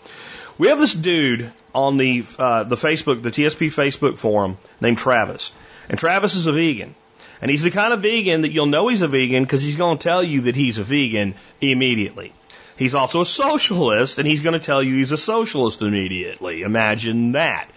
We 0.59 0.69
have 0.69 0.79
this 0.79 0.95
dude 0.95 1.53
on 1.75 1.97
the 1.97 2.25
uh, 2.39 2.65
the 2.65 2.77
Facebook, 2.77 3.23
the 3.23 3.31
TSP 3.31 3.69
Facebook 3.69 4.19
forum 4.19 4.59
named 4.81 4.99
Travis, 4.99 5.53
and 5.89 5.99
Travis 5.99 6.35
is 6.35 6.47
a 6.47 6.53
vegan, 6.53 6.95
and 7.41 7.51
he's 7.51 7.63
the 7.63 7.71
kind 7.71 7.93
of 7.93 8.03
vegan 8.03 8.43
that 8.43 8.53
you'll 8.53 8.67
know 8.67 8.89
he's 8.89 9.03
a 9.03 9.09
vegan 9.09 9.43
because 9.43 9.63
he's 9.63 9.77
going 9.77 9.99
to 9.99 10.03
tell 10.03 10.23
you 10.23 10.43
that 10.43 10.57
he's 10.57 10.79
a 10.79 10.85
vegan 10.85 11.35
immediately. 11.61 12.33
He's 12.77 12.95
also 12.95 13.21
a 13.21 13.27
socialist, 13.27 14.19
and 14.19 14.27
he's 14.27 14.41
going 14.41 14.59
to 14.59 14.65
tell 14.65 14.83
you 14.83 14.97
he's 14.97 15.13
a 15.13 15.19
socialist 15.19 15.83
immediately. 15.83 16.63
Imagine 16.63 17.33
that. 17.33 17.69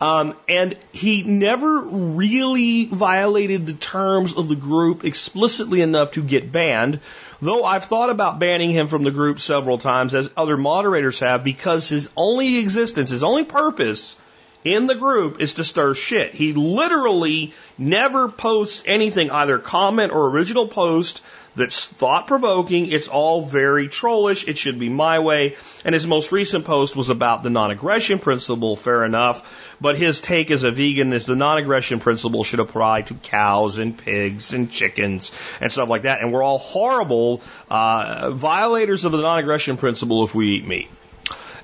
Um, 0.00 0.34
and 0.48 0.76
he 0.92 1.22
never 1.22 1.82
really 1.82 2.86
violated 2.86 3.66
the 3.66 3.74
terms 3.74 4.34
of 4.34 4.48
the 4.48 4.56
group 4.56 5.04
explicitly 5.04 5.82
enough 5.82 6.12
to 6.12 6.22
get 6.22 6.50
banned, 6.50 7.00
though 7.40 7.64
I've 7.64 7.84
thought 7.84 8.10
about 8.10 8.38
banning 8.38 8.70
him 8.70 8.86
from 8.86 9.04
the 9.04 9.10
group 9.10 9.40
several 9.40 9.78
times, 9.78 10.14
as 10.14 10.30
other 10.36 10.56
moderators 10.56 11.20
have, 11.20 11.44
because 11.44 11.88
his 11.88 12.08
only 12.16 12.58
existence, 12.58 13.10
his 13.10 13.22
only 13.22 13.44
purpose 13.44 14.16
in 14.64 14.86
the 14.86 14.94
group 14.94 15.40
is 15.40 15.54
to 15.54 15.64
stir 15.64 15.94
shit. 15.94 16.34
He 16.34 16.52
literally 16.52 17.54
never 17.78 18.28
posts 18.28 18.82
anything, 18.86 19.30
either 19.30 19.58
comment 19.58 20.12
or 20.12 20.28
original 20.30 20.68
post 20.68 21.22
that's 21.56 21.86
thought 21.86 22.26
provoking. 22.26 22.90
It's 22.90 23.08
all 23.08 23.42
very 23.42 23.88
trollish. 23.88 24.46
It 24.46 24.56
should 24.56 24.78
be 24.78 24.88
my 24.88 25.18
way. 25.18 25.56
And 25.84 25.94
his 25.94 26.06
most 26.06 26.32
recent 26.32 26.64
post 26.64 26.94
was 26.94 27.10
about 27.10 27.42
the 27.42 27.50
non 27.50 27.70
aggression 27.70 28.18
principle, 28.18 28.76
fair 28.76 29.04
enough. 29.04 29.76
But 29.80 29.96
his 29.96 30.20
take 30.20 30.50
as 30.50 30.62
a 30.62 30.70
vegan 30.70 31.12
is 31.12 31.26
the 31.26 31.36
non 31.36 31.58
aggression 31.58 32.00
principle 32.00 32.44
should 32.44 32.60
apply 32.60 33.02
to 33.02 33.14
cows 33.14 33.78
and 33.78 33.96
pigs 33.96 34.52
and 34.52 34.70
chickens 34.70 35.32
and 35.60 35.70
stuff 35.70 35.88
like 35.88 36.02
that. 36.02 36.20
And 36.20 36.32
we're 36.32 36.42
all 36.42 36.58
horrible 36.58 37.42
uh, 37.68 38.30
violators 38.30 39.04
of 39.04 39.12
the 39.12 39.18
non 39.18 39.38
aggression 39.38 39.76
principle 39.76 40.24
if 40.24 40.34
we 40.34 40.56
eat 40.56 40.66
meat. 40.66 40.88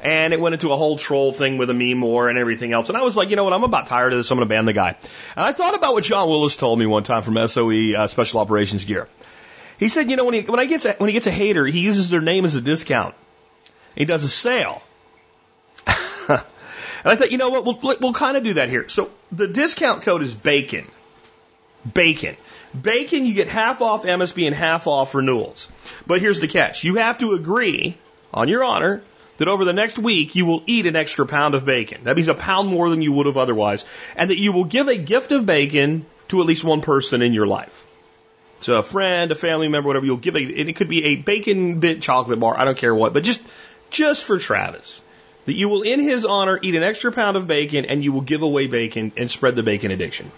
And 0.02 0.32
it 0.32 0.40
went 0.40 0.52
into 0.52 0.72
a 0.72 0.76
whole 0.76 0.98
troll 0.98 1.32
thing 1.32 1.56
with 1.56 1.70
a 1.70 1.74
meme 1.74 2.00
war 2.00 2.28
and 2.28 2.38
everything 2.38 2.72
else. 2.72 2.88
And 2.88 2.98
I 2.98 3.02
was 3.02 3.16
like, 3.16 3.30
you 3.30 3.36
know 3.36 3.44
what? 3.44 3.52
I'm 3.52 3.64
about 3.64 3.86
tired 3.86 4.12
of 4.12 4.18
this. 4.18 4.30
I'm 4.30 4.36
going 4.36 4.48
to 4.48 4.54
ban 4.54 4.64
the 4.64 4.72
guy. 4.72 4.90
And 4.90 5.44
I 5.44 5.52
thought 5.52 5.74
about 5.74 5.94
what 5.94 6.04
John 6.04 6.28
Willis 6.28 6.56
told 6.56 6.78
me 6.78 6.86
one 6.86 7.02
time 7.02 7.22
from 7.22 7.36
SOE 7.48 7.94
uh, 7.96 8.06
Special 8.06 8.40
Operations 8.40 8.84
Gear. 8.84 9.08
He 9.78 9.88
said, 9.88 10.10
you 10.10 10.16
know, 10.16 10.24
when 10.24 10.34
he 10.34 10.40
when 10.42 10.60
I 10.60 10.64
gets 10.64 10.84
a, 10.84 10.94
when 10.94 11.08
he 11.08 11.12
gets 11.12 11.26
a 11.26 11.30
hater, 11.30 11.66
he 11.66 11.80
uses 11.80 12.08
their 12.10 12.20
name 12.20 12.44
as 12.44 12.54
a 12.54 12.60
discount. 12.60 13.14
He 13.94 14.04
does 14.04 14.24
a 14.24 14.28
sale. 14.28 14.82
and 15.86 16.40
I 17.04 17.16
thought, 17.16 17.30
you 17.30 17.38
know 17.38 17.50
what, 17.50 17.64
we'll 17.64 17.96
we'll 18.00 18.12
kind 18.12 18.36
of 18.36 18.44
do 18.44 18.54
that 18.54 18.68
here. 18.68 18.88
So 18.88 19.10
the 19.32 19.46
discount 19.46 20.02
code 20.02 20.22
is 20.22 20.34
bacon. 20.34 20.86
Bacon. 21.92 22.36
Bacon, 22.80 23.24
you 23.24 23.34
get 23.34 23.48
half 23.48 23.80
off 23.80 24.04
MSB 24.04 24.46
and 24.46 24.54
half 24.54 24.86
off 24.86 25.14
renewals. 25.14 25.68
But 26.06 26.20
here's 26.20 26.40
the 26.40 26.48
catch: 26.48 26.84
you 26.84 26.96
have 26.96 27.18
to 27.18 27.32
agree 27.32 27.98
on 28.32 28.48
your 28.48 28.64
honor 28.64 29.02
that 29.36 29.48
over 29.48 29.64
the 29.64 29.72
next 29.72 29.98
week 29.98 30.34
you 30.34 30.46
will 30.46 30.62
eat 30.66 30.86
an 30.86 30.96
extra 30.96 31.26
pound 31.26 31.54
of 31.54 31.64
bacon. 31.64 32.04
That 32.04 32.16
means 32.16 32.28
a 32.28 32.34
pound 32.34 32.68
more 32.68 32.88
than 32.88 33.02
you 33.02 33.12
would 33.12 33.26
have 33.26 33.36
otherwise, 33.36 33.84
and 34.16 34.30
that 34.30 34.38
you 34.38 34.52
will 34.52 34.64
give 34.64 34.88
a 34.88 34.96
gift 34.96 35.32
of 35.32 35.44
bacon 35.44 36.06
to 36.28 36.40
at 36.40 36.46
least 36.46 36.64
one 36.64 36.80
person 36.80 37.22
in 37.22 37.32
your 37.32 37.46
life. 37.46 37.86
So 38.60 38.76
a 38.76 38.82
friend, 38.82 39.30
a 39.30 39.34
family 39.34 39.68
member, 39.68 39.86
whatever, 39.86 40.06
you'll 40.06 40.16
give 40.16 40.36
a, 40.36 40.42
and 40.42 40.68
it 40.68 40.76
could 40.76 40.88
be 40.88 41.04
a 41.04 41.16
bacon 41.16 41.80
bit 41.80 42.00
chocolate 42.00 42.40
bar, 42.40 42.58
I 42.58 42.64
don't 42.64 42.78
care 42.78 42.94
what, 42.94 43.12
but 43.12 43.22
just, 43.22 43.42
just 43.90 44.22
for 44.22 44.38
Travis. 44.38 45.02
That 45.46 45.54
you 45.54 45.68
will, 45.68 45.82
in 45.82 46.00
his 46.00 46.24
honor, 46.24 46.58
eat 46.60 46.74
an 46.74 46.82
extra 46.82 47.10
pound 47.10 47.36
of 47.36 47.46
bacon 47.46 47.86
and 47.86 48.04
you 48.04 48.12
will 48.12 48.20
give 48.20 48.42
away 48.42 48.66
bacon 48.66 49.12
and 49.16 49.30
spread 49.30 49.56
the 49.56 49.62
bacon 49.62 49.90
addiction. 49.90 50.30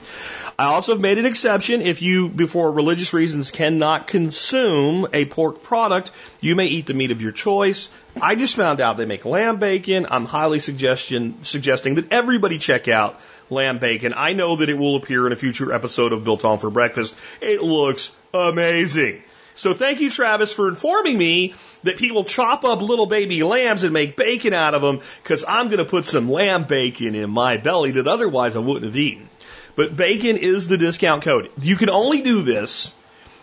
I 0.59 0.67
also 0.67 0.93
have 0.93 1.01
made 1.01 1.19
an 1.19 1.27
exception 1.27 1.83
if 1.83 2.03
you, 2.03 2.29
before 2.29 2.73
religious 2.73 3.13
reasons, 3.13 3.51
cannot 3.51 4.07
consume 4.07 5.07
a 5.13 5.25
pork 5.25 5.63
product, 5.63 6.11
you 6.41 6.57
may 6.57 6.67
eat 6.67 6.87
the 6.87 6.95
meat 6.95 7.11
of 7.11 7.23
your 7.23 7.33
choice. 7.33 7.89
I 8.21 8.35
just 8.35 8.57
found 8.57 8.81
out 8.81 8.97
they 8.97 9.07
make 9.07 9.25
lamb 9.25 9.59
bacon. 9.59 10.07
I'm 10.11 10.25
highly 10.25 10.61
suggestion, 10.61 11.43
suggesting 11.43 11.95
that 11.95 12.13
everybody 12.13 12.59
check 12.59 12.89
out 12.89 13.21
lamb 13.51 13.79
bacon. 13.79 14.13
I 14.17 14.33
know 14.33 14.57
that 14.57 14.69
it 14.69 14.77
will 14.77 14.97
appear 14.97 15.27
in 15.27 15.33
a 15.33 15.37
future 15.37 15.73
episode 15.73 16.13
of 16.13 16.25
Biltong 16.25 16.59
for 16.59 16.71
Breakfast. 16.71 17.17
It 17.41 17.63
looks 17.63 18.11
amazing. 18.35 19.23
So 19.59 19.75
thank 19.75 19.99
you, 19.99 20.09
Travis, 20.09 20.53
for 20.53 20.69
informing 20.69 21.19
me 21.19 21.53
that 21.83 21.97
people 21.97 22.23
chop 22.23 22.65
up 22.65 22.81
little 22.81 23.07
baby 23.07 23.43
lambs 23.43 23.83
and 23.83 23.93
make 23.93 24.17
bacon 24.17 24.55
out 24.55 24.73
of 24.73 24.83
them 24.83 25.01
because 25.25 25.45
I'm 25.49 25.67
going 25.67 25.79
to 25.79 25.85
put 25.85 26.05
some 26.05 26.31
lamb 26.31 26.63
bacon 26.69 27.17
in 27.17 27.29
my 27.29 27.57
belly 27.57 27.91
that 27.93 28.07
otherwise 28.07 28.55
I 28.55 28.61
wouldn't 28.61 28.85
have 28.85 28.97
eaten. 28.97 29.29
But 29.75 29.97
bacon 29.97 30.37
is 30.37 30.69
the 30.69 30.79
discount 30.79 31.25
code. 31.25 31.51
You 31.61 31.75
can 31.75 31.91
only 31.91 32.23
do 32.23 32.43
this 32.43 32.95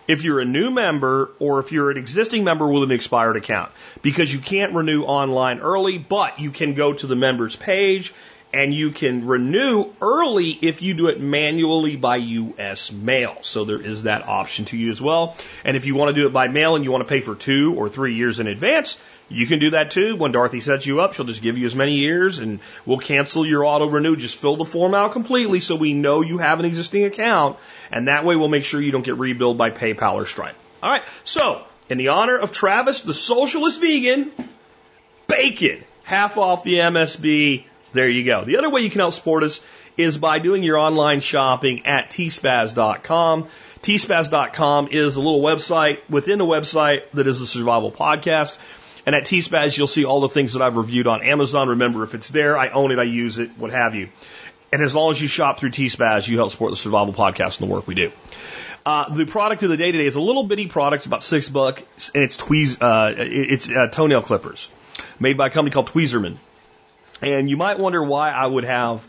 if 0.08 0.24
you're 0.24 0.40
a 0.40 0.46
new 0.46 0.70
member 0.70 1.32
or 1.38 1.58
if 1.58 1.70
you're 1.70 1.90
an 1.90 1.98
existing 1.98 2.44
member 2.44 2.66
with 2.66 2.84
an 2.84 2.92
expired 2.92 3.36
account 3.36 3.70
because 4.00 4.32
you 4.32 4.38
can't 4.38 4.72
renew 4.72 5.02
online 5.02 5.58
early, 5.58 5.98
but 5.98 6.40
you 6.40 6.50
can 6.50 6.72
go 6.72 6.94
to 6.94 7.06
the 7.06 7.16
members 7.16 7.56
page 7.56 8.14
and 8.52 8.72
you 8.72 8.90
can 8.90 9.26
renew 9.26 9.92
early 10.00 10.50
if 10.50 10.80
you 10.80 10.94
do 10.94 11.08
it 11.08 11.20
manually 11.20 11.96
by 11.96 12.16
US 12.16 12.90
mail. 12.90 13.36
So 13.42 13.64
there 13.64 13.80
is 13.80 14.04
that 14.04 14.26
option 14.26 14.64
to 14.66 14.76
you 14.76 14.90
as 14.90 15.02
well. 15.02 15.36
And 15.64 15.76
if 15.76 15.84
you 15.84 15.94
want 15.94 16.14
to 16.14 16.20
do 16.20 16.26
it 16.26 16.32
by 16.32 16.48
mail 16.48 16.76
and 16.76 16.84
you 16.84 16.92
want 16.92 17.02
to 17.02 17.08
pay 17.08 17.20
for 17.20 17.34
two 17.34 17.74
or 17.76 17.88
three 17.88 18.14
years 18.14 18.40
in 18.40 18.46
advance, 18.46 18.98
you 19.28 19.46
can 19.46 19.58
do 19.58 19.70
that 19.70 19.90
too. 19.90 20.16
When 20.16 20.32
Dorothy 20.32 20.60
sets 20.60 20.86
you 20.86 21.00
up, 21.00 21.12
she'll 21.12 21.26
just 21.26 21.42
give 21.42 21.58
you 21.58 21.66
as 21.66 21.74
many 21.74 21.94
years 21.94 22.38
and 22.38 22.60
we'll 22.84 22.98
cancel 22.98 23.44
your 23.44 23.64
auto 23.64 23.86
renew. 23.86 24.16
Just 24.16 24.36
fill 24.36 24.56
the 24.56 24.64
form 24.64 24.94
out 24.94 25.12
completely 25.12 25.60
so 25.60 25.74
we 25.76 25.92
know 25.92 26.22
you 26.22 26.38
have 26.38 26.60
an 26.60 26.66
existing 26.66 27.04
account. 27.04 27.58
And 27.90 28.08
that 28.08 28.24
way 28.24 28.36
we'll 28.36 28.48
make 28.48 28.64
sure 28.64 28.80
you 28.80 28.92
don't 28.92 29.04
get 29.04 29.16
rebilled 29.16 29.58
by 29.58 29.70
PayPal 29.70 30.14
or 30.14 30.26
Stripe. 30.26 30.56
All 30.82 30.90
right. 30.90 31.02
So 31.24 31.62
in 31.88 31.98
the 31.98 32.08
honor 32.08 32.38
of 32.38 32.52
Travis, 32.52 33.02
the 33.02 33.14
socialist 33.14 33.80
vegan, 33.80 34.32
bacon, 35.26 35.84
half 36.04 36.38
off 36.38 36.64
the 36.64 36.76
MSB. 36.76 37.64
There 37.92 38.08
you 38.08 38.24
go. 38.24 38.44
The 38.44 38.58
other 38.58 38.70
way 38.70 38.82
you 38.82 38.90
can 38.90 39.00
help 39.00 39.14
support 39.14 39.42
us 39.42 39.60
is 39.96 40.18
by 40.18 40.38
doing 40.38 40.62
your 40.62 40.78
online 40.78 41.20
shopping 41.20 41.86
at 41.86 42.10
tspaz.com. 42.10 43.48
tspaz.com 43.82 44.88
is 44.88 45.16
a 45.16 45.20
little 45.20 45.40
website 45.40 45.98
within 46.08 46.38
the 46.38 46.44
website 46.44 47.10
that 47.12 47.26
is 47.26 47.40
the 47.40 47.46
survival 47.46 47.90
podcast. 47.90 48.56
And 49.06 49.14
at 49.14 49.24
tspaz, 49.24 49.78
you'll 49.78 49.86
see 49.86 50.04
all 50.04 50.20
the 50.20 50.28
things 50.28 50.54
that 50.54 50.62
I've 50.62 50.76
reviewed 50.76 51.06
on 51.06 51.22
Amazon. 51.22 51.68
Remember, 51.68 52.02
if 52.02 52.14
it's 52.14 52.28
there, 52.28 52.58
I 52.58 52.70
own 52.70 52.90
it, 52.90 52.98
I 52.98 53.04
use 53.04 53.38
it, 53.38 53.56
what 53.56 53.70
have 53.70 53.94
you. 53.94 54.08
And 54.72 54.82
as 54.82 54.94
long 54.94 55.12
as 55.12 55.22
you 55.22 55.28
shop 55.28 55.60
through 55.60 55.70
T-Spaz, 55.70 56.28
you 56.28 56.36
help 56.36 56.50
support 56.50 56.72
the 56.72 56.76
survival 56.76 57.14
podcast 57.14 57.60
and 57.60 57.68
the 57.68 57.72
work 57.72 57.86
we 57.86 57.94
do. 57.94 58.10
Uh, 58.84 59.12
the 59.14 59.26
product 59.26 59.62
of 59.62 59.70
the 59.70 59.76
day 59.76 59.90
today 59.92 60.06
is 60.06 60.16
a 60.16 60.20
little 60.20 60.44
bitty 60.44 60.66
product, 60.68 61.00
it's 61.00 61.06
about 61.06 61.22
six 61.22 61.48
bucks, 61.48 62.10
and 62.14 62.22
it's 62.22 62.36
tweez, 62.36 62.76
uh, 62.80 63.12
it's 63.16 63.68
uh, 63.68 63.88
toenail 63.90 64.22
clippers, 64.22 64.70
made 65.18 65.36
by 65.36 65.48
a 65.48 65.50
company 65.50 65.72
called 65.72 65.88
Tweezerman. 65.88 66.36
And 67.22 67.48
you 67.48 67.56
might 67.56 67.78
wonder 67.78 68.02
why 68.02 68.30
I 68.30 68.46
would 68.46 68.64
have 68.64 69.06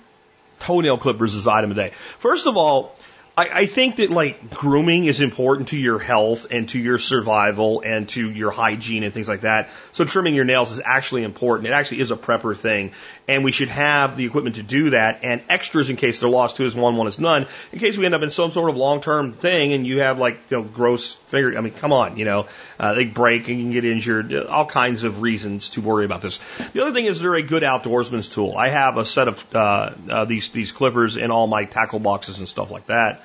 toenail 0.59 0.97
clippers 0.97 1.35
as 1.35 1.47
item 1.47 1.69
today. 1.69 1.91
First 2.17 2.47
of 2.47 2.57
all, 2.57 2.95
I, 3.38 3.49
I 3.53 3.65
think 3.67 3.97
that 3.97 4.09
like 4.09 4.49
grooming 4.49 5.05
is 5.05 5.21
important 5.21 5.69
to 5.69 5.77
your 5.77 5.99
health 5.99 6.47
and 6.49 6.67
to 6.69 6.79
your 6.79 6.97
survival 6.97 7.81
and 7.81 8.09
to 8.09 8.29
your 8.29 8.49
hygiene 8.49 9.03
and 9.03 9.13
things 9.13 9.27
like 9.27 9.41
that. 9.41 9.69
So 9.93 10.03
trimming 10.05 10.34
your 10.34 10.45
nails 10.45 10.71
is 10.71 10.81
actually 10.84 11.23
important. 11.23 11.67
It 11.67 11.73
actually 11.73 11.99
is 11.99 12.11
a 12.11 12.15
prepper 12.17 12.57
thing. 12.57 12.93
And 13.27 13.43
we 13.43 13.51
should 13.51 13.67
have 13.67 14.15
the 14.15 14.25
equipment 14.25 14.55
to 14.55 14.63
do 14.63 14.91
that 14.91 15.19
and 15.23 15.41
extras 15.49 15.89
in 15.89 15.97
case 15.97 16.21
they're 16.21 16.29
lost. 16.29 16.55
Two 16.55 16.65
is 16.65 16.75
one, 16.75 16.95
one 16.95 17.07
is 17.07 17.19
none. 17.19 17.45
In 17.73 17.79
case 17.79 17.97
we 17.97 18.05
end 18.05 18.15
up 18.15 18.21
in 18.21 18.29
some 18.29 18.53
sort 18.53 18.69
of 18.69 18.77
long 18.77 19.01
term 19.01 19.33
thing 19.33 19.73
and 19.73 19.85
you 19.85 19.99
have 19.99 20.17
like, 20.17 20.39
you 20.49 20.57
know, 20.57 20.63
gross 20.63 21.15
finger. 21.15 21.57
I 21.57 21.61
mean, 21.61 21.73
come 21.73 21.91
on, 21.91 22.15
you 22.15 22.23
know, 22.23 22.47
uh, 22.79 22.93
they 22.93 23.03
break 23.03 23.49
and 23.49 23.57
you 23.57 23.65
can 23.65 23.73
get 23.73 23.83
injured. 23.83 24.33
All 24.33 24.65
kinds 24.65 25.03
of 25.03 25.21
reasons 25.21 25.71
to 25.71 25.81
worry 25.81 26.05
about 26.05 26.21
this. 26.21 26.39
The 26.71 26.81
other 26.81 26.93
thing 26.93 27.05
is 27.05 27.19
they're 27.19 27.35
a 27.35 27.43
good 27.43 27.63
outdoorsman's 27.63 28.29
tool. 28.29 28.55
I 28.55 28.69
have 28.69 28.97
a 28.97 29.03
set 29.03 29.27
of, 29.27 29.55
uh, 29.55 29.91
uh, 30.09 30.25
these, 30.25 30.49
these 30.51 30.71
clippers 30.71 31.17
in 31.17 31.29
all 31.29 31.47
my 31.47 31.65
tackle 31.65 31.99
boxes 31.99 32.39
and 32.39 32.47
stuff 32.47 32.71
like 32.71 32.85
that. 32.85 33.21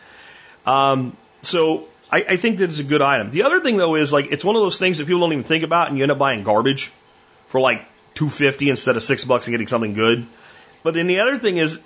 Um, 0.67 1.17
so 1.43 1.87
I, 2.11 2.25
I 2.31 2.37
think 2.37 2.59
that 2.59 2.65
it's 2.65 2.79
a 2.79 2.85
good 2.85 3.03
item. 3.03 3.31
The 3.31 3.45
other 3.45 3.61
thing 3.61 3.77
though 3.77 3.95
is 3.95 4.13
like 4.13 4.31
it's 4.31 4.45
one 4.45 4.55
of 4.55 4.63
those 4.63 4.79
things 4.79 4.99
that 4.99 5.07
people 5.07 5.21
don't 5.21 5.33
even 5.33 5.45
think 5.45 5.65
about, 5.65 5.89
and 5.89 5.97
you 5.97 6.05
end 6.05 6.13
up 6.13 6.19
buying 6.19 6.45
garbage 6.45 6.93
for 7.47 7.61
like 7.61 7.87
two 8.15 8.29
fifty 8.29 8.71
instead 8.71 8.97
of 8.97 9.03
six 9.03 9.25
bucks 9.25 9.47
and 9.47 9.53
getting 9.53 9.67
something 9.67 9.95
good. 9.95 10.27
But 10.83 10.95
then 10.95 11.07
the 11.07 11.21
other 11.21 11.39
thing 11.39 11.59
is, 11.59 11.79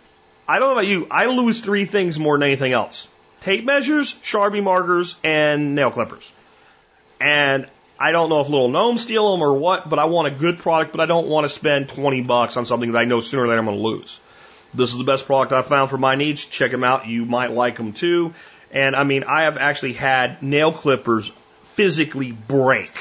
I 0.49 0.59
don't 0.59 0.69
know 0.69 0.73
about 0.73 0.87
you, 0.87 1.07
I 1.11 1.27
lose 1.27 1.61
three 1.61 1.85
things 1.85 2.19
more 2.19 2.37
than 2.37 2.45
anything 2.45 2.73
else: 2.73 3.09
tape 3.41 3.65
measures, 3.65 4.15
Sharpie 4.23 4.63
markers, 4.63 5.17
and 5.23 5.75
nail 5.75 5.91
clippers. 5.91 6.31
And 7.21 7.69
I 7.99 8.13
don't 8.13 8.29
know 8.29 8.41
if 8.43 8.49
little 8.49 8.69
gnomes 8.69 9.03
steal 9.03 9.33
them 9.33 9.43
or 9.43 9.59
what, 9.59 9.89
but 9.89 9.99
I 9.99 10.05
want 10.05 10.29
a 10.29 10.37
good 10.37 10.59
product, 10.59 10.93
but 10.93 11.01
I 11.01 11.07
don't 11.07 11.29
want 11.29 11.45
to 11.45 11.49
spend 11.49 11.89
20 11.89 12.23
bucks 12.23 12.57
on 12.57 12.67
something 12.67 12.93
that 12.93 12.99
I 12.99 13.05
know 13.05 13.21
sooner 13.21 13.45
or 13.45 13.49
later 13.49 13.59
I'm 13.59 13.65
going 13.65 13.79
to 13.79 13.83
lose. 13.83 14.21
This 14.75 14.93
is 14.93 14.99
the 14.99 15.05
best 15.05 15.25
product 15.25 15.53
I've 15.53 15.67
found 15.67 15.89
for 15.89 15.97
my 15.97 16.15
needs. 16.15 16.45
Check 16.45 16.71
them 16.71 16.85
out. 16.85 17.07
You 17.07 17.25
might 17.25 17.53
like 17.53 17.77
them 17.77 17.95
too. 17.95 18.35
And 18.71 18.95
I 18.95 19.05
mean, 19.05 19.25
I 19.25 19.45
have 19.45 19.57
actually 19.57 19.95
had 19.95 20.43
nail 20.43 20.73
clippers 20.73 21.33
physically 21.63 22.33
break 22.33 22.93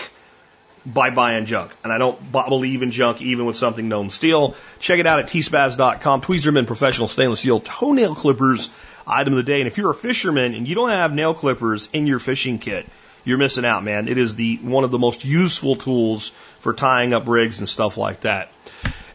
by 0.85 1.09
buying 1.09 1.45
junk. 1.45 1.75
And 1.83 1.91
I 1.91 1.97
don't 1.97 2.31
believe 2.31 2.83
in 2.83 2.91
junk 2.91 3.21
even 3.21 3.45
with 3.45 3.55
something 3.55 3.87
known 3.87 4.09
steel. 4.09 4.55
Check 4.79 4.99
it 4.99 5.07
out 5.07 5.19
at 5.19 5.27
tspaz.com. 5.27 6.21
Tweezerman 6.21 6.67
Professional 6.67 7.07
Stainless 7.07 7.39
Steel 7.39 7.59
Toenail 7.59 8.15
Clippers 8.15 8.69
item 9.07 9.33
of 9.33 9.37
the 9.37 9.43
day. 9.43 9.61
And 9.61 9.67
if 9.67 9.77
you're 9.77 9.91
a 9.91 9.95
fisherman 9.95 10.53
and 10.53 10.67
you 10.67 10.75
don't 10.75 10.89
have 10.89 11.13
nail 11.13 11.33
clippers 11.33 11.89
in 11.93 12.07
your 12.07 12.19
fishing 12.19 12.59
kit, 12.59 12.87
you're 13.23 13.37
missing 13.37 13.65
out, 13.65 13.83
man. 13.83 14.07
It 14.07 14.17
is 14.17 14.35
the 14.35 14.57
one 14.57 14.83
of 14.83 14.91
the 14.91 14.99
most 14.99 15.25
useful 15.25 15.75
tools 15.75 16.29
for 16.59 16.73
tying 16.73 17.13
up 17.13 17.27
rigs 17.27 17.59
and 17.59 17.67
stuff 17.67 17.97
like 17.97 18.21
that. 18.21 18.51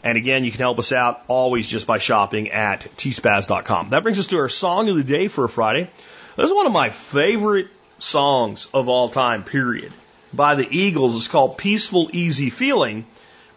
And 0.02 0.16
again, 0.16 0.44
you 0.44 0.50
can 0.50 0.60
help 0.60 0.78
us 0.78 0.92
out 0.92 1.22
always 1.28 1.68
just 1.68 1.86
by 1.86 1.98
shopping 1.98 2.50
at 2.50 2.80
tspaz.com. 2.96 3.90
That 3.90 4.02
brings 4.02 4.18
us 4.18 4.28
to 4.28 4.38
our 4.38 4.48
song 4.48 4.88
of 4.88 4.96
the 4.96 5.04
day 5.04 5.28
for 5.28 5.44
a 5.44 5.48
Friday. 5.48 5.90
This 6.36 6.46
is 6.46 6.54
one 6.54 6.66
of 6.66 6.72
my 6.72 6.90
favorite 6.90 7.68
songs 7.98 8.68
of 8.72 8.88
all 8.88 9.10
time, 9.10 9.44
period. 9.44 9.92
By 10.32 10.54
the 10.54 10.68
Eagles. 10.70 11.16
It's 11.16 11.28
called 11.28 11.58
Peaceful 11.58 12.10
Easy 12.12 12.50
Feeling. 12.50 13.06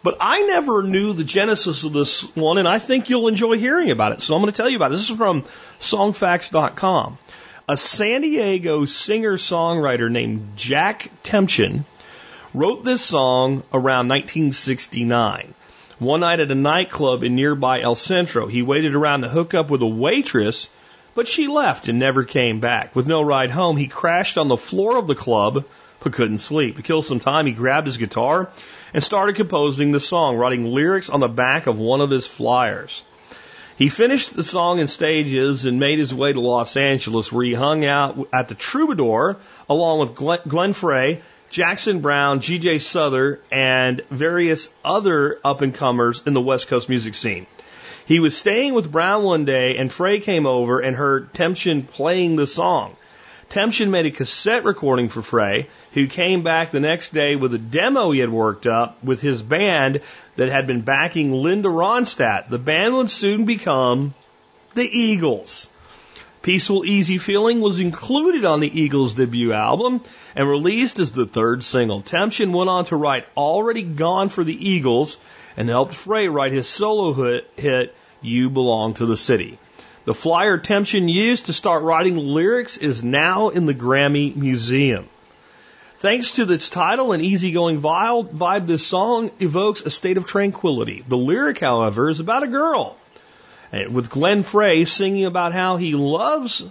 But 0.02 0.18
I 0.20 0.42
never 0.42 0.82
knew 0.82 1.14
the 1.14 1.24
genesis 1.24 1.84
of 1.84 1.94
this 1.94 2.22
one, 2.36 2.58
and 2.58 2.68
I 2.68 2.78
think 2.78 3.08
you'll 3.08 3.28
enjoy 3.28 3.56
hearing 3.56 3.90
about 3.90 4.12
it. 4.12 4.20
So 4.20 4.34
I'm 4.34 4.42
going 4.42 4.52
to 4.52 4.56
tell 4.56 4.68
you 4.68 4.76
about 4.76 4.90
it. 4.90 4.96
This 4.96 5.08
is 5.08 5.16
from 5.16 5.44
songfacts.com. 5.80 7.18
A 7.66 7.76
San 7.78 8.20
Diego 8.20 8.84
singer 8.84 9.38
songwriter 9.38 10.10
named 10.10 10.52
Jack 10.56 11.10
Temchin 11.22 11.84
wrote 12.52 12.84
this 12.84 13.00
song 13.00 13.62
around 13.72 14.08
1969. 14.08 15.54
One 15.98 16.20
night 16.20 16.40
at 16.40 16.50
a 16.50 16.54
nightclub 16.54 17.24
in 17.24 17.34
nearby 17.34 17.80
El 17.80 17.94
Centro, 17.94 18.46
he 18.46 18.60
waited 18.60 18.94
around 18.94 19.22
to 19.22 19.28
hook 19.28 19.54
up 19.54 19.70
with 19.70 19.80
a 19.80 19.86
waitress, 19.86 20.68
but 21.14 21.26
she 21.26 21.46
left 21.46 21.88
and 21.88 21.98
never 21.98 22.24
came 22.24 22.60
back. 22.60 22.94
With 22.94 23.06
no 23.06 23.22
ride 23.22 23.50
home, 23.50 23.78
he 23.78 23.86
crashed 23.86 24.36
on 24.36 24.48
the 24.48 24.56
floor 24.58 24.98
of 24.98 25.06
the 25.06 25.14
club, 25.14 25.64
but 26.04 26.12
couldn't 26.12 26.38
sleep. 26.38 26.76
To 26.76 26.82
kill 26.82 27.02
some 27.02 27.18
time, 27.18 27.46
he 27.46 27.52
grabbed 27.52 27.86
his 27.86 27.96
guitar 27.96 28.50
and 28.92 29.02
started 29.02 29.34
composing 29.34 29.90
the 29.90 29.98
song, 29.98 30.36
writing 30.36 30.66
lyrics 30.66 31.10
on 31.10 31.20
the 31.20 31.28
back 31.28 31.66
of 31.66 31.78
one 31.78 32.00
of 32.00 32.10
his 32.10 32.28
flyers. 32.28 33.02
He 33.76 33.88
finished 33.88 34.36
the 34.36 34.44
song 34.44 34.78
in 34.78 34.86
stages 34.86 35.64
and 35.64 35.80
made 35.80 35.98
his 35.98 36.14
way 36.14 36.32
to 36.32 36.40
Los 36.40 36.76
Angeles, 36.76 37.32
where 37.32 37.44
he 37.44 37.54
hung 37.54 37.84
out 37.84 38.28
at 38.32 38.46
the 38.46 38.54
Troubadour 38.54 39.36
along 39.68 39.98
with 39.98 40.14
Glenn, 40.46 40.74
Frey, 40.74 41.22
Jackson 41.50 42.00
Browne, 42.00 42.40
G.J. 42.40 42.78
Souther, 42.78 43.40
and 43.50 44.00
various 44.10 44.68
other 44.84 45.40
up 45.42 45.60
and 45.60 45.74
comers 45.74 46.22
in 46.24 46.34
the 46.34 46.40
West 46.40 46.68
Coast 46.68 46.88
music 46.88 47.14
scene. 47.14 47.46
He 48.06 48.20
was 48.20 48.36
staying 48.36 48.74
with 48.74 48.92
Browne 48.92 49.24
one 49.24 49.44
day, 49.44 49.76
and 49.76 49.90
Frey 49.90 50.20
came 50.20 50.46
over 50.46 50.78
and 50.78 50.94
heard 50.94 51.32
Temchin 51.32 51.88
playing 51.88 52.36
the 52.36 52.46
song. 52.46 52.96
Temchin 53.50 53.90
made 53.90 54.06
a 54.06 54.10
cassette 54.10 54.64
recording 54.64 55.08
for 55.08 55.22
Frey, 55.22 55.68
who 55.94 56.08
came 56.08 56.42
back 56.42 56.70
the 56.70 56.80
next 56.80 57.14
day 57.14 57.36
with 57.36 57.54
a 57.54 57.58
demo 57.58 58.10
he 58.10 58.18
had 58.18 58.28
worked 58.28 58.66
up 58.66 59.02
with 59.02 59.20
his 59.20 59.40
band 59.40 60.00
that 60.36 60.48
had 60.48 60.66
been 60.66 60.80
backing 60.80 61.32
Linda 61.32 61.68
Ronstadt. 61.68 62.50
The 62.50 62.58
band 62.58 62.94
would 62.94 63.10
soon 63.10 63.44
become 63.44 64.12
the 64.74 64.82
Eagles. 64.82 65.68
Peaceful 66.42 66.84
Easy 66.84 67.16
Feeling 67.16 67.60
was 67.60 67.78
included 67.78 68.44
on 68.44 68.60
the 68.60 68.80
Eagles' 68.80 69.14
debut 69.14 69.52
album 69.52 70.02
and 70.34 70.48
released 70.48 70.98
as 70.98 71.12
the 71.12 71.26
third 71.26 71.62
single. 71.62 72.02
Temchin 72.02 72.52
went 72.52 72.68
on 72.68 72.84
to 72.86 72.96
write 72.96 73.24
Already 73.36 73.82
Gone 73.82 74.28
for 74.28 74.42
the 74.42 74.68
Eagles 74.68 75.16
and 75.56 75.68
helped 75.68 75.94
Frey 75.94 76.28
write 76.28 76.52
his 76.52 76.68
solo 76.68 77.40
hit, 77.56 77.94
You 78.20 78.50
Belong 78.50 78.94
to 78.94 79.06
the 79.06 79.16
City. 79.16 79.58
The 80.06 80.12
flyer 80.12 80.58
Temchin 80.58 81.08
used 81.08 81.46
to 81.46 81.54
start 81.54 81.82
writing 81.84 82.16
lyrics 82.16 82.76
is 82.76 83.02
now 83.02 83.48
in 83.48 83.64
the 83.64 83.74
Grammy 83.74 84.36
Museum. 84.36 85.08
Thanks 86.04 86.32
to 86.32 86.52
its 86.52 86.68
title 86.68 87.12
and 87.12 87.22
easygoing 87.22 87.80
vibe, 87.80 88.66
this 88.66 88.86
song 88.86 89.30
evokes 89.40 89.80
a 89.80 89.90
state 89.90 90.18
of 90.18 90.26
tranquility. 90.26 91.02
The 91.08 91.16
lyric, 91.16 91.60
however, 91.60 92.10
is 92.10 92.20
about 92.20 92.42
a 92.42 92.46
girl 92.46 92.98
eh, 93.72 93.86
with 93.86 94.10
Glenn 94.10 94.42
Frey 94.42 94.84
singing 94.84 95.24
about 95.24 95.54
how 95.54 95.78
he 95.78 95.94
loves 95.94 96.62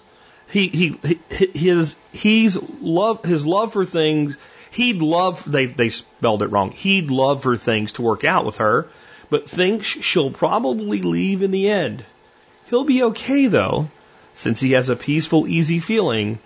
he 0.47 0.67
he 0.67 1.19
his 1.31 1.95
he's 2.11 2.61
love 2.79 3.25
his 3.25 3.43
love 3.43 3.73
for 3.73 3.83
things. 3.85 4.37
He'd 4.69 5.01
love 5.01 5.51
they 5.51 5.65
they 5.65 5.89
spelled 5.89 6.43
it 6.43 6.51
wrong. 6.51 6.69
He'd 6.69 7.09
love 7.09 7.41
for 7.41 7.57
things 7.57 7.93
to 7.93 8.03
work 8.03 8.23
out 8.23 8.45
with 8.45 8.57
her 8.57 8.87
but 9.31 9.49
thinks 9.49 9.87
she'll 9.87 10.29
probably 10.29 11.01
leave 11.01 11.41
in 11.41 11.49
the 11.49 11.69
end. 11.71 12.05
He'll 12.67 12.83
be 12.83 13.01
okay 13.01 13.47
though 13.47 13.89
since 14.35 14.59
he 14.59 14.73
has 14.73 14.89
a 14.89 14.95
peaceful 14.95 15.47
easy 15.47 15.79
feeling 15.79 16.37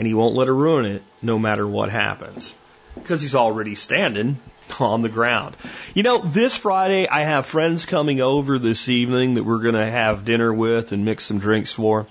and 0.00 0.06
he 0.06 0.14
won't 0.14 0.34
let 0.34 0.48
her 0.48 0.54
ruin 0.54 0.86
it 0.86 1.02
no 1.20 1.38
matter 1.38 1.68
what 1.68 1.90
happens 1.90 2.54
because 2.94 3.20
he's 3.20 3.34
already 3.34 3.74
standing 3.74 4.38
on 4.80 5.02
the 5.02 5.10
ground. 5.10 5.54
You 5.92 6.02
know, 6.02 6.16
this 6.16 6.56
Friday 6.56 7.06
I 7.06 7.20
have 7.24 7.44
friends 7.44 7.84
coming 7.84 8.22
over 8.22 8.58
this 8.58 8.88
evening 8.88 9.34
that 9.34 9.44
we're 9.44 9.58
going 9.58 9.74
to 9.74 9.84
have 9.84 10.24
dinner 10.24 10.54
with 10.54 10.92
and 10.92 11.04
mix 11.04 11.24
some 11.24 11.38
drinks 11.38 11.70
for. 11.70 12.06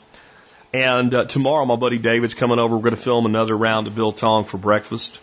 And 0.71 1.11
uh, 1.15 1.25
tomorrow, 1.25 1.65
my 1.65 1.77
buddy 1.77 1.97
David's 1.97 2.35
coming 2.35 2.59
over. 2.59 2.75
We're 2.75 2.83
going 2.83 2.95
to 2.95 3.01
film 3.01 3.25
another 3.25 3.57
round 3.57 3.87
of 3.87 3.95
biltong 3.95 4.43
for 4.43 4.59
breakfast. 4.59 5.19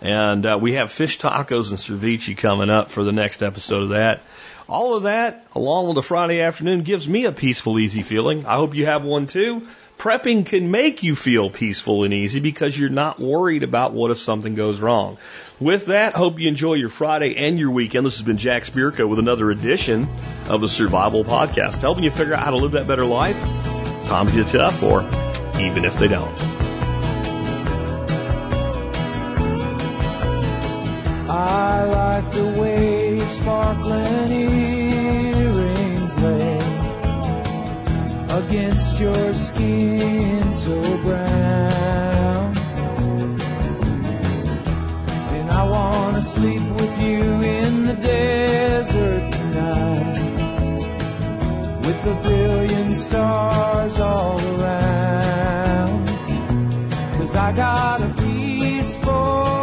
And 0.00 0.46
uh, 0.46 0.56
we 0.62 0.74
have 0.74 0.92
fish 0.92 1.18
tacos 1.18 1.70
and 1.70 1.80
ceviche 1.80 2.36
coming 2.36 2.70
up 2.70 2.90
for 2.90 3.02
the 3.02 3.10
next 3.10 3.42
episode 3.42 3.82
of 3.82 3.88
that. 3.88 4.22
All 4.68 4.94
of 4.94 5.02
that, 5.02 5.46
along 5.52 5.88
with 5.88 5.98
a 5.98 6.02
Friday 6.02 6.42
afternoon, 6.42 6.82
gives 6.82 7.08
me 7.08 7.24
a 7.24 7.32
peaceful, 7.32 7.76
easy 7.80 8.02
feeling. 8.02 8.46
I 8.46 8.54
hope 8.54 8.76
you 8.76 8.86
have 8.86 9.04
one 9.04 9.26
too. 9.26 9.66
Prepping 9.98 10.46
can 10.46 10.70
make 10.70 11.02
you 11.02 11.16
feel 11.16 11.50
peaceful 11.50 12.04
and 12.04 12.14
easy 12.14 12.38
because 12.38 12.78
you're 12.78 12.88
not 12.88 13.18
worried 13.18 13.64
about 13.64 13.92
what 13.92 14.12
if 14.12 14.18
something 14.18 14.54
goes 14.54 14.78
wrong. 14.78 15.18
With 15.58 15.86
that, 15.86 16.14
hope 16.14 16.38
you 16.38 16.46
enjoy 16.46 16.74
your 16.74 16.88
Friday 16.88 17.34
and 17.34 17.58
your 17.58 17.72
weekend. 17.72 18.06
This 18.06 18.18
has 18.18 18.24
been 18.24 18.36
Jack 18.36 18.62
Spirko 18.62 19.08
with 19.08 19.18
another 19.18 19.50
edition 19.50 20.08
of 20.48 20.60
the 20.60 20.68
Survival 20.68 21.24
Podcast, 21.24 21.78
helping 21.78 22.04
you 22.04 22.12
figure 22.12 22.34
out 22.34 22.44
how 22.44 22.52
to 22.52 22.58
live 22.58 22.72
that 22.72 22.86
better 22.86 23.04
life. 23.04 23.36
Times 24.06 24.30
get 24.30 24.46
tough, 24.46 24.84
or 24.84 25.02
even 25.60 25.84
if 25.84 25.98
they 25.98 26.06
don't. 26.06 26.38
I 31.28 31.84
like 31.86 32.32
the 32.32 32.60
way 32.60 33.18
sparkling 33.28 34.77
against 38.38 39.00
your 39.00 39.34
skin 39.34 40.52
so 40.52 40.80
brown. 40.98 42.56
And 45.36 45.50
I 45.50 45.64
wanna 45.64 46.22
sleep 46.22 46.62
with 46.62 47.02
you 47.02 47.24
in 47.56 47.84
the 47.86 47.94
desert 47.94 49.32
tonight 49.32 50.20
with 51.84 52.06
a 52.06 52.14
billion 52.22 52.94
stars 52.94 53.98
all 53.98 54.38
around. 54.54 56.06
Cause 57.18 57.34
I 57.34 57.52
got 57.52 58.00
a 58.02 58.08
peaceful, 58.22 59.57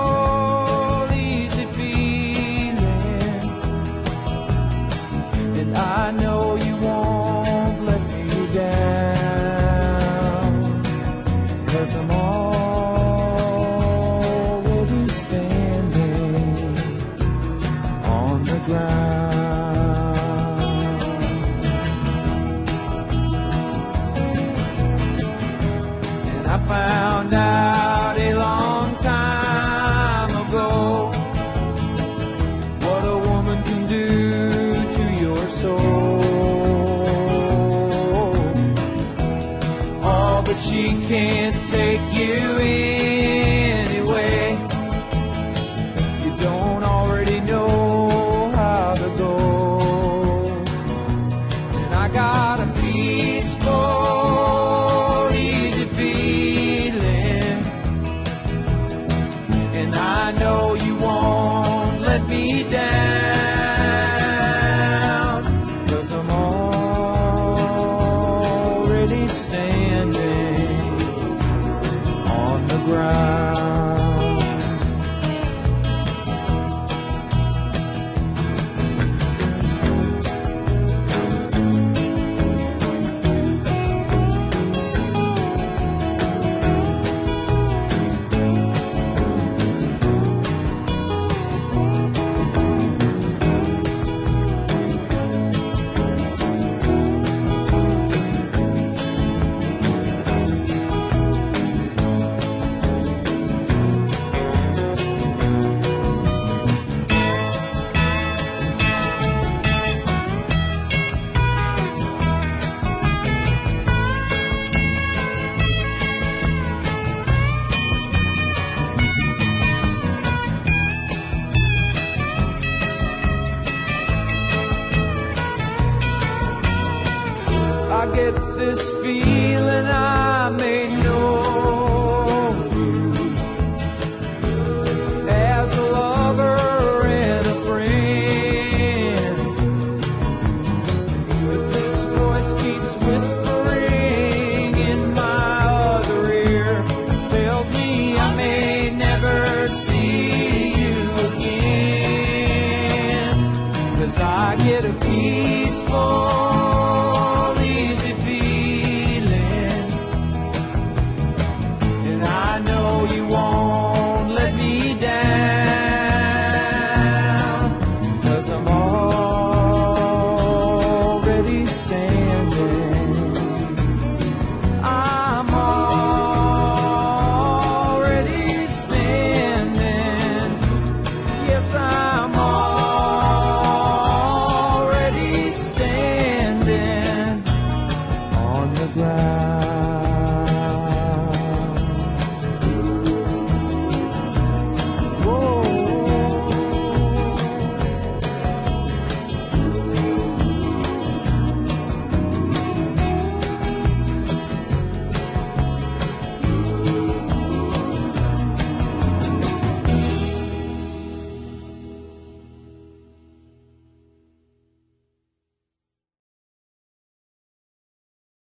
let 62.35 62.71
down. 62.71 62.84